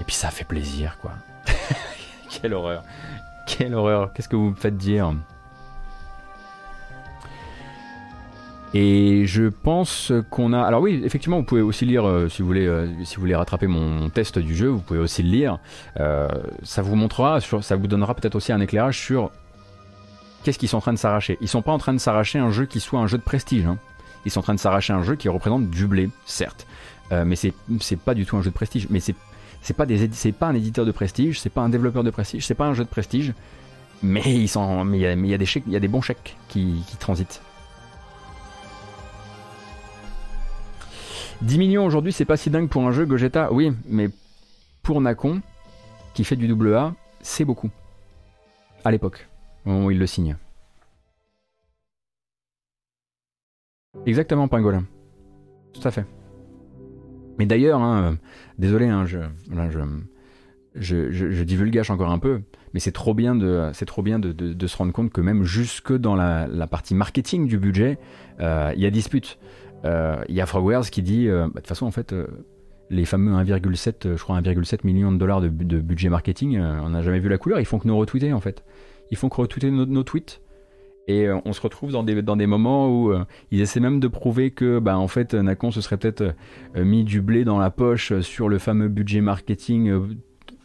et 0.00 0.04
puis 0.04 0.14
ça 0.14 0.30
fait 0.30 0.44
plaisir, 0.44 0.98
quoi. 1.00 1.12
Quelle 2.30 2.54
horreur. 2.54 2.82
Quelle 3.46 3.74
horreur. 3.74 4.12
Qu'est-ce 4.12 4.28
que 4.28 4.36
vous 4.36 4.50
me 4.50 4.54
faites 4.56 4.76
dire? 4.76 5.12
Et 8.74 9.24
je 9.26 9.44
pense 9.44 10.12
qu'on 10.30 10.52
a. 10.52 10.60
Alors 10.60 10.82
oui, 10.82 11.00
effectivement, 11.02 11.38
vous 11.38 11.44
pouvez 11.44 11.62
aussi 11.62 11.86
lire, 11.86 12.06
euh, 12.06 12.28
si 12.28 12.42
vous 12.42 12.48
voulez, 12.48 12.66
euh, 12.66 12.86
si 13.04 13.16
vous 13.16 13.22
voulez 13.22 13.34
rattraper 13.34 13.66
mon 13.66 14.10
test 14.10 14.38
du 14.38 14.54
jeu, 14.54 14.68
vous 14.68 14.80
pouvez 14.80 15.00
aussi 15.00 15.22
le 15.22 15.30
lire. 15.30 15.58
Euh, 15.98 16.28
ça 16.62 16.82
vous 16.82 16.94
montrera, 16.94 17.40
ça 17.40 17.76
vous 17.76 17.86
donnera 17.86 18.14
peut-être 18.14 18.34
aussi 18.34 18.52
un 18.52 18.60
éclairage 18.60 18.98
sur 18.98 19.30
qu'est-ce 20.44 20.58
qu'ils 20.58 20.68
sont 20.68 20.76
en 20.76 20.82
train 20.82 20.92
de 20.92 20.98
s'arracher. 20.98 21.38
Ils 21.40 21.48
sont 21.48 21.62
pas 21.62 21.72
en 21.72 21.78
train 21.78 21.94
de 21.94 21.98
s'arracher 21.98 22.38
un 22.38 22.50
jeu 22.50 22.66
qui 22.66 22.78
soit 22.80 23.00
un 23.00 23.06
jeu 23.06 23.16
de 23.16 23.22
prestige. 23.22 23.64
hein. 23.64 23.78
Ils 24.26 24.30
sont 24.30 24.40
en 24.40 24.42
train 24.42 24.54
de 24.54 24.60
s'arracher 24.60 24.92
un 24.92 25.02
jeu 25.02 25.14
qui 25.16 25.30
représente 25.30 25.70
du 25.70 25.86
blé, 25.86 26.10
certes, 26.26 26.66
mais 27.10 27.36
c'est 27.36 27.54
pas 28.04 28.12
du 28.12 28.26
tout 28.26 28.36
un 28.36 28.42
jeu 28.42 28.50
de 28.50 28.54
prestige. 28.54 28.88
Mais 28.90 29.00
c'est 29.00 29.14
c'est 29.68 29.74
pas 29.74 29.84
des 29.84 30.32
pas 30.32 30.46
un 30.46 30.54
éditeur 30.54 30.86
de 30.86 30.92
prestige, 30.92 31.40
c'est 31.40 31.50
pas 31.50 31.60
un 31.60 31.68
développeur 31.68 32.02
de 32.02 32.08
prestige, 32.08 32.46
c'est 32.46 32.54
pas 32.54 32.64
un 32.64 32.72
jeu 32.72 32.84
de 32.84 32.88
prestige. 32.88 33.34
Mais 34.02 34.22
il 34.24 34.46
y 34.46 35.06
a, 35.06 35.14
mais 35.14 35.28
y 35.28 35.36
des 35.36 35.44
chèques, 35.44 35.64
y 35.66 35.76
a 35.76 35.80
des 35.80 35.88
bons 35.88 36.00
chèques 36.00 36.38
qui, 36.48 36.82
transitent. 36.98 37.42
10 41.42 41.58
millions 41.58 41.84
aujourd'hui, 41.84 42.12
c'est 42.12 42.24
pas 42.24 42.38
si 42.38 42.48
dingue 42.48 42.70
pour 42.70 42.86
un 42.86 42.92
jeu 42.92 43.04
Gogeta. 43.04 43.52
Oui, 43.52 43.70
mais 43.86 44.08
pour 44.82 45.02
Nacon, 45.02 45.42
qui 46.14 46.24
fait 46.24 46.36
du 46.36 46.48
double 46.48 46.74
A, 46.74 46.94
c'est 47.20 47.44
beaucoup. 47.44 47.68
À 48.86 48.90
l'époque, 48.90 49.28
où 49.66 49.90
il 49.90 49.98
le 49.98 50.06
signe. 50.06 50.38
Exactement, 54.06 54.48
Pingolin. 54.48 54.84
Tout 55.74 55.86
à 55.86 55.90
fait. 55.90 56.06
Mais 57.38 57.46
d'ailleurs, 57.46 57.80
hein, 57.80 58.02
euh, 58.02 58.16
désolé, 58.58 58.86
hein, 58.86 59.06
je, 59.06 59.18
je, 60.74 61.42
divulgage 61.42 61.90
encore 61.90 62.10
un 62.10 62.18
peu, 62.18 62.40
mais 62.74 62.80
c'est 62.80 62.92
trop 62.92 63.14
bien, 63.14 63.34
de, 63.34 63.70
trop 63.86 64.02
bien 64.02 64.18
de, 64.18 64.66
se 64.66 64.76
rendre 64.76 64.92
compte 64.92 65.12
que 65.12 65.20
même 65.20 65.44
jusque 65.44 65.96
dans 65.96 66.14
la, 66.14 66.66
partie 66.66 66.94
marketing 66.94 67.46
du 67.46 67.58
budget, 67.58 67.98
euh, 68.40 68.72
il 68.74 68.82
y 68.82 68.86
a 68.86 68.90
dispute. 68.90 69.38
Euh, 69.84 70.16
il 70.28 70.34
y 70.34 70.40
a 70.40 70.46
Frogwares 70.46 70.90
qui 70.90 71.02
dit, 71.02 71.28
bah, 71.28 71.46
de 71.46 71.52
toute 71.52 71.66
façon, 71.68 71.86
en 71.86 71.92
fait, 71.92 72.14
les 72.90 73.04
fameux 73.04 73.32
1,7, 73.32 74.16
je 74.16 74.22
crois 74.22 74.40
1,7 74.40 74.80
million 74.84 75.12
de 75.12 75.18
dollars 75.18 75.40
de, 75.40 75.48
budget 75.48 76.08
marketing, 76.08 76.58
on 76.58 76.90
n'a 76.90 77.02
jamais 77.02 77.20
vu 77.20 77.28
la 77.28 77.38
couleur. 77.38 77.60
Ils 77.60 77.66
font 77.66 77.78
que 77.78 77.86
nous 77.86 77.96
retweeter 77.96 78.32
en 78.32 78.40
fait. 78.40 78.64
Ils 79.10 79.16
font 79.16 79.28
que 79.28 79.36
retweeter 79.36 79.70
nos 79.70 80.02
tweets. 80.02 80.40
Et 81.08 81.26
euh, 81.26 81.38
on 81.46 81.54
se 81.54 81.60
retrouve 81.60 81.90
dans 81.90 82.02
des, 82.02 82.22
dans 82.22 82.36
des 82.36 82.46
moments 82.46 82.88
où 82.88 83.10
euh, 83.10 83.24
ils 83.50 83.62
essaient 83.62 83.80
même 83.80 83.98
de 83.98 84.08
prouver 84.08 84.50
que, 84.50 84.78
bah, 84.78 84.98
en 84.98 85.08
fait, 85.08 85.34
Nacon 85.34 85.70
se 85.70 85.80
serait 85.80 85.96
peut-être 85.96 86.34
euh, 86.76 86.84
mis 86.84 87.02
du 87.02 87.22
blé 87.22 87.44
dans 87.44 87.58
la 87.58 87.70
poche 87.70 88.20
sur 88.20 88.48
le 88.48 88.58
fameux 88.58 88.88
budget 88.88 89.22
marketing 89.22 89.90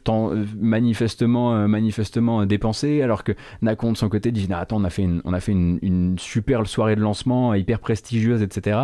euh, 0.09 0.45
manifestement, 0.59 1.53
euh, 1.53 1.67
manifestement 1.67 2.45
dépensé, 2.45 3.01
alors 3.01 3.23
que 3.23 3.31
Nacon 3.61 3.91
de 3.91 3.97
son 3.97 4.09
côté 4.09 4.31
dit 4.31 4.47
attends 4.51 4.77
on 4.77 4.84
a 4.84 4.89
fait 4.89 5.03
une, 5.03 5.21
on 5.25 5.34
a 5.34 5.39
fait 5.39 5.51
une, 5.51 5.80
une 5.81 6.19
super 6.19 6.65
soirée 6.67 6.95
de 6.95 7.01
lancement 7.01 7.53
hyper 7.53 7.80
prestigieuse 7.80 8.41
etc. 8.41 8.80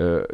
Euh, 0.00 0.24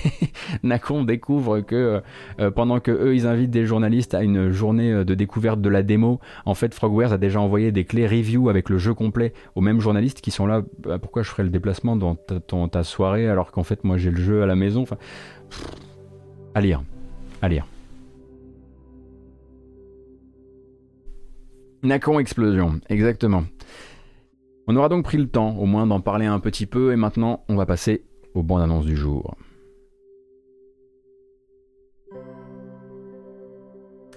Nacon 0.62 1.04
découvre 1.04 1.60
que 1.60 2.02
euh, 2.40 2.50
pendant 2.50 2.80
que 2.80 2.90
eux 2.90 3.14
ils 3.14 3.26
invitent 3.26 3.50
des 3.50 3.66
journalistes 3.66 4.14
à 4.14 4.22
une 4.22 4.50
journée 4.50 5.04
de 5.04 5.14
découverte 5.14 5.60
de 5.60 5.68
la 5.68 5.82
démo, 5.82 6.20
en 6.44 6.54
fait 6.54 6.74
Frogwares 6.74 7.12
a 7.12 7.18
déjà 7.18 7.40
envoyé 7.40 7.72
des 7.72 7.84
clés 7.84 8.06
review 8.06 8.48
avec 8.48 8.68
le 8.68 8.78
jeu 8.78 8.94
complet 8.94 9.32
aux 9.54 9.60
mêmes 9.60 9.80
journalistes 9.80 10.20
qui 10.20 10.30
sont 10.30 10.46
là. 10.46 10.62
Bah, 10.82 10.98
pourquoi 10.98 11.22
je 11.22 11.30
ferais 11.30 11.42
le 11.44 11.50
déplacement 11.50 11.96
dans 11.96 12.14
ta, 12.14 12.40
ta 12.40 12.82
soirée 12.82 13.28
alors 13.28 13.52
qu'en 13.52 13.62
fait 13.62 13.84
moi 13.84 13.96
j'ai 13.96 14.10
le 14.10 14.20
jeu 14.20 14.42
à 14.42 14.46
la 14.46 14.56
maison. 14.56 14.84
À 16.54 16.60
lire, 16.60 16.82
à 17.42 17.48
lire. 17.48 17.66
Nacon 21.82 22.18
Explosion, 22.18 22.80
exactement. 22.88 23.44
On 24.66 24.76
aura 24.76 24.88
donc 24.88 25.04
pris 25.04 25.18
le 25.18 25.28
temps 25.28 25.56
au 25.56 25.64
moins 25.64 25.86
d'en 25.86 26.00
parler 26.00 26.26
un 26.26 26.40
petit 26.40 26.66
peu 26.66 26.92
et 26.92 26.96
maintenant 26.96 27.44
on 27.48 27.56
va 27.56 27.66
passer 27.66 28.04
aux 28.34 28.42
bandes 28.42 28.62
annonces 28.62 28.84
du 28.84 28.96
jour. 28.96 29.36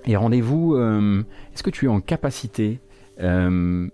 Et 0.05 0.15
rendez-vous, 0.15 0.75
euh, 0.75 1.23
est-ce 1.53 1.61
que 1.61 1.69
tu 1.69 1.85
es 1.85 1.87
en 1.87 2.01
capacité, 2.01 2.79
euh, 3.19 3.87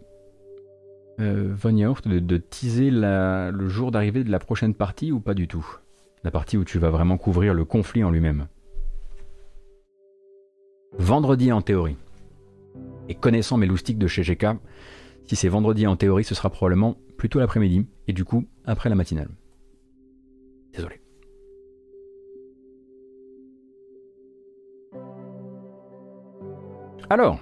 euh 1.19 1.53
de, 1.53 2.19
de, 2.19 2.37
teaser 2.37 2.89
le 2.91 3.67
jour 3.67 3.91
d'arrivée 3.91 4.23
de 4.23 4.31
la 4.31 4.39
prochaine 4.39 4.73
partie 4.73 5.11
ou 5.11 5.19
pas 5.19 5.33
du 5.33 5.47
tout? 5.47 5.67
La 6.23 6.31
partie 6.31 6.57
où 6.57 6.63
tu 6.63 6.79
vas 6.79 6.89
vraiment 6.89 7.17
couvrir 7.17 7.53
le 7.53 7.65
conflit 7.65 8.03
en 8.03 8.11
lui-même? 8.11 8.47
Vendredi 10.97 11.51
en 11.51 11.61
théorie. 11.61 11.97
Et 13.09 13.15
connaissant 13.15 13.57
mes 13.57 13.65
loustiques 13.65 13.97
de 13.97 14.07
chez 14.07 14.21
GK, 14.21 14.57
si 15.25 15.35
c'est 15.35 15.49
vendredi 15.49 15.87
en 15.87 15.95
théorie, 15.95 16.23
ce 16.23 16.35
sera 16.35 16.49
probablement 16.49 16.97
plutôt 17.17 17.39
l'après-midi, 17.39 17.85
et 18.07 18.13
du 18.13 18.25
coup, 18.25 18.45
après 18.65 18.89
la 18.89 18.95
matinale. 18.95 19.29
Désolé. 20.73 21.01
Alors? 27.09 27.39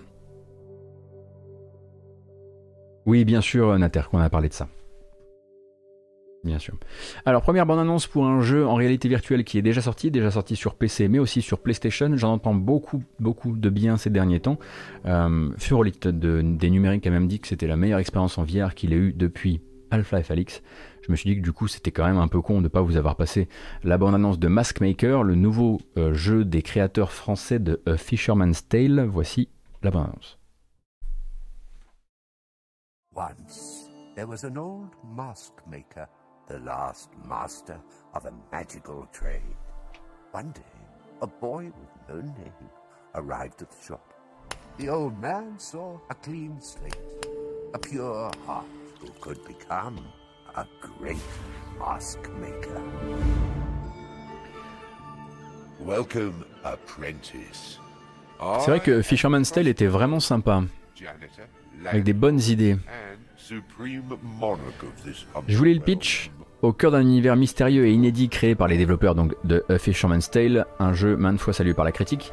Oui, 3.06 3.26
bien 3.26 3.42
sûr, 3.42 3.78
Nater, 3.78 4.02
qu'on 4.10 4.20
a 4.20 4.30
parlé 4.30 4.50
de 4.50 4.54
ça 4.54 4.68
bien 6.46 6.60
sûr. 6.60 6.76
Alors, 7.26 7.42
première 7.42 7.66
bande-annonce 7.66 8.08
pour 8.08 8.26
un 8.26 8.42
jeu 8.42 8.66
en 8.66 8.76
réalité 8.76 9.10
virtuelle 9.10 9.44
qui 9.44 9.58
est 9.58 9.62
déjà 9.62 9.82
sorti, 9.82 10.12
déjà 10.12 10.32
sorti 10.32 10.56
sur 10.56 10.76
PC, 10.76 11.08
mais 11.08 11.20
aussi 11.20 11.42
sur 11.42 11.60
PlayStation. 11.60 12.16
J'en 12.16 12.34
entends 12.34 12.54
beaucoup, 12.54 13.04
beaucoup 13.20 13.58
de 13.58 13.70
bien 13.70 13.98
ces 13.98 14.10
derniers 14.10 14.40
temps. 14.40 14.58
Euh, 15.06 15.50
de, 15.50 16.42
des 16.42 16.70
numériques 16.70 17.08
a 17.08 17.10
même 17.10 17.28
dit 17.28 17.40
que 17.40 17.48
c'était 17.48 17.68
la 17.68 17.76
meilleure 17.76 18.00
expérience 18.00 18.38
en 18.38 18.44
VR 18.44 18.76
qu'il 18.76 18.94
ait 18.94 18.98
eu 18.98 19.14
depuis 19.14 19.62
Half-Life 19.92 20.32
Alix. 20.32 20.62
Je 21.02 21.12
me 21.12 21.16
suis 21.16 21.30
dit 21.30 21.36
que 21.38 21.44
du 21.44 21.52
coup, 21.52 21.68
c'était 21.68 21.92
quand 21.92 22.06
même 22.06 22.18
un 22.18 22.28
peu 22.28 22.42
con 22.42 22.58
de 22.58 22.64
ne 22.64 22.68
pas 22.68 22.82
vous 22.82 22.98
avoir 22.98 23.16
passé 23.16 23.48
la 23.84 23.98
bande-annonce 23.98 24.40
de 24.40 24.48
Mask 24.48 24.82
Maker, 24.82 25.24
le 25.24 25.36
nouveau 25.36 25.80
euh, 25.98 26.14
jeu 26.14 26.46
des 26.46 26.62
créateurs 26.62 27.12
français 27.12 27.60
de 27.60 27.82
A 27.86 27.98
Fisherman's 27.98 28.68
Tale. 28.68 29.06
Voici 29.08 29.50
la 29.84 29.92
bande-annonce. 29.92 30.40
Once, 33.16 33.90
there 34.16 34.28
was 34.28 34.44
an 34.44 34.58
old 34.58 34.90
mask 35.16 35.54
maker. 35.70 36.10
The 36.48 36.60
last 36.60 37.10
master 37.28 37.78
of 38.14 38.26
a 38.26 38.34
magical 38.52 39.08
trade. 39.12 39.42
One 40.32 40.52
day, 40.52 40.62
a 41.22 41.28
boy 41.28 41.66
with 41.66 41.90
no 42.10 42.22
name 42.22 42.70
arrived 43.16 43.62
at 43.62 43.72
the 43.72 43.86
shop. 43.86 44.14
The 44.78 44.90
old 44.90 45.20
man 45.22 45.58
saw 45.58 45.98
a 46.10 46.16
clean 46.16 46.60
slate, 46.62 46.96
a 47.74 47.80
pure 47.80 48.32
heart 48.46 48.66
who 49.00 49.10
could 49.22 49.44
become 49.46 50.00
a 50.56 50.66
great 50.82 51.18
mask 51.80 52.20
maker. 52.40 52.82
Welcome, 55.80 56.46
apprentice. 56.64 57.80
C'est 58.60 58.70
vrai 58.70 58.82
que 58.82 59.02
Fisherman's 59.02 59.52
Tale 59.52 59.70
était 59.70 59.88
vraiment 59.88 60.20
sympa, 60.20 60.64
avec 61.86 62.04
des 62.04 62.14
bonnes 62.14 62.42
idées. 62.42 62.78
Je 65.48 65.58
voulais 65.58 65.74
le 65.74 65.80
pitch 65.80 66.32
au 66.62 66.74
cœur 66.74 66.92
d'un 66.92 67.02
univers 67.02 67.36
mystérieux 67.36 67.86
et 67.86 67.92
inédit 67.92 68.30
créé 68.30 68.56
par 68.56 68.68
les 68.68 68.78
développeurs 68.78 69.14
donc, 69.14 69.36
de 69.44 69.64
A 69.70 69.78
Fisherman's 69.78 70.32
Tale, 70.32 70.66
un 70.80 70.94
jeu 70.94 71.16
maintes 71.16 71.40
fois 71.40 71.54
salué 71.54 71.74
par 71.74 71.86
la 71.86 71.92
critique, 71.92 72.32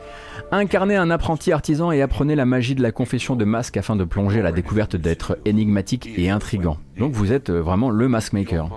incarnez 0.51 0.97
un 0.97 1.11
apprenti 1.11 1.53
artisan 1.53 1.93
et 1.93 2.01
apprenez 2.01 2.35
la 2.35 2.47
magie 2.47 2.75
de 2.75 2.83
la 2.83 2.93
confession 2.93 3.37
de 3.37 3.45
masque 3.45 3.77
afin 3.77 3.97
de 3.97 4.05
plonger 4.05 4.41
à 4.41 4.43
la 4.43 4.53
découverte 4.53 4.97
d'êtres 4.97 5.39
énigmatiques 5.45 6.09
et 6.17 6.31
intrigants. 6.31 6.79
Donc 6.99 7.13
vous 7.13 7.33
êtes 7.33 7.51
euh, 7.51 7.61
vraiment 7.61 7.91
le 7.91 8.09
mask 8.09 8.33
maker. 8.33 8.69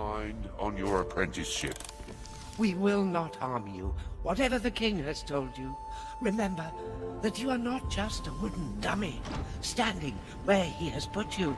We 2.58 2.74
will 2.74 3.04
not 3.04 3.32
harm 3.42 3.68
you, 3.68 3.94
whatever 4.24 4.58
the 4.60 4.72
king 4.72 5.04
has 5.06 5.26
told 5.26 5.50
you. 5.58 5.76
Remember 6.22 6.64
that 7.22 7.38
you 7.38 7.50
are 7.50 7.58
not 7.58 7.82
just 7.90 8.28
a 8.28 8.32
wooden 8.42 8.80
dummy 8.82 9.22
standing 9.62 10.14
where 10.46 10.64
he 10.64 10.90
has 10.90 11.06
put 11.06 11.38
you. 11.38 11.54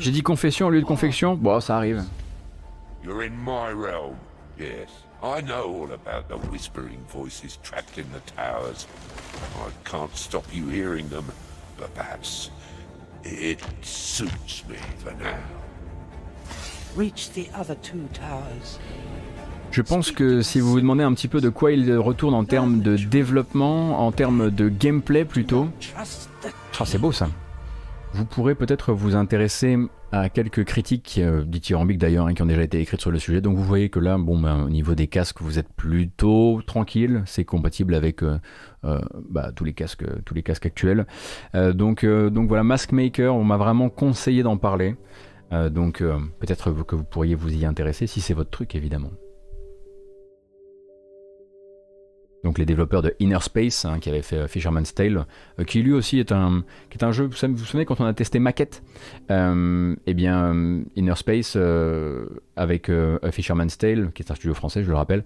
J'ai 0.00 0.10
dit 0.10 0.22
confession 0.22 0.66
au 0.66 0.70
lieu 0.70 0.80
de 0.80 0.86
confection 0.86 1.34
Bon, 1.34 1.60
ça 1.60 1.76
arrive. 1.76 2.04
You're 3.02 3.22
in 3.22 3.36
my 3.44 3.72
realm. 3.72 4.16
Yes, 4.58 4.88
I 5.22 5.42
know 5.42 5.64
all 5.64 5.92
about 5.92 6.28
the 6.28 6.38
whispering 6.50 7.00
voices 7.08 7.58
trapped 7.62 7.98
in 7.98 8.04
the 8.12 8.20
towers. 8.34 8.86
I 9.56 9.70
can't 9.84 10.14
stop 10.16 10.44
you 10.52 10.68
hearing 10.68 11.08
them, 11.08 11.24
but 11.76 11.92
perhaps 11.94 12.50
it 13.24 13.58
suits 13.82 14.64
me 14.68 14.76
for 14.98 15.12
now. 15.22 15.36
Reach 16.96 17.30
the 17.32 17.48
other 17.54 17.76
two 17.76 18.08
towers. 18.12 18.78
Je 19.70 19.82
pense 19.82 20.12
que 20.12 20.40
si 20.40 20.60
vous 20.60 20.70
vous 20.70 20.80
demandez 20.80 21.02
un 21.02 21.12
petit 21.14 21.26
peu 21.26 21.40
de 21.40 21.48
quoi 21.48 21.72
il 21.72 21.92
retourne 21.96 22.34
en 22.34 22.44
termes 22.44 22.80
de 22.80 22.96
développement, 22.96 24.06
en 24.06 24.12
termes 24.12 24.50
de 24.50 24.68
gameplay 24.68 25.24
plutôt, 25.24 25.68
oh, 25.98 26.84
c'est 26.84 26.98
beau 26.98 27.10
ça 27.10 27.28
vous 28.14 28.24
pourrez 28.24 28.54
peut-être 28.54 28.92
vous 28.92 29.16
intéresser 29.16 29.76
à 30.12 30.28
quelques 30.28 30.64
critiques 30.64 31.18
euh, 31.18 31.44
dithyrambiques 31.44 31.98
d'ailleurs 31.98 32.28
hein, 32.28 32.34
qui 32.34 32.42
ont 32.42 32.46
déjà 32.46 32.62
été 32.62 32.80
écrites 32.80 33.00
sur 33.00 33.10
le 33.10 33.18
sujet. 33.18 33.40
Donc 33.40 33.56
vous 33.56 33.64
voyez 33.64 33.88
que 33.88 33.98
là, 33.98 34.16
bon, 34.18 34.38
ben, 34.40 34.62
au 34.62 34.70
niveau 34.70 34.94
des 34.94 35.08
casques, 35.08 35.42
vous 35.42 35.58
êtes 35.58 35.72
plutôt 35.72 36.62
tranquille. 36.64 37.22
C'est 37.26 37.44
compatible 37.44 37.92
avec 37.92 38.22
euh, 38.22 38.38
euh, 38.84 39.00
bah, 39.28 39.50
tous 39.50 39.64
les 39.64 39.72
casques, 39.72 40.04
tous 40.24 40.34
les 40.34 40.44
casques 40.44 40.66
actuels. 40.66 41.06
donc, 41.54 42.06
donc 42.06 42.48
voilà, 42.48 42.62
Mask 42.62 42.92
Maker, 42.92 43.34
on 43.34 43.42
m'a 43.42 43.56
vraiment 43.56 43.90
conseillé 43.90 44.44
d'en 44.44 44.58
parler. 44.58 44.94
donc 45.50 46.02
peut-être 46.38 46.70
que 46.84 46.94
vous 46.94 47.04
pourriez 47.04 47.34
vous 47.34 47.52
y 47.52 47.64
intéresser 47.64 48.06
si 48.06 48.20
c'est 48.20 48.34
votre 48.34 48.50
truc 48.50 48.74
évidemment. 48.76 49.10
Donc 52.44 52.58
les 52.58 52.66
développeurs 52.66 53.02
de 53.02 53.14
Inner 53.18 53.40
Space, 53.40 53.84
hein, 53.86 53.98
qui 53.98 54.10
avaient 54.10 54.22
fait 54.22 54.36
euh, 54.36 54.46
Fisherman's 54.46 54.94
Tale, 54.94 55.26
euh, 55.58 55.64
qui 55.64 55.82
lui 55.82 55.92
aussi 55.92 56.18
est 56.20 56.30
un, 56.30 56.62
un 57.00 57.12
jeu, 57.12 57.24
vous 57.24 57.56
vous 57.56 57.64
souvenez 57.64 57.86
quand 57.86 58.00
on 58.00 58.04
a 58.04 58.12
testé 58.12 58.38
Maquette, 58.38 58.82
euh, 59.30 59.96
eh 60.06 60.14
bien 60.14 60.54
Inner 60.94 61.16
Space 61.16 61.56
avec 62.56 62.90
Fisherman's 63.32 63.78
Tale, 63.78 64.12
qui 64.14 64.22
est 64.22 64.30
un 64.30 64.34
studio 64.34 64.54
français, 64.54 64.84
je 64.84 64.90
le 64.90 64.96
rappelle, 64.96 65.24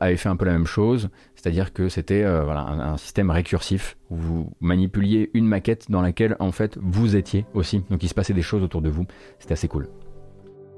avait 0.00 0.16
fait 0.16 0.28
un 0.28 0.36
peu 0.36 0.44
la 0.44 0.52
même 0.52 0.66
chose, 0.66 1.08
c'est-à-dire 1.34 1.72
que 1.72 1.88
c'était 1.88 2.22
voilà, 2.22 2.60
un, 2.60 2.96
système 2.96 3.30
récursif 3.30 3.96
où 4.10 4.16
vous 4.16 4.52
manipuliez 4.60 5.30
une 5.34 5.46
maquette 5.46 5.90
dans 5.90 6.02
laquelle 6.02 6.36
en 6.38 6.52
fait 6.52 6.78
vous 6.80 7.16
étiez 7.16 7.46
aussi, 7.54 7.82
donc 7.90 8.02
il 8.02 8.08
se 8.08 8.14
passait 8.14 8.34
des 8.34 8.42
choses 8.42 8.62
autour 8.62 8.82
de 8.82 8.90
vous, 8.90 9.06
c'était 9.38 9.54
assez 9.54 9.68
cool. 9.68 9.88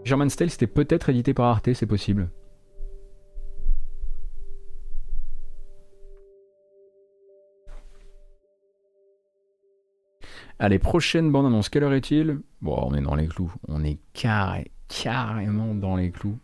Fisherman's 0.05 0.37
Tale 0.37 0.51
c'était 0.51 0.67
peut-être 0.67 1.11
édité 1.11 1.35
par 1.35 1.47
Arte, 1.47 1.73
c'est 1.75 1.87
possible. 1.87 2.31
Allez, 10.63 10.79
prochaine 10.79 11.33
bande 11.33 11.47
annonce. 11.47 11.71
Quelle 11.71 11.85
heure 11.85 11.95
est-il? 11.95 12.39
Bon, 12.61 12.79
on 12.87 12.95
est 12.95 13.01
dans 13.01 13.15
les 13.15 13.27
clous. 13.27 13.51
On 13.67 13.83
est 13.83 13.99
carré, 14.13 14.71
carrément 14.89 15.75
dans 15.75 15.97
les 15.97 16.11
clous. 16.11 16.39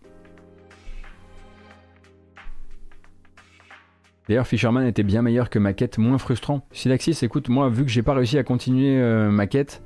D'ailleurs, 4.26 4.46
Fisherman 4.46 4.86
était 4.86 5.02
bien 5.02 5.20
meilleur 5.20 5.50
que 5.50 5.58
ma 5.58 5.74
quête, 5.74 5.98
moins 5.98 6.16
frustrant. 6.16 6.66
Silaxis, 6.72 7.18
écoute, 7.22 7.50
moi, 7.50 7.68
vu 7.68 7.84
que 7.84 7.90
j'ai 7.90 8.02
pas 8.02 8.14
réussi 8.14 8.38
à 8.38 8.42
continuer 8.42 8.98
euh, 8.98 9.30
ma 9.30 9.46
quête, 9.46 9.82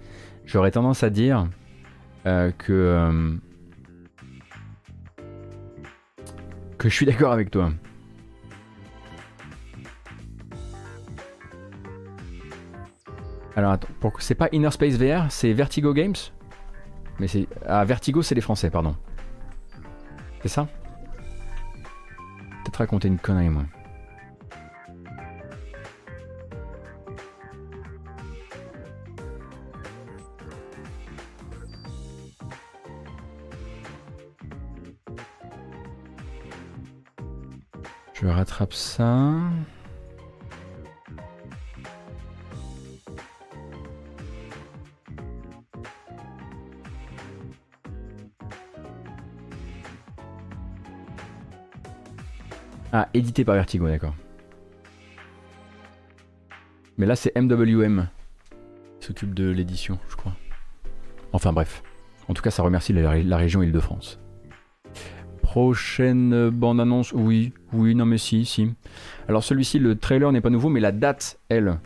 j'aurais 0.47 0.70
tendance 0.70 1.02
à 1.02 1.11
dire 1.11 1.48
euh, 2.27 2.52
que. 2.52 2.73
euh, 2.73 3.35
que 6.78 6.89
je 6.89 6.94
suis 6.94 7.05
d'accord 7.05 7.32
avec 7.32 7.51
toi. 7.51 7.73
Alors 13.56 13.77
c'est 14.20 14.35
pas 14.35 14.48
Inner 14.52 14.70
Space 14.70 14.94
VR, 14.94 15.31
c'est 15.31 15.52
Vertigo 15.52 15.93
Games 15.93 16.14
c'est. 17.27 17.47
Ah, 17.66 17.85
Vertigo, 17.85 18.22
c'est 18.22 18.35
les 18.35 18.40
Français, 18.40 18.70
pardon. 18.70 18.97
C'est 20.43 20.48
ça 20.48 20.68
Peut-être 22.64 22.77
raconter 22.78 23.09
une 23.09 23.18
connerie, 23.18 23.48
moi. 23.48 23.64
Je 38.14 38.27
rattrape 38.27 38.74
ça. 38.74 39.31
Ah, 53.02 53.09
édité 53.14 53.47
par 53.47 53.55
Vertigo, 53.55 53.89
d'accord. 53.89 54.14
Mais 56.98 57.06
là, 57.06 57.16
c'est 57.16 57.35
MWM 57.35 58.09
qui 59.01 59.06
s'occupe 59.06 59.32
de 59.32 59.48
l'édition, 59.48 59.98
je 60.10 60.16
crois. 60.16 60.36
Enfin 61.32 61.55
bref. 61.55 61.82
En 62.28 62.35
tout 62.35 62.43
cas, 62.43 62.51
ça 62.51 62.62
remercie 62.62 62.93
la, 62.93 63.22
la 63.22 63.36
région 63.39 63.62
Île-de-France. 63.62 64.20
Prochaine 65.40 66.51
bande-annonce, 66.51 67.12
oui, 67.14 67.55
oui, 67.72 67.94
non 67.94 68.05
mais 68.05 68.18
si, 68.18 68.44
si. 68.44 68.74
Alors 69.28 69.44
celui-ci, 69.44 69.78
le 69.78 69.97
trailer 69.97 70.31
n'est 70.31 70.43
pas 70.43 70.51
nouveau, 70.51 70.68
mais 70.68 70.81
la 70.81 70.93
date, 70.93 71.40
elle, 71.48 71.78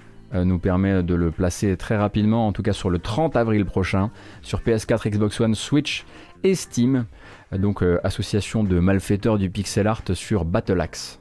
nous 0.42 0.58
permet 0.58 1.02
de 1.02 1.14
le 1.14 1.30
placer 1.30 1.76
très 1.76 1.96
rapidement, 1.96 2.48
en 2.48 2.52
tout 2.52 2.62
cas 2.62 2.72
sur 2.72 2.90
le 2.90 2.98
30 2.98 3.36
avril 3.36 3.64
prochain, 3.64 4.10
sur 4.42 4.60
PS4, 4.60 5.08
Xbox 5.10 5.40
One, 5.40 5.54
Switch 5.54 6.04
et 6.42 6.54
Steam. 6.54 7.06
Euh, 7.52 7.58
Donc 7.58 7.82
euh, 7.82 8.00
association 8.04 8.64
de 8.64 8.80
malfaiteurs 8.80 9.38
du 9.38 9.50
pixel 9.50 9.86
art 9.86 10.02
sur 10.14 10.44
Battle 10.44 10.80
Axe. 10.80 11.20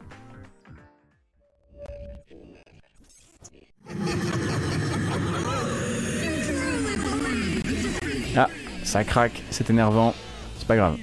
Ah, 8.36 8.48
ça 8.84 9.04
craque, 9.04 9.44
c'est 9.52 9.70
énervant, 9.70 10.14
c'est 10.58 10.68
pas 10.68 10.76
grave. 10.76 10.98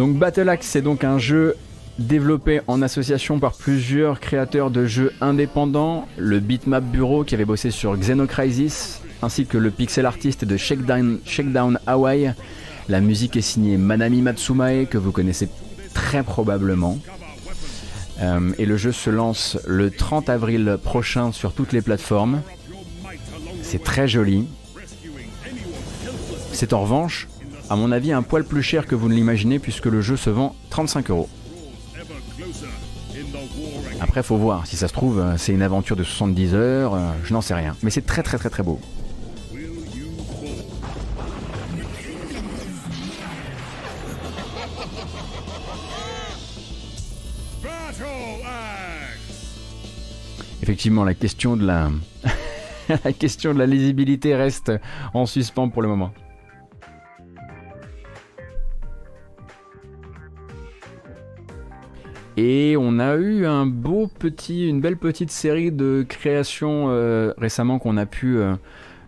Donc 0.00 0.16
Battle 0.16 0.48
Axe, 0.48 0.66
c'est 0.66 0.80
donc 0.80 1.04
un 1.04 1.18
jeu 1.18 1.56
développé 1.98 2.62
en 2.68 2.80
association 2.80 3.38
par 3.38 3.52
plusieurs 3.52 4.18
créateurs 4.18 4.70
de 4.70 4.86
jeux 4.86 5.12
indépendants, 5.20 6.08
le 6.16 6.40
Bitmap 6.40 6.82
Bureau 6.82 7.22
qui 7.22 7.34
avait 7.34 7.44
bossé 7.44 7.70
sur 7.70 7.94
Xenocrisis, 7.98 9.02
ainsi 9.20 9.44
que 9.44 9.58
le 9.58 9.70
pixel 9.70 10.06
artiste 10.06 10.46
de 10.46 10.56
Shakedown, 10.56 11.78
Hawaii. 11.86 12.32
La 12.88 13.02
musique 13.02 13.36
est 13.36 13.42
signée 13.42 13.76
Manami 13.76 14.22
Matsumae, 14.22 14.86
que 14.86 14.96
vous 14.96 15.12
connaissez 15.12 15.50
très 15.92 16.22
probablement. 16.22 16.98
Euh, 18.22 18.52
et 18.56 18.64
le 18.64 18.78
jeu 18.78 18.92
se 18.92 19.10
lance 19.10 19.58
le 19.66 19.90
30 19.90 20.30
avril 20.30 20.78
prochain 20.82 21.30
sur 21.30 21.52
toutes 21.52 21.74
les 21.74 21.82
plateformes. 21.82 22.40
C'est 23.62 23.84
très 23.84 24.08
joli. 24.08 24.46
C'est 26.54 26.72
en 26.72 26.80
revanche, 26.80 27.28
à 27.70 27.76
mon 27.76 27.92
avis, 27.92 28.12
un 28.12 28.22
poil 28.22 28.44
plus 28.44 28.64
cher 28.64 28.84
que 28.84 28.96
vous 28.96 29.08
ne 29.08 29.14
l'imaginez 29.14 29.60
puisque 29.60 29.86
le 29.86 30.00
jeu 30.00 30.16
se 30.16 30.28
vend 30.28 30.56
35 30.70 31.08
euros. 31.10 31.28
Après, 34.00 34.24
faut 34.24 34.36
voir. 34.36 34.66
Si 34.66 34.76
ça 34.76 34.88
se 34.88 34.92
trouve, 34.92 35.20
euh, 35.20 35.36
c'est 35.36 35.52
une 35.52 35.62
aventure 35.62 35.94
de 35.94 36.02
70 36.02 36.54
heures. 36.54 36.94
euh, 36.94 37.12
Je 37.24 37.32
n'en 37.32 37.40
sais 37.40 37.54
rien. 37.54 37.76
Mais 37.82 37.90
c'est 37.90 38.04
très 38.04 38.24
très 38.24 38.38
très 38.38 38.50
très 38.50 38.64
beau. 38.64 38.80
Effectivement, 50.62 51.04
la 51.04 51.14
question 51.14 51.56
de 51.56 51.64
la 51.64 51.90
la 53.04 53.12
question 53.12 53.54
de 53.54 53.58
la 53.58 53.66
lisibilité 53.66 54.34
reste 54.34 54.72
en 55.14 55.26
suspens 55.26 55.68
pour 55.68 55.82
le 55.82 55.88
moment. 55.88 56.10
Et 62.42 62.74
on 62.78 62.98
a 62.98 63.16
eu 63.16 63.44
un 63.44 63.66
beau 63.66 64.06
petit, 64.06 64.66
une 64.66 64.80
belle 64.80 64.96
petite 64.96 65.30
série 65.30 65.70
de 65.70 66.06
créations 66.08 66.86
euh, 66.88 67.34
récemment 67.36 67.78
qu'on 67.78 67.98
a 67.98 68.06
pu, 68.06 68.38
euh, 68.38 68.54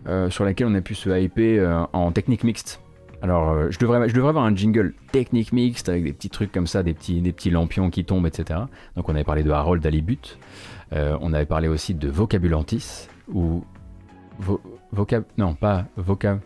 euh, 0.05 0.29
sur 0.29 0.45
laquelle 0.45 0.67
on 0.67 0.75
a 0.75 0.81
pu 0.81 0.93
se 0.93 1.09
hyper 1.09 1.87
en 1.93 2.11
technique 2.11 2.43
mixte. 2.43 2.79
Alors, 3.23 3.71
je, 3.71 3.79
devrais, 3.79 3.97
avoir 4.19 4.45
un 4.45 4.55
jingle 4.55 4.93
technique 5.11 5.51
mixte 5.51 5.89
avec 5.89 6.03
des 6.03 6.13
petits 6.13 6.29
trucs 6.29 6.51
comme 6.51 6.67
ça, 6.67 6.83
des 6.83 6.93
petits, 6.93 7.49
lampions 7.49 7.89
qui 7.89 8.05
tombent, 8.05 8.27
etc. 8.27 8.59
Donc, 8.95 9.09
on 9.09 9.15
avait 9.15 9.23
parlé 9.23 9.41
de 9.41 9.49
Harold 9.49 9.83
Alibut. 9.83 10.37
On 10.91 11.33
avait 11.33 11.47
parlé 11.47 11.67
aussi 11.67 11.95
de 11.95 12.09
Vocabulantis 12.09 13.07
ou 13.33 13.63
vo, 14.37 14.61
vocab 14.91 15.23
non 15.39 15.55
pas 15.55 15.85
vocab. 15.97 16.39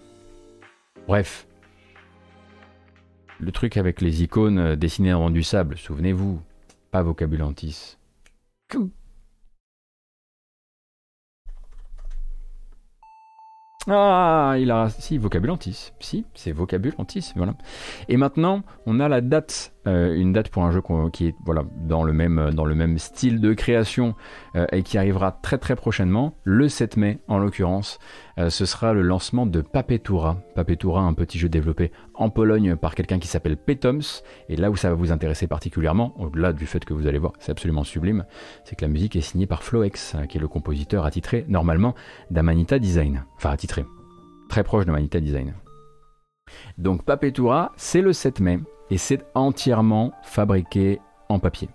Bref, 1.06 1.48
le 3.42 3.52
truc 3.52 3.76
avec 3.76 4.00
les 4.00 4.24
icônes 4.24 4.76
dessinées 4.76 5.12
dans 5.12 5.30
du 5.30 5.44
sable. 5.44 5.78
Souvenez-vous, 5.78 6.40
pas 6.92 7.04
Vocabulantis. 7.04 7.98
Ah, 13.90 14.56
il 14.60 14.70
a. 14.70 14.90
Si, 14.90 15.18
Vocabulantis. 15.18 15.94
Si, 16.02 16.26
c'est 16.34 16.52
Vocabulantis, 16.52 17.32
voilà. 17.38 17.56
Et 18.10 18.18
maintenant, 18.18 18.64
on 18.86 19.00
a 19.00 19.08
la 19.08 19.22
date, 19.22 19.74
euh, 19.88 20.14
une 20.16 20.34
date 20.34 20.50
pour 20.50 20.64
un 20.64 20.72
jeu 20.72 20.82
qui 21.12 21.28
est 21.28 21.36
voilà, 21.46 21.64
dans, 21.78 22.04
le 22.04 22.14
même, 22.14 22.52
dans 22.54 22.66
le 22.66 22.76
même 22.76 22.98
style 23.00 23.42
de 23.42 23.54
création 23.54 24.16
euh, 24.56 24.66
et 24.72 24.84
qui 24.84 24.98
arrivera 24.98 25.32
très 25.32 25.58
très 25.58 25.76
prochainement, 25.76 26.36
le 26.44 26.70
7 26.70 26.98
mai 26.98 27.20
en 27.28 27.40
l'occurrence. 27.40 28.00
Euh, 28.38 28.50
ce 28.50 28.66
sera 28.66 28.94
le 28.94 29.02
lancement 29.02 29.46
de 29.46 29.62
Papetura. 29.62 30.38
Papetura, 30.56 31.02
un 31.02 31.14
petit 31.14 31.40
jeu 31.40 31.50
développé 31.50 31.92
en 32.14 32.30
Pologne 32.30 32.76
par 32.76 32.94
quelqu'un 32.94 33.20
qui 33.20 33.28
s'appelle 33.28 33.58
Petoms. 33.58 34.22
Et 34.50 34.56
là 34.56 34.70
où 34.70 34.76
ça 34.76 34.90
va 34.90 34.96
vous 34.96 35.12
intéresser 35.12 35.48
particulièrement, 35.48 36.14
au-delà 36.20 36.54
du 36.54 36.66
fait 36.66 36.84
que 36.86 36.94
vous 36.94 37.08
allez 37.08 37.18
voir, 37.18 37.34
c'est 37.40 37.52
absolument 37.52 37.84
sublime, 37.84 38.26
c'est 38.64 38.76
que 38.76 38.86
la 38.86 38.90
musique 38.90 39.16
est 39.16 39.22
signée 39.22 39.48
par 39.48 39.64
Floex, 39.64 40.16
euh, 40.16 40.26
qui 40.26 40.38
est 40.38 40.42
le 40.42 40.48
compositeur 40.48 41.06
attitré 41.06 41.46
normalement 41.48 41.96
d'Amanita 42.30 42.78
Design. 42.78 43.24
Enfin 43.38 43.50
attitré, 43.50 43.86
très 44.50 44.64
proche 44.64 44.86
d'Amanita 44.86 45.20
Design. 45.20 45.54
Donc 46.78 47.04
Papetura, 47.04 47.74
c'est 47.76 48.02
le 48.02 48.14
7 48.14 48.40
mai 48.40 48.60
et 48.90 48.98
c'est 48.98 49.26
entièrement 49.36 50.14
fabriqué 50.24 51.00
en 51.30 51.40
papier. 51.40 51.70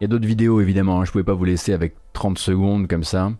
Il 0.00 0.04
y 0.04 0.06
a 0.06 0.08
d'autres 0.08 0.26
vidéos 0.26 0.60
évidemment, 0.60 1.00
hein, 1.00 1.04
je 1.06 1.12
pouvais 1.12 1.24
pas 1.24 1.32
vous 1.32 1.44
laisser 1.44 1.72
avec 1.72 1.94
30 2.12 2.36
secondes 2.36 2.88
comme 2.88 3.04
ça. 3.04 3.32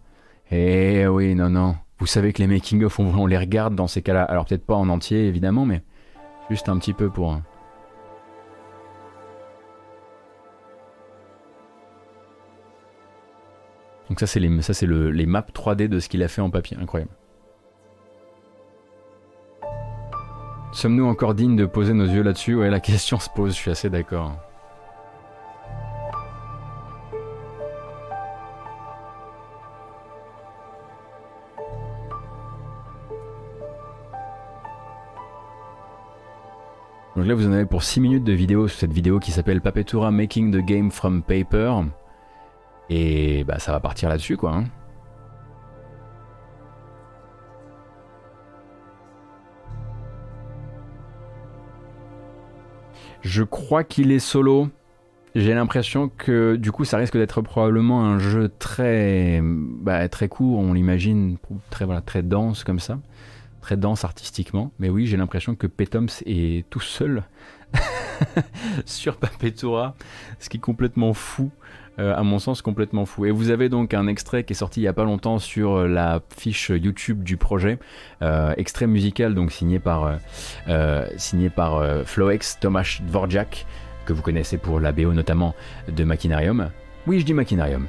Eh 0.50 1.06
oui, 1.06 1.34
non, 1.34 1.50
non. 1.50 1.76
Vous 1.98 2.06
savez 2.06 2.32
que 2.32 2.42
les 2.42 2.48
making-of, 2.48 2.98
on, 2.98 3.14
on 3.14 3.26
les 3.26 3.38
regarde 3.38 3.74
dans 3.74 3.86
ces 3.86 4.02
cas-là. 4.02 4.24
Alors 4.24 4.44
peut-être 4.44 4.66
pas 4.66 4.74
en 4.74 4.88
entier 4.88 5.26
évidemment, 5.26 5.64
mais 5.64 5.82
juste 6.50 6.68
un 6.68 6.78
petit 6.78 6.92
peu 6.92 7.08
pour... 7.08 7.40
Donc 14.10 14.20
ça 14.20 14.26
c'est 14.26 14.40
les, 14.40 14.62
ça, 14.62 14.74
c'est 14.74 14.86
le, 14.86 15.10
les 15.10 15.24
maps 15.26 15.40
3D 15.40 15.88
de 15.88 15.98
ce 15.98 16.08
qu'il 16.08 16.22
a 16.22 16.28
fait 16.28 16.42
en 16.42 16.50
papier, 16.50 16.76
incroyable. 16.80 17.12
Sommes-nous 20.72 21.06
encore 21.06 21.34
dignes 21.34 21.56
de 21.56 21.66
poser 21.66 21.94
nos 21.94 22.04
yeux 22.04 22.22
là-dessus? 22.22 22.56
Ouais, 22.56 22.68
la 22.68 22.80
question 22.80 23.18
se 23.20 23.30
pose, 23.30 23.52
je 23.54 23.58
suis 23.58 23.70
assez 23.70 23.88
d'accord. 23.88 24.36
Donc 37.24 37.30
là, 37.30 37.36
vous 37.36 37.48
en 37.48 37.52
avez 37.52 37.64
pour 37.64 37.82
6 37.82 38.02
minutes 38.02 38.24
de 38.24 38.34
vidéo 38.34 38.68
sur 38.68 38.78
cette 38.78 38.92
vidéo 38.92 39.18
qui 39.18 39.30
s'appelle 39.30 39.62
Papetura 39.62 40.10
Making 40.10 40.52
the 40.52 40.62
Game 40.62 40.90
from 40.90 41.22
Paper. 41.22 41.76
Et 42.90 43.44
bah, 43.44 43.58
ça 43.58 43.72
va 43.72 43.80
partir 43.80 44.10
là-dessus, 44.10 44.36
quoi. 44.36 44.52
Hein. 44.52 44.64
Je 53.22 53.42
crois 53.42 53.84
qu'il 53.84 54.12
est 54.12 54.18
solo. 54.18 54.68
J'ai 55.34 55.54
l'impression 55.54 56.10
que 56.10 56.56
du 56.56 56.72
coup 56.72 56.84
ça 56.84 56.98
risque 56.98 57.16
d'être 57.16 57.40
probablement 57.40 58.04
un 58.04 58.18
jeu 58.18 58.50
très, 58.58 59.40
bah, 59.42 60.10
très 60.10 60.28
court, 60.28 60.58
on 60.58 60.74
l'imagine, 60.74 61.38
très, 61.70 61.86
voilà, 61.86 62.02
très 62.02 62.22
dense 62.22 62.64
comme 62.64 62.80
ça 62.80 62.98
très 63.64 63.78
dense 63.78 64.04
artistiquement. 64.04 64.72
Mais 64.78 64.90
oui, 64.90 65.06
j'ai 65.06 65.16
l'impression 65.16 65.54
que 65.54 65.66
Petoms 65.66 66.10
est 66.26 66.68
tout 66.68 66.80
seul 66.80 67.22
sur 68.84 69.16
Papetura, 69.16 69.94
ce 70.38 70.50
qui 70.50 70.58
est 70.58 70.60
complètement 70.60 71.14
fou. 71.14 71.50
Euh, 72.00 72.12
à 72.12 72.24
mon 72.24 72.40
sens 72.40 72.60
complètement 72.60 73.06
fou. 73.06 73.24
Et 73.24 73.30
vous 73.30 73.50
avez 73.50 73.68
donc 73.68 73.94
un 73.94 74.08
extrait 74.08 74.42
qui 74.42 74.52
est 74.52 74.56
sorti 74.56 74.80
il 74.80 74.82
y 74.82 74.88
a 74.88 74.92
pas 74.92 75.04
longtemps 75.04 75.38
sur 75.38 75.76
euh, 75.76 75.86
la 75.86 76.20
fiche 76.36 76.70
YouTube 76.70 77.22
du 77.22 77.36
projet, 77.36 77.78
euh, 78.20 78.52
extrait 78.56 78.88
musical 78.88 79.32
donc 79.32 79.52
signé 79.52 79.78
par 79.78 80.18
par 81.54 82.04
Floex 82.04 82.58
Tomasz 82.58 83.00
Dvorak 83.00 83.64
que 84.06 84.12
vous 84.12 84.22
connaissez 84.22 84.58
pour 84.58 84.80
la 84.80 84.90
BO 84.90 85.12
notamment 85.12 85.54
de 85.86 86.02
Machinarium. 86.02 86.70
Oui, 87.06 87.20
je 87.20 87.24
dis 87.24 87.32
Machinarium. 87.32 87.86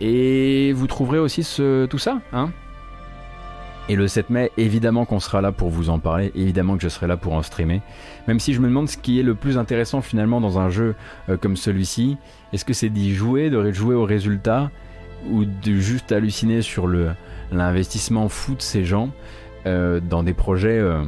et 0.00 0.72
vous 0.72 0.86
trouverez 0.86 1.18
aussi 1.18 1.42
ce, 1.42 1.84
tout 1.84 1.98
ça, 1.98 2.22
hein? 2.32 2.50
Et 3.88 3.94
le 3.94 4.08
7 4.08 4.30
mai, 4.30 4.50
évidemment 4.56 5.04
qu'on 5.04 5.20
sera 5.20 5.40
là 5.40 5.52
pour 5.52 5.70
vous 5.70 5.90
en 5.90 6.00
parler, 6.00 6.32
évidemment 6.34 6.76
que 6.76 6.82
je 6.82 6.88
serai 6.88 7.06
là 7.06 7.16
pour 7.16 7.34
en 7.34 7.42
streamer. 7.42 7.82
Même 8.26 8.40
si 8.40 8.52
je 8.52 8.60
me 8.60 8.66
demande 8.66 8.88
ce 8.88 8.96
qui 8.96 9.20
est 9.20 9.22
le 9.22 9.36
plus 9.36 9.58
intéressant 9.58 10.00
finalement 10.00 10.40
dans 10.40 10.58
un 10.58 10.70
jeu 10.70 10.96
euh, 11.28 11.36
comme 11.36 11.56
celui-ci. 11.56 12.16
Est-ce 12.52 12.64
que 12.64 12.72
c'est 12.72 12.88
d'y 12.88 13.14
jouer, 13.14 13.48
de 13.48 13.72
jouer 13.72 13.94
au 13.94 14.04
résultat, 14.04 14.70
ou 15.30 15.44
de 15.44 15.74
juste 15.74 16.10
halluciner 16.12 16.62
sur 16.62 16.88
l'investissement 17.52 18.28
fou 18.28 18.54
de 18.54 18.62
ces 18.62 18.84
gens 18.84 19.10
euh, 19.66 20.00
dans 20.00 20.22
des 20.22 20.34
projets, 20.34 20.78
euh, 20.78 21.02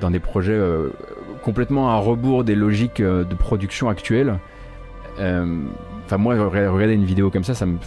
dans 0.00 0.10
des 0.10 0.20
projets 0.20 0.58
complètement 1.42 1.90
à 1.90 1.96
rebours 1.96 2.44
des 2.44 2.54
logiques 2.54 3.02
de 3.02 3.34
production 3.34 3.88
actuelles? 3.88 4.38
Enfin, 5.18 6.16
moi, 6.18 6.34
regarder 6.34 6.94
une 6.94 7.04
vidéo 7.04 7.30
comme 7.30 7.44
ça, 7.44 7.54
ça 7.54 7.66
me, 7.66 7.78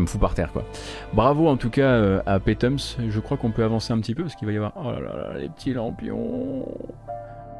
me 0.00 0.06
fout 0.06 0.20
par 0.20 0.34
terre, 0.34 0.52
quoi. 0.52 0.64
Bravo 1.12 1.48
en 1.48 1.56
tout 1.56 1.70
cas 1.70 1.82
euh, 1.82 2.20
à 2.26 2.38
Petums. 2.40 2.96
Je 3.08 3.20
crois 3.20 3.36
qu'on 3.36 3.50
peut 3.50 3.64
avancer 3.64 3.92
un 3.92 4.00
petit 4.00 4.14
peu 4.14 4.22
parce 4.22 4.34
qu'il 4.34 4.46
va 4.46 4.52
y 4.52 4.56
avoir. 4.56 4.72
Oh 4.76 4.90
là 4.90 5.00
là, 5.00 5.32
là 5.32 5.38
les 5.38 5.48
petits 5.48 5.72
lampions. 5.72 6.66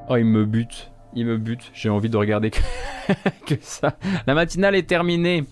Oh, 0.09 0.17
il 0.17 0.25
me 0.25 0.45
bute. 0.45 0.91
Il 1.15 1.27
me 1.27 1.39
bute. 1.39 1.71
J'ai 1.73 1.89
envie 1.89 2.11
de 2.11 2.17
regarder 2.17 2.51
que, 2.51 2.61
que 3.47 3.55
ça. 3.61 3.97
La 4.27 4.35
matinale 4.35 4.75
est 4.75 4.89
terminée. 4.89 5.45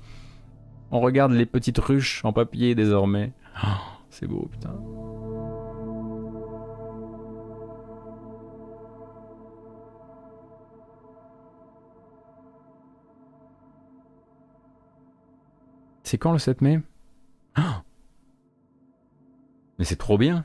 On 0.91 1.01
regarde 1.01 1.33
les 1.33 1.47
petites 1.47 1.79
ruches 1.79 2.25
en 2.25 2.33
papier 2.33 2.75
désormais. 2.75 3.33
Oh, 3.65 3.69
c'est 4.11 4.27
beau, 4.27 4.49
putain. 4.51 4.75
C'est 16.15 16.19
quand 16.19 16.31
le 16.31 16.39
7 16.39 16.61
mai? 16.61 16.81
Ah 17.57 17.83
Mais 19.81 19.85
c'est 19.85 19.97
trop 19.97 20.17
bien 20.17 20.45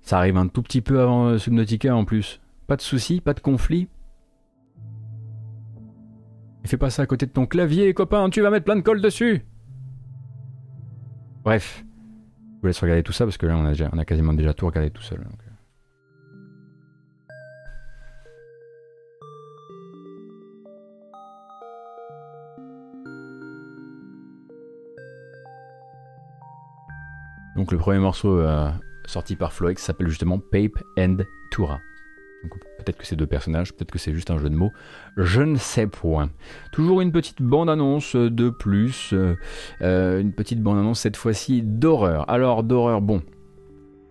Ça 0.00 0.16
arrive 0.16 0.38
un 0.38 0.48
tout 0.48 0.62
petit 0.62 0.80
peu 0.80 1.02
avant 1.02 1.26
euh, 1.26 1.36
Subnautica 1.36 1.94
en 1.94 2.06
plus. 2.06 2.40
Pas 2.66 2.76
de 2.76 2.80
soucis, 2.80 3.20
pas 3.20 3.34
de 3.34 3.40
conflit. 3.40 3.90
Et 6.64 6.68
fais 6.68 6.78
pas 6.78 6.88
ça 6.88 7.02
à 7.02 7.06
côté 7.06 7.26
de 7.26 7.32
ton 7.32 7.44
clavier, 7.44 7.92
copain, 7.92 8.30
tu 8.30 8.40
vas 8.40 8.48
mettre 8.48 8.64
plein 8.64 8.76
de 8.76 8.80
colle 8.80 9.02
dessus 9.02 9.44
Bref. 11.44 11.84
Je 12.54 12.60
vous 12.62 12.66
laisse 12.68 12.80
regarder 12.80 13.02
tout 13.02 13.12
ça 13.12 13.26
parce 13.26 13.36
que 13.36 13.44
là 13.44 13.58
on 13.58 13.66
a, 13.66 13.74
on 13.92 13.98
a 13.98 14.06
quasiment 14.06 14.32
déjà 14.32 14.54
tout 14.54 14.64
regardé 14.64 14.90
tout 14.90 15.02
seul. 15.02 15.20
Euh. 15.20 15.49
Donc 27.60 27.72
le 27.72 27.76
premier 27.76 27.98
morceau 27.98 28.38
euh, 28.38 28.70
sorti 29.04 29.36
par 29.36 29.52
Floex 29.52 29.82
s'appelle 29.82 30.08
justement 30.08 30.38
Pape 30.38 30.82
and 30.98 31.18
Tura. 31.50 31.78
Peut-être 32.78 32.96
que 32.96 33.06
c'est 33.06 33.16
deux 33.16 33.26
personnages, 33.26 33.74
peut-être 33.74 33.90
que 33.90 33.98
c'est 33.98 34.14
juste 34.14 34.30
un 34.30 34.38
jeu 34.38 34.48
de 34.48 34.54
mots, 34.54 34.72
je 35.18 35.42
ne 35.42 35.56
sais 35.56 35.86
point. 35.86 36.30
Toujours 36.72 37.02
une 37.02 37.12
petite 37.12 37.42
bande-annonce 37.42 38.16
de 38.16 38.48
plus, 38.48 39.12
euh, 39.12 39.36
euh, 39.82 40.22
une 40.22 40.32
petite 40.32 40.62
bande-annonce 40.62 41.00
cette 41.00 41.18
fois-ci 41.18 41.60
d'horreur. 41.60 42.30
Alors 42.30 42.62
d'horreur, 42.62 43.02
bon, 43.02 43.20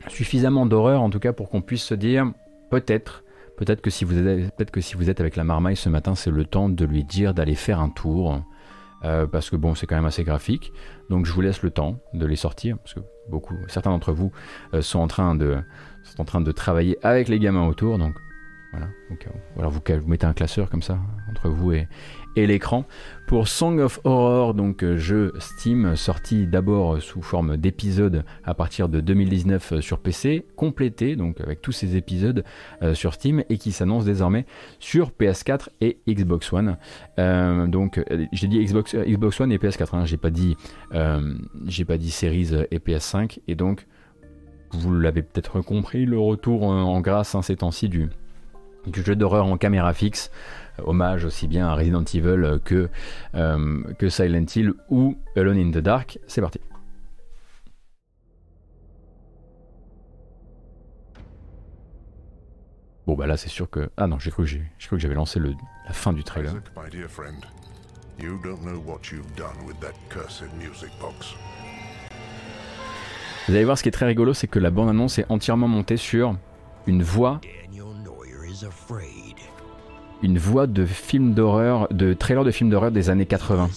suffisamment 0.09 0.67
d'horreur 0.67 1.01
en 1.01 1.09
tout 1.09 1.19
cas 1.19 1.33
pour 1.33 1.49
qu'on 1.49 1.63
puisse 1.63 1.81
se 1.81 1.95
dire, 1.95 2.31
peut-être, 2.69 3.23
peut-être 3.57 3.81
que, 3.81 3.89
si 3.89 4.05
vous 4.05 4.15
êtes, 4.15 4.55
peut-être 4.55 4.69
que 4.69 4.81
si 4.81 4.93
vous 4.93 5.09
êtes 5.09 5.21
avec 5.21 5.35
la 5.35 5.43
marmaille 5.43 5.75
ce 5.75 5.89
matin, 5.89 6.13
c'est 6.13 6.29
le 6.29 6.45
temps 6.45 6.69
de 6.69 6.85
lui 6.85 7.03
dire 7.03 7.33
d'aller 7.33 7.55
faire 7.55 7.79
un 7.79 7.89
tour. 7.89 8.43
Parce 9.01 9.49
que 9.49 9.55
bon, 9.55 9.75
c'est 9.75 9.87
quand 9.87 9.95
même 9.95 10.05
assez 10.05 10.23
graphique. 10.23 10.71
Donc 11.09 11.25
je 11.25 11.31
vous 11.33 11.41
laisse 11.41 11.63
le 11.63 11.71
temps 11.71 11.99
de 12.13 12.25
les 12.25 12.35
sortir, 12.35 12.77
parce 12.77 12.93
que 12.93 12.99
beaucoup, 13.29 13.55
certains 13.67 13.91
d'entre 13.91 14.11
vous 14.11 14.31
euh, 14.73 14.81
sont, 14.81 14.99
en 14.99 15.07
train 15.07 15.35
de, 15.35 15.57
sont 16.03 16.21
en 16.21 16.25
train 16.25 16.41
de 16.41 16.51
travailler 16.51 16.97
avec 17.03 17.27
les 17.27 17.39
gamins 17.39 17.67
autour. 17.67 17.97
Donc 17.97 18.15
voilà, 18.71 18.87
donc, 19.09 19.27
euh, 19.27 19.67
vous, 19.67 20.01
vous, 20.01 20.07
mettez 20.07 20.25
un 20.25 20.33
classeur 20.33 20.69
comme 20.69 20.81
ça 20.81 20.99
entre 21.29 21.49
vous 21.49 21.71
et, 21.73 21.87
et 22.35 22.47
l'écran. 22.47 22.85
Pour 23.27 23.47
Song 23.47 23.79
of 23.79 23.99
Horror, 24.03 24.53
donc 24.53 24.83
euh, 24.83 24.97
jeu 24.97 25.33
Steam, 25.39 25.95
sorti 25.95 26.47
d'abord 26.47 27.01
sous 27.01 27.21
forme 27.21 27.57
d'épisode 27.57 28.23
à 28.43 28.53
partir 28.53 28.89
de 28.89 29.01
2019 29.01 29.79
sur 29.81 29.99
PC, 29.99 30.45
complété 30.55 31.15
donc 31.15 31.39
avec 31.41 31.61
tous 31.61 31.71
ces 31.71 31.95
épisodes 31.95 32.43
sur 32.93 33.13
Steam 33.13 33.43
et 33.49 33.57
qui 33.57 33.71
s'annonce 33.71 34.05
désormais 34.05 34.45
sur 34.79 35.11
PS4 35.11 35.67
et 35.81 35.97
Xbox 36.07 36.51
One. 36.53 36.77
donc 37.69 38.03
j'ai 38.31 38.47
dit 38.47 38.63
Xbox, 38.63 38.95
Xbox 38.95 39.39
One 39.41 39.51
et 39.51 39.57
PS4, 39.57 39.95
hein, 39.95 40.05
j'ai 40.05 40.17
pas 40.17 40.31
dit 40.31 40.57
j'ai 41.65 41.85
pas 41.85 41.97
dit 41.97 42.11
Series 42.11 42.49
et 42.71 42.79
PS5 42.79 43.39
et 43.47 43.55
donc 43.55 43.85
vous 44.71 44.93
l'avez 44.93 45.21
peut-être 45.21 45.61
compris, 45.61 46.05
le 46.05 46.19
retour 46.19 46.63
en 46.63 47.01
grâce 47.01 47.35
hein, 47.35 47.41
ces 47.41 47.57
temps-ci 47.57 47.89
du, 47.89 48.09
jeu 48.93 49.15
d'horreur 49.15 49.45
en 49.45 49.57
caméra 49.57 49.93
fixe, 49.93 50.31
euh, 50.31 50.58
hommage 50.85 51.25
aussi 51.25 51.47
bien 51.47 51.67
à 51.67 51.75
Resident 51.75 52.03
Evil 52.03 52.59
que, 52.63 52.89
euh, 53.35 53.83
que 53.97 54.09
Silent 54.09 54.45
Hill 54.55 54.73
ou 54.89 55.17
Alone 55.35 55.57
in 55.57 55.71
the 55.71 55.77
Dark. 55.79 56.19
C'est 56.27 56.41
parti. 56.41 56.59
Bon 63.07 63.15
bah 63.15 63.25
là 63.25 63.37
c'est 63.37 63.49
sûr 63.49 63.67
que... 63.69 63.89
Ah 63.97 64.05
non, 64.05 64.19
j'ai 64.19 64.29
cru 64.29 64.45
que 64.45 64.97
j'avais 64.99 65.15
lancé 65.15 65.39
le, 65.39 65.55
la 65.87 65.93
fin 65.93 66.13
du 66.13 66.23
trailer. 66.23 66.53
Vous 73.47 73.55
allez 73.55 73.65
voir 73.65 73.77
ce 73.79 73.81
qui 73.81 73.89
est 73.89 73.91
très 73.91 74.05
rigolo, 74.05 74.35
c'est 74.35 74.47
que 74.47 74.59
la 74.59 74.69
bande-annonce 74.69 75.17
est 75.17 75.25
entièrement 75.29 75.67
montée 75.67 75.97
sur 75.97 76.37
une 76.85 77.01
voix 77.01 77.41
une 80.21 80.37
voix 80.37 80.67
de 80.67 80.85
film 80.85 81.33
d'horreur, 81.33 81.87
de 81.91 82.13
trailer 82.13 82.43
de 82.43 82.51
film 82.51 82.69
d'horreur 82.69 82.91
des 82.91 83.09
années 83.09 83.25
80. 83.25 83.69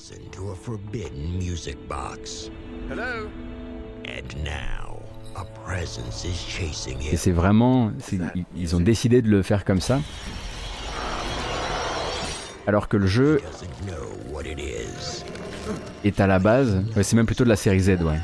Et 7.10 7.16
c'est 7.16 7.30
vraiment, 7.30 7.92
ils 8.56 8.76
ont 8.76 8.80
décidé 8.80 9.22
de 9.22 9.28
le 9.28 9.42
faire 9.42 9.64
comme 9.64 9.80
ça. 9.80 10.00
Alors 12.66 12.88
que 12.88 12.96
le 12.96 13.06
jeu 13.06 13.40
est 16.04 16.20
à 16.20 16.26
la 16.26 16.38
base, 16.38 16.84
c'est 17.02 17.16
même 17.16 17.26
plutôt 17.26 17.44
de 17.44 17.48
la 17.48 17.56
série 17.56 17.80
Z, 17.80 18.02
ouais 18.02 18.18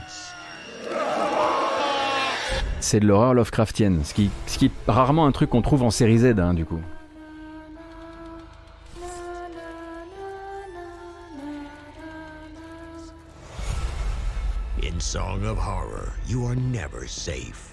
c'est 2.81 3.01
de 3.01 3.07
l'horreur 3.07 3.35
Lovecraftienne, 3.35 4.01
ce 4.05 4.15
qui, 4.15 4.31
ce 4.47 4.59
qui 4.59 4.67
est 4.67 4.71
rarement 4.87 5.27
un 5.27 5.33
truc 5.33 5.51
qu'on 5.51 5.63
trouve 5.63 5.83
en 5.83 5.91
série 5.91 6.19
Z, 6.19 6.39
hein, 6.39 6.55
du 6.55 6.65
coup. 6.65 6.81
In 14.99 15.01
Song 15.01 15.45
of 15.45 15.57
Horror, 15.57 16.13
you 16.27 16.45
are 16.45 16.57
never 16.57 17.07
safe. 17.07 17.71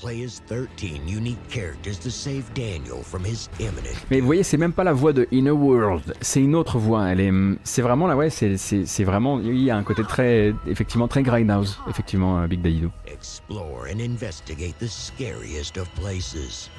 Play 0.00 0.22
as 0.24 0.40
13 0.46 1.06
unique 1.06 1.50
characters 1.50 1.98
to 1.98 2.10
save 2.10 2.44
Daniel 2.54 3.02
from 3.02 3.26
his 3.26 3.50
imminent. 3.60 3.94
Mais 4.10 4.20
vous 4.20 4.26
voyez, 4.26 4.42
c'est 4.42 4.56
même 4.56 4.72
pas 4.72 4.82
la 4.82 4.94
voix 4.94 5.12
de 5.12 5.28
Inner 5.32 5.50
World, 5.50 6.14
c'est 6.22 6.40
une 6.40 6.54
autre 6.54 6.78
voix. 6.78 7.06
Elle 7.10 7.20
est, 7.20 7.30
c'est 7.62 7.82
vraiment 7.82 8.06
là, 8.06 8.16
ouais, 8.16 8.30
c'est, 8.30 8.56
c'est, 8.56 8.86
c'est 8.86 9.04
vraiment, 9.04 9.38
il 9.38 9.60
y 9.60 9.70
a 9.70 9.76
un 9.76 9.82
côté 9.82 10.02
très, 10.02 10.54
effectivement, 10.66 11.08
très 11.08 11.22
Grindhouse, 11.22 11.78
effectivement, 11.90 12.40
euh, 12.40 12.46
Big 12.46 12.62
Daddy 12.62 12.80
Do. 12.80 12.90
Explore 13.06 13.88
and 13.94 14.00
investigate 14.00 14.78
the 14.78 14.88
scariest 14.88 15.76
of 15.76 15.90
places. 15.90 16.70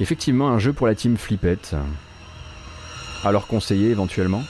Effectivement, 0.00 0.48
un 0.48 0.58
jeu 0.58 0.72
pour 0.72 0.88
la 0.88 0.96
team 0.96 1.16
Flippette. 1.16 1.76
À 3.22 3.30
leur 3.30 3.46
conseiller 3.46 3.90
éventuellement. 3.90 4.42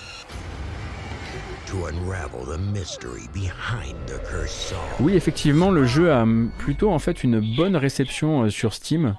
Oui, 5.00 5.14
effectivement, 5.14 5.70
le 5.70 5.86
jeu 5.86 6.12
a 6.12 6.26
plutôt 6.58 6.90
en 6.90 6.98
fait 6.98 7.24
une 7.24 7.40
bonne 7.56 7.76
réception 7.76 8.42
euh, 8.42 8.50
sur 8.50 8.74
Steam, 8.74 9.16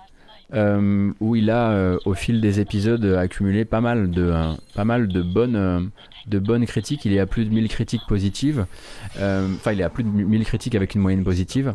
euh, 0.54 1.12
où 1.20 1.36
il 1.36 1.50
a 1.50 1.72
euh, 1.72 1.98
au 2.06 2.14
fil 2.14 2.42
des 2.42 2.60
épisodes 2.60 3.04
accumulé 3.06 3.66
pas 3.66 3.82
mal 3.82 4.12
de, 4.12 4.32
pas 4.76 4.86
mal 4.86 5.08
de 5.08 5.22
bonnes, 5.24 5.90
de 6.28 6.40
bonnes 6.40 6.68
critiques. 6.68 7.06
Il 7.06 7.14
est 7.14 7.20
à 7.20 7.26
plus 7.26 7.46
de 7.46 7.50
1000 7.50 7.68
critiques 7.70 8.04
positives. 8.08 8.68
Enfin, 9.16 9.72
il 9.72 9.82
est 9.82 9.86
à 9.86 9.90
plus 9.90 10.04
de 10.04 10.10
1000 10.10 10.46
critiques 10.46 10.76
avec 10.76 10.94
une 10.94 11.02
moyenne 11.02 11.24
positive. 11.24 11.74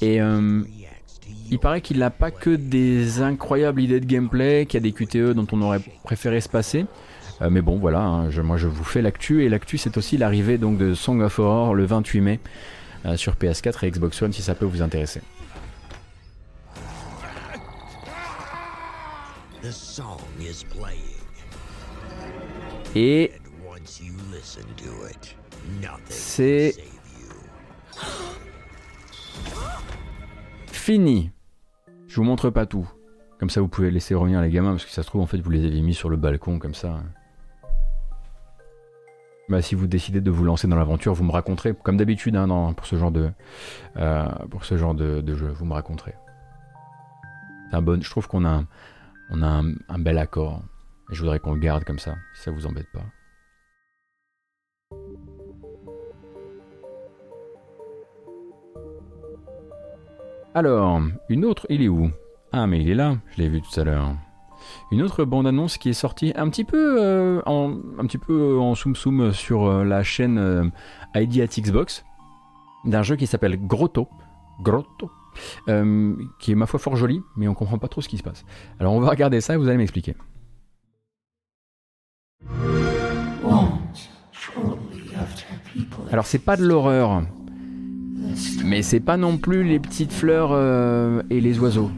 Et 0.00 0.18
il 1.50 1.58
paraît 1.58 1.82
qu'il 1.82 1.98
n'a 1.98 2.10
pas 2.10 2.30
que 2.30 2.50
des 2.50 3.20
incroyables 3.20 3.82
idées 3.82 4.00
de 4.00 4.06
gameplay, 4.06 4.64
qu'il 4.66 4.78
y 4.78 4.82
a 4.82 4.90
des 4.90 4.92
QTE 4.92 5.34
dont 5.34 5.46
on 5.52 5.60
aurait 5.60 5.80
préféré 6.04 6.40
se 6.40 6.48
passer. 6.48 6.86
Euh, 7.42 7.50
mais 7.50 7.60
bon, 7.60 7.76
voilà, 7.78 8.00
hein, 8.00 8.30
je- 8.30 8.40
moi 8.42 8.56
je 8.56 8.66
vous 8.66 8.84
fais 8.84 9.02
l'actu. 9.02 9.44
Et 9.44 9.48
l'actu, 9.48 9.76
c'est 9.78 9.96
aussi 9.98 10.16
l'arrivée 10.16 10.58
donc 10.58 10.78
de 10.78 10.94
Song 10.94 11.20
of 11.20 11.38
Horror 11.38 11.74
le 11.74 11.84
28 11.84 12.20
mai 12.20 12.40
euh, 13.04 13.16
sur 13.16 13.34
PS4 13.36 13.84
et 13.84 13.90
Xbox 13.90 14.20
One 14.22 14.32
si 14.32 14.42
ça 14.42 14.54
peut 14.54 14.64
vous 14.64 14.82
intéresser. 14.82 15.20
Et 22.94 23.32
C'est- 26.08 26.74
fini. 30.66 31.30
Je 32.06 32.16
vous 32.16 32.22
montre 32.24 32.50
pas 32.50 32.64
tout. 32.66 32.88
Comme 33.38 33.50
ça, 33.50 33.60
vous 33.60 33.68
pouvez 33.68 33.90
laisser 33.90 34.14
revenir 34.14 34.40
les 34.40 34.50
gamins, 34.50 34.70
parce 34.70 34.84
que 34.84 34.90
ça 34.92 35.02
se 35.02 35.08
trouve, 35.08 35.20
en 35.20 35.26
fait, 35.26 35.38
vous 35.38 35.50
les 35.50 35.64
avez 35.66 35.82
mis 35.82 35.94
sur 35.94 36.08
le 36.08 36.16
balcon, 36.16 36.58
comme 36.58 36.74
ça. 36.74 37.00
Bah, 39.48 39.62
si 39.62 39.76
vous 39.76 39.86
décidez 39.86 40.20
de 40.20 40.30
vous 40.30 40.44
lancer 40.44 40.66
dans 40.66 40.76
l'aventure, 40.76 41.14
vous 41.14 41.22
me 41.22 41.30
raconterez, 41.30 41.72
comme 41.72 41.96
d'habitude, 41.96 42.34
hein, 42.34 42.72
pour 42.76 42.86
ce 42.86 42.96
genre 42.96 43.12
de, 43.12 43.30
euh, 43.96 44.28
pour 44.50 44.64
ce 44.64 44.76
genre 44.76 44.94
de, 44.94 45.22
jeu, 45.36 45.48
vous 45.48 45.64
me 45.64 45.72
raconterez. 45.72 46.14
Un 47.72 47.80
bon, 47.80 48.02
je 48.02 48.10
trouve 48.10 48.26
qu'on 48.26 48.44
a, 48.44 48.48
un, 48.48 48.66
on 49.30 49.42
a 49.42 49.62
un, 49.88 49.98
bel 49.98 50.18
accord. 50.18 50.62
Je 51.10 51.20
voudrais 51.20 51.38
qu'on 51.38 51.52
le 51.52 51.60
garde 51.60 51.84
comme 51.84 52.00
ça, 52.00 52.16
si 52.34 52.42
ça 52.42 52.50
vous 52.50 52.66
embête 52.66 52.88
pas. 52.92 53.04
Alors, 60.54 61.02
une 61.28 61.44
autre, 61.44 61.66
il 61.70 61.82
est 61.82 61.88
où? 61.88 62.10
Ah, 62.50 62.66
mais 62.66 62.80
il 62.80 62.90
est 62.90 62.94
là, 62.94 63.16
je 63.30 63.42
l'ai 63.42 63.48
vu 63.48 63.60
tout 63.60 63.78
à 63.78 63.84
l'heure. 63.84 64.16
Une 64.90 65.02
autre 65.02 65.24
bande-annonce 65.24 65.78
qui 65.78 65.88
est 65.90 65.92
sortie 65.94 66.32
un 66.36 66.48
petit 66.48 66.64
peu 66.64 66.96
euh, 67.00 67.42
en, 67.46 67.76
un 67.98 68.06
petit 68.06 68.18
peu 68.18 68.58
en 68.58 68.74
soum 68.74 68.94
soum 68.96 69.32
sur 69.32 69.66
euh, 69.66 69.84
la 69.84 70.02
chaîne 70.02 70.38
euh, 70.38 70.64
ID 71.14 71.40
at 71.40 71.60
Xbox 71.60 72.04
d'un 72.84 73.02
jeu 73.02 73.16
qui 73.16 73.26
s'appelle 73.26 73.58
Grotto. 73.66 74.08
Grotto. 74.62 75.10
euh, 75.68 76.14
qui 76.38 76.52
est 76.52 76.54
ma 76.54 76.64
foi 76.66 76.78
fort 76.80 76.96
joli, 76.96 77.20
mais 77.36 77.46
on 77.46 77.52
comprend 77.54 77.78
pas 77.78 77.88
trop 77.88 78.00
ce 78.00 78.08
qui 78.08 78.16
se 78.16 78.22
passe. 78.22 78.44
Alors 78.80 78.94
on 78.94 79.00
va 79.00 79.10
regarder 79.10 79.40
ça 79.42 79.54
et 79.54 79.56
vous 79.58 79.68
allez 79.68 79.76
m'expliquer. 79.76 80.14
Alors 86.10 86.26
c'est 86.26 86.38
pas 86.38 86.56
de 86.56 86.64
l'horreur, 86.64 87.22
mais 88.64 88.82
c'est 88.82 89.00
pas 89.00 89.16
non 89.16 89.36
plus 89.38 89.64
les 89.64 89.78
petites 89.78 90.12
fleurs 90.12 90.50
euh, 90.52 91.22
et 91.30 91.40
les 91.40 91.58
oiseaux. 91.58 91.90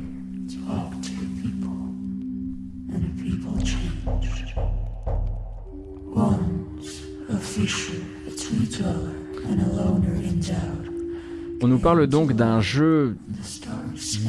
On 11.68 11.72
nous 11.72 11.78
parle 11.78 12.06
donc 12.06 12.32
d'un 12.32 12.62
jeu 12.62 13.18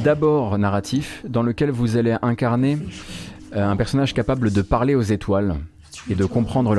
d'abord 0.04 0.58
narratif 0.58 1.24
dans 1.26 1.42
lequel 1.42 1.72
vous 1.72 1.96
allez 1.96 2.18
incarner 2.22 2.78
euh, 3.56 3.66
un 3.66 3.78
personnage 3.78 4.14
capable 4.14 4.52
de 4.52 4.62
parler 4.62 4.94
aux 4.94 5.02
étoiles 5.04 5.56
et 6.10 6.16
de 6.16 6.26
comprendre 6.26 6.76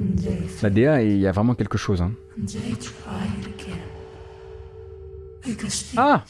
and 0.00 0.16
they 0.16 0.38
La 0.62 0.70
DA, 0.70 1.02
il 1.02 1.18
y 1.18 1.26
a 1.26 1.32
vraiment 1.32 1.54
quelque 1.54 1.76
chose. 1.76 2.02
hein. 2.02 2.12
Ah 5.96 6.24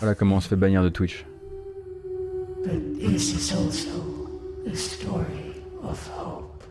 Voilà 0.00 0.14
comment 0.14 0.36
on 0.36 0.40
se 0.40 0.48
fait 0.48 0.56
bannir 0.56 0.82
de 0.82 0.88
Twitch. 0.88 1.24
but 2.64 2.98
this 2.98 3.34
is 3.34 3.52
also 3.54 3.90
the 4.66 4.74
story 4.74 5.60
of 5.82 6.10
hope. 6.18 6.64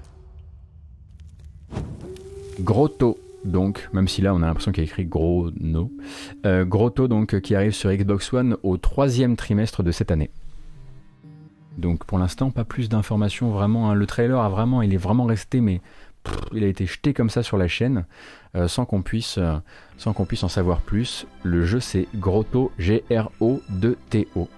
Grotto, 2.60 3.18
donc, 3.46 3.90
même 3.94 4.08
si 4.08 4.22
là 4.22 4.34
on 4.34 4.42
a 4.42 4.46
l'impression 4.48 4.72
qu'il 4.72 4.84
y 4.84 4.88
a 4.88 4.90
écrit 4.90 5.06
gros 5.06 5.50
no. 5.60 5.92
Euh, 6.46 6.66
Grotto, 6.66 7.08
donc, 7.08 7.40
qui 7.42 7.56
arrive 7.56 7.72
sur 7.74 7.92
Xbox 7.92 8.32
One 8.34 8.58
au 8.64 8.78
troisième 8.78 9.36
trimestre 9.36 9.84
de 9.84 9.92
cette 9.92 10.12
année. 10.12 10.30
Donc 11.78 12.06
pour 12.06 12.20
l'instant, 12.20 12.52
pas 12.52 12.64
plus 12.66 12.88
d'informations 12.90 13.50
vraiment. 13.50 13.90
hein. 13.90 13.96
Le 13.96 14.06
trailer 14.06 14.40
a 14.40 14.50
vraiment, 14.50 14.82
il 14.84 14.94
est 14.94 14.98
vraiment 14.98 15.26
resté, 15.26 15.60
mais 15.60 15.82
il 16.54 16.64
a 16.64 16.68
été 16.68 16.86
jeté 16.86 17.14
comme 17.14 17.30
ça 17.30 17.44
sur 17.44 17.58
la 17.58 17.68
chaîne, 17.68 18.06
euh, 18.56 18.68
sans 18.68 18.86
qu'on 18.86 19.02
puisse, 19.02 19.38
euh, 19.38 19.56
sans 19.98 20.14
qu'on 20.14 20.26
puisse 20.26 20.44
en 20.44 20.50
savoir 20.50 20.82
plus. 20.82 21.26
Le 21.44 21.66
jeu 21.66 21.80
c'est 21.80 22.08
Grotto, 22.16 22.72
G-R-O-2-T-O. 22.78 24.50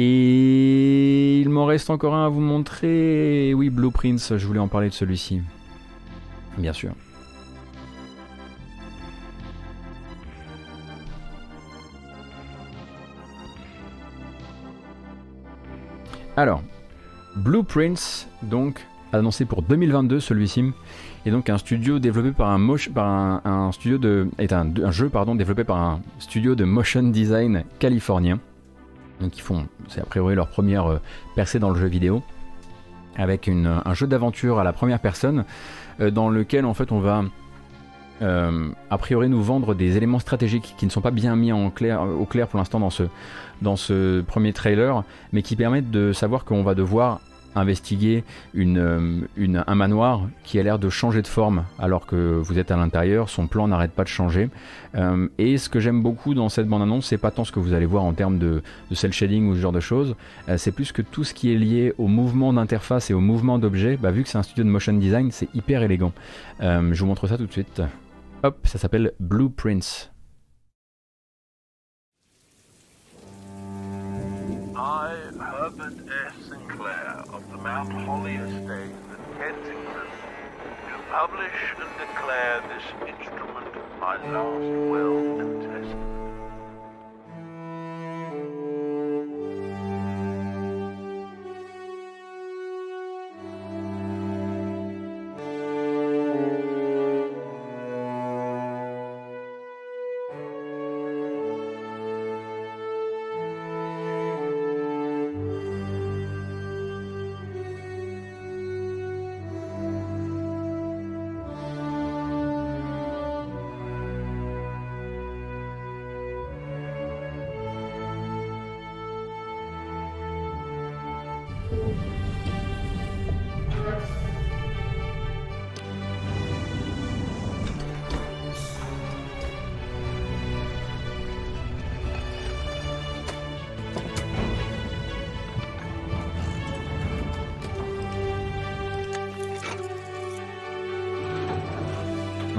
Et 0.00 1.40
il 1.40 1.48
m'en 1.48 1.66
reste 1.66 1.90
encore 1.90 2.14
un 2.14 2.26
à 2.26 2.28
vous 2.28 2.40
montrer. 2.40 3.52
Oui, 3.54 3.68
Blueprints, 3.68 4.36
je 4.36 4.46
voulais 4.46 4.60
en 4.60 4.68
parler 4.68 4.88
de 4.88 4.94
celui-ci. 4.94 5.42
Bien 6.56 6.72
sûr. 6.72 6.92
Alors, 16.38 16.62
Blueprints, 17.34 18.28
donc 18.44 18.86
annoncé 19.12 19.44
pour 19.44 19.62
2022 19.62 20.20
celui-ci, 20.20 20.70
est 21.26 21.32
donc 21.32 21.50
un 21.50 21.58
studio 21.58 21.98
développé 21.98 22.30
par 22.30 22.50
un, 22.52 23.72
studio 23.72 23.98
de 23.98 24.28
est 24.38 24.52
un, 24.52 24.68
un 24.84 24.92
jeu 24.92 25.08
pardon 25.08 25.34
développé 25.34 25.64
par 25.64 25.78
un 25.78 26.00
studio 26.20 26.54
de 26.54 26.62
motion 26.64 27.02
design 27.02 27.64
californien. 27.80 28.38
Donc 29.20 29.36
ils 29.36 29.40
font, 29.40 29.66
c'est 29.88 30.00
a 30.00 30.04
priori 30.04 30.36
leur 30.36 30.46
première 30.46 30.86
euh, 30.86 31.00
percée 31.34 31.58
dans 31.58 31.70
le 31.70 31.80
jeu 31.80 31.88
vidéo, 31.88 32.22
avec 33.16 33.48
une- 33.48 33.80
un 33.84 33.94
jeu 33.94 34.06
d'aventure 34.06 34.60
à 34.60 34.62
la 34.64 34.72
première 34.72 35.00
personne, 35.00 35.44
euh, 36.00 36.12
dans 36.12 36.30
lequel 36.30 36.64
en 36.66 36.72
fait 36.74 36.92
on 36.92 37.00
va 37.00 37.24
euh, 38.22 38.70
a 38.90 38.98
priori 38.98 39.28
nous 39.28 39.42
vendre 39.42 39.74
des 39.74 39.96
éléments 39.96 40.18
stratégiques 40.18 40.74
qui 40.76 40.86
ne 40.86 40.90
sont 40.90 41.00
pas 41.00 41.10
bien 41.10 41.36
mis 41.36 41.52
en 41.52 41.70
clair, 41.70 42.02
au 42.02 42.24
clair 42.24 42.48
pour 42.48 42.58
l'instant 42.58 42.80
dans 42.80 43.76
ce, 43.76 44.20
premier 44.22 44.52
trailer, 44.52 45.04
mais 45.32 45.42
qui 45.42 45.56
permettent 45.56 45.90
de 45.90 46.12
savoir 46.12 46.44
qu'on 46.44 46.62
va 46.62 46.74
devoir 46.74 47.20
investiguer 47.54 48.24
euh, 48.56 49.20
un 49.66 49.74
manoir 49.74 50.28
qui 50.44 50.60
a 50.60 50.62
l'air 50.62 50.78
de 50.78 50.88
changer 50.90 51.22
de 51.22 51.26
forme 51.26 51.64
alors 51.78 52.06
que 52.06 52.40
vous 52.40 52.58
êtes 52.58 52.70
à 52.70 52.76
l'intérieur, 52.76 53.30
son 53.30 53.46
plan 53.46 53.66
n'arrête 53.66 53.92
pas 53.92 54.04
de 54.04 54.08
changer. 54.08 54.50
Euh, 54.94 55.28
et 55.38 55.58
ce 55.58 55.68
que 55.68 55.80
j'aime 55.80 56.02
beaucoup 56.02 56.34
dans 56.34 56.50
cette 56.50 56.68
bande-annonce, 56.68 57.06
c'est 57.06 57.18
pas 57.18 57.30
tant 57.30 57.44
ce 57.44 57.50
que 57.50 57.58
vous 57.58 57.72
allez 57.72 57.86
voir 57.86 58.04
en 58.04 58.12
termes 58.12 58.38
de, 58.38 58.62
de 58.90 58.94
cel 58.94 59.12
shading 59.12 59.48
ou 59.48 59.54
ce 59.54 59.60
genre 59.60 59.72
de 59.72 59.80
choses, 59.80 60.14
c'est 60.56 60.72
plus 60.72 60.92
que 60.92 61.02
tout 61.02 61.24
ce 61.24 61.34
qui 61.34 61.52
est 61.52 61.56
lié 61.56 61.94
au 61.98 62.06
mouvement 62.06 62.52
d'interface 62.52 63.10
et 63.10 63.14
au 63.14 63.20
mouvement 63.20 63.58
d'objets, 63.58 63.96
bah, 63.96 64.10
vu 64.10 64.22
que 64.22 64.28
c'est 64.28 64.38
un 64.38 64.42
studio 64.42 64.64
de 64.64 64.70
motion 64.70 64.92
design, 64.92 65.30
c'est 65.32 65.48
hyper 65.54 65.82
élégant. 65.82 66.12
Je 66.60 67.00
vous 67.00 67.06
montre 67.06 67.26
ça 67.26 67.38
tout 67.38 67.46
de 67.46 67.52
suite. 67.52 67.82
Hop, 68.44 68.66
ça 68.68 68.78
s'appelle 68.78 69.14
Blueprints. 69.18 70.12
I, 74.76 75.16
Herbert 75.40 75.98
S. 76.06 76.34
Sinclair 76.48 77.24
of 77.32 77.42
the 77.50 77.58
Mount 77.58 77.92
Holly 78.06 78.36
Estate 78.36 78.94
at 79.10 79.38
Kensington, 79.38 80.08
do 80.86 80.94
publish 81.10 81.74
and 81.80 81.90
declare 81.98 82.62
this 82.68 82.84
instrument 83.08 83.66
my 84.00 84.16
last 84.30 84.90
will 84.90 85.37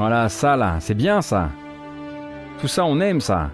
Voilà, 0.09 0.27
ça 0.27 0.57
là, 0.57 0.79
c'est 0.79 0.95
bien 0.95 1.21
ça. 1.21 1.51
Tout 2.59 2.67
ça, 2.67 2.83
on 2.83 2.99
aime 2.99 3.21
ça. 3.21 3.51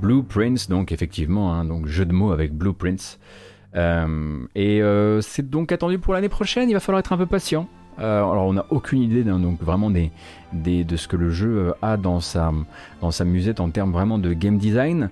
Blueprints, 0.00 0.68
donc 0.68 0.92
effectivement, 0.92 1.52
hein, 1.52 1.64
donc 1.64 1.88
jeu 1.88 2.04
de 2.06 2.12
mots 2.12 2.30
avec 2.30 2.54
Blueprints. 2.54 3.18
Euh, 3.74 4.46
et 4.54 4.80
euh, 4.80 5.20
c'est 5.20 5.50
donc 5.50 5.72
attendu 5.72 5.98
pour 5.98 6.14
l'année 6.14 6.28
prochaine, 6.28 6.70
il 6.70 6.74
va 6.74 6.78
falloir 6.78 7.00
être 7.00 7.12
un 7.12 7.18
peu 7.18 7.26
patient. 7.26 7.68
Euh, 7.98 8.18
alors 8.18 8.46
on 8.46 8.52
n'a 8.52 8.66
aucune 8.70 9.00
idée 9.00 9.24
donc 9.24 9.60
vraiment 9.60 9.90
de 9.90 10.96
ce 10.96 11.08
que 11.08 11.16
le 11.16 11.30
jeu 11.30 11.74
a 11.82 11.96
dans 11.96 12.20
sa, 12.20 12.52
musette 13.24 13.60
en 13.60 13.70
termes 13.70 13.92
vraiment 13.92 14.18
de 14.18 14.32
game 14.32 14.58
design, 14.58 15.10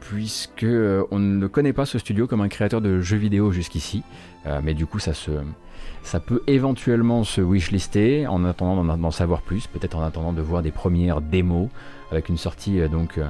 puisque 0.00 0.66
on 1.10 1.18
ne 1.18 1.46
connaît 1.46 1.72
pas 1.72 1.86
ce 1.86 1.98
studio 1.98 2.26
comme 2.26 2.40
un 2.40 2.48
créateur 2.48 2.80
de 2.80 3.00
jeux 3.00 3.16
vidéo 3.16 3.52
jusqu'ici. 3.52 4.02
mais 4.62 4.74
du 4.74 4.86
coup 4.86 4.98
ça 4.98 5.14
se, 5.14 5.30
ça 6.02 6.20
peut 6.20 6.42
éventuellement 6.46 7.24
se 7.24 7.40
wishlister 7.40 8.26
en 8.26 8.44
attendant 8.44 8.96
d'en 8.96 9.10
savoir 9.10 9.42
plus, 9.42 9.66
peut-être 9.66 9.96
en 9.96 10.02
attendant 10.02 10.32
de 10.32 10.42
voir 10.42 10.62
des 10.62 10.72
premières 10.72 11.20
démos 11.20 11.68
avec 12.10 12.28
une 12.28 12.38
sortie 12.38 12.80
donc 12.88 13.20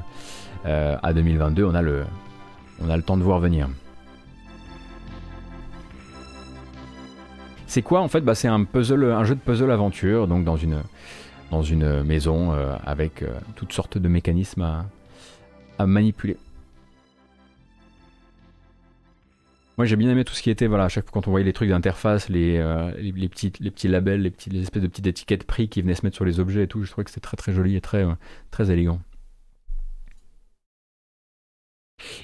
à 0.65 1.12
2022. 1.12 1.65
On 1.65 1.74
a 1.74 1.82
le, 1.82 2.05
on 2.82 2.90
a 2.90 2.97
le 2.97 3.02
temps 3.02 3.16
de 3.16 3.23
voir 3.23 3.39
venir. 3.40 3.69
C'est 7.69 7.82
quoi 7.82 8.01
en 8.01 8.09
fait 8.09 8.23
bah, 8.23 8.35
C'est 8.35 8.49
un 8.49 8.65
puzzle, 8.65 9.05
un 9.05 9.24
jeu 9.24 9.35
de 9.35 9.40
puzzle 9.40 9.70
aventure, 9.70 10.27
donc 10.27 10.43
dans 10.43 10.57
une, 10.57 12.03
maison 12.03 12.53
euh, 12.53 12.74
avec 12.85 13.23
euh, 13.23 13.39
toutes 13.57 13.74
sortes 13.74 13.99
de 13.99 14.09
mécanismes 14.09 14.62
à, 15.78 15.86
manipuler. 15.86 16.39
Moi 19.77 19.85
j'ai 19.85 19.97
bien 19.97 20.11
aimé 20.11 20.24
tout 20.24 20.32
ce 20.32 20.43
qui 20.43 20.51
était, 20.51 20.66
voilà, 20.66 20.85
à 20.85 20.89
chaque 20.89 21.05
fois 21.05 21.12
quand 21.12 21.28
on 21.28 21.31
voyait 21.31 21.45
les 21.45 21.53
trucs 21.53 21.69
d'interface, 21.69 22.31
les, 22.31 22.57
euh, 22.57 22.90
les, 22.99 23.28
petits, 23.28 23.53
labels, 23.86 24.23
les, 24.23 24.31
petits, 24.31 24.49
les 24.49 24.62
espèces 24.62 24.82
de 24.82 24.89
petites 24.89 25.07
étiquettes 25.07 25.45
prix 25.45 25.69
qui 25.69 25.82
venaient 25.82 25.95
se 25.95 26.05
mettre 26.05 26.16
sur 26.16 26.24
les 26.24 26.40
objets 26.40 26.65
et 26.65 26.69
tout, 26.69 26.82
je 26.82 26.90
trouvais 26.90 27.05
que 27.05 27.11
c'était 27.11 27.20
très 27.20 27.36
très 27.36 27.53
joli 27.53 27.77
et 27.77 27.82
très, 27.82 28.05
très 28.51 28.70
élégant. 28.70 29.01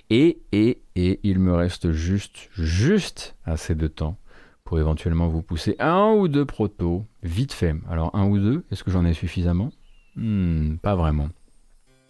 Et, 0.08 0.40
et, 0.52 0.80
et 0.96 1.20
il 1.22 1.38
me 1.38 1.54
reste 1.54 1.92
juste, 1.92 2.48
juste 2.54 3.36
assez 3.44 3.74
de 3.74 3.88
temps 3.88 4.18
pour 4.64 4.78
éventuellement 4.78 5.28
vous 5.28 5.42
pousser 5.42 5.76
un 5.78 6.12
ou 6.12 6.26
deux 6.26 6.46
protos, 6.46 7.04
vite 7.22 7.52
fait. 7.52 7.74
Alors 7.90 8.10
un 8.16 8.26
ou 8.26 8.38
deux, 8.38 8.64
est-ce 8.72 8.82
que 8.82 8.90
j'en 8.90 9.04
ai 9.04 9.12
suffisamment? 9.12 9.70
Hmm, 10.16 10.76
Pas 10.76 10.94
vraiment. 10.96 11.28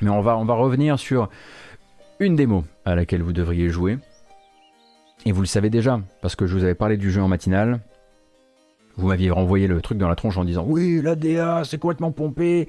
Mais 0.00 0.10
on 0.10 0.20
va, 0.20 0.38
on 0.38 0.44
va 0.44 0.54
revenir 0.54 0.98
sur 0.98 1.28
une 2.20 2.36
démo 2.36 2.64
à 2.84 2.94
laquelle 2.94 3.22
vous 3.22 3.32
devriez 3.32 3.70
jouer. 3.70 3.98
Et 5.26 5.32
vous 5.32 5.40
le 5.40 5.46
savez 5.46 5.70
déjà, 5.70 6.00
parce 6.22 6.36
que 6.36 6.46
je 6.46 6.54
vous 6.56 6.62
avais 6.64 6.74
parlé 6.74 6.96
du 6.96 7.10
jeu 7.10 7.22
en 7.22 7.28
matinale. 7.28 7.80
Vous 8.96 9.08
m'aviez 9.08 9.30
renvoyé 9.30 9.66
le 9.66 9.80
truc 9.80 9.98
dans 9.98 10.08
la 10.08 10.14
tronche 10.14 10.36
en 10.38 10.44
disant 10.44 10.64
Oui, 10.66 11.00
la 11.02 11.16
DA, 11.16 11.62
c'est 11.64 11.78
complètement 11.78 12.12
pompé. 12.12 12.68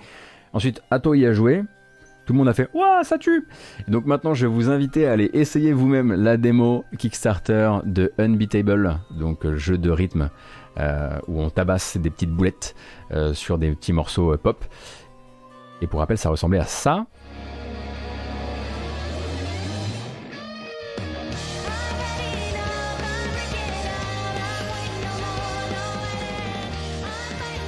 Ensuite, 0.54 0.82
Atto 0.90 1.14
y 1.14 1.26
a 1.26 1.34
joué. 1.34 1.64
Tout 2.26 2.34
le 2.34 2.40
monde 2.40 2.50
a 2.50 2.54
fait 2.54 2.70
Waouh, 2.74 3.04
ça 3.04 3.18
tue 3.18 3.48
Donc 3.88 4.06
maintenant, 4.06 4.34
je 4.34 4.48
vais 4.48 4.54
vous 4.54 4.70
inviter 4.70 5.08
à 5.08 5.12
aller 5.12 5.30
essayer 5.34 5.74
vous-même 5.74 6.14
la 6.14 6.38
démo 6.38 6.84
Kickstarter 6.98 7.72
de 7.86 8.12
Unbeatable, 8.18 9.00
donc 9.12 9.46
euh, 9.46 9.58
jeu 9.58 9.78
de 9.78 9.92
rythme 9.92 10.30
euh, 10.80 11.20
où 11.28 11.42
on 11.42 11.50
tabasse 11.50 11.98
des 11.98 12.10
petites 12.10 12.32
boulettes 12.32 12.76
euh, 13.12 13.34
sur 13.34 13.58
des 13.58 13.72
petits 13.72 13.94
morceaux 13.94 14.36
pop. 14.38 14.66
Et 15.82 15.88
pour 15.88 16.00
rappel, 16.00 16.18
ça 16.18 16.30
ressemblait 16.30 16.60
à 16.60 16.66
ça. 16.66 17.06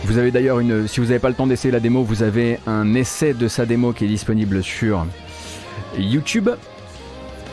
Vous 0.08 0.18
avez 0.18 0.32
d'ailleurs 0.32 0.62
une, 0.62 0.88
si 0.88 1.02
vous 1.02 1.08
n'avez 1.08 1.20
pas 1.20 1.28
le 1.28 1.36
temps 1.36 1.48
d'essayer 1.48 1.70
la 1.70 1.82
démo, 1.82 2.02
vous 2.02 2.24
avez 2.24 2.60
un 2.66 2.94
essai 2.94 3.34
de 3.34 3.50
sa 3.50 3.66
démo 3.66 3.92
qui 3.92 4.06
est 4.06 4.08
disponible 4.08 4.64
sur 4.64 5.06
YouTube. 5.98 6.50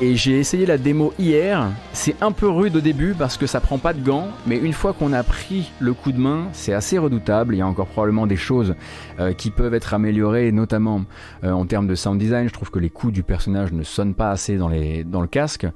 Et 0.00 0.16
j'ai 0.16 0.40
essayé 0.40 0.66
la 0.66 0.76
démo 0.76 1.14
hier. 1.20 1.70
C'est 1.92 2.20
un 2.20 2.32
peu 2.32 2.48
rude 2.48 2.74
au 2.74 2.80
début 2.80 3.14
parce 3.16 3.36
que 3.36 3.46
ça 3.46 3.60
prend 3.60 3.78
pas 3.78 3.92
de 3.92 4.02
gants, 4.02 4.28
mais 4.44 4.56
une 4.56 4.72
fois 4.72 4.92
qu'on 4.92 5.12
a 5.12 5.22
pris 5.22 5.70
le 5.78 5.94
coup 5.94 6.10
de 6.10 6.18
main, 6.18 6.48
c'est 6.52 6.72
assez 6.72 6.98
redoutable. 6.98 7.54
Il 7.54 7.58
y 7.58 7.60
a 7.60 7.66
encore 7.66 7.86
probablement 7.86 8.26
des 8.26 8.36
choses 8.36 8.74
euh, 9.20 9.32
qui 9.32 9.50
peuvent 9.50 9.72
être 9.72 9.94
améliorées, 9.94 10.50
notamment 10.50 11.04
euh, 11.44 11.52
en 11.52 11.64
termes 11.64 11.86
de 11.86 11.94
sound 11.94 12.18
design. 12.18 12.48
Je 12.48 12.52
trouve 12.52 12.72
que 12.72 12.80
les 12.80 12.90
coups 12.90 13.12
du 13.12 13.22
personnage 13.22 13.72
ne 13.72 13.84
sonnent 13.84 14.14
pas 14.14 14.30
assez 14.30 14.56
dans, 14.56 14.68
le 14.68 15.26
casque. 15.28 15.66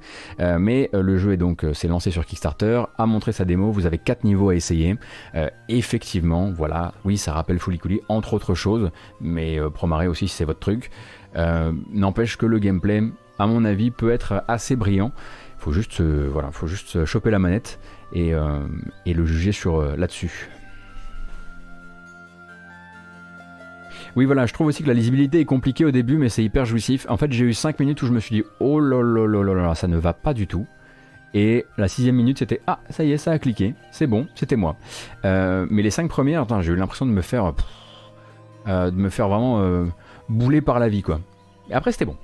Euh, 0.41 0.59
mais 0.59 0.89
le 0.91 1.17
jeu 1.17 1.31
est 1.31 1.37
donc 1.37 1.65
s'est 1.73 1.87
lancé 1.87 2.11
sur 2.11 2.25
Kickstarter, 2.25 2.83
a 2.97 3.05
montré 3.05 3.31
sa 3.31 3.45
démo. 3.45 3.71
Vous 3.71 3.85
avez 3.85 3.99
quatre 3.99 4.25
niveaux 4.25 4.49
à 4.49 4.55
essayer. 4.55 4.97
effectivement, 5.69 6.51
voilà, 6.51 6.93
oui, 7.05 7.17
ça 7.17 7.31
rappelle 7.31 7.59
Foulicouli 7.59 8.01
entre 8.09 8.33
autres 8.33 8.53
choses, 8.53 8.91
mais 9.21 9.59
Promare 9.73 10.07
aussi, 10.07 10.27
c'est 10.27 10.45
votre 10.45 10.59
truc. 10.59 10.91
N'empêche 11.93 12.37
que 12.37 12.45
le 12.45 12.59
gameplay 12.59 13.01
à 13.39 13.47
mon 13.47 13.63
avis, 13.65 13.89
peut 13.89 14.11
être 14.11 14.43
assez 14.47 14.75
brillant. 14.75 15.11
Il 15.57 15.63
faut 15.63 15.71
juste, 15.71 16.01
euh, 16.01 16.31
faut 16.51 16.67
juste 16.67 17.05
choper 17.05 17.31
la 17.31 17.39
manette 17.39 17.79
et, 18.13 18.33
euh, 18.33 18.59
le 19.05 19.25
juger 19.25 19.51
euh, 19.65 19.95
là-dessus. 19.95 20.49
Oui, 24.15 24.25
voilà, 24.25 24.45
je 24.45 24.53
trouve 24.53 24.67
aussi 24.67 24.83
que 24.83 24.87
la 24.87 24.93
lisibilité 24.93 25.39
est 25.39 25.45
compliquée 25.45 25.85
au 25.85 25.91
début, 25.91 26.17
mais 26.17 26.29
c'est 26.29 26.43
hyper 26.43 26.65
jouissif. 26.65 27.05
En 27.09 27.17
fait, 27.17 27.31
j'ai 27.31 27.45
eu 27.45 27.53
5 27.53 27.79
minutes 27.79 28.01
où 28.01 28.07
je 28.07 28.11
me 28.11 28.19
suis 28.19 28.35
dit, 28.35 28.43
oh 28.59 28.79
là 28.79 29.01
là 29.01 29.25
là 29.25 29.43
là 29.43 29.53
là, 29.53 29.75
ça 29.75 29.87
ne 29.87 29.97
va 29.97 30.13
pas 30.13 30.33
du 30.33 30.47
tout. 30.47 30.67
Et 31.33 31.65
la 31.77 31.87
sixième 31.87 32.15
minute, 32.15 32.39
c'était 32.39 32.59
ah, 32.65 32.79
ça 32.89 33.03
y 33.03 33.11
est, 33.11 33.17
ça 33.17 33.31
a 33.31 33.39
cliqué, 33.39 33.75
c'est 33.91 34.07
bon, 34.07 34.27
c'était 34.33 34.55
moi. 34.55 34.75
mais 35.23 35.83
les 35.83 35.91
cinq 35.91 36.09
premières, 36.09 36.45
j'ai 36.61 36.71
eu 36.71 36.75
l'impression 36.75 37.05
de 37.05 37.11
me 37.11 37.21
faire, 37.21 37.53
de 38.65 38.91
me 38.91 39.09
faire 39.09 39.29
vraiment 39.29 39.85
bouler 40.27 40.61
par 40.61 40.79
la 40.79 40.89
vie, 40.89 41.03
quoi. 41.03 41.19
Et 41.69 41.73
après, 41.73 41.91
c'était 41.91 42.05
bon. 42.05 42.17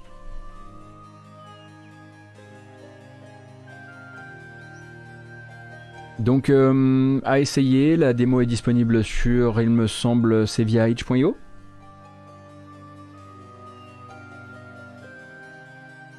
Donc 6.19 6.49
euh, 6.49 7.19
à 7.25 7.39
essayer, 7.39 7.97
la 7.97 8.13
démo 8.13 8.41
est 8.41 8.45
disponible 8.45 9.03
sur, 9.03 9.61
il 9.61 9.69
me 9.69 9.87
semble, 9.87 10.47
c'est 10.47 10.63
via 10.63 10.87
itch.io. 10.87 11.35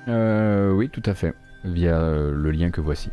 Euh, 0.09 0.71
oui, 0.73 0.89
tout 0.91 1.03
à 1.07 1.15
fait, 1.15 1.35
via 1.65 1.99
euh, 1.99 2.33
le 2.33 2.51
lien 2.51 2.71
que 2.71 2.81
voici. 2.81 3.11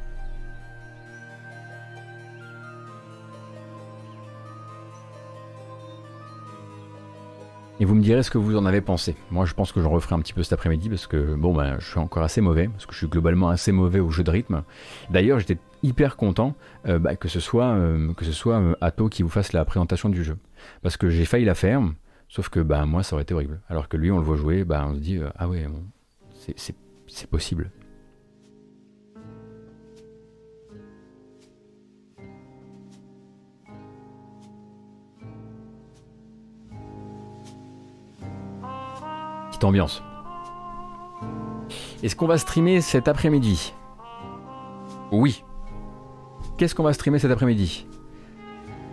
Et 7.79 7.85
vous 7.85 7.95
me 7.95 8.01
direz 8.01 8.23
ce 8.23 8.29
que 8.29 8.37
vous 8.37 8.55
en 8.55 8.65
avez 8.65 8.81
pensé. 8.81 9.15
Moi, 9.31 9.45
je 9.45 9.53
pense 9.53 9.71
que 9.71 9.81
j'en 9.81 9.89
referai 9.89 10.15
un 10.15 10.19
petit 10.19 10.33
peu 10.33 10.43
cet 10.43 10.53
après-midi 10.53 10.89
parce 10.89 11.07
que, 11.07 11.35
bon, 11.35 11.53
ben, 11.53 11.77
je 11.79 11.89
suis 11.89 11.99
encore 11.99 12.23
assez 12.23 12.39
mauvais, 12.39 12.67
parce 12.67 12.85
que 12.85 12.93
je 12.93 12.99
suis 12.99 13.07
globalement 13.07 13.49
assez 13.49 13.71
mauvais 13.71 13.99
au 13.99 14.11
jeu 14.11 14.23
de 14.23 14.29
rythme. 14.29 14.63
D'ailleurs, 15.09 15.39
j'étais 15.39 15.57
hyper 15.83 16.15
content 16.17 16.55
euh, 16.87 16.97
bah, 16.97 17.15
que 17.15 17.27
ce 17.27 17.39
soit, 17.39 17.67
euh, 17.73 18.13
que 18.13 18.25
ce 18.25 18.31
soit 18.31 18.59
euh, 18.59 18.75
Atto 18.81 19.09
qui 19.09 19.21
vous 19.21 19.29
fasse 19.29 19.53
la 19.53 19.63
présentation 19.65 20.09
du 20.09 20.23
jeu. 20.23 20.37
Parce 20.81 20.97
que 20.97 21.09
j'ai 21.09 21.25
failli 21.25 21.45
la 21.45 21.55
faire, 21.55 21.81
sauf 22.29 22.49
que 22.49 22.59
bah, 22.59 22.85
moi 22.85 23.03
ça 23.03 23.15
aurait 23.15 23.23
été 23.23 23.33
horrible. 23.33 23.61
Alors 23.69 23.89
que 23.89 23.97
lui, 23.97 24.11
on 24.11 24.17
le 24.17 24.23
voit 24.23 24.37
jouer, 24.37 24.63
bah, 24.63 24.85
on 24.87 24.95
se 24.95 24.99
dit 24.99 25.19
ah 25.37 25.47
ouais, 25.47 25.67
bon, 25.67 25.83
c'est- 26.55 27.27
possible. 27.27 27.69
Petite 39.49 39.63
ambiance. 39.63 40.03
Est-ce 42.01 42.15
qu'on 42.15 42.27
va 42.27 42.37
streamer 42.37 42.81
cet 42.81 43.07
après-midi? 43.07 43.73
Oui. 45.11 45.43
Qu'est-ce 46.57 46.75
qu'on 46.75 46.83
va 46.83 46.93
streamer 46.93 47.17
cet 47.17 47.31
après-midi? 47.31 47.87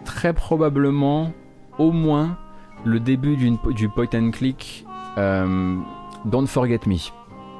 Très 0.04 0.32
probablement, 0.32 1.32
au 1.78 1.92
moins, 1.92 2.38
le 2.84 3.00
début 3.00 3.36
du 3.36 3.88
point 3.88 4.06
and 4.14 4.30
click 4.30 4.86
euh, 5.18 5.76
Don't 6.24 6.46
Forget 6.46 6.80
Me. 6.86 6.96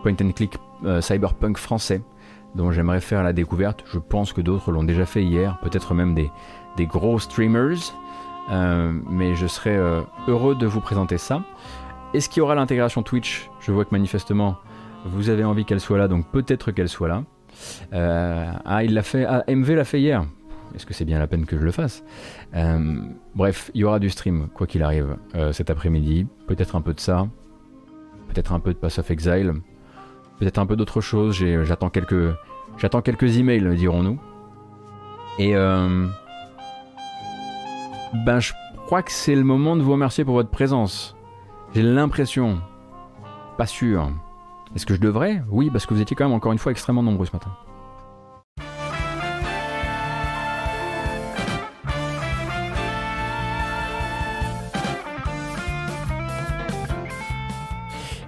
Point 0.02 0.16
and 0.22 0.32
click 0.32 0.56
euh, 0.84 1.02
cyberpunk 1.02 1.58
français, 1.58 2.00
dont 2.54 2.70
j'aimerais 2.70 3.02
faire 3.02 3.22
la 3.22 3.34
découverte. 3.34 3.84
Je 3.92 3.98
pense 3.98 4.32
que 4.32 4.40
d'autres 4.40 4.72
l'ont 4.72 4.84
déjà 4.84 5.04
fait 5.04 5.22
hier, 5.22 5.58
peut-être 5.60 5.92
même 5.92 6.14
des, 6.14 6.30
gros 6.86 7.18
streamers. 7.18 7.94
Euh, 8.50 8.92
mais 9.10 9.34
je 9.34 9.46
serais 9.46 9.78
heureux 10.28 10.54
de 10.54 10.66
vous 10.66 10.80
présenter 10.80 11.18
ça. 11.18 11.42
Est-ce 12.14 12.30
qu'il 12.30 12.40
y 12.40 12.42
aura 12.42 12.54
l'intégration 12.54 13.02
Twitch? 13.02 13.50
Je 13.60 13.70
vois 13.70 13.84
que 13.84 13.90
manifestement, 13.92 14.56
vous 15.04 15.28
avez 15.28 15.44
envie 15.44 15.66
qu'elle 15.66 15.80
soit 15.80 15.98
là, 15.98 16.08
donc 16.08 16.26
peut-être 16.26 16.72
qu'elle 16.72 16.88
soit 16.88 17.08
là. 17.08 17.22
Euh, 17.92 18.52
ah, 18.64 18.84
il 18.84 18.94
l'a 18.94 19.02
fait. 19.02 19.24
Ah, 19.24 19.44
MV 19.48 19.74
l'a 19.74 19.84
fait 19.84 20.00
hier. 20.00 20.24
Est-ce 20.74 20.86
que 20.86 20.94
c'est 20.94 21.04
bien 21.04 21.18
la 21.18 21.26
peine 21.26 21.46
que 21.46 21.58
je 21.58 21.64
le 21.64 21.72
fasse? 21.72 22.04
Euh, 22.54 23.00
Bref, 23.34 23.70
il 23.74 23.80
y 23.80 23.84
aura 23.84 23.98
du 23.98 24.08
stream, 24.08 24.48
quoi 24.54 24.66
qu'il 24.66 24.82
arrive, 24.82 25.16
euh, 25.34 25.52
cet 25.52 25.68
après-midi. 25.68 26.26
Peut-être 26.46 26.76
un 26.76 26.80
peu 26.80 26.94
de 26.94 27.00
ça. 27.00 27.26
Peut-être 28.28 28.52
un 28.52 28.60
peu 28.60 28.72
de 28.72 28.78
Pass 28.78 28.98
of 28.98 29.10
Exile. 29.10 29.54
Peut-être 30.38 30.58
un 30.58 30.66
peu 30.66 30.76
d'autre 30.76 31.00
chose. 31.00 31.44
J'attends 31.64 31.90
quelques, 31.90 32.32
j'attends 32.78 33.02
quelques 33.02 33.36
emails, 33.36 33.76
dirons-nous. 33.76 34.18
Et 35.38 35.54
ben, 35.54 36.10
je 38.40 38.52
crois 38.86 39.02
que 39.02 39.12
c'est 39.12 39.34
le 39.34 39.44
moment 39.44 39.76
de 39.76 39.82
vous 39.82 39.92
remercier 39.92 40.24
pour 40.24 40.34
votre 40.34 40.50
présence. 40.50 41.16
J'ai 41.74 41.82
l'impression. 41.82 42.60
Pas 43.56 43.66
sûr. 43.66 44.10
Est-ce 44.76 44.86
que 44.86 44.94
je 44.94 45.00
devrais? 45.00 45.42
Oui, 45.50 45.68
parce 45.70 45.84
que 45.84 45.94
vous 45.94 46.00
étiez 46.00 46.14
quand 46.14 46.24
même 46.24 46.34
encore 46.34 46.52
une 46.52 46.58
fois 46.58 46.70
extrêmement 46.70 47.02
nombreux 47.02 47.26
ce 47.26 47.32
matin. 47.32 47.50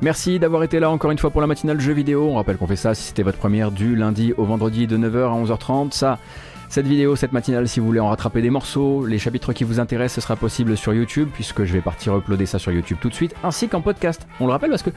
Merci 0.00 0.40
d'avoir 0.40 0.64
été 0.64 0.80
là 0.80 0.90
encore 0.90 1.12
une 1.12 1.18
fois 1.18 1.30
pour 1.30 1.40
la 1.40 1.46
matinale 1.46 1.80
jeux 1.80 1.92
vidéo. 1.92 2.28
On 2.28 2.34
rappelle 2.34 2.56
qu'on 2.56 2.66
fait 2.66 2.74
ça 2.74 2.92
si 2.92 3.04
c'était 3.04 3.22
votre 3.22 3.38
première 3.38 3.70
du 3.70 3.94
lundi 3.94 4.32
au 4.36 4.44
vendredi 4.44 4.88
de 4.88 4.98
9h 4.98 5.26
à 5.26 5.44
11h30. 5.44 5.92
Ça, 5.92 6.18
cette 6.68 6.88
vidéo, 6.88 7.14
cette 7.14 7.32
matinale, 7.32 7.68
si 7.68 7.78
vous 7.78 7.86
voulez 7.86 8.00
en 8.00 8.08
rattraper 8.08 8.42
des 8.42 8.50
morceaux, 8.50 9.06
les 9.06 9.18
chapitres 9.18 9.52
qui 9.52 9.62
vous 9.62 9.78
intéressent, 9.78 10.16
ce 10.16 10.20
sera 10.22 10.34
possible 10.34 10.76
sur 10.76 10.92
YouTube, 10.92 11.28
puisque 11.32 11.62
je 11.62 11.72
vais 11.72 11.82
partir 11.82 12.16
uploader 12.16 12.46
ça 12.46 12.58
sur 12.58 12.72
YouTube 12.72 12.96
tout 13.00 13.10
de 13.10 13.14
suite, 13.14 13.32
ainsi 13.44 13.68
qu'en 13.68 13.80
podcast. 13.80 14.26
On 14.40 14.46
le 14.46 14.52
rappelle 14.52 14.70
parce 14.70 14.82
que 14.82 14.90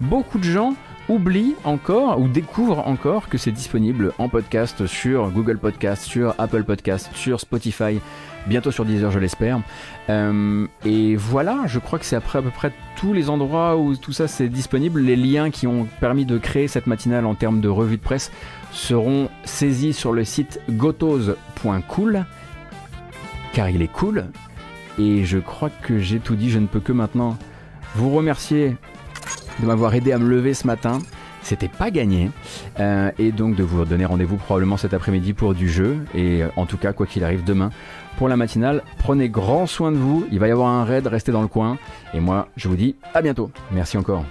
beaucoup 0.00 0.38
de 0.38 0.44
gens 0.44 0.74
oublient 1.08 1.56
encore 1.64 2.20
ou 2.20 2.28
découvrent 2.28 2.86
encore 2.86 3.28
que 3.28 3.38
c'est 3.38 3.50
disponible 3.50 4.12
en 4.18 4.28
podcast 4.28 4.86
sur 4.86 5.30
Google 5.30 5.58
Podcast, 5.58 6.04
sur 6.04 6.34
Apple 6.38 6.64
Podcast, 6.64 7.10
sur 7.14 7.40
Spotify, 7.40 8.00
bientôt 8.46 8.70
sur 8.70 8.84
Deezer, 8.84 9.10
je 9.10 9.18
l'espère. 9.18 9.60
Euh, 10.08 10.66
et 10.84 11.16
voilà, 11.16 11.62
je 11.66 11.78
crois 11.78 11.98
que 11.98 12.04
c'est 12.04 12.16
après 12.16 12.38
à 12.38 12.42
peu 12.42 12.50
près 12.50 12.72
tous 12.96 13.12
les 13.12 13.30
endroits 13.30 13.76
où 13.76 13.96
tout 13.96 14.12
ça 14.12 14.28
c'est 14.28 14.48
disponible. 14.48 15.00
Les 15.00 15.16
liens 15.16 15.50
qui 15.50 15.66
ont 15.66 15.86
permis 16.00 16.24
de 16.24 16.38
créer 16.38 16.68
cette 16.68 16.86
matinale 16.86 17.26
en 17.26 17.34
termes 17.34 17.60
de 17.60 17.68
revue 17.68 17.96
de 17.96 18.02
presse 18.02 18.30
seront 18.70 19.28
saisis 19.44 19.92
sur 19.92 20.12
le 20.12 20.24
site 20.24 20.60
gotose.cool, 20.70 22.24
car 23.52 23.68
il 23.68 23.82
est 23.82 23.92
cool. 23.92 24.26
Et 24.98 25.24
je 25.24 25.38
crois 25.38 25.70
que 25.70 25.98
j'ai 25.98 26.20
tout 26.20 26.36
dit, 26.36 26.50
je 26.50 26.58
ne 26.58 26.66
peux 26.66 26.80
que 26.80 26.92
maintenant 26.92 27.38
vous 27.94 28.10
remercier 28.10 28.76
de 29.60 29.66
m'avoir 29.66 29.94
aidé 29.94 30.12
à 30.12 30.18
me 30.18 30.28
lever 30.28 30.54
ce 30.54 30.66
matin. 30.66 31.00
C'était 31.42 31.68
pas 31.68 31.90
gagné. 31.90 32.30
Euh, 32.78 33.10
et 33.18 33.32
donc 33.32 33.56
de 33.56 33.62
vous 33.62 33.84
donner 33.84 34.04
rendez-vous 34.04 34.36
probablement 34.36 34.76
cet 34.76 34.94
après-midi 34.94 35.32
pour 35.32 35.54
du 35.54 35.68
jeu. 35.68 35.98
Et 36.14 36.42
euh, 36.42 36.48
en 36.56 36.66
tout 36.66 36.78
cas, 36.78 36.92
quoi 36.92 37.06
qu'il 37.06 37.24
arrive 37.24 37.44
demain, 37.44 37.70
pour 38.16 38.28
la 38.28 38.36
matinale, 38.36 38.82
prenez 38.98 39.28
grand 39.28 39.66
soin 39.66 39.90
de 39.90 39.96
vous. 39.96 40.26
Il 40.30 40.38
va 40.38 40.48
y 40.48 40.52
avoir 40.52 40.68
un 40.68 40.84
raid, 40.84 41.06
restez 41.06 41.32
dans 41.32 41.42
le 41.42 41.48
coin. 41.48 41.78
Et 42.14 42.20
moi, 42.20 42.48
je 42.56 42.68
vous 42.68 42.76
dis 42.76 42.96
à 43.14 43.22
bientôt. 43.22 43.50
Merci 43.72 43.98
encore. 43.98 44.24